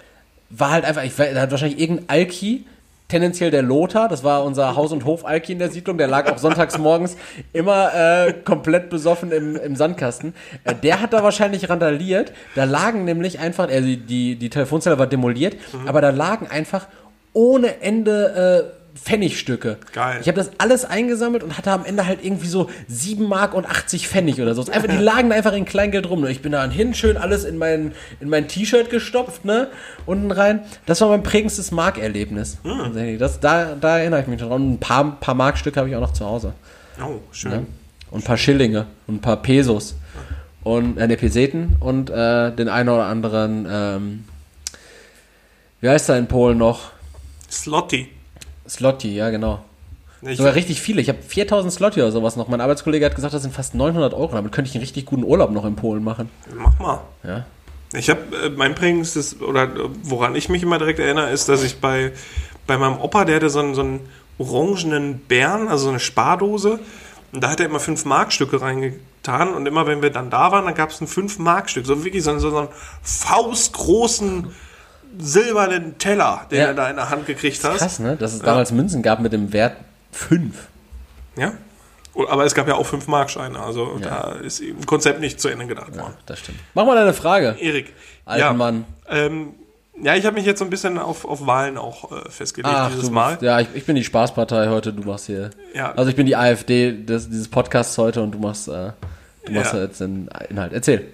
war 0.49 0.71
halt 0.71 0.85
einfach, 0.85 1.03
ich 1.03 1.17
weiß, 1.17 1.33
da 1.33 1.41
hat 1.41 1.51
wahrscheinlich 1.51 1.79
irgendein 1.79 2.09
Alki, 2.09 2.65
tendenziell 3.07 3.51
der 3.51 3.61
Lothar, 3.61 4.09
das 4.09 4.23
war 4.23 4.43
unser 4.43 4.75
Haus- 4.75 4.91
und 4.91 5.05
Hof-Alki 5.05 5.51
in 5.51 5.59
der 5.59 5.69
Siedlung, 5.69 5.99
der 5.99 6.07
lag 6.07 6.31
auch 6.31 6.39
sonntags 6.39 6.77
morgens 6.79 7.15
immer 7.53 7.93
äh, 7.93 8.33
komplett 8.33 8.89
besoffen 8.89 9.31
im, 9.31 9.55
im 9.55 9.75
Sandkasten. 9.75 10.33
Äh, 10.63 10.73
der 10.73 11.01
hat 11.01 11.13
da 11.13 11.21
wahrscheinlich 11.21 11.69
randaliert. 11.69 12.33
Da 12.55 12.63
lagen 12.63 13.05
nämlich 13.05 13.37
einfach, 13.39 13.69
also 13.69 13.87
die, 13.87 14.35
die 14.35 14.49
Telefonzelle 14.49 14.97
war 14.97 15.07
demoliert, 15.07 15.55
aber 15.85 16.01
da 16.01 16.09
lagen 16.09 16.47
einfach 16.47 16.87
ohne 17.33 17.81
Ende 17.81 18.71
äh, 18.73 18.74
Pfennigstücke. 18.95 19.77
Geil. 19.93 20.19
Ich 20.21 20.27
habe 20.27 20.37
das 20.37 20.51
alles 20.57 20.85
eingesammelt 20.85 21.43
und 21.43 21.57
hatte 21.57 21.71
am 21.71 21.85
Ende 21.85 22.07
halt 22.07 22.23
irgendwie 22.23 22.47
so 22.47 22.69
7 22.87 23.27
Mark 23.27 23.53
und 23.53 23.65
80 23.65 24.07
Pfennig 24.07 24.41
oder 24.41 24.55
so. 24.55 24.61
Einfach, 24.71 24.89
die 24.89 24.97
lagen 25.03 25.31
einfach 25.31 25.53
in 25.53 25.65
Kleingeld 25.65 26.09
rum. 26.09 26.21
Ne? 26.21 26.31
Ich 26.31 26.41
bin 26.41 26.53
da 26.53 26.65
hin, 26.69 26.93
schön 26.93 27.17
alles 27.17 27.43
in 27.43 27.57
mein, 27.57 27.91
in 28.21 28.29
mein 28.29 28.47
T-Shirt 28.47 28.89
gestopft, 28.89 29.43
ne? 29.43 29.67
Unten 30.05 30.31
rein. 30.31 30.61
Das 30.85 31.01
war 31.01 31.09
mein 31.09 31.23
prägendstes 31.23 31.71
Markerlebnis. 31.71 32.57
Tatsächlich. 32.63 33.19
Das, 33.19 33.39
da, 33.41 33.75
da 33.75 33.99
erinnere 33.99 34.21
ich 34.21 34.27
mich 34.27 34.39
dran. 34.39 34.51
Und 34.51 34.73
ein 34.73 34.79
paar, 34.79 35.19
paar 35.19 35.35
Markstücke 35.35 35.77
habe 35.79 35.89
ich 35.89 35.95
auch 35.95 36.01
noch 36.01 36.13
zu 36.13 36.25
Hause. 36.25 36.53
Oh, 37.01 37.19
schön. 37.31 37.51
Ne? 37.51 37.65
Und 38.11 38.21
ein 38.21 38.23
paar 38.23 38.37
Schillinge 38.37 38.87
und 39.07 39.15
ein 39.15 39.21
paar 39.21 39.41
Pesos. 39.41 39.95
Und 40.63 40.97
äh, 40.97 41.05
ne, 41.05 41.17
Peseten 41.17 41.75
und 41.79 42.09
äh, 42.09 42.51
den 42.51 42.69
einen 42.69 42.89
oder 42.89 43.05
anderen, 43.05 43.67
ähm, 43.69 44.23
wie 45.81 45.89
heißt 45.89 46.09
er 46.09 46.17
in 46.17 46.27
Polen 46.27 46.57
noch? 46.57 46.91
Slotty. 47.51 48.14
Slotty, 48.67 49.15
ja, 49.15 49.29
genau. 49.29 49.63
Ich, 50.21 50.37
Sogar 50.37 50.55
richtig 50.55 50.81
viele. 50.81 51.01
Ich 51.01 51.09
habe 51.09 51.21
4000 51.21 51.71
Slotty 51.71 52.01
oder 52.01 52.11
sowas 52.11 52.35
noch. 52.35 52.47
Mein 52.47 52.61
Arbeitskollege 52.61 53.05
hat 53.05 53.15
gesagt, 53.15 53.33
das 53.33 53.43
sind 53.43 53.53
fast 53.53 53.75
900 53.75 54.13
Euro. 54.13 54.33
Damit 54.33 54.51
könnte 54.51 54.69
ich 54.69 54.75
einen 54.75 54.81
richtig 54.81 55.05
guten 55.05 55.23
Urlaub 55.23 55.51
noch 55.51 55.65
in 55.65 55.75
Polen 55.75 56.03
machen. 56.03 56.29
mach 56.55 56.79
mal. 56.79 57.01
Ja. 57.23 57.45
Ich 57.93 58.09
habe 58.09 58.21
äh, 58.43 58.49
mein 58.49 58.75
prägendstes, 58.75 59.41
oder 59.41 59.69
woran 60.03 60.35
ich 60.35 60.49
mich 60.49 60.63
immer 60.63 60.79
direkt 60.79 60.99
erinnere, 60.99 61.29
ist, 61.29 61.47
dass 61.47 61.63
ich 61.63 61.79
bei, 61.79 62.11
bei 62.65 62.77
meinem 62.77 62.99
Opa, 62.99 63.25
der 63.25 63.35
hatte 63.35 63.49
so 63.49 63.59
einen, 63.59 63.75
so 63.75 63.81
einen 63.81 63.99
orangenen 64.37 65.19
Bären, 65.19 65.67
also 65.67 65.85
so 65.85 65.89
eine 65.89 65.99
Spardose, 65.99 66.79
und 67.31 67.43
da 67.43 67.49
hat 67.51 67.59
er 67.59 67.67
immer 67.67 67.79
5 67.79 68.05
Markstücke 68.05 68.61
reingetan 68.61 69.53
und 69.53 69.65
immer 69.65 69.87
wenn 69.87 70.01
wir 70.01 70.09
dann 70.09 70.29
da 70.29 70.51
waren, 70.51 70.65
dann 70.65 70.73
gab 70.75 70.91
es 70.91 71.01
ein 71.01 71.07
5 71.07 71.39
Markstück, 71.39 71.85
so 71.85 72.03
wirklich 72.03 72.23
so, 72.23 72.37
so 72.39 72.57
einen 72.57 72.69
faustgroßen 73.03 74.47
silbernen 75.19 75.97
Teller, 75.97 76.45
den 76.51 76.59
Ja. 76.59 76.65
er 76.67 76.73
da 76.73 76.89
in 76.89 76.95
der 76.95 77.09
Hand 77.09 77.25
gekriegt 77.25 77.63
hat. 77.63 77.77
Krass, 77.77 77.99
ne? 77.99 78.15
Dass 78.17 78.33
es 78.33 78.41
damals 78.41 78.71
Münzen 78.71 79.01
gab 79.01 79.19
mit 79.19 79.33
dem 79.33 79.51
Wert 79.53 79.75
5. 80.11 80.67
Ja. 81.37 81.53
Aber 82.29 82.45
es 82.45 82.55
gab 82.55 82.67
ja 82.67 82.75
auch 82.75 82.85
5 82.85 83.07
Markscheine, 83.07 83.59
also 83.59 83.97
da 84.01 84.31
ist 84.41 84.61
im 84.61 84.85
Konzept 84.85 85.19
nicht 85.19 85.41
zu 85.41 85.49
Ende 85.49 85.67
gedacht 85.67 85.97
worden. 85.97 86.13
Das 86.25 86.39
stimmt. 86.39 86.59
Mach 86.73 86.85
mal 86.85 86.95
deine 86.95 87.13
Frage. 87.13 87.57
Erik. 87.59 87.91
Alten 88.23 88.39
ja, 88.41 88.53
Mann. 88.53 88.85
Ähm, 89.09 89.49
ja, 90.01 90.15
ich 90.15 90.25
habe 90.25 90.35
mich 90.35 90.45
jetzt 90.45 90.59
so 90.59 90.65
ein 90.65 90.69
bisschen 90.69 90.97
auf, 90.97 91.25
auf 91.25 91.45
Wahlen 91.45 91.77
auch 91.77 92.11
äh, 92.11 92.29
festgelegt 92.29 92.73
Ach, 92.73 92.89
dieses 92.89 93.07
du 93.09 93.11
Mal. 93.11 93.31
bist, 93.31 93.41
ja, 93.41 93.59
ich, 93.59 93.67
ich 93.73 93.85
bin 93.85 93.95
die 93.97 94.03
Spaßpartei 94.05 94.69
heute, 94.69 94.93
du 94.93 95.03
machst 95.03 95.25
hier. 95.25 95.49
Ja. 95.73 95.91
Also 95.93 96.09
ich 96.09 96.15
bin 96.15 96.25
die 96.25 96.35
AfD 96.37 96.93
des, 97.03 97.29
dieses 97.29 97.49
Podcasts 97.49 97.97
heute 97.97 98.21
und 98.21 98.31
du 98.31 98.39
machst, 98.39 98.67
äh, 98.69 98.91
du 99.45 99.51
machst 99.51 99.73
Ja. 99.73 99.81
jetzt 99.83 99.99
den 99.99 100.29
Inhalt. 100.49 100.71
Erzähl. 100.71 101.05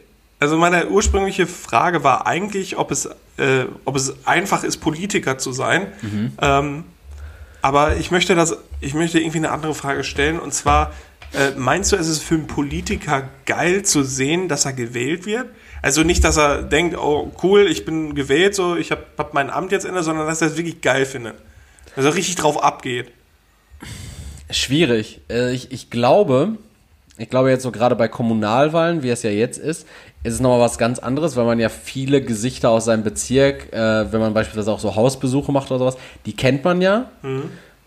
Also 0.42 0.58
meine 0.58 0.88
ursprüngliche 0.90 1.46
Frage 1.46 2.04
war 2.04 2.26
eigentlich, 2.26 2.76
ob 2.76 2.90
es, 2.90 3.06
äh, 3.38 3.66
ob 3.86 3.96
es 3.96 4.26
einfach 4.26 4.64
ist, 4.64 4.78
Politiker 4.78 5.38
zu 5.38 5.52
sein. 5.52 5.86
Mhm. 6.02 6.32
Ähm, 6.42 6.84
aber 7.62 7.98
ich 7.98 8.10
möchte 8.10 8.34
das, 8.34 8.58
ich 8.80 8.96
möchte 8.96 9.20
irgendwie 9.20 9.38
eine 9.38 9.52
andere 9.52 9.76
Frage 9.76 10.04
stellen. 10.04 10.40
Und 10.40 10.52
zwar, 10.52 10.94
äh, 11.34 11.52
meinst 11.56 11.92
du, 11.92 11.96
es 11.96 12.08
ist 12.08 12.24
für 12.24 12.34
einen 12.34 12.48
Politiker 12.48 13.30
geil 13.46 13.84
zu 13.84 14.02
sehen, 14.02 14.48
dass 14.48 14.66
er 14.66 14.74
gewählt 14.74 15.28
wird? 15.28 15.46
Also 15.84 16.02
nicht, 16.02 16.24
dass 16.24 16.38
er 16.38 16.64
denkt, 16.64 16.98
oh 16.98 17.32
cool, 17.44 17.68
ich 17.70 17.86
bin 17.86 18.16
gewählt, 18.16 18.56
so 18.56 18.76
ich 18.76 18.90
habe 18.90 19.06
hab 19.20 19.36
mein 19.36 19.52
Amt 19.52 19.72
jetzt 19.72 19.86
inne, 19.86 20.02
sondern 20.02 20.26
dass 20.26 20.42
er 20.42 20.48
es 20.48 20.58
wirklich 20.58 20.82
geil 20.82 21.06
findet. 21.06 21.36
Dass 21.96 22.06
er 22.06 22.16
richtig 22.16 22.34
drauf 22.38 22.64
abgeht. 22.64 23.12
Schwierig. 24.50 25.22
Äh, 25.30 25.54
ich, 25.54 25.72
ich 25.72 25.92
glaube, 25.92 26.58
ich 27.20 27.30
glaube 27.30 27.52
jetzt 27.52 27.62
so 27.62 27.72
gerade 27.72 27.96
bei 27.96 28.08
Kommunalwahlen, 28.08 29.04
wie 29.04 29.10
es 29.10 29.22
ja 29.22 29.30
jetzt 29.30 29.60
ist, 29.60 29.86
ist 30.24 30.36
es 30.36 30.40
nochmal 30.40 30.60
was 30.60 30.78
ganz 30.78 31.00
anderes, 31.00 31.36
weil 31.36 31.46
man 31.46 31.60
ja 31.60 31.70
viele 31.70 32.22
Gesichter 32.22 32.70
aus 32.70 32.86
seinem 32.86 33.04
Bezirk, 33.04 33.74
äh, 33.74 34.12
wenn 34.12 34.20
man 34.20 34.34
beispielsweise 34.34 34.72
auch 34.72 34.80
so 34.80 34.96
Hausbesuche 34.96 35.52
macht 35.52 35.72
oder 35.72 35.80
sowas, 35.80 35.98
die 36.26 36.34
kennt 36.34 36.64
man 36.64 36.82
ja. 36.82 37.10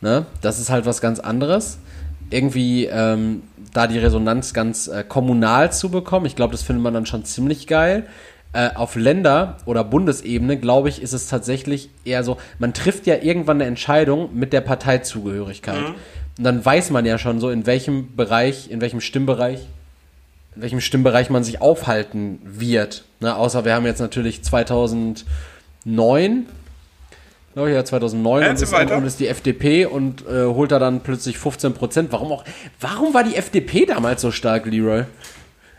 Ne? 0.01 0.26
Das 0.41 0.59
ist 0.59 0.70
halt 0.70 0.85
was 0.87 1.01
ganz 1.01 1.20
anderes. 1.20 1.78
Irgendwie 2.30 2.87
ähm, 2.87 3.43
da 3.72 3.87
die 3.87 3.99
Resonanz 3.99 4.53
ganz 4.53 4.89
äh, 4.89 5.05
kommunal 5.07 5.72
zu 5.72 5.91
bekommen, 5.91 6.26
ich 6.26 6.37
glaube, 6.37 6.53
das 6.53 6.62
findet 6.62 6.82
man 6.82 6.95
dann 6.95 7.07
schon 7.07 7.24
ziemlich 7.24 7.66
geil. 7.66 8.07
Äh, 8.53 8.70
auf 8.74 8.95
Länder- 8.95 9.57
oder 9.66 9.82
Bundesebene, 9.82 10.57
glaube 10.57 10.89
ich, 10.89 11.03
ist 11.03 11.12
es 11.12 11.26
tatsächlich 11.28 11.91
eher 12.05 12.22
so, 12.22 12.37
man 12.59 12.72
trifft 12.72 13.07
ja 13.07 13.16
irgendwann 13.20 13.57
eine 13.57 13.66
Entscheidung 13.66 14.30
mit 14.32 14.53
der 14.53 14.61
Parteizugehörigkeit. 14.61 15.76
Und 16.39 16.45
dann 16.45 16.64
weiß 16.64 16.91
man 16.91 17.05
ja 17.05 17.18
schon 17.18 17.41
so, 17.41 17.51
in 17.51 17.66
welchem 17.66 18.14
Bereich, 18.14 18.70
in 18.70 18.80
welchem 18.80 19.01
Stimmbereich, 19.01 19.66
in 20.57 20.62
welchem 20.62 20.80
Stimmbereich 20.80 21.30
man 21.30 21.44
sich 21.44 21.61
aufhalten 21.61 22.40
wird. 22.44 23.05
Ne? 23.20 23.34
Außer 23.36 23.64
wir 23.64 23.74
haben 23.74 23.86
jetzt 23.86 24.00
natürlich 24.00 24.42
2009, 24.42 26.46
glaube 27.55 27.70
ich, 27.70 27.74
ja, 27.74 27.84
2009 27.84 28.42
und 28.50 28.57
ist, 28.62 28.70
und 28.96 29.07
ist 29.07 29.20
die 29.20 29.28
FDP 29.28 29.86
und 29.86 30.26
äh, 30.26 30.44
holt 30.46 30.72
da 30.72 30.78
dann 30.78 31.00
plötzlich 31.00 31.38
15 31.38 31.74
Prozent. 31.74 32.12
Warum 32.12 32.32
auch? 32.32 32.44
Warum 32.80 33.14
war 33.14 33.24
die 33.24 33.36
FDP 33.36 33.86
damals 33.86 34.22
so 34.22 34.30
stark, 34.30 34.66
Leroy? 34.66 35.05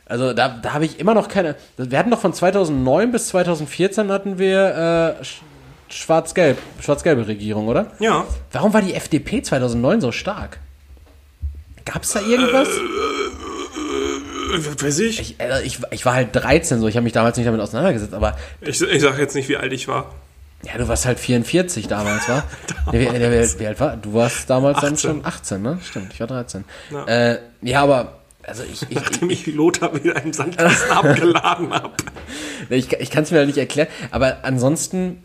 Also 0.08 0.34
da, 0.34 0.50
da 0.50 0.74
habe 0.74 0.86
ich 0.86 1.00
immer 1.00 1.16
noch 1.16 1.28
keine. 1.28 1.56
Wir 1.78 1.98
hatten 1.98 2.12
doch 2.12 2.20
von 2.20 2.34
2009 2.34 3.12
bis 3.12 3.30
2014 3.30 4.12
hatten 4.12 4.38
wir 4.38 5.16
äh, 5.20 5.24
sch- 5.24 5.40
schwarz-gelb, 5.90 6.60
schwarz-gelbe 6.80 7.28
Regierung, 7.28 7.68
oder? 7.68 7.92
Ja. 8.00 8.24
Warum 8.52 8.72
war 8.74 8.84
die 8.84 8.94
FDP 8.94 9.42
2009 9.42 10.02
so 10.02 10.12
stark? 10.12 10.60
Gab 11.86 12.04
es 12.04 12.12
da 12.12 12.22
irgendwas? 12.22 12.68
Äh, 14.54 14.84
weiß 14.84 15.00
ich. 15.00 15.20
Ich, 15.20 15.36
also 15.40 15.64
ich, 15.64 15.80
ich 15.92 16.06
war 16.06 16.14
halt 16.14 16.30
13 16.36 16.80
so, 16.80 16.88
ich 16.88 16.96
habe 16.96 17.04
mich 17.04 17.14
damals 17.14 17.38
nicht 17.38 17.48
damit 17.48 17.62
auseinandergesetzt, 17.62 18.14
aber 18.14 18.38
Ich, 18.62 18.82
ich 18.82 19.02
sage 19.02 19.22
jetzt 19.22 19.36
nicht, 19.36 19.50
wie 19.50 19.58
alt 19.58 19.74
ich 19.74 19.88
war. 19.88 20.14
ja, 20.64 20.78
du 20.78 20.88
warst 20.88 21.06
halt 21.06 21.20
44 21.20 21.88
damals, 21.88 22.28
war? 22.30 22.44
nee, 22.92 23.08
wie, 23.10 23.60
wie, 23.60 23.68
alt 23.68 23.80
war? 23.80 23.98
Du 23.98 24.14
warst 24.14 24.50
damals 24.50 24.80
dann 24.82 24.94
18. 24.94 24.98
schon 25.10 25.26
18, 25.26 25.62
ne? 25.62 25.80
Stimmt, 25.84 26.14
ich 26.14 26.20
war 26.20 26.28
13. 26.28 26.64
Ja. 26.92 27.06
Äh, 27.06 27.40
ja, 27.62 27.84
aber 27.84 28.20
also 28.44 28.64
ich, 28.64 28.84
ich, 28.84 28.92
ich, 28.92 28.96
Nachdem 28.96 29.30
ich 29.32 29.48
Lothar 29.48 29.96
wieder 30.04 30.22
im 30.24 30.32
Sandkasten 30.32 30.92
abgeladen 30.96 31.74
habe. 31.74 31.94
ich, 32.70 32.92
ich 32.94 33.10
kann 33.10 33.24
es 33.24 33.32
mir 33.32 33.40
halt 33.40 33.48
nicht 33.48 33.58
erklären, 33.58 33.88
aber 34.12 34.38
ansonsten, 34.44 35.24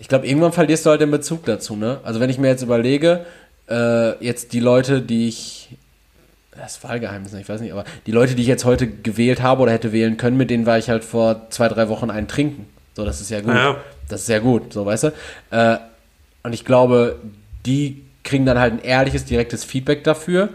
ich 0.00 0.08
glaube, 0.08 0.26
irgendwann 0.26 0.52
verlierst 0.52 0.86
du 0.86 0.90
halt 0.90 1.00
den 1.00 1.10
Bezug 1.12 1.44
dazu, 1.44 1.76
ne? 1.76 2.00
Also 2.02 2.18
wenn 2.18 2.30
ich 2.30 2.38
mir 2.38 2.48
jetzt 2.48 2.62
überlege, 2.62 3.24
äh, 3.68 4.24
jetzt 4.24 4.52
die 4.52 4.60
Leute, 4.60 5.02
die 5.02 5.28
ich 5.28 5.76
das 6.60 6.84
Wahlgeheimnis, 6.84 7.32
ich 7.32 7.48
weiß 7.48 7.60
nicht, 7.60 7.72
aber 7.72 7.84
die 8.06 8.12
Leute, 8.12 8.34
die 8.34 8.42
ich 8.42 8.48
jetzt 8.48 8.64
heute 8.64 8.86
gewählt 8.86 9.42
habe 9.42 9.62
oder 9.62 9.72
hätte 9.72 9.92
wählen 9.92 10.16
können, 10.16 10.36
mit 10.36 10.50
denen 10.50 10.66
war 10.66 10.78
ich 10.78 10.90
halt 10.90 11.04
vor 11.04 11.46
zwei, 11.50 11.68
drei 11.68 11.88
Wochen 11.88 12.10
einen 12.10 12.28
trinken. 12.28 12.66
So, 12.94 13.04
das 13.04 13.20
ist 13.20 13.30
ja 13.30 13.40
gut. 13.40 13.54
Ja. 13.54 13.76
Das 14.08 14.22
ist 14.22 14.28
ja 14.28 14.40
gut, 14.40 14.72
so, 14.72 14.84
weißt 14.84 15.04
du? 15.04 15.12
Äh, 15.50 15.78
und 16.42 16.52
ich 16.52 16.64
glaube, 16.64 17.16
die 17.64 18.02
kriegen 18.24 18.44
dann 18.44 18.58
halt 18.58 18.74
ein 18.74 18.82
ehrliches, 18.82 19.24
direktes 19.24 19.64
Feedback 19.64 20.04
dafür. 20.04 20.50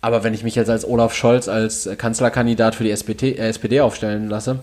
Aber 0.00 0.22
wenn 0.24 0.34
ich 0.34 0.44
mich 0.44 0.54
jetzt 0.54 0.68
als 0.68 0.86
Olaf 0.86 1.14
Scholz 1.14 1.48
als 1.48 1.88
Kanzlerkandidat 1.96 2.74
für 2.74 2.84
die 2.84 2.90
SPD, 2.90 3.32
äh, 3.32 3.48
SPD 3.48 3.80
aufstellen 3.80 4.28
lasse, 4.28 4.58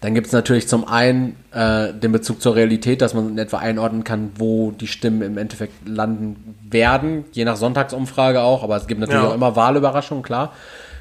dann 0.00 0.14
gibt 0.14 0.28
es 0.28 0.32
natürlich 0.32 0.68
zum 0.68 0.86
einen 0.86 1.36
äh, 1.52 1.92
den 1.92 2.12
Bezug 2.12 2.40
zur 2.40 2.54
Realität, 2.54 3.02
dass 3.02 3.14
man 3.14 3.28
in 3.30 3.38
etwa 3.38 3.58
einordnen 3.58 4.04
kann, 4.04 4.30
wo 4.36 4.70
die 4.70 4.86
Stimmen 4.86 5.22
im 5.22 5.38
Endeffekt 5.38 5.86
landen 5.86 6.54
werden, 6.70 7.24
je 7.32 7.44
nach 7.44 7.56
Sonntagsumfrage 7.56 8.40
auch, 8.42 8.62
aber 8.62 8.76
es 8.76 8.86
gibt 8.86 9.00
natürlich 9.00 9.22
Ja. 9.22 9.28
auch 9.28 9.34
immer 9.34 9.56
Wahlüberraschungen, 9.56 10.22
klar. 10.22 10.52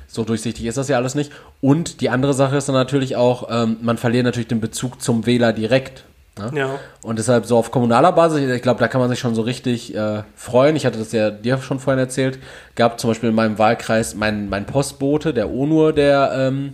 So 0.08 0.24
durchsichtig 0.24 0.66
ist 0.66 0.78
das 0.78 0.88
ja 0.88 0.98
alles 0.98 1.16
nicht. 1.16 1.32
Und 1.62 2.00
die 2.02 2.10
andere 2.10 2.34
Sache 2.34 2.58
ist 2.58 2.68
dann 2.70 2.76
natürlich 2.76 3.16
auch, 3.16 3.48
ähm, 3.50 3.78
man 3.82 3.98
verliert 3.98 4.26
natürlich 4.26 4.48
den 4.48 4.62
Bezug 4.62 5.02
zum 5.02 5.26
Wähler 5.26 5.52
direkt. 5.52 6.06
Ne? 6.38 6.52
Ja. 6.54 6.80
Und 7.02 7.18
deshalb 7.18 7.46
so 7.46 7.58
auf 7.58 7.72
kommunaler 7.72 8.12
Basis, 8.12 8.50
ich 8.50 8.62
glaube, 8.62 8.80
da 8.80 8.88
kann 8.88 9.00
man 9.02 9.10
sich 9.10 9.20
schon 9.20 9.36
so 9.36 9.42
richtig 9.42 9.96
äh, 9.96 10.24
freuen. 10.36 10.76
Ich 10.76 10.86
hatte 10.86 11.00
das 11.00 11.12
ja 11.12 11.32
dir 11.32 11.58
schon 11.60 11.80
vorhin 11.80 12.00
erzählt. 12.00 12.40
Gab 12.76 13.00
zum 13.00 13.10
Beispiel 13.10 13.30
in 13.30 13.36
meinem 13.36 13.58
Wahlkreis 13.58 14.16
mein, 14.16 14.50
mein 14.50 14.66
Postbote, 14.66 15.34
der 15.34 15.50
Onur, 15.50 15.94
der, 15.94 16.32
ähm, 16.36 16.74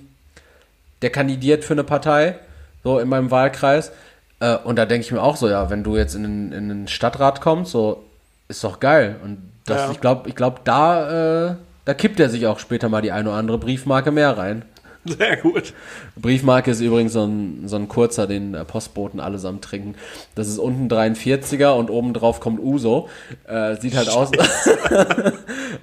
der 1.02 1.10
kandidiert 1.10 1.64
für 1.64 1.74
eine 1.74 1.84
Partei, 1.84 2.36
so 2.84 3.00
in 3.00 3.10
meinem 3.10 3.32
Wahlkreis. 3.32 3.92
Äh, 4.40 4.58
und 4.58 4.78
da 4.78 4.86
denke 4.86 5.06
ich 5.06 5.12
mir 5.12 5.22
auch 5.22 5.36
so, 5.36 5.50
ja, 5.50 5.70
wenn 5.70 5.84
du 5.84 5.98
jetzt 5.98 6.16
in 6.16 6.24
den, 6.24 6.52
in 6.52 6.70
den 6.70 6.88
Stadtrat 6.88 7.42
kommst, 7.42 7.72
so 7.72 8.04
ist 8.48 8.64
doch 8.64 8.80
geil. 8.80 9.16
Und 9.24 9.38
das, 9.66 9.82
Ja. 9.82 9.92
ich 9.92 10.02
glaube, 10.02 10.30
ich 10.30 10.36
glaub, 10.36 10.66
da, 10.66 11.50
äh, 11.52 11.56
da 11.86 11.94
kippt 11.94 12.20
er 12.20 12.30
sich 12.30 12.48
auch 12.48 12.60
später 12.60 12.90
mal 12.90 13.02
die 13.02 13.12
eine 13.12 13.30
oder 13.30 13.38
andere 13.38 13.58
Briefmarke 13.58 14.12
mehr 14.12 14.38
rein. 14.38 14.64
Sehr 15.04 15.38
gut. 15.38 15.74
Briefmarke 16.16 16.70
ist 16.70 16.80
übrigens 16.80 17.14
so 17.14 17.24
ein, 17.26 17.64
so 17.68 17.76
ein 17.76 17.88
kurzer, 17.88 18.28
den 18.28 18.54
äh, 18.54 18.64
Postboten 18.66 19.20
allesamt 19.20 19.64
trinken. 19.64 19.96
Das 20.36 20.48
ist 20.48 20.60
unten 20.60 20.88
43er 20.94 21.72
und 21.72 21.90
oben 21.90 22.14
drauf 22.14 22.40
kommt 22.40 22.60
Uso. 22.60 23.10
Äh, 23.48 23.78
sieht 23.78 23.96
halt 23.98 24.10
aus. 24.10 24.30
das 24.32 24.68
ist 24.68 24.78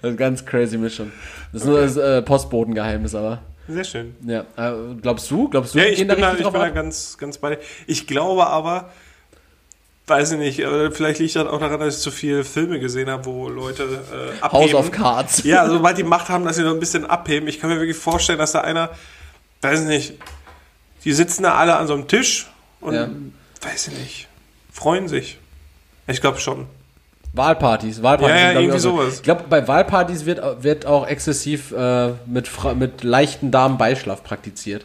eine 0.03 0.15
ganz 0.15 0.47
crazy 0.47 0.79
Mischung. 0.79 1.11
Das 1.53 1.63
ist 1.63 1.69
nur 1.69 1.81
das 1.81 1.97
äh, 1.97 2.23
Postbotengeheimnis, 2.23 3.17
aber. 3.17 3.41
Sehr 3.69 3.85
schön. 3.85 4.17
Ja. 4.25 4.45
Äh, 4.57 4.95
glaubst 5.03 5.31
du? 5.31 5.49
Glaubst 5.49 5.75
du, 5.75 5.79
Ja, 5.79 5.85
ich 5.85 5.99
bin, 5.99 6.09
da, 6.09 6.33
ich 6.35 6.43
bin 6.43 6.53
da 6.53 6.69
ganz, 6.71 7.17
ganz 7.19 7.37
bei 7.39 7.57
dir. 7.57 7.63
Ich 7.87 8.07
glaube 8.07 8.47
aber, 8.47 8.91
weiß 10.07 10.33
ich 10.33 10.39
nicht, 10.39 10.65
aber 10.65 10.91
vielleicht 10.91 11.21
liegt 11.21 11.37
das 11.37 11.47
auch 11.47 11.61
daran, 11.61 11.79
dass 11.81 11.97
ich 11.99 12.03
zu 12.03 12.11
viele 12.11 12.45
Filme 12.45 12.81
gesehen 12.81 13.11
habe, 13.11 13.27
wo 13.27 13.49
Leute 13.49 13.83
äh, 13.85 14.41
abheben. 14.41 14.63
House 14.65 14.75
of 14.75 14.91
Cards. 14.91 15.45
Ja, 15.45 15.69
sobald 15.69 15.99
die 15.99 16.03
Macht 16.03 16.29
haben, 16.31 16.45
dass 16.45 16.57
sie 16.57 16.63
noch 16.63 16.73
ein 16.73 16.81
bisschen 16.81 17.05
abheben. 17.05 17.47
Ich 17.49 17.61
kann 17.61 17.69
mir 17.71 17.79
wirklich 17.79 17.97
vorstellen, 17.97 18.39
dass 18.39 18.53
da 18.53 18.63
einer, 18.63 18.91
weiß 19.61 19.83
ich 19.83 19.87
nicht, 19.87 20.15
die 21.05 21.13
sitzen 21.13 21.43
da 21.43 21.55
alle 21.55 21.77
an 21.77 21.87
so 21.87 21.95
einem 21.95 22.09
Tisch 22.09 22.47
und, 22.81 22.95
Ja. 22.95 23.09
weiß 23.61 23.89
ich 23.89 23.99
nicht, 23.99 24.29
freuen 24.73 25.09
sich. 25.09 25.39
Ich 26.07 26.23
glaube 26.23 26.39
schon. 26.41 26.67
Wahlpartys, 27.33 28.03
Wahlpartys. 28.03 28.37
Ja, 28.37 28.43
ja, 28.43 28.51
ich, 28.53 28.59
irgendwie 28.59 28.79
so. 28.79 28.97
sowas. 28.97 29.17
Ich 29.17 29.23
glaube, 29.23 29.45
bei 29.49 29.67
Wahlpartys 29.67 30.25
wird, 30.25 30.63
wird 30.63 30.87
auch 30.87 31.07
exzessiv 31.07 31.73
äh, 31.73 32.13
mit, 32.27 32.49
mit 32.77 33.05
leichten 33.05 33.51
Damen 33.51 33.79
Beischlaf 33.79 34.25
praktiziert. 34.25 34.85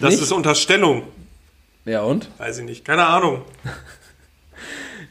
Das 0.00 0.12
Nicht? 0.12 0.22
ist 0.22 0.32
Unterstellung. 0.32 1.04
Ja, 1.84 2.02
und? 2.02 2.28
Weiß 2.38 2.58
ich 2.58 2.64
nicht. 2.64 2.84
Keine 2.84 3.06
Ahnung. 3.06 3.42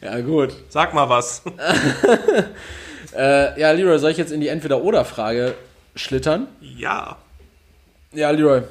Ja, 0.02 0.22
gut. 0.22 0.56
Sag 0.70 0.94
mal 0.94 1.10
was. 1.10 1.42
Äh, 3.16 3.60
ja, 3.60 3.72
Leroy, 3.72 3.98
soll 4.00 4.12
ich 4.12 4.18
jetzt 4.18 4.32
in 4.32 4.40
die 4.40 4.50
Entweder-Oder-Frage 4.50 5.56
schlittern? 5.96 6.48
Ja. 6.62 7.18
Ja, 8.12 8.30
Leroy. 8.32 8.62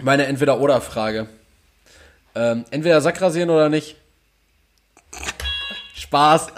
Meine 0.00 0.26
Entweder-Oder-Frage. 0.26 1.28
Ähm, 2.34 2.64
entweder 2.70 3.00
Sack 3.00 3.20
rasieren 3.20 3.50
oder 3.50 3.68
nicht. 3.68 3.96
Spaß. 6.08 6.46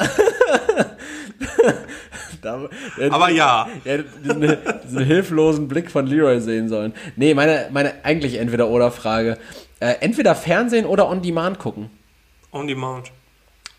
Da- 2.43 2.69
Aber 3.11 3.31
ja. 3.31 3.69
Ja, 3.85 3.99
diesen, 3.99 4.57
diesen 4.85 5.05
hilflosen 5.05 5.69
Blick 5.69 5.91
von 5.91 6.07
Leroy 6.07 6.41
sehen 6.41 6.69
sollen. 6.71 6.95
Nee, 7.17 7.35
meine, 7.35 7.69
meine 7.71 8.03
eigentliche 8.03 8.39
Entweder-Oder-Frage. 8.39 9.37
Äh, 9.79 9.95
entweder 10.01 10.35
Fernsehen 10.35 10.87
oder 10.87 11.09
On-Demand 11.11 11.59
gucken. 11.59 11.91
On 12.53 12.67
Demand. 12.67 13.11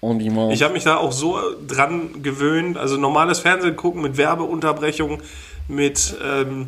On-Demand. 0.02 0.54
Ich 0.54 0.62
habe 0.62 0.74
mich 0.74 0.84
da 0.84 0.98
auch 0.98 1.12
so 1.12 1.40
dran 1.68 2.22
gewöhnt. 2.22 2.78
Also 2.78 2.98
normales 2.98 3.40
Fernsehen 3.40 3.76
gucken 3.76 4.04
mit 4.04 4.18
Werbeunterbrechung, 4.18 5.22
mit 5.68 6.16
ähm, 6.24 6.68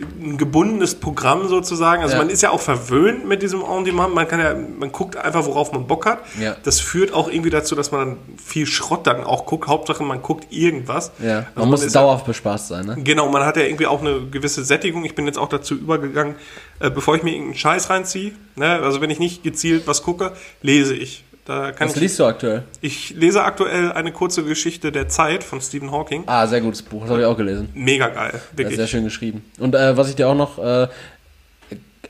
ein 0.00 0.38
gebundenes 0.38 0.94
Programm 0.94 1.48
sozusagen. 1.48 2.02
Also 2.02 2.14
Ja. 2.16 2.22
man 2.22 2.30
ist 2.30 2.42
ja 2.42 2.50
auch 2.50 2.60
verwöhnt 2.60 3.26
mit 3.28 3.42
diesem 3.42 3.62
On-Demand. 3.62 4.14
Man 4.14 4.26
kann 4.26 4.40
ja, 4.40 4.54
man 4.54 4.90
guckt 4.92 5.16
einfach, 5.16 5.44
worauf 5.44 5.72
man 5.72 5.86
Bock 5.86 6.06
hat. 6.06 6.20
Ja. 6.40 6.56
Das 6.62 6.80
führt 6.80 7.12
auch 7.12 7.28
irgendwie 7.30 7.50
dazu, 7.50 7.74
dass 7.74 7.92
man 7.92 8.00
dann 8.00 8.16
viel 8.42 8.66
Schrott 8.66 9.06
dann 9.06 9.24
auch 9.24 9.44
guckt. 9.46 9.68
Hauptsache, 9.68 10.02
man 10.02 10.22
guckt 10.22 10.46
irgendwas. 10.50 11.12
ja, 11.22 11.34
man 11.34 11.46
Also 11.56 11.70
muss 11.70 11.82
ist 11.84 11.94
dauerhaft 11.94 12.24
bespaßt 12.26 12.68
sein, 12.68 12.86
ne? 12.86 12.96
Genau, 13.04 13.28
man 13.30 13.44
hat 13.44 13.56
ja 13.56 13.62
irgendwie 13.64 13.86
auch 13.86 14.00
eine 14.00 14.20
gewisse 14.30 14.64
Sättigung. 14.64 15.04
Ich 15.04 15.14
bin 15.14 15.26
jetzt 15.26 15.38
auch 15.38 15.48
dazu 15.48 15.74
übergegangen, 15.74 16.34
äh, 16.78 16.90
bevor 16.90 17.16
ich 17.16 17.22
mir 17.22 17.30
irgendeinen 17.32 17.58
Scheiß 17.58 17.90
reinziehe, 17.90 18.32
ne, 18.56 18.80
also 18.82 19.00
wenn 19.00 19.10
ich 19.10 19.18
nicht 19.18 19.42
gezielt 19.42 19.86
was 19.86 20.02
gucke, 20.02 20.32
lese 20.62 20.94
ich. 20.94 21.24
Da 21.46 21.72
kann 21.72 21.88
Was 21.88 21.96
ich, 21.96 22.02
liest 22.02 22.18
du 22.18 22.24
aktuell? 22.26 22.62
ich 22.80 23.10
lese 23.10 23.42
aktuell 23.42 23.92
eine 23.92 24.12
kurze 24.12 24.44
Geschichte 24.44 24.92
der 24.92 25.08
Zeit 25.08 25.42
von 25.42 25.60
Stephen 25.60 25.90
Hawking. 25.90 26.24
Ah, 26.26 26.46
sehr 26.46 26.60
gutes 26.60 26.82
Buch, 26.82 27.02
das 27.02 27.10
habe 27.10 27.20
ich 27.22 27.26
auch 27.26 27.36
gelesen. 27.36 27.70
Mega 27.74 28.08
geil, 28.08 28.30
Ja, 28.34 28.58
wirklich. 28.58 28.76
sehr 28.76 28.86
schön 28.86 29.04
geschrieben. 29.04 29.44
Und 29.58 29.74
äh, 29.74 29.96
was 29.96 30.08
ich 30.10 30.16
dir 30.16 30.28
auch 30.28 30.34
noch 30.34 30.58
äh, 30.58 30.88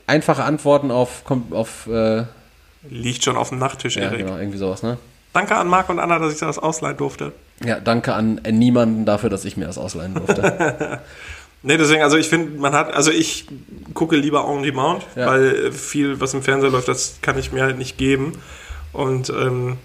einfache 0.07 0.43
Antworten 0.43 0.91
auf, 0.91 1.23
auf 1.51 1.87
äh, 1.87 2.23
Liegt 2.89 3.23
schon 3.23 3.37
auf 3.37 3.49
dem 3.49 3.59
Nachttisch, 3.59 3.95
ja, 3.95 4.03
Erik. 4.03 4.19
genau, 4.25 4.37
irgendwie 4.37 4.57
sowas, 4.57 4.81
ne? 4.83 4.97
Danke 5.33 5.55
an 5.55 5.67
Marc 5.67 5.87
und 5.89 5.99
Anna, 5.99 6.17
dass 6.19 6.33
ich 6.33 6.39
das 6.39 6.57
ausleihen 6.59 6.97
durfte. 6.97 7.31
Ja, 7.63 7.79
danke 7.79 8.13
an 8.15 8.41
äh, 8.43 8.51
niemanden 8.51 9.05
dafür, 9.05 9.29
dass 9.29 9.45
ich 9.45 9.55
mir 9.55 9.65
das 9.65 9.77
ausleihen 9.77 10.13
durfte. 10.15 10.99
Nee, 11.63 11.77
deswegen, 11.77 12.01
also 12.01 12.17
ich 12.17 12.27
finde, 12.27 12.59
man 12.59 12.73
hat, 12.73 12.91
also 12.91 13.11
ich 13.11 13.45
gucke 13.93 14.15
lieber 14.15 14.47
on 14.47 14.63
demand, 14.63 15.03
Ja. 15.15 15.27
weil 15.27 15.65
äh, 15.67 15.71
viel, 15.71 16.19
was 16.19 16.33
im 16.33 16.41
Fernseher 16.41 16.71
läuft, 16.71 16.87
das 16.87 17.19
kann 17.21 17.37
ich 17.37 17.51
mir 17.51 17.61
halt 17.61 17.77
nicht 17.77 17.99
geben. 17.99 18.41
Und 18.93 19.29
ähm, 19.29 19.77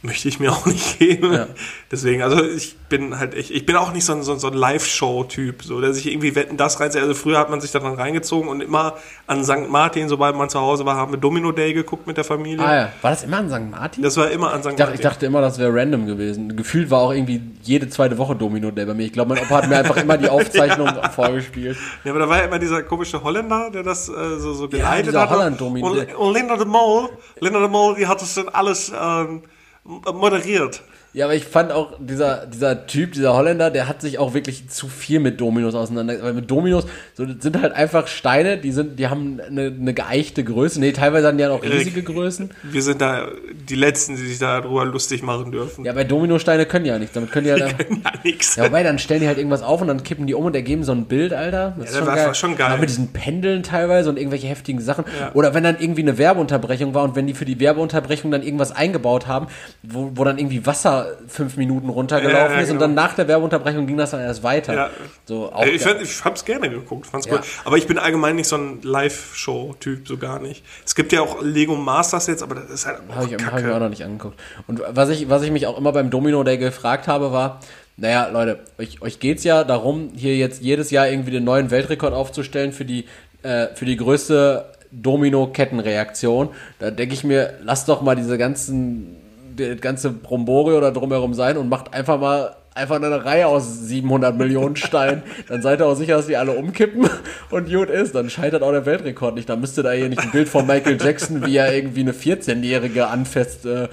möchte 0.00 0.28
ich 0.28 0.38
mir 0.38 0.52
auch 0.52 0.66
nicht 0.66 0.98
geben. 0.98 1.32
Ja. 1.32 1.48
Deswegen, 1.90 2.22
also 2.22 2.44
ich 2.44 2.76
bin 2.88 3.18
halt 3.18 3.34
echt, 3.34 3.50
ich 3.50 3.66
bin 3.66 3.74
auch 3.76 3.92
nicht 3.92 4.04
so 4.04 4.12
ein, 4.12 4.22
so, 4.22 4.36
so 4.36 4.46
ein 4.46 4.54
Live-Show-Typ, 4.54 5.64
so, 5.64 5.80
der 5.80 5.92
sich 5.92 6.06
irgendwie 6.06 6.34
Wetten, 6.36 6.56
das 6.56 6.78
reinzieht. 6.78 7.02
Also 7.02 7.14
früher 7.14 7.38
hat 7.38 7.50
man 7.50 7.60
sich 7.60 7.72
da 7.72 7.80
dann 7.80 7.94
reingezogen 7.94 8.48
und 8.48 8.60
immer 8.60 8.94
an 9.26 9.44
St. 9.44 9.68
Martin, 9.68 10.08
sobald 10.08 10.36
man 10.36 10.48
zu 10.48 10.60
Hause 10.60 10.86
war, 10.86 10.96
haben 10.96 11.12
wir 11.12 11.18
Domino 11.18 11.50
Day 11.50 11.74
geguckt 11.74 12.06
mit 12.06 12.16
der 12.16 12.24
Familie. 12.24 12.64
ah 12.64 12.74
ja, 12.74 12.92
war 13.02 13.10
das 13.10 13.24
immer 13.24 13.38
an 13.38 13.50
St. 13.50 13.70
Martin? 13.70 14.02
Das 14.04 14.16
war 14.16 14.30
immer 14.30 14.52
an 14.52 14.62
St. 14.62 14.70
Ich 14.70 14.76
dachte, 14.76 14.82
Martin. 14.82 14.94
ich 14.94 15.00
dachte 15.00 15.26
immer, 15.26 15.40
das 15.40 15.58
wäre 15.58 15.74
random 15.74 16.06
gewesen. 16.06 16.56
Gefühlt 16.56 16.90
war 16.90 17.00
auch 17.00 17.12
irgendwie 17.12 17.40
jede 17.62 17.88
zweite 17.88 18.18
Woche 18.18 18.36
Domino 18.36 18.70
Day 18.70 18.86
bei 18.86 18.94
mir. 18.94 19.06
Ich 19.06 19.12
glaube, 19.12 19.34
mein 19.34 19.42
Opa 19.42 19.62
hat 19.62 19.68
mir 19.68 19.78
einfach 19.78 19.96
immer 19.96 20.16
die 20.16 20.28
Aufzeichnung 20.28 20.88
vorgespielt. 21.14 21.76
Ja, 22.04 22.12
aber 22.12 22.20
da 22.20 22.28
war 22.28 22.38
ja 22.38 22.44
immer 22.44 22.60
dieser 22.60 22.84
komische 22.84 23.22
Holländer, 23.24 23.70
der 23.72 23.82
das 23.82 24.08
äh, 24.08 24.12
so, 24.38 24.54
so 24.54 24.68
geleitet 24.68 25.08
dieser 25.08 25.22
hat. 25.22 25.30
Holland-Domino. 25.30 25.88
Und, 25.88 26.14
und 26.14 26.34
Linda 26.34 26.56
de 26.56 26.66
Mol, 26.66 27.08
Linda 27.40 27.58
de 27.58 27.68
Mol, 27.68 27.96
die 27.96 28.06
hat 28.06 28.22
das 28.22 28.34
dann 28.34 28.48
alles 28.48 28.92
ähm, 28.96 29.42
moderiert. 29.88 30.82
Ja, 31.18 31.24
aber 31.24 31.34
ich 31.34 31.46
fand 31.46 31.72
auch, 31.72 31.94
dieser, 31.98 32.46
dieser 32.46 32.86
Typ, 32.86 33.10
dieser 33.10 33.34
Holländer, 33.34 33.72
der 33.72 33.88
hat 33.88 34.00
sich 34.00 34.20
auch 34.20 34.34
wirklich 34.34 34.68
zu 34.68 34.86
viel 34.86 35.18
mit 35.18 35.40
Dominos 35.40 35.74
auseinandergesetzt. 35.74 36.24
Weil 36.24 36.32
mit 36.32 36.48
Dominos, 36.48 36.86
so, 37.14 37.26
sind 37.26 37.60
halt 37.60 37.72
einfach 37.72 38.06
Steine, 38.06 38.56
die 38.56 38.70
sind, 38.70 39.00
die 39.00 39.08
haben 39.08 39.40
eine, 39.40 39.62
eine 39.62 39.94
geeichte 39.94 40.44
Größe. 40.44 40.78
Nee, 40.78 40.92
teilweise 40.92 41.26
haben 41.26 41.36
die 41.36 41.42
ja 41.42 41.50
auch 41.50 41.64
Erik. 41.64 41.80
riesige 41.80 42.04
Größen. 42.04 42.50
Wir 42.62 42.82
sind 42.82 43.00
da 43.00 43.26
die 43.68 43.74
Letzten, 43.74 44.14
die 44.14 44.28
sich 44.28 44.38
darüber 44.38 44.84
lustig 44.84 45.24
machen 45.24 45.50
dürfen. 45.50 45.84
Ja, 45.84 45.92
bei 45.92 46.04
Dominosteine 46.04 46.66
können 46.66 46.84
die 46.84 46.90
ja 46.90 47.00
nichts. 47.00 47.14
Damit 47.14 47.32
können 47.32 47.46
die 47.46 47.50
halt 47.50 47.62
ja 47.62 48.12
nix. 48.22 48.54
Ja, 48.54 48.66
wobei, 48.66 48.84
dann 48.84 49.00
stellen 49.00 49.22
die 49.22 49.26
halt 49.26 49.38
irgendwas 49.38 49.62
auf 49.62 49.80
und 49.80 49.88
dann 49.88 50.04
kippen 50.04 50.28
die 50.28 50.34
um 50.34 50.44
und 50.44 50.54
ergeben 50.54 50.84
so 50.84 50.92
ein 50.92 51.06
Bild, 51.06 51.32
Alter. 51.32 51.74
Das 51.80 51.94
Ja, 51.96 52.02
das 52.02 52.26
war 52.26 52.34
schon 52.34 52.56
geil. 52.56 52.68
Aber 52.68 52.78
mit 52.78 52.90
diesen 52.90 53.08
Pendeln 53.08 53.64
teilweise 53.64 54.08
und 54.08 54.18
irgendwelche 54.18 54.46
heftigen 54.46 54.80
Sachen. 54.80 55.04
Ja. 55.18 55.32
Oder 55.34 55.52
wenn 55.52 55.64
dann 55.64 55.80
irgendwie 55.80 56.02
eine 56.02 56.16
Werbeunterbrechung 56.16 56.94
war 56.94 57.02
und 57.02 57.16
wenn 57.16 57.26
die 57.26 57.34
für 57.34 57.44
die 57.44 57.58
Werbeunterbrechung 57.58 58.30
dann 58.30 58.44
irgendwas 58.44 58.70
eingebaut 58.70 59.26
haben, 59.26 59.48
wo, 59.82 60.12
wo 60.14 60.22
dann 60.22 60.38
irgendwie 60.38 60.64
Wasser 60.64 61.07
fünf 61.26 61.56
Minuten 61.56 61.88
runtergelaufen 61.88 62.54
Ja, 62.56 62.60
ist 62.60 62.70
und 62.70 62.76
genau. 62.76 62.80
dann 62.86 62.94
nach 62.94 63.14
der 63.14 63.28
Werbeunterbrechung 63.28 63.86
ging 63.86 63.96
das 63.96 64.10
dann 64.12 64.20
erst 64.20 64.42
weiter. 64.42 64.74
Ja. 64.74 64.90
So, 65.26 65.52
auch 65.52 65.62
Äh, 65.64 65.70
ich, 65.70 65.82
geil. 65.84 65.94
fand, 65.94 66.02
ich 66.04 66.24
hab's 66.24 66.44
gerne 66.44 66.68
geguckt, 66.70 67.06
fand's 67.06 67.26
Ja. 67.26 67.34
cool. 67.34 67.40
Aber 67.64 67.76
ich 67.76 67.86
bin 67.86 67.98
allgemein 67.98 68.36
nicht 68.36 68.48
so 68.48 68.56
ein 68.56 68.80
Live-Show-Typ, 68.82 70.06
so 70.08 70.16
gar 70.18 70.40
nicht. 70.40 70.64
Es 70.86 70.94
gibt 70.94 71.12
ja 71.12 71.20
auch 71.20 71.42
Lego 71.42 71.76
Masters 71.76 72.26
jetzt, 72.26 72.42
aber 72.42 72.54
das 72.56 72.70
ist 72.70 72.86
halt 72.86 72.98
auch 73.10 73.16
Habe 73.16 73.26
ich, 73.34 73.44
hab 73.46 73.58
ich 73.58 73.64
mir 73.64 73.74
auch 73.74 73.80
noch 73.80 73.88
nicht 73.90 74.04
angeguckt. 74.04 74.38
Und 74.66 74.82
was 74.88 75.08
ich, 75.10 75.28
was 75.28 75.42
ich 75.42 75.50
mich 75.50 75.66
auch 75.66 75.76
immer 75.78 75.92
beim 75.92 76.10
Domino 76.10 76.42
Day 76.44 76.58
gefragt 76.58 77.08
habe, 77.08 77.32
war, 77.32 77.60
naja, 77.96 78.28
Leute, 78.28 78.60
euch, 78.78 79.02
euch 79.02 79.18
geht's 79.18 79.42
ja 79.44 79.64
darum, 79.64 80.10
hier 80.14 80.36
jetzt 80.36 80.62
jedes 80.62 80.90
Jahr 80.90 81.08
irgendwie 81.08 81.32
den 81.32 81.44
neuen 81.44 81.70
Weltrekord 81.70 82.14
aufzustellen 82.14 82.72
für 82.72 82.84
die, 82.84 83.06
äh, 83.42 83.68
für 83.74 83.84
die 83.86 83.96
größte 83.96 84.66
Domino-Kettenreaktion. 84.92 86.50
Da 86.78 86.90
denke 86.90 87.14
ich 87.14 87.24
mir, 87.24 87.54
lasst 87.62 87.88
doch 87.88 88.02
mal 88.02 88.14
diese 88.16 88.38
ganzen, 88.38 89.16
die 89.58 89.76
ganze 89.76 90.10
Brombore 90.10 90.76
oder 90.76 90.92
drumherum 90.92 91.34
sein 91.34 91.56
und 91.56 91.68
macht 91.68 91.92
einfach 91.92 92.18
mal 92.18 92.56
einfach 92.78 92.96
eine 92.96 93.24
Reihe 93.24 93.46
aus 93.48 93.80
700 93.88 94.36
Millionen 94.38 94.76
Steinen. 94.76 95.22
Dann 95.48 95.62
seid 95.62 95.80
ihr 95.80 95.86
auch 95.86 95.96
sicher, 95.96 96.16
dass 96.16 96.26
die 96.26 96.36
alle 96.36 96.52
umkippen 96.52 97.08
und 97.50 97.68
gut 97.68 97.90
ist. 97.90 98.14
Dann 98.14 98.30
scheitert 98.30 98.62
auch 98.62 98.70
der 98.70 98.86
Weltrekord 98.86 99.34
nicht. 99.34 99.48
Dann 99.48 99.60
müsste 99.60 99.82
da 99.82 99.90
hier 99.92 100.08
nicht 100.08 100.22
ein 100.22 100.30
Bild 100.30 100.48
von 100.48 100.66
Michael 100.66 100.96
Jackson, 101.02 101.44
wie 101.44 101.56
er 101.56 101.74
irgendwie 101.74 102.00
eine 102.00 102.12
14-Jährige 102.12 103.08
anfasst, 103.08 103.66
äh, 103.66 103.88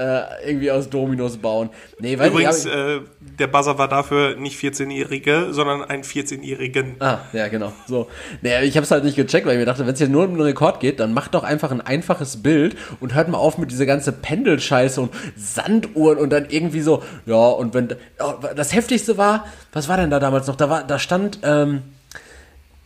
äh, 0.00 0.48
irgendwie 0.48 0.70
aus 0.70 0.88
Dominos 0.88 1.36
bauen. 1.36 1.68
Nee, 1.98 2.18
weiß 2.18 2.28
Übrigens, 2.28 2.64
nicht, 2.64 2.74
äh, 2.74 3.00
der 3.38 3.46
Buzzer 3.46 3.76
war 3.76 3.88
dafür 3.88 4.36
nicht 4.36 4.58
14-Jährige, 4.58 5.48
sondern 5.50 5.84
ein 5.84 6.02
14-Jährigen. 6.02 6.96
Ah, 7.00 7.18
ja, 7.32 7.48
genau. 7.48 7.72
So. 7.86 8.08
Naja, 8.40 8.62
ich 8.62 8.76
habe 8.76 8.84
es 8.84 8.90
halt 8.90 9.04
nicht 9.04 9.16
gecheckt, 9.16 9.46
weil 9.46 9.54
ich 9.54 9.58
mir 9.58 9.66
dachte, 9.66 9.86
wenn 9.86 9.92
es 9.92 10.00
jetzt 10.00 10.10
nur 10.10 10.24
um 10.24 10.30
einen 10.30 10.40
Rekord 10.40 10.80
geht, 10.80 11.00
dann 11.00 11.12
macht 11.12 11.34
doch 11.34 11.44
einfach 11.44 11.70
ein 11.70 11.82
einfaches 11.82 12.42
Bild 12.42 12.76
und 13.00 13.14
hört 13.14 13.28
mal 13.28 13.38
auf 13.38 13.58
mit 13.58 13.70
dieser 13.70 13.86
ganze 13.86 14.12
Pendelscheiße 14.12 15.00
und 15.00 15.12
Sanduhren 15.36 16.18
und 16.18 16.30
dann 16.30 16.46
irgendwie 16.48 16.80
so, 16.80 17.02
ja, 17.26 17.48
und 17.48 17.74
wenn 17.74 17.94
oh, 18.20 18.34
das 18.56 18.74
heftigste 18.74 19.18
war, 19.18 19.46
was 19.72 19.88
war 19.88 19.98
denn 19.98 20.10
da 20.10 20.18
damals 20.18 20.46
noch? 20.46 20.56
Da 20.56 20.70
war, 20.70 20.84
da 20.84 20.98
stand 20.98 21.40
ähm, 21.42 21.82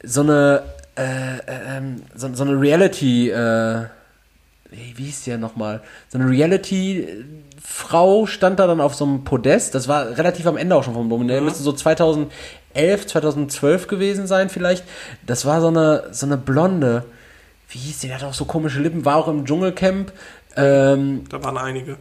so 0.02 0.22
eine 0.22 0.62
äh, 0.96 1.38
ähm, 1.46 2.02
so, 2.14 2.32
so 2.34 2.44
eine 2.44 2.60
Reality, 2.60 3.30
äh, 3.30 3.84
wie 4.74 4.98
wie 4.98 5.04
hieß 5.04 5.24
die 5.24 5.30
ja 5.30 5.38
nochmal? 5.38 5.82
So 6.08 6.18
eine 6.18 6.28
Reality-Frau 6.28 8.26
stand 8.26 8.58
da 8.58 8.66
dann 8.66 8.80
auf 8.80 8.94
so 8.94 9.04
einem 9.04 9.24
Podest. 9.24 9.74
Das 9.74 9.88
war 9.88 10.16
relativ 10.16 10.46
am 10.46 10.56
Ende 10.56 10.76
auch 10.76 10.84
schon 10.84 10.94
vom 10.94 11.08
Domino. 11.08 11.34
Mhm. 11.38 11.44
Müsste 11.44 11.62
so 11.62 11.72
2011, 11.72 12.30
2012 13.06 13.86
gewesen 13.86 14.26
sein 14.26 14.48
vielleicht. 14.50 14.84
Das 15.26 15.44
war 15.46 15.60
so 15.60 15.68
eine, 15.68 16.08
so 16.12 16.26
eine 16.26 16.36
Blonde. 16.36 17.04
Wie 17.68 17.78
hieß 17.78 18.00
die? 18.00 18.08
Die 18.08 18.14
hatte 18.14 18.26
auch 18.26 18.34
so 18.34 18.44
komische 18.44 18.80
Lippen. 18.80 19.04
War 19.04 19.16
auch 19.16 19.28
im 19.28 19.44
Dschungelcamp. 19.44 20.12
Ähm, 20.56 21.24
Da 21.28 21.42
waren 21.42 21.56
einige. 21.58 21.96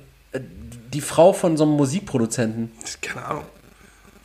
die 0.93 1.01
Frau 1.01 1.34
von 1.34 1.57
so 1.57 1.63
einem 1.63 1.74
Musikproduzenten. 1.74 2.71
Keine 3.01 3.26
Ahnung. 3.26 3.43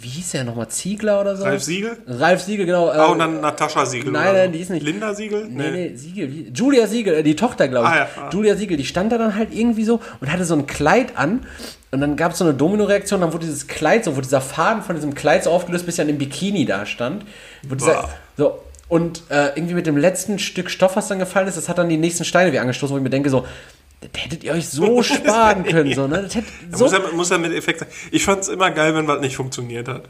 Wie 0.01 0.09
hieß 0.09 0.31
der 0.31 0.45
nochmal? 0.45 0.69
Ziegler 0.69 1.21
oder 1.21 1.37
so? 1.37 1.43
Ralf 1.43 1.63
Siegel? 1.65 1.97
Ralf 2.07 2.43
Siegel, 2.43 2.67
genau. 2.67 2.89
Ah, 2.89 3.07
äh, 3.09 3.11
und 3.11 3.19
dann 3.19 3.41
Natascha 3.41 3.85
Siegel. 3.85 4.13
nein, 4.13 4.33
nein, 4.33 4.47
so. 4.47 4.53
die 4.53 4.61
ist 4.61 4.71
nicht- 4.71 4.83
Linda 4.85 5.13
Siegel? 5.13 5.47
Nee, 5.51 5.71
nee, 5.71 5.97
Siegel. 5.97 6.31
wie- 6.33 6.53
Julia 6.55 6.87
Siegel, 6.87 7.15
äh, 7.15 7.23
die 7.25 7.35
Tochter, 7.35 7.67
glaube 7.67 7.89
ich. 7.89 7.93
Ah, 7.95 7.97
ja, 7.99 8.09
ah. 8.17 8.31
Julia 8.33 8.55
Siegel, 8.55 8.77
die 8.77 8.85
stand 8.85 9.11
da 9.11 9.19
dann 9.19 9.35
halt 9.35 9.49
irgendwie 9.53 9.83
so 9.85 9.99
und 10.21 10.33
hatte 10.33 10.45
so 10.45 10.55
ein 10.55 10.67
Kleid 10.69 11.17
an. 11.19 11.47
Und 11.91 12.01
dann 12.01 12.17
gab 12.17 12.33
es 12.33 12.39
so 12.39 12.45
eine 12.45 12.55
Domino-Reaktion, 12.55 13.21
dann 13.23 13.33
wurde 13.33 13.47
dieses 13.47 13.67
Kleid 13.67 14.05
so, 14.05 14.13
wurde 14.15 14.27
dieser 14.27 14.41
Faden 14.41 14.83
von 14.83 14.95
diesem 14.95 15.15
Kleid 15.15 15.43
so 15.45 15.51
aufgelöst, 15.51 15.85
bis 15.87 15.99
er 15.99 16.03
in 16.03 16.09
dem 16.09 16.19
Bikini 16.19 16.65
da 16.65 16.87
stand. 16.87 17.25
Dieser, 17.63 18.09
so, 18.37 18.61
und 18.89 19.23
äh, 19.31 19.49
irgendwie 19.57 19.75
mit 19.75 19.87
dem 19.87 19.97
letzten 19.97 20.39
Stück 20.39 20.71
Stoff, 20.71 20.97
was 20.97 21.09
dann 21.09 21.19
gefallen 21.19 21.49
ist, 21.49 21.57
das 21.57 21.69
hat 21.69 21.79
dann 21.79 21.89
die 21.89 21.97
nächsten 21.97 22.25
Steine 22.25 22.53
wie 22.53 22.59
angestoßen, 22.59 22.93
wo 22.95 22.99
ich 22.99 23.03
mir 23.03 23.11
denke, 23.11 23.31
so, 23.31 23.47
das 24.01 24.11
hättet 24.17 24.45
ihr 24.45 24.53
euch 24.53 24.69
so 24.69 25.03
sparen 25.03 25.65
können. 25.65 25.95
So, 25.95 26.07
ne? 26.07 26.23
Das 26.23 26.35
hätte 26.35 26.49
so, 26.73 26.85
Muss, 26.85 26.93
ja, 26.93 27.01
muss 27.13 27.31
ja 27.31 27.39
mit 27.39 27.53
Effekt 27.53 27.81
sein. 27.81 27.89
Ich 28.11 28.25
fand 28.25 28.43
es 28.43 28.49
immer 28.49 28.71
geil, 28.71 28.95
wenn 28.95 29.09
was 29.09 29.21
nicht 29.21 29.37
funktioniert 29.37 29.89
hat. 29.89 30.09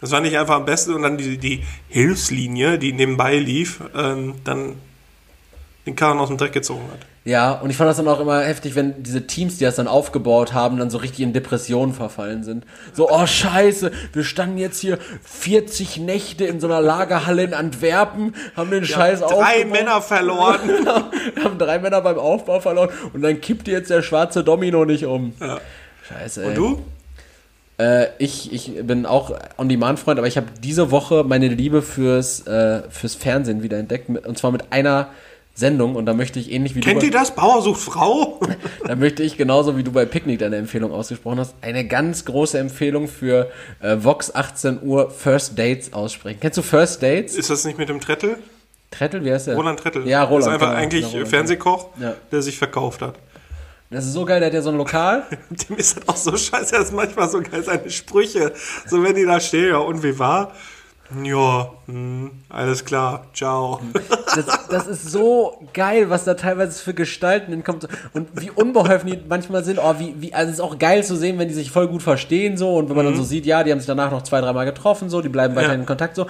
Das 0.00 0.10
war 0.12 0.20
nicht 0.20 0.38
einfach 0.38 0.56
am 0.56 0.64
besten 0.64 0.94
und 0.94 1.02
dann 1.02 1.18
die, 1.18 1.38
die 1.38 1.64
Hilfslinie, 1.88 2.78
die 2.78 2.92
nebenbei 2.92 3.38
lief, 3.38 3.80
ähm, 3.96 4.36
dann 4.44 4.76
den 5.88 5.96
Karren 5.96 6.18
aus 6.18 6.28
dem 6.28 6.36
Dreck 6.36 6.52
gezogen 6.52 6.84
hat. 6.92 7.00
Ja, 7.24 7.52
und 7.52 7.68
ich 7.68 7.76
fand 7.76 7.90
das 7.90 7.98
dann 7.98 8.08
auch 8.08 8.20
immer 8.20 8.40
heftig, 8.40 8.74
wenn 8.74 9.02
diese 9.02 9.26
Teams, 9.26 9.58
die 9.58 9.64
das 9.64 9.76
dann 9.76 9.86
aufgebaut 9.86 10.54
haben, 10.54 10.78
dann 10.78 10.88
so 10.88 10.96
richtig 10.96 11.20
in 11.20 11.34
Depressionen 11.34 11.92
verfallen 11.92 12.42
sind. 12.42 12.64
So, 12.94 13.10
oh 13.10 13.26
scheiße, 13.26 13.90
wir 14.14 14.24
standen 14.24 14.56
jetzt 14.56 14.80
hier 14.80 14.98
40 15.24 15.98
Nächte 15.98 16.46
in 16.46 16.58
so 16.58 16.68
einer 16.68 16.80
Lagerhalle 16.80 17.42
in 17.42 17.52
Antwerpen, 17.52 18.34
haben 18.56 18.70
den 18.70 18.86
Scheiß 18.86 19.20
Drei 19.20 19.26
aufgebaut. 19.26 19.72
Männer 19.72 20.00
verloren. 20.00 20.60
Wir 21.34 21.44
haben 21.44 21.58
drei 21.58 21.78
Männer 21.78 22.00
beim 22.00 22.18
Aufbau 22.18 22.60
verloren 22.60 22.90
und 23.12 23.20
dann 23.20 23.40
kippt 23.40 23.68
jetzt 23.68 23.90
der 23.90 24.00
schwarze 24.00 24.42
Domino 24.42 24.86
nicht 24.86 25.04
um. 25.04 25.34
Ja. 25.40 25.60
Scheiße, 26.08 26.42
ey. 26.42 26.48
Und 26.48 26.54
du? 26.54 26.82
Äh, 27.78 28.08
ich, 28.18 28.52
ich 28.52 28.86
bin 28.86 29.06
auch 29.06 29.32
On-Demand-Freund, 29.56 30.18
aber 30.18 30.26
ich 30.26 30.36
habe 30.36 30.48
diese 30.62 30.90
Woche 30.90 31.24
meine 31.24 31.48
Liebe 31.48 31.82
fürs, 31.82 32.46
äh, 32.46 32.82
fürs 32.90 33.14
Fernsehen 33.14 33.62
wieder 33.62 33.78
entdeckt. 33.78 34.08
Und 34.08 34.38
zwar 34.38 34.50
mit 34.50 34.72
einer 34.72 35.10
Sendung. 35.58 35.96
Und 35.96 36.06
da 36.06 36.14
möchte 36.14 36.38
ich 36.38 36.50
ähnlich 36.52 36.74
wie 36.74 36.80
Kennt 36.80 37.02
du. 37.02 37.06
ihr 37.06 37.12
das? 37.12 37.34
Bauer 37.34 37.62
sucht 37.62 37.80
Frau? 37.80 38.40
Da 38.86 38.94
möchte 38.96 39.22
ich 39.22 39.36
genauso 39.36 39.76
wie 39.76 39.82
du 39.82 39.92
bei 39.92 40.06
Picknick 40.06 40.38
deine 40.38 40.56
Empfehlung 40.56 40.92
ausgesprochen 40.92 41.40
hast, 41.40 41.54
eine 41.60 41.86
ganz 41.86 42.24
große 42.24 42.58
Empfehlung 42.58 43.06
für 43.08 43.50
äh, 43.80 43.96
Vox 44.00 44.34
18 44.34 44.80
Uhr 44.82 45.10
First 45.10 45.58
Dates 45.58 45.92
aussprechen. 45.92 46.38
Kennst 46.40 46.56
du 46.56 46.62
First 46.62 47.02
Dates? 47.02 47.34
Ist 47.34 47.50
das 47.50 47.64
nicht 47.64 47.76
mit 47.78 47.88
dem 47.90 48.00
Trettel? 48.00 48.36
Trettel, 48.90 49.22
wie 49.24 49.32
heißt 49.32 49.48
der? 49.48 49.56
Roland 49.56 49.78
Trettel. 49.80 50.06
Ja, 50.08 50.22
Roland. 50.22 50.46
Das 50.46 50.46
ist 50.46 50.54
einfach 50.54 50.68
genau. 50.68 50.78
eigentlich 50.80 51.02
Ja, 51.04 51.10
Roland. 51.10 51.28
Fernsehkoch, 51.28 51.88
Ja. 52.00 52.14
der 52.32 52.40
sich 52.42 52.56
verkauft 52.56 53.02
hat. 53.02 53.16
Das 53.90 54.04
ist 54.06 54.12
so 54.14 54.24
geil, 54.24 54.40
der 54.40 54.46
hat 54.48 54.54
ja 54.54 54.62
so 54.62 54.70
ein 54.70 54.76
Lokal. 54.76 55.24
Dem 55.68 55.76
ist 55.76 55.96
das 55.98 56.08
auch 56.08 56.16
so 56.16 56.36
scheiße, 56.36 56.76
er 56.76 56.82
ist 56.82 56.92
manchmal 56.92 57.28
so 57.28 57.40
geil, 57.42 57.62
seine 57.62 57.90
Sprüche. 57.90 58.52
So, 58.86 59.02
wenn 59.02 59.14
die 59.14 59.24
da 59.26 59.40
stehen, 59.40 59.68
ja, 59.70 59.78
und 59.78 60.02
wie 60.02 60.18
war? 60.18 60.52
Ja, 61.24 61.70
hm, 61.86 62.30
alles 62.50 62.84
klar, 62.84 63.24
ciao. 63.32 63.80
Das, 64.36 64.44
das 64.70 64.86
ist 64.86 65.10
so 65.10 65.58
geil, 65.72 66.10
was 66.10 66.24
da 66.24 66.34
teilweise 66.34 66.82
für 66.82 66.92
Gestalten 66.92 67.50
hinkommt 67.50 67.88
und 68.12 68.28
wie 68.38 68.50
unbeholfen 68.50 69.08
die 69.10 69.18
manchmal 69.26 69.64
sind. 69.64 69.78
Oh, 69.82 69.94
wie, 69.98 70.14
wie, 70.18 70.34
also 70.34 70.50
es 70.50 70.56
ist 70.58 70.60
auch 70.60 70.78
geil 70.78 71.02
zu 71.02 71.16
sehen, 71.16 71.38
wenn 71.38 71.48
die 71.48 71.54
sich 71.54 71.70
voll 71.70 71.88
gut 71.88 72.02
verstehen 72.02 72.58
so 72.58 72.76
und 72.76 72.90
wenn 72.90 72.96
man 72.96 73.06
dann 73.06 73.16
so 73.16 73.22
sieht, 73.22 73.46
ja, 73.46 73.64
die 73.64 73.72
haben 73.72 73.78
sich 73.78 73.86
danach 73.86 74.10
noch 74.10 74.22
zwei, 74.22 74.42
dreimal 74.42 74.66
getroffen, 74.66 75.08
so, 75.08 75.22
die 75.22 75.30
bleiben 75.30 75.56
weiterhin 75.56 75.76
Ja. 75.78 75.80
in 75.80 75.86
Kontakt 75.86 76.14
so. 76.14 76.26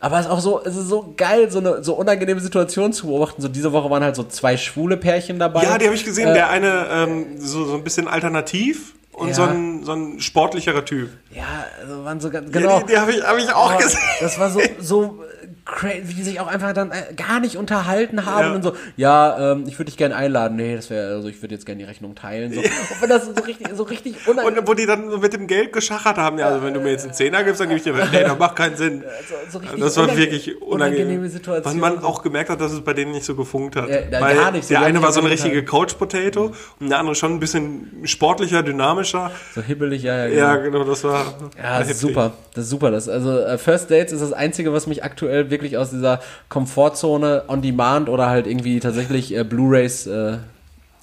Aber 0.00 0.18
es 0.18 0.24
ist 0.24 0.32
auch 0.32 0.40
so, 0.40 0.62
es 0.64 0.76
ist 0.76 0.88
so 0.88 1.12
geil, 1.14 1.50
so 1.50 1.58
eine 1.58 1.84
so 1.84 1.92
unangenehme 1.94 2.40
Situation 2.40 2.94
zu 2.94 3.08
beobachten. 3.08 3.42
So 3.42 3.48
diese 3.48 3.72
Woche 3.74 3.90
waren 3.90 4.02
halt 4.02 4.16
so 4.16 4.24
zwei 4.24 4.56
schwule 4.56 4.96
Pärchen 4.96 5.38
dabei. 5.38 5.62
Ja, 5.64 5.76
die 5.76 5.84
habe 5.84 5.94
ich 5.94 6.04
gesehen, 6.06 6.28
Äh, 6.28 6.34
der 6.34 6.48
eine 6.48 6.86
ähm, 6.90 7.26
so, 7.38 7.66
so 7.66 7.74
ein 7.74 7.84
bisschen 7.84 8.08
alternativ 8.08 8.94
und 9.12 9.28
Ja. 9.28 9.34
so, 9.34 9.42
ein, 9.42 9.84
so 9.84 9.92
ein 9.92 10.20
sportlicher 10.20 10.84
Typ. 10.84 11.10
Ja, 11.30 11.44
also 11.80 12.04
waren 12.04 12.20
so 12.20 12.30
ganz, 12.30 12.50
genau. 12.52 12.78
Ja, 12.78 12.80
die 12.80 12.86
die 12.92 12.98
habe 12.98 13.12
ich, 13.12 13.22
hab 13.22 13.38
ich 13.38 13.52
auch 13.52 13.70
Aber 13.72 13.82
gesehen. 13.82 14.00
Das 14.20 14.38
war 14.38 14.50
so, 14.50 14.60
so 14.80 15.18
crazy, 15.64 16.02
wie 16.08 16.14
die 16.14 16.22
sich 16.22 16.40
auch 16.40 16.48
einfach 16.48 16.72
dann 16.72 16.90
äh, 16.90 17.14
gar 17.14 17.38
nicht 17.40 17.56
unterhalten 17.56 18.26
haben 18.26 18.46
Ja. 18.48 18.52
und 18.54 18.62
so, 18.62 18.72
ja, 18.96 19.52
ähm, 19.52 19.64
ich 19.66 19.74
würde 19.78 19.86
dich 19.86 19.96
gerne 19.96 20.16
einladen. 20.16 20.56
Nee, 20.56 20.74
das 20.74 20.90
wäre, 20.90 21.14
also 21.14 21.28
ich 21.28 21.40
würde 21.40 21.54
jetzt 21.54 21.64
gerne 21.66 21.78
die 21.78 21.84
Rechnung 21.84 22.14
teilen. 22.14 22.52
So. 22.52 22.60
Und 22.60 22.66
wenn 23.00 23.08
das 23.08 23.26
so 23.26 23.32
richtig, 23.42 23.68
so 23.74 23.82
richtig. 23.84 24.16
Und 24.26 24.38
wo 24.66 24.74
die 24.74 24.86
dann 24.86 25.08
so 25.10 25.18
mit 25.18 25.32
dem 25.32 25.46
Geld 25.46 25.72
geschachert 25.72 26.16
haben, 26.18 26.38
ja, 26.38 26.46
also 26.48 26.62
wenn 26.64 26.74
du 26.74 26.80
mir 26.80 26.90
jetzt 26.90 27.04
einen 27.04 27.14
Zehner 27.14 27.44
gibst, 27.44 27.60
dann 27.60 27.68
gebe 27.68 27.78
ich 27.78 27.84
dir, 27.84 27.92
nee, 27.94 28.22
das 28.22 28.38
macht 28.38 28.56
keinen 28.56 28.76
Sinn. 28.76 29.04
so, 29.50 29.60
so 29.60 29.76
Das 29.76 29.96
war 29.96 30.16
wirklich 30.16 30.60
unangenehm. 30.62 30.72
unangenehme 30.72 31.28
Situation. 31.28 31.80
Weil 31.80 31.92
man 31.92 32.02
auch 32.04 32.22
gemerkt 32.22 32.50
hat, 32.50 32.60
dass 32.60 32.72
es 32.72 32.80
bei 32.82 32.92
denen 32.92 33.12
nicht 33.12 33.24
so 33.24 33.34
gefunkt 33.36 33.76
hat. 33.76 33.88
Ja, 33.88 34.20
Weil 34.20 34.36
gar 34.36 34.50
nicht, 34.50 34.64
so 34.64 34.74
der 34.74 34.82
eine 34.82 35.00
war 35.02 35.12
so 35.12 35.20
eine 35.20 35.28
unterhalten. 35.30 35.54
richtige 35.54 35.64
Couch 35.64 35.96
Potato 35.96 36.52
und 36.80 36.88
der 36.90 36.98
andere 36.98 37.14
schon 37.14 37.32
ein 37.34 37.40
bisschen 37.40 38.02
sportlicher, 38.04 38.62
dynamischer. 39.02 39.30
so 39.54 39.62
hibbelig, 39.62 40.02
ja, 40.02 40.26
ja, 40.26 40.28
genau. 40.28 40.40
Ja, 40.40 40.56
genau, 40.56 40.84
das 40.84 41.04
war. 41.04 41.34
Ja, 41.60 41.78
das 41.78 42.00
super. 42.00 42.32
Das 42.54 42.64
ist 42.64 42.70
super. 42.70 42.90
Das, 42.90 43.08
also 43.08 43.38
äh, 43.38 43.58
First 43.58 43.90
Dates 43.90 44.12
ist 44.12 44.20
das 44.20 44.32
Einzige, 44.32 44.72
was 44.72 44.86
mich 44.86 45.04
aktuell 45.04 45.50
wirklich 45.50 45.76
aus 45.76 45.90
dieser 45.90 46.20
Komfortzone 46.48 47.44
on 47.48 47.62
Demand 47.62 48.08
oder 48.08 48.28
halt 48.28 48.46
irgendwie 48.46 48.80
tatsächlich 48.80 49.34
äh, 49.34 49.44
Blu-Rays 49.44 50.06
äh, 50.06 50.38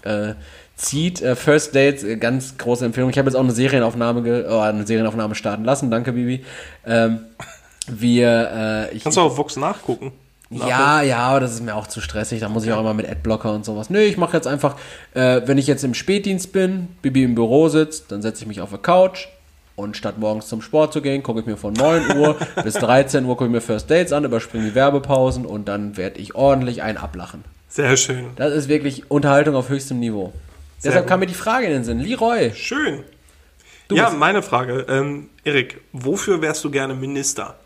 äh, 0.03 0.33
zieht. 0.75 1.21
Äh, 1.21 1.35
First 1.35 1.75
Dates, 1.75 2.05
ganz 2.19 2.57
große 2.57 2.85
Empfehlung. 2.85 3.09
Ich 3.09 3.17
habe 3.17 3.29
jetzt 3.29 3.35
auch 3.35 3.43
eine 3.43 3.51
Serienaufnahme, 3.51 4.23
ge 4.23 4.45
oh, 4.49 4.59
eine 4.59 4.85
Serienaufnahme 4.85 5.35
starten 5.35 5.63
lassen. 5.63 5.91
Danke, 5.91 6.13
Bibi. 6.13 6.43
Ähm, 6.85 7.19
wir, 7.87 8.89
ich, 8.93 9.03
Kannst 9.03 9.17
du 9.17 9.21
auf 9.21 9.37
Vox 9.37 9.55
nachgucken? 9.55 10.11
Ja, 10.49 11.01
ja, 11.01 11.19
aber 11.19 11.39
das 11.39 11.53
ist 11.53 11.63
mir 11.63 11.75
auch 11.75 11.87
zu 11.87 12.01
stressig. 12.01 12.39
Da 12.39 12.49
muss 12.49 12.65
ich 12.65 12.71
auch 12.71 12.79
immer 12.79 12.93
mit 12.93 13.07
Adblocker 13.07 13.53
und 13.53 13.65
sowas. 13.65 13.89
Nö, 13.89 13.99
ich 13.99 14.17
mache 14.17 14.35
jetzt 14.35 14.47
einfach, 14.47 14.75
äh, 15.13 15.41
wenn 15.45 15.57
ich 15.57 15.67
jetzt 15.67 15.83
im 15.83 15.93
Spätdienst 15.93 16.51
bin, 16.51 16.87
Bibi 17.01 17.23
im 17.23 17.35
Büro 17.35 17.69
sitzt, 17.69 18.11
dann 18.11 18.21
setze 18.21 18.41
ich 18.41 18.47
mich 18.47 18.61
auf 18.61 18.69
der 18.69 18.79
Couch 18.79 19.27
und 19.75 19.95
statt 19.95 20.17
morgens 20.17 20.47
zum 20.47 20.61
Sport 20.61 20.91
zu 20.91 21.01
gehen, 21.01 21.23
gucke 21.23 21.39
ich 21.39 21.45
mir 21.45 21.57
von 21.57 21.73
9 21.73 22.17
Uhr 22.17 22.35
bis 22.63 22.73
13 22.75 23.25
Uhr 23.25 23.35
gucke 23.37 23.45
ich 23.45 23.51
mir 23.51 23.61
First 23.61 23.89
Dates 23.89 24.11
an, 24.11 24.25
überspringe 24.25 24.65
die 24.65 24.75
Werbepausen 24.75 25.45
und 25.45 25.67
dann 25.67 25.97
werde 25.97 26.19
ich 26.19 26.35
ordentlich 26.35 26.81
ein 26.81 26.97
ablachen. 26.97 27.43
Sehr 27.69 27.95
schön. 27.97 28.31
Das 28.35 28.53
ist 28.53 28.67
wirklich 28.67 29.09
Unterhaltung 29.11 29.55
auf 29.55 29.69
höchstem 29.69 29.99
Niveau. 29.99 30.33
Deshalb 30.83 31.03
gut. 31.03 31.09
kam 31.09 31.19
mir 31.19 31.27
die 31.27 31.33
Frage 31.33 31.67
in 31.67 31.73
den 31.73 31.83
Sinn. 31.83 31.99
Leroy, 31.99 32.51
Schön. 32.55 33.03
Du 33.87 33.95
ja, 33.95 34.11
meine 34.11 34.43
Frage. 34.43 34.85
Ähm, 34.87 35.29
Erik, 35.43 35.81
wofür 35.93 36.41
wärst 36.41 36.63
du 36.63 36.69
gerne 36.69 36.93
Minister? 36.93 37.57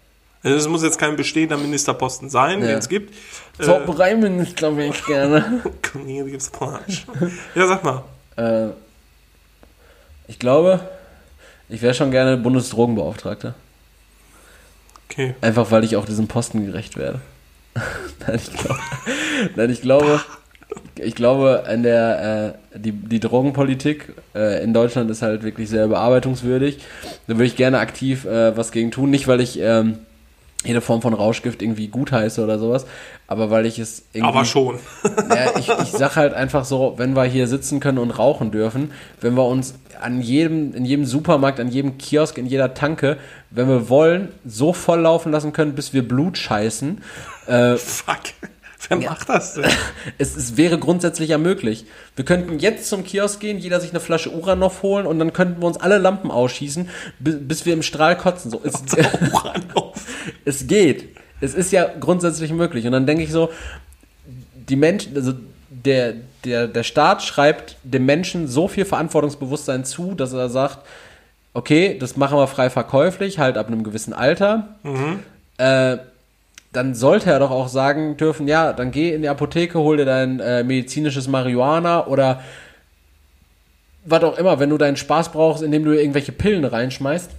Also 0.43 0.57
es 0.57 0.67
muss 0.67 0.83
jetzt 0.83 0.99
kein 0.99 1.15
bestehender 1.15 1.57
Ministerposten 1.57 2.29
sein, 2.29 2.59
Ja. 2.61 2.67
den 2.67 2.77
es 2.79 2.89
gibt. 2.89 3.13
Äh, 3.59 3.63
Zaubereiminister 3.63 4.75
wäre 4.75 4.89
ich 4.89 5.05
gerne. 5.05 5.61
komm, 5.91 6.05
hier 6.05 6.25
gibt's 6.25 6.49
Punch. 6.49 7.05
ja, 7.55 7.67
sag 7.67 7.83
mal. 7.83 8.03
äh, 8.35 8.69
ich 10.27 10.39
glaube, 10.39 10.81
ich 11.69 11.81
wäre 11.81 11.93
schon 11.93 12.11
gerne 12.11 12.37
Bundesdrogenbeauftragter. 12.37 13.53
Okay. 15.09 15.35
Einfach 15.41 15.69
weil 15.71 15.83
ich 15.83 15.95
auch 15.95 16.05
diesem 16.05 16.27
Posten 16.27 16.65
gerecht 16.65 16.97
werde. 16.97 17.21
Nein, 18.27 18.35
ich 18.41 18.53
glaube, 18.53 18.79
nein, 19.55 19.69
ich 19.71 19.81
glaube, 19.81 20.21
ich 20.95 21.15
glaube, 21.15 21.63
an 21.67 21.81
der, 21.83 22.55
äh, 22.73 22.77
die, 22.79 22.91
die 22.91 23.19
Drogenpolitik 23.19 24.13
äh, 24.35 24.63
in 24.63 24.73
Deutschland 24.73 25.09
ist 25.09 25.21
halt 25.23 25.43
wirklich 25.43 25.69
sehr 25.69 25.87
bearbeitungswürdig. 25.87 26.79
Da 27.27 27.33
würde 27.35 27.45
ich 27.45 27.55
gerne 27.55 27.79
aktiv 27.79 28.25
äh, 28.25 28.55
was 28.55 28.71
gegen 28.71 28.91
tun. 28.91 29.09
Nicht, 29.09 29.27
weil 29.27 29.41
ich 29.41 29.59
ähm, 29.59 29.97
jede 30.63 30.81
Form 30.81 31.01
von 31.01 31.13
Rauschgift 31.13 31.61
irgendwie 31.61 31.87
gutheiße 31.87 32.43
oder 32.43 32.59
sowas, 32.59 32.85
aber 33.27 33.49
weil 33.49 33.65
ich 33.65 33.79
es 33.79 34.03
irgendwie. 34.13 34.29
Aber 34.29 34.45
schon. 34.45 34.79
Ja, 35.29 35.57
ich, 35.57 35.69
ich 35.69 35.91
sag 35.91 36.15
halt 36.15 36.33
einfach 36.33 36.65
so, 36.65 36.93
wenn 36.97 37.15
wir 37.15 37.23
hier 37.23 37.47
sitzen 37.47 37.79
können 37.79 37.97
und 37.97 38.11
rauchen 38.11 38.51
dürfen, 38.51 38.91
wenn 39.21 39.35
wir 39.35 39.45
uns 39.45 39.75
an 40.01 40.21
jedem, 40.21 40.73
in 40.73 40.85
jedem 40.85 41.05
Supermarkt, 41.05 41.59
an 41.59 41.69
jedem 41.69 41.97
Kiosk, 41.97 42.37
in 42.37 42.45
jeder 42.45 42.73
Tanke, 42.73 43.17
wenn 43.49 43.67
wir 43.67 43.89
wollen, 43.89 44.29
so 44.45 44.73
voll 44.73 45.01
laufen 45.01 45.31
lassen 45.31 45.53
können, 45.53 45.73
bis 45.73 45.93
wir 45.93 46.07
Blut 46.07 46.37
scheißen. 46.37 47.01
Äh, 47.47 47.77
Fuck. 47.77 48.19
Wer 48.89 48.97
macht 48.97 49.29
das 49.29 49.55
denn? 49.55 49.65
es, 50.17 50.35
es 50.35 50.57
wäre 50.57 50.77
grundsätzlich 50.77 51.29
ja 51.29 51.37
möglich. 51.37 51.85
Wir 52.15 52.25
könnten 52.25 52.59
jetzt 52.59 52.89
zum 52.89 53.03
Kiosk 53.03 53.39
gehen, 53.39 53.57
jeder 53.57 53.79
sich 53.79 53.91
eine 53.91 53.99
Flasche 53.99 54.31
Uranov 54.31 54.81
holen 54.83 55.05
und 55.05 55.19
dann 55.19 55.33
könnten 55.33 55.61
wir 55.61 55.67
uns 55.67 55.77
alle 55.77 55.97
Lampen 55.97 56.31
ausschießen, 56.31 56.89
bis, 57.19 57.35
bis 57.39 57.65
wir 57.65 57.73
im 57.73 57.83
Strahl 57.83 58.17
kotzen. 58.17 58.51
So, 58.51 58.61
es, 58.63 58.73
es 60.45 60.67
geht. 60.67 61.15
Es 61.41 61.53
ist 61.53 61.71
ja 61.71 61.89
grundsätzlich 61.99 62.51
möglich. 62.51 62.85
Und 62.85 62.91
dann 62.93 63.05
denke 63.05 63.23
ich 63.23 63.31
so, 63.31 63.49
die 64.69 64.75
Menschen, 64.75 65.15
also 65.15 65.33
der, 65.69 66.13
der, 66.45 66.67
der 66.67 66.83
Staat 66.83 67.23
schreibt 67.23 67.77
dem 67.83 68.05
Menschen 68.05 68.47
so 68.47 68.67
viel 68.67 68.85
Verantwortungsbewusstsein 68.85 69.85
zu, 69.85 70.13
dass 70.15 70.33
er 70.33 70.49
sagt, 70.49 70.79
okay, 71.53 71.97
das 71.99 72.17
machen 72.17 72.37
wir 72.37 72.47
frei 72.47 72.69
verkäuflich, 72.69 73.39
halt 73.39 73.57
ab 73.57 73.67
einem 73.67 73.83
gewissen 73.83 74.13
Alter. 74.13 74.75
Äh, 75.57 75.97
dann 76.73 76.95
sollte 76.95 77.31
er 77.31 77.39
doch 77.39 77.51
auch 77.51 77.67
sagen 77.67 78.17
dürfen, 78.17 78.47
ja, 78.47 78.73
dann 78.73 78.91
geh 78.91 79.13
in 79.13 79.21
die 79.21 79.29
Apotheke, 79.29 79.77
hol 79.79 79.97
dir 79.97 80.05
dein 80.05 80.39
äh, 80.39 80.63
medizinisches 80.63 81.27
Marihuana 81.27 82.07
oder 82.07 82.41
was 84.05 84.23
auch 84.23 84.37
immer, 84.37 84.59
wenn 84.59 84.71
du 84.71 84.77
deinen 84.77 84.97
Spaß 84.97 85.31
brauchst, 85.31 85.63
indem 85.63 85.85
du 85.85 85.91
irgendwelche 85.91 86.31
Pillen 86.31 86.65
reinschmeißt, 86.65 87.29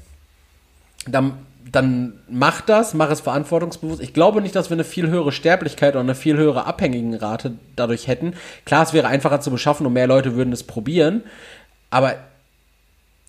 dann, 1.09 1.35
dann 1.71 2.15
mach 2.29 2.61
das, 2.61 2.95
mach 2.95 3.11
es 3.11 3.21
verantwortungsbewusst. 3.21 4.01
Ich 4.01 4.15
glaube 4.15 4.41
nicht, 4.41 4.55
dass 4.55 4.71
wir 4.71 4.77
eine 4.77 4.85
viel 4.85 5.09
höhere 5.09 5.33
Sterblichkeit 5.33 5.95
oder 5.95 6.01
eine 6.01 6.15
viel 6.15 6.37
höhere 6.37 6.65
Abhängigenrate 6.65 7.53
dadurch 7.75 8.07
hätten. 8.07 8.35
Klar, 8.65 8.85
es 8.85 8.93
wäre 8.93 9.09
einfacher 9.09 9.41
zu 9.41 9.51
beschaffen 9.51 9.85
und 9.85 9.93
mehr 9.93 10.07
Leute 10.07 10.37
würden 10.37 10.53
es 10.53 10.63
probieren, 10.63 11.25
aber 11.91 12.15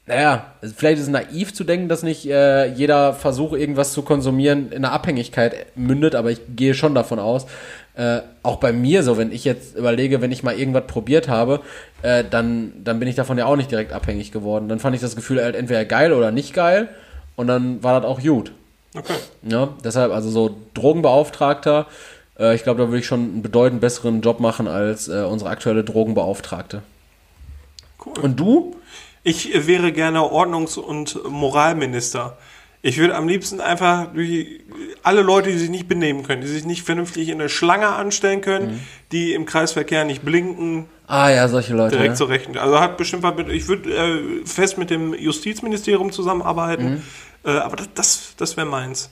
naja, 0.07 0.53
vielleicht 0.75 0.97
ist 0.97 1.05
es 1.05 1.09
naiv 1.09 1.53
zu 1.53 1.63
denken, 1.63 1.89
dass 1.89 2.03
nicht 2.03 2.27
äh, 2.27 2.67
jeder 2.67 3.13
Versuch, 3.13 3.53
irgendwas 3.53 3.91
zu 3.91 4.03
konsumieren, 4.03 4.71
in 4.71 4.85
einer 4.85 4.91
Abhängigkeit 4.91 5.65
mündet, 5.75 6.13
aber 6.13 6.29
ich 6.29 6.41
gehe 6.55 6.75
schon 6.75 6.93
davon 6.93 7.17
aus, 7.17 7.47
äh, 7.95 8.19
auch 8.43 8.57
bei 8.57 8.71
mir 8.71 9.01
so, 9.01 9.17
wenn 9.17 9.31
ich 9.31 9.45
jetzt 9.45 9.75
überlege, 9.75 10.21
wenn 10.21 10.31
ich 10.31 10.43
mal 10.43 10.57
irgendwas 10.57 10.85
probiert 10.85 11.27
habe, 11.27 11.61
äh, 12.03 12.23
dann, 12.29 12.73
dann 12.83 12.99
bin 12.99 13.07
ich 13.07 13.15
davon 13.15 13.37
ja 13.37 13.45
auch 13.45 13.55
nicht 13.55 13.71
direkt 13.71 13.93
abhängig 13.93 14.31
geworden. 14.31 14.69
Dann 14.69 14.79
fand 14.79 14.95
ich 14.95 15.01
das 15.01 15.15
Gefühl 15.15 15.41
halt 15.41 15.55
entweder 15.55 15.85
geil 15.85 16.13
oder 16.13 16.31
nicht 16.31 16.53
geil 16.53 16.89
und 17.35 17.47
dann 17.47 17.83
war 17.83 17.99
das 17.99 18.09
auch 18.09 18.21
gut. 18.21 18.51
Okay. 18.95 19.15
Ja, 19.43 19.69
deshalb 19.83 20.11
also 20.11 20.29
so 20.29 20.55
Drogenbeauftragter, 20.75 21.87
äh, 22.37 22.53
ich 22.53 22.63
glaube, 22.63 22.81
da 22.81 22.87
würde 22.89 22.99
ich 22.99 23.07
schon 23.07 23.21
einen 23.21 23.41
bedeutend 23.41 23.81
besseren 23.81 24.21
Job 24.21 24.39
machen 24.39 24.67
als 24.67 25.07
äh, 25.07 25.23
unsere 25.23 25.49
aktuelle 25.49 25.83
Drogenbeauftragte. 25.83 26.83
Cool. 28.05 28.19
Und 28.21 28.39
du? 28.39 28.75
Ich 29.27 29.65
wäre 29.67 29.91
gerne 29.91 30.19
Ordnungs- 30.19 30.77
und 30.77 31.19
Moralminister. 31.27 32.37
Ich 32.83 32.99
würde 32.99 33.15
am 33.15 33.27
liebsten 33.27 33.59
einfach 33.59 34.13
durch 34.13 34.61
alle 35.01 35.23
Leute, 35.23 35.49
die 35.51 35.57
sich 35.57 35.71
nicht 35.71 35.87
benehmen 35.87 36.21
können, 36.21 36.41
die 36.41 36.47
sich 36.47 36.63
nicht 36.65 36.83
vernünftig 36.83 37.29
in 37.29 37.39
eine 37.41 37.49
Schlange 37.49 37.87
anstellen 37.87 38.41
können, 38.41 38.67
Mhm. 38.75 38.79
die 39.11 39.33
im 39.33 39.47
Kreisverkehr 39.47 40.05
nicht 40.05 40.23
blinken, 40.23 40.85
Ah 41.07 41.29
ja, 41.29 41.47
solche 41.47 41.73
Leute. 41.73 41.95
direkt 41.95 42.11
ne? 42.11 42.15
zu 42.17 42.25
rechnen. 42.25 42.57
Also 42.59 42.79
hat 42.79 42.97
bestimmt 42.97 43.23
was 43.23 43.35
mit, 43.35 43.49
ich 43.49 43.67
würde 43.67 43.89
äh, 43.91 44.45
fest 44.45 44.77
mit 44.77 44.91
dem 44.91 45.15
Justizministerium 45.15 46.11
zusammenarbeiten, 46.11 46.85
Mhm. 46.85 47.01
äh, 47.45 47.57
aber 47.57 47.77
das, 47.77 47.89
das, 47.95 48.33
das 48.37 48.57
wäre 48.57 48.67
meins. 48.67 49.09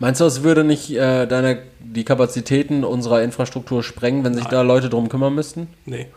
Meinst 0.00 0.20
du, 0.20 0.24
es 0.24 0.42
würde 0.42 0.64
nicht 0.64 0.90
äh, 0.90 1.26
deine, 1.26 1.62
die 1.78 2.04
Kapazitäten 2.04 2.82
unserer 2.82 3.22
Infrastruktur 3.22 3.84
sprengen, 3.84 4.24
wenn 4.24 4.34
sich 4.34 4.46
da 4.46 4.62
Leute 4.62 4.88
drum 4.90 5.08
kümmern 5.08 5.32
müssten? 5.36 5.68
Nee, 5.86 6.08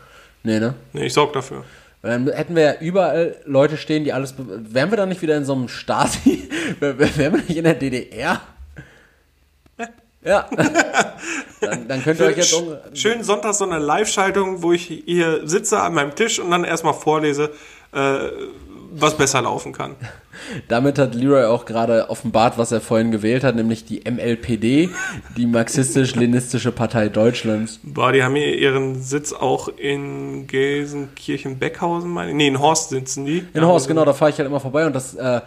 Nee, 0.42 0.58
ne? 0.58 0.74
nee, 0.92 1.06
ich 1.06 1.12
sorge 1.12 1.32
dafür. 1.34 1.64
Weil 2.02 2.12
Dann 2.24 2.32
hätten 2.34 2.54
wir 2.54 2.62
ja 2.62 2.74
überall 2.80 3.36
Leute 3.44 3.76
stehen, 3.76 4.04
die 4.04 4.12
alles. 4.12 4.32
be- 4.34 4.44
Wären 4.72 4.90
wir 4.90 4.96
dann 4.96 5.08
nicht 5.08 5.22
wieder 5.22 5.36
in 5.36 5.44
so 5.44 5.54
einem 5.54 5.68
Stasi? 5.68 6.48
Wär- 6.80 6.98
wär- 6.98 7.16
Wären 7.16 7.32
wir 7.34 7.42
nicht 7.42 7.56
in 7.56 7.64
der 7.64 7.74
DDR? 7.74 8.40
Ja. 10.24 10.48
Dann, 11.60 11.88
dann 11.88 12.02
könnt 12.02 12.20
ihr 12.20 12.26
euch 12.26 12.36
jetzt. 12.36 12.52
um- 12.52 12.76
Schön 12.92 13.22
Sonntag 13.22 13.54
so 13.54 13.64
eine 13.64 13.78
Live-Schaltung, 13.78 14.62
wo 14.62 14.72
ich 14.72 15.02
hier 15.06 15.46
sitze 15.46 15.80
an 15.80 15.94
meinem 15.94 16.14
Tisch 16.14 16.38
und 16.40 16.50
dann 16.50 16.64
erstmal 16.64 16.94
vorlese, 16.94 17.50
äh, 17.94 18.18
was 18.90 19.16
besser 19.16 19.42
laufen 19.42 19.72
kann. 19.72 19.96
Damit 20.68 20.98
hat 20.98 21.14
Leroy 21.14 21.44
auch 21.44 21.64
gerade 21.64 22.10
offenbart, 22.10 22.58
was 22.58 22.72
er 22.72 22.80
vorhin 22.80 23.10
gewählt 23.10 23.44
hat, 23.44 23.56
nämlich 23.56 23.84
die 23.84 24.02
MLPD, 24.08 24.90
die 25.36 25.46
Marxistisch-Leninistische 25.46 26.72
Partei 26.72 27.08
Deutschlands. 27.08 27.80
Boah, 27.82 28.12
die 28.12 28.22
haben 28.22 28.36
hier 28.36 28.56
ihren 28.56 29.02
Sitz 29.02 29.32
auch 29.32 29.68
in 29.68 30.46
Gelsenkirchen-Beckhausen, 30.46 32.10
meine 32.10 32.30
ich. 32.30 32.36
Nee, 32.36 32.48
in 32.48 32.60
Horst 32.60 32.90
sitzen 32.90 33.26
die. 33.26 33.44
In 33.52 33.66
Horst, 33.66 33.88
genau, 33.88 34.04
da 34.04 34.12
fahre 34.12 34.30
ich 34.30 34.38
halt 34.38 34.48
immer 34.48 34.60
vorbei 34.60 34.86
und 34.86 34.94
das 34.94 35.14
äh, 35.14 35.40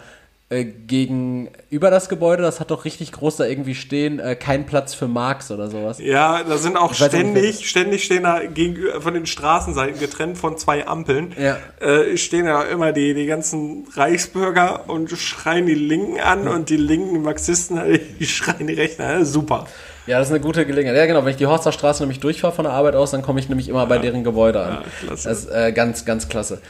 äh, 0.52 0.64
gegenüber 0.64 1.90
das 1.90 2.10
Gebäude, 2.10 2.42
das 2.42 2.60
hat 2.60 2.70
doch 2.70 2.84
richtig 2.84 3.10
groß 3.12 3.38
da 3.38 3.46
irgendwie 3.46 3.74
stehen, 3.74 4.18
äh, 4.18 4.36
kein 4.36 4.66
Platz 4.66 4.92
für 4.92 5.08
Marx 5.08 5.50
oder 5.50 5.70
sowas. 5.70 5.98
Ja, 5.98 6.42
da 6.44 6.58
sind 6.58 6.76
auch 6.76 6.90
nicht, 6.90 7.02
ständig, 7.02 7.68
ständig 7.68 8.04
stehen 8.04 8.24
da 8.24 8.44
gegenüber 8.44 9.00
von 9.00 9.14
den 9.14 9.24
Straßenseiten 9.24 9.98
getrennt 9.98 10.36
von 10.36 10.58
zwei 10.58 10.86
Ampeln. 10.86 11.34
Ja. 11.40 11.56
Äh, 11.80 12.18
stehen 12.18 12.44
da 12.44 12.64
immer 12.64 12.92
die, 12.92 13.14
die 13.14 13.24
ganzen 13.24 13.86
Reichsbürger 13.94 14.90
und 14.90 15.10
schreien 15.10 15.64
die 15.64 15.74
Linken 15.74 16.20
an 16.20 16.46
und 16.46 16.68
die 16.68 16.76
linken 16.76 17.22
Marxisten, 17.22 17.80
die 18.20 18.26
schreien 18.26 18.66
die 18.66 18.74
Rechten 18.74 19.02
an. 19.02 19.24
Super. 19.24 19.66
Ja, 20.06 20.18
das 20.18 20.28
ist 20.28 20.34
eine 20.34 20.42
gute 20.42 20.66
Gelegenheit. 20.66 20.98
Ja, 20.98 21.06
genau, 21.06 21.24
wenn 21.24 21.30
ich 21.30 21.36
die 21.36 21.46
Horster 21.46 21.72
Straße 21.72 22.02
nämlich 22.02 22.20
durchfahre 22.20 22.52
von 22.52 22.64
der 22.64 22.74
Arbeit 22.74 22.94
aus, 22.94 23.12
dann 23.12 23.22
komme 23.22 23.40
ich 23.40 23.48
nämlich 23.48 23.68
immer 23.68 23.86
bei 23.86 23.98
deren 23.98 24.24
Gebäude 24.24 24.60
an. 24.60 24.72
Ja, 24.74 24.84
klasse. 25.06 25.28
Das 25.28 25.44
ist 25.44 25.50
äh, 25.50 25.72
ganz, 25.72 26.04
ganz 26.04 26.28
klasse. 26.28 26.60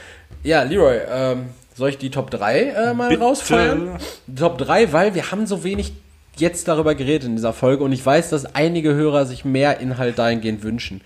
Ja, 0.45 0.63
Leroy, 0.63 0.99
ähm, 1.11 1.47
soll 1.75 1.91
ich 1.91 1.99
die 1.99 2.11
Top 2.11 2.31
3 2.31 2.61
äh, 2.61 2.95
mal 2.95 3.09
Bitte. 3.09 3.23
rausfeuern? 3.23 3.99
Top 4.37 4.59
3, 4.59 4.93
weil 4.93 5.15
wir 5.15 5.31
haben 5.31 5.47
so 5.47 5.65
wenig 5.65 5.93
jetzt 6.37 6.69
darüber 6.69 6.95
geredet 6.95 7.25
in 7.25 7.37
dieser 7.37 7.53
Folge 7.53 7.85
und 7.85 7.93
ich 7.93 8.05
weiß, 8.05 8.31
dass 8.31 8.55
einige 8.55 8.95
Hörer 8.95 9.27
sich 9.27 9.45
mehr 9.45 9.81
Inhalt 9.81 10.19
dahingehend 10.19 10.63
wünschen. 10.63 11.03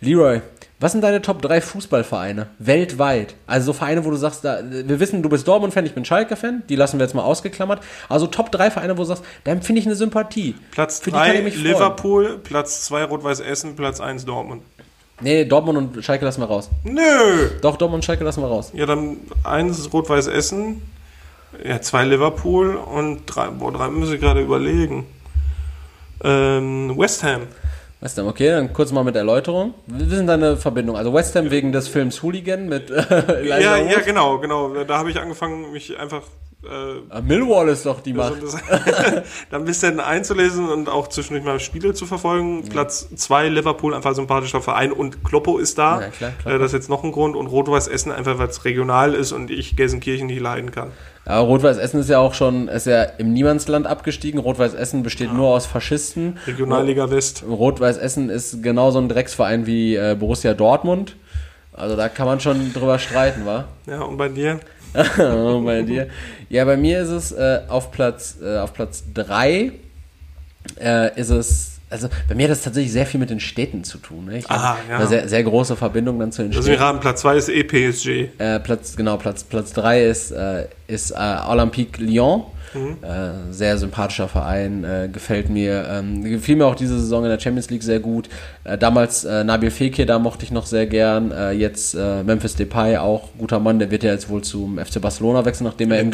Leroy, 0.00 0.40
was 0.80 0.92
sind 0.92 1.02
deine 1.02 1.20
Top 1.20 1.42
3 1.42 1.60
Fußballvereine? 1.60 2.46
Weltweit. 2.58 3.34
Also 3.46 3.66
so 3.66 3.72
Vereine, 3.74 4.04
wo 4.06 4.10
du 4.10 4.16
sagst, 4.16 4.44
da, 4.44 4.60
wir 4.64 4.98
wissen, 4.98 5.22
du 5.22 5.28
bist 5.28 5.46
Dortmund-Fan, 5.46 5.84
ich 5.84 5.92
bin 5.92 6.06
Schalke-Fan, 6.06 6.62
die 6.70 6.76
lassen 6.76 6.98
wir 6.98 7.04
jetzt 7.04 7.14
mal 7.14 7.22
ausgeklammert. 7.22 7.82
Also 8.08 8.26
Top 8.26 8.50
3 8.50 8.70
Vereine, 8.70 8.96
wo 8.96 9.02
du 9.02 9.08
sagst, 9.08 9.24
da 9.44 9.52
empfinde 9.52 9.80
ich 9.80 9.86
eine 9.86 9.94
Sympathie. 9.94 10.54
Platz 10.70 11.00
Für 11.00 11.10
die 11.10 11.16
kann 11.16 11.28
3 11.28 11.34
ich 11.38 11.44
mich 11.44 11.54
freuen. 11.54 11.66
Liverpool, 11.66 12.38
Platz 12.42 12.86
2 12.86 13.04
Rot-Weiß 13.04 13.40
Essen, 13.40 13.76
Platz 13.76 14.00
1 14.00 14.24
Dortmund. 14.24 14.62
Nee, 15.20 15.44
Dortmund 15.44 15.78
und 15.96 16.04
Schalke 16.04 16.24
lassen 16.24 16.40
wir 16.40 16.46
raus. 16.46 16.70
Nö! 16.84 17.50
Doch, 17.60 17.76
Dortmund 17.76 17.98
und 17.98 18.04
Schalke 18.04 18.24
lassen 18.24 18.42
wir 18.42 18.48
raus. 18.48 18.70
Ja, 18.74 18.86
dann 18.86 19.18
1 19.44 19.92
Rot-Weiß 19.92 20.26
Essen, 20.28 20.82
ja, 21.64 21.80
2 21.80 22.04
Liverpool 22.04 22.76
und 22.76 23.26
3, 23.26 23.48
boah, 23.50 23.72
3 23.72 23.88
muss 23.90 24.10
ich 24.12 24.20
gerade 24.20 24.40
überlegen. 24.40 25.06
Ähm, 26.22 26.94
West 26.96 27.22
Ham. 27.22 27.42
West 28.00 28.16
Ham, 28.18 28.26
okay, 28.28 28.48
dann 28.48 28.72
kurz 28.72 28.92
mal 28.92 29.04
mit 29.04 29.16
Erläuterung. 29.16 29.74
Wir 29.86 30.06
sind 30.16 30.26
deine 30.26 30.56
Verbindung. 30.56 30.96
Also 30.96 31.12
West 31.12 31.34
Ham 31.36 31.50
wegen 31.50 31.72
des 31.72 31.88
Films 31.88 32.22
Hooligan 32.22 32.68
mit 32.68 32.90
äh, 32.90 33.46
Ja, 33.46 33.78
Wood. 33.78 33.90
ja, 33.92 34.00
genau, 34.00 34.38
genau. 34.38 34.84
Da 34.84 34.98
habe 34.98 35.10
ich 35.10 35.20
angefangen, 35.20 35.72
mich 35.72 35.98
einfach 35.98 36.22
äh, 36.64 37.00
Ah, 37.08 37.20
Millwall 37.20 37.68
ist 37.68 37.86
doch 37.86 38.00
die 38.00 38.12
Macht. 38.12 38.42
das, 38.42 38.52
dann 39.50 39.62
ein 39.62 39.64
bisschen 39.64 40.00
einzulesen 40.00 40.68
und 40.68 40.88
auch 40.88 41.08
zwischendurch 41.08 41.44
mal 41.44 41.60
Spiele 41.60 41.94
zu 41.94 42.06
verfolgen. 42.06 42.64
Platz 42.68 43.08
2 43.14 43.48
Liverpool, 43.48 43.94
einfach 43.94 44.14
sympathischer 44.14 44.60
Verein 44.60 44.92
und 44.92 45.24
Kloppo 45.24 45.58
ist 45.58 45.78
da. 45.78 46.00
Ja, 46.00 46.08
klar, 46.08 46.32
klar. 46.42 46.54
Äh, 46.54 46.58
das 46.58 46.68
ist 46.68 46.72
jetzt 46.74 46.88
noch 46.90 47.02
ein 47.04 47.12
Grund. 47.12 47.36
Und 47.36 47.46
Rot-Weiß 47.46 47.88
Essen 47.88 48.12
einfach, 48.12 48.38
weil 48.38 48.48
es 48.48 48.64
regional 48.64 49.14
ist 49.14 49.32
und 49.32 49.50
ich 49.50 49.76
Gelsenkirchen 49.76 50.26
nicht 50.26 50.40
leiden 50.40 50.70
kann. 50.70 50.90
Ja, 51.26 51.38
Rot-Weiß 51.38 51.76
Essen 51.78 52.00
ist 52.00 52.08
ja 52.10 52.18
auch 52.18 52.34
schon, 52.34 52.68
ist 52.68 52.86
ja 52.86 53.02
im 53.02 53.32
Niemandsland 53.32 53.86
abgestiegen. 53.86 54.40
Rot-Weiß 54.40 54.74
Essen 54.74 55.02
besteht 55.02 55.32
nur 55.32 55.48
aus 55.48 55.66
Faschisten. 55.66 56.38
Regionalliga 56.46 57.10
West. 57.10 57.44
Rot-Weiß 57.48 57.98
Essen 57.98 58.30
ist 58.30 58.62
genauso 58.62 58.98
ein 58.98 59.08
Drecksverein 59.08 59.66
wie 59.66 59.96
äh, 59.96 60.16
Borussia 60.18 60.54
Dortmund. 60.54 61.16
Also 61.72 61.96
da 61.96 62.08
kann 62.08 62.26
man 62.26 62.40
schon 62.40 62.72
drüber 62.72 62.98
streiten, 62.98 63.46
wa? 63.46 63.64
Ja, 63.86 64.02
und 64.02 64.16
bei 64.16 64.28
dir? 64.28 64.60
Oh, 65.18 65.62
bei 65.62 65.82
dir. 65.82 66.08
Ja, 66.48 66.64
bei 66.64 66.76
mir 66.76 67.00
ist 67.00 67.10
es 67.10 67.32
äh, 67.32 67.60
auf 67.68 67.90
Platz 67.90 68.38
äh, 68.42 68.58
auf 68.58 68.74
Platz 68.74 69.04
3 69.14 69.72
äh, 70.80 71.20
ist 71.20 71.30
es 71.30 71.79
also 71.90 72.08
bei 72.28 72.34
mir 72.34 72.44
hat 72.44 72.50
das 72.52 72.62
tatsächlich 72.62 72.92
sehr 72.92 73.04
viel 73.06 73.20
mit 73.20 73.30
den 73.30 73.40
Städten 73.40 73.84
zu 73.84 73.98
tun. 73.98 74.26
Ne? 74.26 74.38
Ich 74.38 74.48
Ah, 74.50 74.76
habe 74.76 74.78
ja. 74.88 74.96
eine 74.98 75.06
sehr, 75.06 75.28
sehr 75.28 75.42
große 75.42 75.76
Verbindung 75.76 76.18
dann 76.18 76.32
zu 76.32 76.42
den 76.42 76.52
Lass 76.52 76.58
mich 76.58 76.66
Städten. 76.66 76.82
raten, 76.82 77.00
Platz 77.00 77.20
2 77.20 77.36
ist 77.36 77.48
eh 77.48 77.64
PSG. 77.64 78.28
Äh, 78.38 78.60
Platz 78.60 78.96
genau 78.96 79.16
Platz 79.16 79.44
Platz 79.44 79.72
3 79.72 80.04
ist 80.04 80.30
äh, 80.30 80.66
ist 80.86 81.10
äh, 81.10 81.16
Olympique 81.48 82.00
Lyon. 82.02 82.42
Äh, 82.72 83.52
sehr 83.52 83.76
sympathischer 83.78 84.28
Verein, 84.28 84.84
äh, 84.84 85.08
gefällt 85.12 85.50
mir. 85.50 85.88
Ähm, 85.90 86.22
gefiel 86.22 86.54
mir 86.54 86.66
auch 86.66 86.76
diese 86.76 87.00
Saison 87.00 87.24
in 87.24 87.30
der 87.30 87.40
Champions 87.40 87.68
League 87.68 87.82
sehr 87.82 87.98
gut. 87.98 88.28
Äh, 88.62 88.78
damals 88.78 89.24
äh, 89.24 89.42
Nabil 89.42 89.72
Fekir, 89.72 90.06
da 90.06 90.20
mochte 90.20 90.44
ich 90.44 90.52
noch 90.52 90.66
sehr 90.66 90.86
gern. 90.86 91.32
Äh, 91.32 91.50
jetzt 91.50 91.94
äh, 91.96 92.22
Memphis 92.22 92.54
Depay, 92.54 92.96
auch 92.98 93.30
guter 93.38 93.58
Mann, 93.58 93.80
der 93.80 93.90
wird 93.90 94.04
ja 94.04 94.12
jetzt 94.12 94.28
wohl 94.28 94.42
zum 94.42 94.78
FC 94.78 95.00
Barcelona 95.00 95.44
wechseln, 95.44 95.64
nachdem 95.66 95.90
er 95.90 95.98
im, 95.98 96.12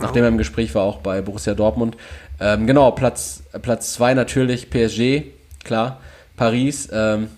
nachdem 0.00 0.22
er 0.22 0.28
im 0.30 0.38
Gespräch 0.38 0.74
war, 0.74 0.84
auch 0.84 1.00
bei 1.00 1.20
Borussia 1.20 1.52
Dortmund. 1.52 1.98
Ähm, 2.40 2.66
genau, 2.66 2.92
Platz 2.92 3.39
Platz 3.62 3.94
zwei 3.94 4.14
natürlich 4.14 4.70
PSG, 4.70 5.24
klar. 5.64 6.00
Paris. 6.36 6.88
Ähm, 6.92 7.28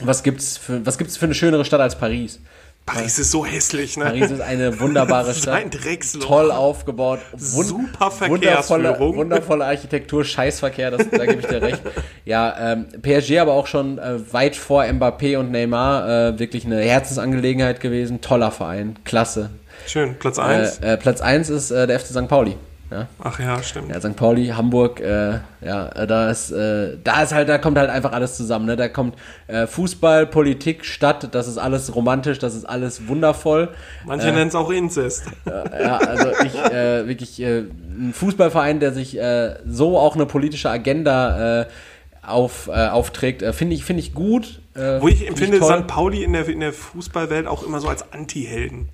was 0.00 0.22
gibt's 0.22 0.58
für 0.58 0.84
was 0.84 0.98
gibt's 0.98 1.16
für 1.16 1.26
eine 1.26 1.34
schönere 1.34 1.64
Stadt 1.64 1.80
als 1.80 1.96
Paris? 1.96 2.40
Paris 2.86 3.18
ist 3.18 3.32
so 3.32 3.44
hässlich, 3.44 3.96
ne? 3.96 4.04
Paris 4.04 4.30
ist 4.30 4.40
eine 4.40 4.78
wunderbare 4.78 5.34
Stadt. 5.34 5.54
ein 5.54 5.70
Drecksloch. 5.70 6.24
Toll 6.24 6.50
aufgebaut. 6.52 7.18
Wun 7.32 7.66
Super 7.66 8.12
wundervolle, 8.28 8.96
wundervolle 9.00 9.64
Architektur, 9.64 10.24
Scheißverkehr, 10.24 10.92
das, 10.92 11.10
da 11.10 11.26
gebe 11.26 11.40
ich 11.40 11.46
dir 11.46 11.60
recht. 11.60 11.82
Ja, 12.24 12.72
ähm, 12.72 12.86
PSG 13.02 13.38
aber 13.40 13.54
auch 13.54 13.66
schon 13.66 13.98
äh, 13.98 14.32
weit 14.32 14.54
vor 14.54 14.84
Mbappé 14.84 15.36
und 15.36 15.50
Neymar 15.50 16.08
äh, 16.08 16.38
wirklich 16.38 16.64
eine 16.64 16.80
Herzensangelegenheit 16.80 17.80
gewesen. 17.80 18.20
Toller 18.20 18.52
Verein, 18.52 18.96
klasse. 19.04 19.50
Schön, 19.88 20.16
Platz 20.18 20.38
1. 20.38 20.78
Äh, 20.78 20.92
äh, 20.92 20.96
Platz 20.96 21.20
1 21.20 21.50
ist 21.50 21.72
äh, 21.72 21.88
der 21.88 21.98
FC 21.98 22.06
St. 22.06 22.28
Pauli. 22.28 22.56
Ja, 22.90 23.08
Ach 23.18 23.40
ja, 23.40 23.62
stimmt. 23.62 23.90
ja, 23.90 24.00
St. 24.00 24.14
Pauli, 24.14 24.48
Hamburg, 24.48 25.00
äh, 25.00 25.40
ja, 25.60 25.88
äh, 25.88 26.06
da 26.06 26.30
ist, 26.30 26.52
äh, 26.52 26.96
da 27.02 27.22
ist 27.22 27.34
halt, 27.34 27.48
da 27.48 27.58
kommt 27.58 27.78
halt 27.78 27.90
einfach 27.90 28.12
alles 28.12 28.36
zusammen. 28.36 28.66
Ne? 28.66 28.76
Da 28.76 28.88
kommt 28.88 29.16
äh, 29.48 29.66
Fußball, 29.66 30.26
Politik, 30.26 30.84
Stadt, 30.84 31.34
das 31.34 31.48
ist 31.48 31.58
alles 31.58 31.94
romantisch, 31.94 32.38
das 32.38 32.54
ist 32.54 32.64
alles 32.64 33.08
wundervoll. 33.08 33.70
Manche 34.04 34.28
nennen 34.28 34.48
es 34.48 34.54
auch 34.54 34.70
Inzest. 34.70 35.24
Ja, 35.46 35.98
also 35.98 36.28
ich 36.44 36.54
äh, 36.54 37.08
wirklich 37.08 37.40
äh, 37.40 37.64
ein 37.98 38.12
Fußballverein, 38.14 38.78
der 38.78 38.92
sich 38.92 39.18
äh, 39.18 39.56
so 39.66 39.98
auch 39.98 40.14
eine 40.14 40.26
politische 40.26 40.70
Agenda 40.70 41.62
äh, 41.62 41.66
auf, 42.22 42.68
äh, 42.68 42.88
aufträgt, 42.88 43.42
äh, 43.42 43.52
finde 43.52 43.74
ich, 43.74 43.84
finde 43.84 44.00
ich 44.00 44.14
gut. 44.14 44.60
Äh, 44.74 45.00
Wo 45.00 45.08
ich 45.08 45.18
find 45.18 45.30
empfinde 45.30 45.58
toll. 45.58 45.80
St. 45.80 45.86
Pauli 45.86 46.22
in 46.22 46.32
der, 46.32 46.46
in 46.48 46.60
der 46.60 46.72
Fußballwelt 46.72 47.46
auch 47.46 47.62
immer 47.62 47.80
so 47.80 47.88
als 47.88 48.12
Anti-Helden. 48.12 48.88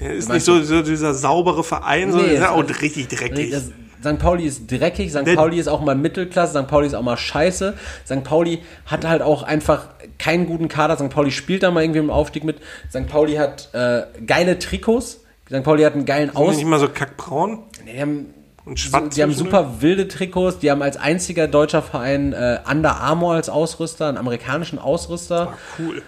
Der 0.00 0.12
ist 0.14 0.28
nicht 0.28 0.44
so, 0.44 0.62
so 0.62 0.82
dieser 0.82 1.14
saubere 1.14 1.64
Verein, 1.64 2.12
sondern 2.12 2.28
Nee, 2.28 2.36
ist 2.36 2.40
ja 2.42 2.50
auch 2.50 2.64
richtig 2.82 3.08
dreckig. 3.08 3.50
Das, 3.50 3.64
St. 4.00 4.18
Pauli 4.20 4.44
ist 4.44 4.70
dreckig, 4.70 5.10
St. 5.10 5.24
Pauli 5.34 5.58
ist 5.58 5.66
auch 5.66 5.80
mal 5.80 5.96
Mittelklasse, 5.96 6.56
St. 6.60 6.68
Pauli 6.68 6.86
ist 6.86 6.94
auch 6.94 7.02
mal 7.02 7.16
scheiße. 7.16 7.74
St. 8.06 8.22
Pauli 8.22 8.60
hat 8.86 9.04
halt 9.04 9.22
auch 9.22 9.42
einfach 9.42 9.86
keinen 10.18 10.46
guten 10.46 10.68
Kader. 10.68 10.96
St. 10.96 11.10
Pauli 11.10 11.32
spielt 11.32 11.64
da 11.64 11.72
mal 11.72 11.82
irgendwie 11.82 11.98
im 11.98 12.10
Aufstieg 12.10 12.44
mit. 12.44 12.58
St. 12.90 13.08
Pauli 13.08 13.34
hat 13.34 13.70
äh, 13.74 14.02
geile 14.24 14.60
Trikots. 14.60 15.24
St. 15.48 15.64
Pauli 15.64 15.82
hat 15.82 15.94
einen 15.94 16.04
geilen 16.04 16.28
Sind 16.28 16.38
die 16.38 16.42
Aus. 16.44 16.56
nicht 16.56 16.66
mal 16.66 16.78
so 16.78 16.88
kackbraun 16.88 17.64
Die 17.92 18.00
haben, 18.00 18.26
und 18.64 18.78
schwarz. 18.78 19.16
die 19.16 19.22
haben 19.24 19.34
super 19.34 19.80
wilde 19.80 20.06
Trikots. 20.06 20.60
Die 20.60 20.70
haben 20.70 20.82
als 20.82 20.96
einziger 20.96 21.48
deutscher 21.48 21.82
Verein 21.82 22.32
äh, 22.34 22.60
Under 22.70 23.00
Armour 23.00 23.34
als 23.34 23.48
Ausrüster, 23.48 24.06
einen 24.08 24.18
amerikanischen 24.18 24.78
Ausrüster. 24.78 25.54
Cool. 25.76 26.02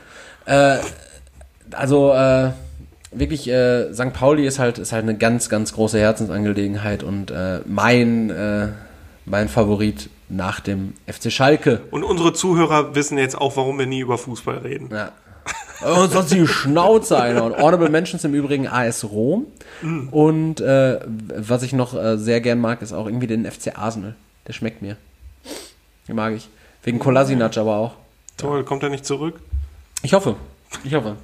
Also 1.73 2.13
äh, 2.13 2.51
wirklich, 3.13 3.49
äh, 3.49 3.93
St. 3.93 4.13
Pauli 4.13 4.47
ist 4.47 4.59
halt, 4.59 4.79
ist 4.79 4.93
halt 4.93 5.03
eine 5.03 5.17
ganz, 5.17 5.49
ganz 5.49 5.73
große 5.73 5.99
Herzensangelegenheit 5.99 7.03
und 7.03 7.31
äh, 7.31 7.61
mein, 7.67 8.31
äh, 8.31 8.69
mein 9.25 9.49
Favorit 9.49 10.11
nach 10.29 10.61
dem 10.61 10.95
FC 11.07 11.33
Schalke. 11.33 11.81
Und 11.91 12.05
unsere 12.05 12.33
Zuhörer 12.33 12.95
wissen 12.95 13.19
jetzt 13.19 13.37
auch, 13.37 13.57
warum 13.57 13.79
wir 13.79 13.87
nie 13.87 14.01
über 14.01 14.19
Fußball 14.19 14.59
reden. 14.59 14.91
Ja. 14.93 15.13
Und 15.83 16.13
sonst 16.13 16.31
die 16.31 16.47
Schnauze 16.47 17.19
einer. 17.19 17.45
Und 17.45 17.57
Honorable 17.57 17.89
Mentions 17.89 18.23
im 18.25 18.35
Übrigen 18.35 18.69
AS 18.69 19.05
Rom. 19.05 19.47
Und 20.11 20.61
äh, 20.61 21.01
was 21.07 21.63
ich 21.63 21.73
noch 21.73 21.95
äh, 21.95 22.19
sehr 22.19 22.43
gern 22.43 22.61
mag, 22.61 22.83
ist 22.83 22.93
auch 22.93 23.07
irgendwie 23.07 23.27
den 23.27 23.51
FC 23.51 23.79
Arsenal. 23.79 24.15
Der 24.47 24.53
schmeckt 24.53 24.83
mir. 24.83 24.97
Den 26.07 26.17
mag 26.17 26.35
ich. 26.35 26.49
Wegen 26.83 26.99
Kolasinac 26.99 27.57
aber 27.57 27.77
auch. 27.77 27.93
Toll, 28.37 28.65
kommt 28.65 28.83
er 28.83 28.91
nicht 28.91 29.07
zurück? 29.07 29.41
Ich 30.03 30.13
hoffe. 30.13 30.37
Ich 30.85 30.95
hoffe. 30.95 31.17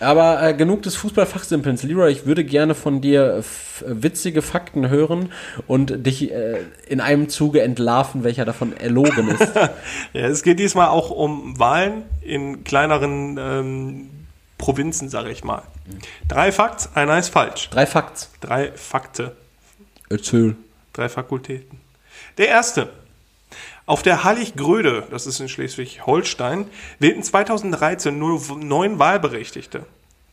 Aber 0.00 0.42
äh, 0.42 0.54
genug 0.54 0.82
des 0.82 0.96
Fußballfachsimpelns. 0.96 1.82
Leroy, 1.82 2.10
ich 2.10 2.24
würde 2.26 2.42
gerne 2.42 2.74
von 2.74 3.00
dir 3.02 3.36
f- 3.40 3.84
witzige 3.86 4.40
Fakten 4.40 4.88
hören 4.88 5.30
und 5.66 6.06
dich 6.06 6.32
äh, 6.32 6.60
in 6.88 7.00
einem 7.00 7.28
Zuge 7.28 7.60
entlarven, 7.62 8.24
welcher 8.24 8.44
davon 8.46 8.74
erlogen 8.76 9.28
ist. 9.28 9.52
Ja, 10.12 10.26
es 10.26 10.42
geht 10.42 10.58
diesmal 10.58 10.88
auch 10.88 11.10
um 11.10 11.58
Wahlen 11.58 12.02
in 12.22 12.64
kleineren 12.64 13.36
ähm, 13.38 14.10
Provinzen, 14.58 15.08
sage 15.08 15.30
ich 15.30 15.44
mal. 15.44 15.62
Drei 16.28 16.50
Fakts, 16.52 16.90
einer 16.94 17.18
ist 17.18 17.28
falsch. 17.28 17.68
Drei 17.70 17.86
Fakts. 17.86 18.30
Drei 18.40 18.72
Fakte, 18.72 19.36
Erzähl. 20.08 20.56
drei 20.92 21.08
Fakultäten. 21.08 21.78
Der 22.38 22.48
erste. 22.48 22.88
Auf 23.90 24.02
der 24.04 24.22
Hallig-Gröde, 24.22 25.02
das 25.10 25.26
ist 25.26 25.40
in 25.40 25.48
Schleswig-Holstein, 25.48 26.66
wählten 27.00 27.24
2013 27.24 28.16
nur 28.16 28.40
neun 28.56 29.00
Wahlberechtigte. 29.00 29.80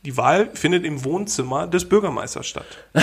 Die 0.04 0.16
Wahl 0.16 0.48
findet 0.54 0.84
im 0.84 1.04
Wohnzimmer 1.04 1.66
des 1.66 1.84
Bürgermeisters 1.88 2.46
statt. 2.46 2.66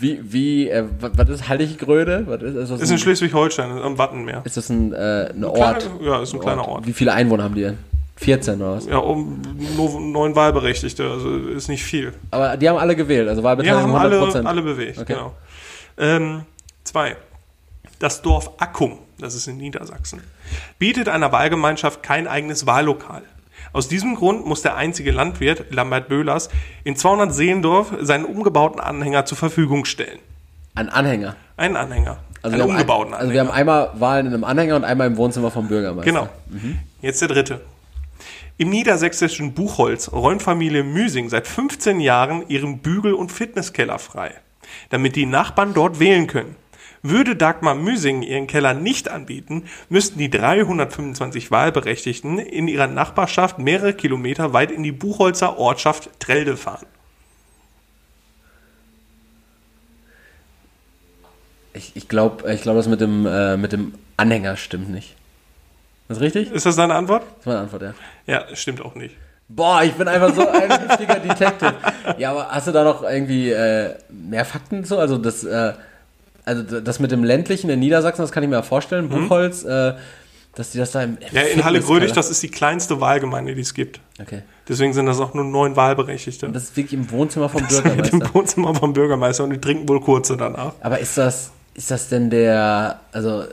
Wie, 0.00 0.20
wie, 0.22 0.68
äh, 0.68 0.84
wa- 1.00 1.10
was 1.14 1.28
ist 1.28 1.48
Halliggröde? 1.48 2.24
Was 2.26 2.42
ist, 2.42 2.54
ist, 2.56 2.70
das 2.72 2.80
Ist 2.82 2.88
in 2.90 2.96
ein, 2.96 2.98
Schleswig-Holstein, 2.98 3.70
am 3.70 3.96
Wattenmeer. 3.98 4.42
ist 4.44 4.56
das 4.56 4.68
ein, 4.68 4.92
äh, 4.92 5.30
ein 5.32 5.44
Ort? 5.44 5.56
Kleiner- 5.80 6.02
ja, 6.02 6.22
ist 6.22 6.34
ein 6.34 6.40
kleiner 6.40 6.66
Ort. 6.68 6.84
Wie 6.86 6.92
viele 6.92 7.12
Einwohner 7.12 7.44
haben 7.44 7.54
die 7.54 7.62
denn? 7.62 7.78
14 8.16 8.60
oder 8.60 8.72
was? 8.76 8.86
Ja, 8.86 8.98
um 8.98 9.40
nur 9.76 10.00
neun 10.00 10.34
Wahlberechtigte, 10.36 11.08
also 11.08 11.36
ist 11.48 11.68
nicht 11.68 11.82
viel. 11.84 12.12
Aber 12.32 12.56
die 12.56 12.68
haben 12.68 12.76
alle 12.78 12.94
gewählt, 12.96 13.28
also 13.28 13.42
Wahlbeteiligung 13.42 13.92
haben 13.92 14.12
100%. 14.12 14.36
alle, 14.38 14.48
alle 14.48 14.62
bewegt, 14.62 14.98
Okay. 14.98 15.14
genau. 15.14 15.34
Ähm, 15.98 16.42
zwei. 16.84 17.16
Das 18.00 18.20
Dorf 18.20 18.50
Ackum, 18.58 18.98
das 19.18 19.34
ist 19.34 19.46
in 19.46 19.56
Niedersachsen, 19.56 20.22
bietet 20.78 21.08
einer 21.08 21.32
Wahlgemeinschaft 21.32 22.02
kein 22.02 22.26
eigenes 22.26 22.66
Wahllokal. 22.66 23.22
Aus 23.72 23.88
diesem 23.88 24.14
Grund 24.14 24.46
muss 24.46 24.62
der 24.62 24.76
einzige 24.76 25.10
Landwirt, 25.10 25.72
Lambert 25.72 26.08
Böhlers, 26.08 26.48
in 26.84 26.96
200 26.96 27.34
Seendorf 27.34 27.92
seinen 28.00 28.24
umgebauten 28.24 28.80
Anhänger 28.80 29.24
zur 29.26 29.36
Verfügung 29.36 29.84
stellen. 29.84 30.18
Ein 30.74 30.88
Anhänger. 30.88 31.36
Einen 31.56 31.76
Anhänger. 31.76 32.18
Also 32.42 32.54
einen 32.54 32.56
wir, 32.56 32.62
haben 32.62 32.70
ein, 32.70 32.76
umgebauten 32.76 33.14
also 33.14 33.32
wir 33.32 33.40
haben 33.40 33.50
einmal 33.50 33.90
Wahlen 33.94 34.26
in 34.26 34.34
einem 34.34 34.44
Anhänger 34.44 34.76
und 34.76 34.84
einmal 34.84 35.06
im 35.06 35.16
Wohnzimmer 35.16 35.50
vom 35.50 35.68
Bürgermeister. 35.68 36.10
Genau. 36.10 36.28
Jetzt 37.00 37.20
der 37.20 37.28
dritte. 37.28 37.60
Im 38.56 38.70
niedersächsischen 38.70 39.54
Buchholz 39.54 40.12
räumt 40.12 40.42
Familie 40.42 40.84
Müsing 40.84 41.28
seit 41.28 41.48
15 41.48 41.98
Jahren 41.98 42.48
ihren 42.48 42.78
Bügel- 42.78 43.14
und 43.14 43.32
Fitnesskeller 43.32 43.98
frei, 43.98 44.32
damit 44.90 45.16
die 45.16 45.26
Nachbarn 45.26 45.74
dort 45.74 45.98
wählen 45.98 46.28
können. 46.28 46.54
Würde 47.06 47.36
Dagmar 47.36 47.74
Müsing 47.74 48.22
ihren 48.22 48.46
Keller 48.46 48.72
nicht 48.72 49.10
anbieten, 49.10 49.64
müssten 49.90 50.18
die 50.18 50.30
325 50.30 51.50
Wahlberechtigten 51.50 52.38
in 52.38 52.66
ihrer 52.66 52.86
Nachbarschaft 52.86 53.58
mehrere 53.58 53.92
Kilometer 53.92 54.54
weit 54.54 54.70
in 54.70 54.82
die 54.82 54.90
Buchholzer 54.90 55.58
Ortschaft 55.58 56.08
Trelde 56.18 56.56
fahren. 56.56 56.86
Ich, 61.74 61.94
ich 61.94 62.08
glaube, 62.08 62.50
ich 62.50 62.62
glaub, 62.62 62.76
das 62.76 62.88
mit 62.88 63.02
dem, 63.02 63.26
äh, 63.26 63.58
mit 63.58 63.72
dem 63.72 63.92
Anhänger 64.16 64.56
stimmt 64.56 64.88
nicht. 64.88 65.10
Ist 65.10 66.16
das 66.16 66.20
richtig? 66.20 66.48
Das 66.48 66.56
Ist 66.56 66.66
das 66.66 66.76
deine 66.76 66.94
Antwort? 66.94 67.24
ist 67.38 67.44
meine 67.44 67.58
Antwort, 67.58 67.82
ja. 67.82 67.94
Ja, 68.26 68.56
stimmt 68.56 68.80
auch 68.80 68.94
nicht. 68.94 69.14
Boah, 69.48 69.82
ich 69.82 69.92
bin 69.92 70.08
einfach 70.08 70.34
so 70.34 70.48
ein 70.48 70.72
richtiger 70.72 71.16
Detective. 71.16 71.74
Ja, 72.16 72.30
aber 72.30 72.48
hast 72.48 72.66
du 72.66 72.72
da 72.72 72.82
noch 72.82 73.02
irgendwie 73.02 73.50
äh, 73.50 73.94
mehr 74.08 74.46
Fakten 74.46 74.86
zu? 74.86 74.96
Also 74.96 75.18
das, 75.18 75.44
äh, 75.44 75.74
also 76.44 76.80
das 76.80 76.98
mit 77.00 77.10
dem 77.10 77.24
ländlichen 77.24 77.70
in 77.70 77.80
Niedersachsen, 77.80 78.22
das 78.22 78.32
kann 78.32 78.42
ich 78.42 78.48
mir 78.48 78.56
ja 78.56 78.62
vorstellen. 78.62 79.08
Buchholz, 79.08 79.64
äh, 79.64 79.94
dass 80.54 80.70
die 80.70 80.78
das 80.78 80.92
da 80.92 81.02
im, 81.02 81.18
im 81.18 81.36
Ja, 81.36 81.42
in 81.42 81.64
Halle 81.64 81.80
Grödig, 81.80 82.12
das 82.12 82.30
ist 82.30 82.42
die 82.42 82.48
kleinste 82.48 83.00
Wahlgemeinde, 83.00 83.54
die 83.54 83.62
es 83.62 83.74
gibt. 83.74 84.00
Okay. 84.20 84.42
Deswegen 84.68 84.92
sind 84.92 85.06
das 85.06 85.20
auch 85.20 85.34
nur 85.34 85.44
neun 85.44 85.74
Wahlberechtigte. 85.76 86.48
Das 86.50 86.64
ist 86.64 86.76
wirklich 86.76 86.98
im 86.98 87.10
Wohnzimmer 87.10 87.48
vom 87.48 87.62
Mit 87.62 87.70
Bürgermeister. 87.70 88.18
dem 88.18 88.34
Wohnzimmer 88.34 88.74
vom 88.74 88.92
Bürgermeister 88.92 89.44
und 89.44 89.50
die 89.50 89.60
trinken 89.60 89.88
wohl 89.88 90.00
kurze 90.00 90.36
danach. 90.36 90.74
Aber 90.80 90.98
ist 90.98 91.18
das, 91.18 91.50
ist 91.74 91.90
das 91.90 92.08
denn 92.08 92.30
der, 92.30 93.00
also 93.12 93.44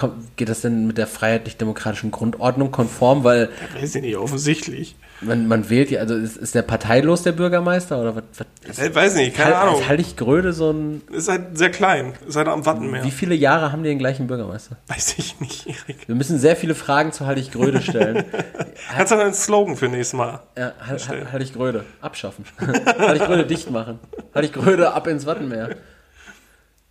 kommt, 0.00 0.36
geht 0.36 0.48
das 0.48 0.62
denn 0.62 0.86
mit 0.88 0.98
der 0.98 1.06
freiheitlich-demokratischen 1.06 2.10
Grundordnung 2.10 2.70
konform? 2.72 3.22
Weil 3.22 3.50
Weiß 3.78 3.94
ich 3.94 4.02
nicht, 4.02 4.16
offensichtlich. 4.16 4.96
man, 5.20 5.46
man 5.46 5.70
wählt 5.70 5.90
ja, 5.90 6.00
also 6.00 6.14
ist, 6.16 6.36
ist 6.36 6.54
der 6.54 6.62
parteilos 6.62 7.22
der 7.22 7.32
Bürgermeister 7.32 8.00
oder 8.00 8.16
was? 8.16 8.22
was 8.64 8.78
ist, 8.78 8.82
Ich 8.86 8.94
weiß 8.94 9.14
nicht, 9.16 9.36
keine 9.36 9.56
Hal- 9.56 9.68
Ahnung. 9.68 9.80
Ist 9.82 9.88
Hallig 9.88 10.16
Gröde 10.16 10.52
so 10.52 10.70
ein. 10.72 11.02
Ist 11.12 11.28
halt 11.28 11.56
sehr 11.56 11.70
klein. 11.70 12.14
Ist 12.26 12.36
halt 12.36 12.48
am 12.48 12.66
Wattenmeer. 12.66 13.04
Wie 13.04 13.10
viele 13.10 13.34
Jahre 13.34 13.70
haben 13.70 13.82
die 13.82 13.90
den 13.90 13.98
gleichen 13.98 14.26
Bürgermeister? 14.26 14.76
Weiß 14.88 15.14
ich 15.18 15.38
nicht, 15.40 15.66
Erik. 15.66 16.08
Wir 16.08 16.14
müssen 16.16 16.38
sehr 16.38 16.56
viele 16.56 16.74
Fragen 16.74 17.12
zu 17.12 17.26
Hallig 17.26 17.50
Gröde 17.52 17.80
stellen. 17.82 18.24
Kannst 18.96 19.12
du 19.12 19.16
einen 19.18 19.34
Slogan 19.34 19.76
für 19.76 19.88
nächstes 19.88 20.16
Mal? 20.16 20.40
ja, 20.56 20.72
Hal- 20.84 20.98
Hal- 21.08 21.32
Hallig 21.32 21.52
Gröde. 21.52 21.84
Abschaffen. 22.00 22.44
Hallig 22.98 23.22
Gröde 23.22 23.46
dicht 23.46 23.70
machen. 23.70 23.98
Hallig 24.34 24.52
Gröde 24.52 24.92
ab 24.92 25.06
ins 25.06 25.26
Wattenmeer. 25.26 25.76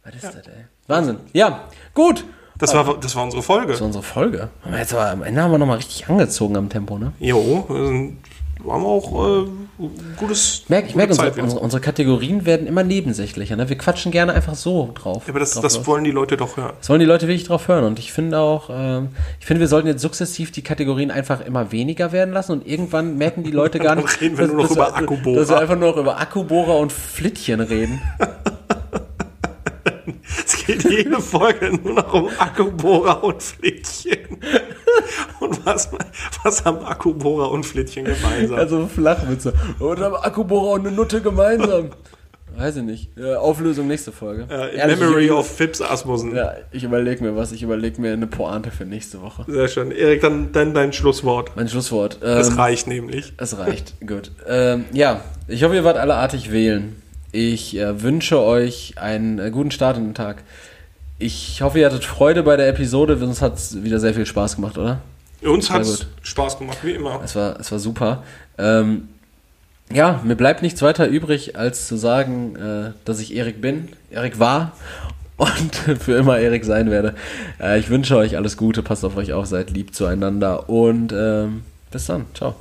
Was 0.04 0.16
ist 0.16 0.24
das, 0.24 0.36
ey? 0.48 0.66
Wahnsinn. 0.88 1.18
Ja, 1.34 1.68
gut. 1.94 2.24
Das 2.60 2.74
war, 2.74 2.98
das 3.00 3.16
war 3.16 3.24
unsere 3.24 3.42
Folge. 3.42 3.72
Das 3.72 3.80
war 3.80 3.88
unsere 3.88 4.04
Folge. 4.04 4.50
Haben 4.64 4.76
jetzt 4.78 4.94
aber 4.94 5.10
am 5.10 5.24
Ende 5.24 5.42
haben 5.42 5.52
wir 5.52 5.58
nochmal 5.58 5.78
richtig 5.78 6.08
angezogen 6.10 6.56
am 6.58 6.70
Tempo, 6.70 6.98
ne? 6.98 7.14
Jo, 7.20 7.66
wir 7.68 7.86
sind- 7.88 8.18
wir 8.62 8.74
haben 8.74 8.86
auch 8.86 9.46
äh, 9.46 9.48
gutes. 10.18 10.64
Ich 10.64 10.70
merke, 10.70 10.90
ich 10.90 10.96
merke 10.96 11.12
unsere, 11.14 11.42
unsere, 11.42 11.62
unsere 11.62 11.82
Kategorien 11.82 12.46
werden 12.46 12.68
immer 12.68 12.84
nebensächlicher. 12.84 13.56
Ne? 13.56 13.70
Wir 13.70 13.78
quatschen 13.78 14.12
gerne 14.12 14.34
einfach 14.34 14.56
so 14.56 14.92
drauf. 14.94 15.24
Ja, 15.28 15.30
aber 15.32 15.40
das, 15.40 15.52
das 15.62 15.88
wollen 15.88 16.04
die 16.04 16.12
Leute 16.12 16.36
doch 16.36 16.58
hören. 16.58 16.74
Das 16.78 16.90
wollen 16.90 17.00
die 17.00 17.06
Leute 17.06 17.26
wirklich 17.30 17.46
drauf 17.48 17.70
hören. 17.70 17.86
Und 17.86 18.00
ich 18.00 18.12
finde 18.12 18.38
auch, 18.40 18.70
ähm, 18.70 19.10
ich 19.40 19.46
finde, 19.46 19.62
wir 19.62 19.70
sollten 19.70 19.88
jetzt 19.88 20.02
sukzessiv 20.02 20.52
die 20.52 20.62
Kategorien 20.62 21.10
einfach 21.10 21.40
immer 21.40 21.72
weniger 21.72 22.12
werden 22.12 22.34
lassen 22.34 22.52
und 22.52 22.68
irgendwann 22.68 23.18
merken 23.18 23.44
die 23.44 23.52
Leute 23.52 23.80
gar 23.80 23.96
Dann 23.96 24.04
nicht, 24.04 24.20
reden 24.20 24.38
wir 24.38 24.48
nur 24.48 24.56
noch 24.58 24.64
dass, 24.64 24.76
über 24.76 24.86
dass, 24.88 24.94
Akkubohrer. 24.96 25.40
dass 25.40 25.50
wir 25.50 25.60
einfach 25.60 25.78
nur 25.78 25.92
noch 25.92 25.98
über 25.98 26.20
Akkubohrer 26.20 26.78
und 26.80 26.92
Flittchen 26.92 27.62
reden. 27.62 28.02
Es 30.52 30.66
geht 30.66 30.84
jede 30.84 31.22
Folge 31.22 31.72
nur 31.78 31.94
noch 31.94 32.12
um 32.14 32.30
Akkubohrer 32.40 33.24
und 33.24 33.42
Flittchen. 33.44 34.40
Und 35.40 35.64
was, 35.66 35.92
was 36.44 36.66
haben 36.66 36.84
Akkubohrer 36.84 37.52
und 37.52 37.66
Flittchen 37.66 38.06
gemeinsam? 38.06 38.58
Also 38.58 38.88
Flachwitze. 38.88 39.54
Und 39.78 40.00
haben 40.00 40.16
Akkubohrer 40.16 40.72
und 40.72 40.88
eine 40.88 40.96
Nutte 40.96 41.22
gemeinsam. 41.22 41.92
Weiß 42.58 42.78
ich 42.78 42.84
nicht. 42.84 43.10
Ja, 43.16 43.38
Auflösung 43.38 43.88
nächste 43.88 44.12
Folge. 44.12 44.48
äh, 44.50 44.76
Ehrlich, 44.76 45.00
Memory 45.00 45.26
ich, 45.26 45.32
of 45.32 45.48
Phipps 45.48 45.82
Asmussen. 45.82 46.36
Ja, 46.36 46.54
ich 46.72 46.84
überlege 46.84 47.24
mir 47.24 47.36
was. 47.36 47.52
Ich 47.52 47.62
überlege 47.62 48.02
mir 48.02 48.12
eine 48.12 48.26
Pointe 48.26 48.72
für 48.72 48.86
nächste 48.86 49.22
Woche. 49.22 49.46
Sehr 49.48 49.68
schön. 49.68 49.92
Erik, 49.92 50.22
dann, 50.22 50.52
dann 50.52 50.74
dein 50.74 50.92
Schlusswort. 50.92 51.52
Mein 51.56 51.70
Schlusswort. 51.70 52.20
Ähm, 52.24 52.42
reicht 52.58 52.88
nämlich. 52.88 53.34
Es 53.38 53.58
reicht, 53.60 53.94
gut. 54.06 54.32
Ähm, 54.48 54.86
ja, 54.94 55.22
ich 55.48 55.64
hoffe, 55.64 55.76
ihr 55.76 55.84
wart 55.84 55.98
alle 55.98 56.16
artig 56.16 56.52
wählen. 56.52 57.00
Ich 57.32 57.78
äh, 57.78 58.02
wünsche 58.02 58.40
euch 58.40 58.96
einen 58.98 59.40
äh, 59.40 59.52
guten 59.52 59.72
Start 59.72 59.98
in 59.98 60.06
den 60.06 60.16
Tag. 60.16 60.44
Ich 61.20 61.62
hoffe, 61.62 61.80
ihr 61.80 61.86
hattet 61.86 62.06
Freude 62.06 62.44
bei 62.44 62.56
der 62.56 62.70
Episode. 62.70 63.16
Uns 63.18 63.42
hat 63.42 63.56
es 63.56 63.84
wieder 63.84 64.00
sehr 64.00 64.14
viel 64.14 64.26
Spaß 64.26 64.56
gemacht, 64.56 64.78
oder? 64.78 65.02
Uns 65.42 65.70
hat 65.70 65.82
es. 65.82 66.08
Spaß 66.22 66.58
gemacht, 66.58 66.80
wie 66.82 66.92
immer. 66.92 67.22
Es 67.24 67.36
war, 67.36 67.60
es 67.60 67.72
war 67.72 67.80
super. 67.80 68.24
Ähm, 68.58 69.10
ja, 69.92 70.22
mir 70.24 70.36
bleibt 70.36 70.62
nichts 70.62 70.82
weiter 70.82 71.08
übrig, 71.08 71.58
als 71.58 71.88
zu 71.88 71.98
sagen, 71.98 72.56
äh, 72.56 72.92
dass 73.06 73.20
ich 73.20 73.36
Erik 73.36 73.62
bin, 73.62 73.90
Erik 74.12 74.40
war 74.40 74.74
und 75.38 75.76
für 75.76 76.16
immer 76.16 76.40
Erik 76.40 76.66
sein 76.66 76.92
werde. 76.92 77.16
Äh, 77.60 77.80
ich 77.80 77.90
wünsche 77.90 78.16
euch 78.16 78.38
alles 78.38 78.58
Gute, 78.58 78.84
passt 78.84 79.04
auf 79.04 79.18
euch 79.18 79.34
auf, 79.34 79.46
seid 79.46 79.72
lieb 79.72 79.96
zueinander 79.96 80.70
und 80.70 81.12
ähm, 81.12 81.64
bis 81.92 82.06
dann. 82.06 82.26
Ciao. 82.34 82.56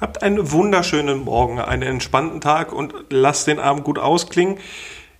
Habt 0.00 0.22
einen 0.22 0.50
wunderschönen 0.52 1.24
Morgen, 1.24 1.58
einen 1.60 1.82
entspannten 1.82 2.40
Tag 2.40 2.72
und 2.72 2.94
lasst 3.10 3.46
den 3.46 3.58
Abend 3.58 3.84
gut 3.84 3.98
ausklingen. 3.98 4.58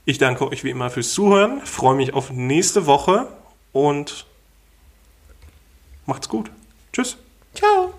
Ich 0.05 0.19
danke 0.19 0.47
euch 0.49 0.65
wie 0.65 0.70
immer 0.70 0.91
fürs 0.91 1.12
Zuhören, 1.12 1.61
freue 1.65 1.97
mich 1.97 2.15
auf 2.15 2.31
nächste 2.31 2.87
Woche 2.87 3.28
und 3.73 4.27
macht's 6.07 6.28
gut. 6.28 6.51
Tschüss. 6.93 7.16
Ciao. 7.55 7.95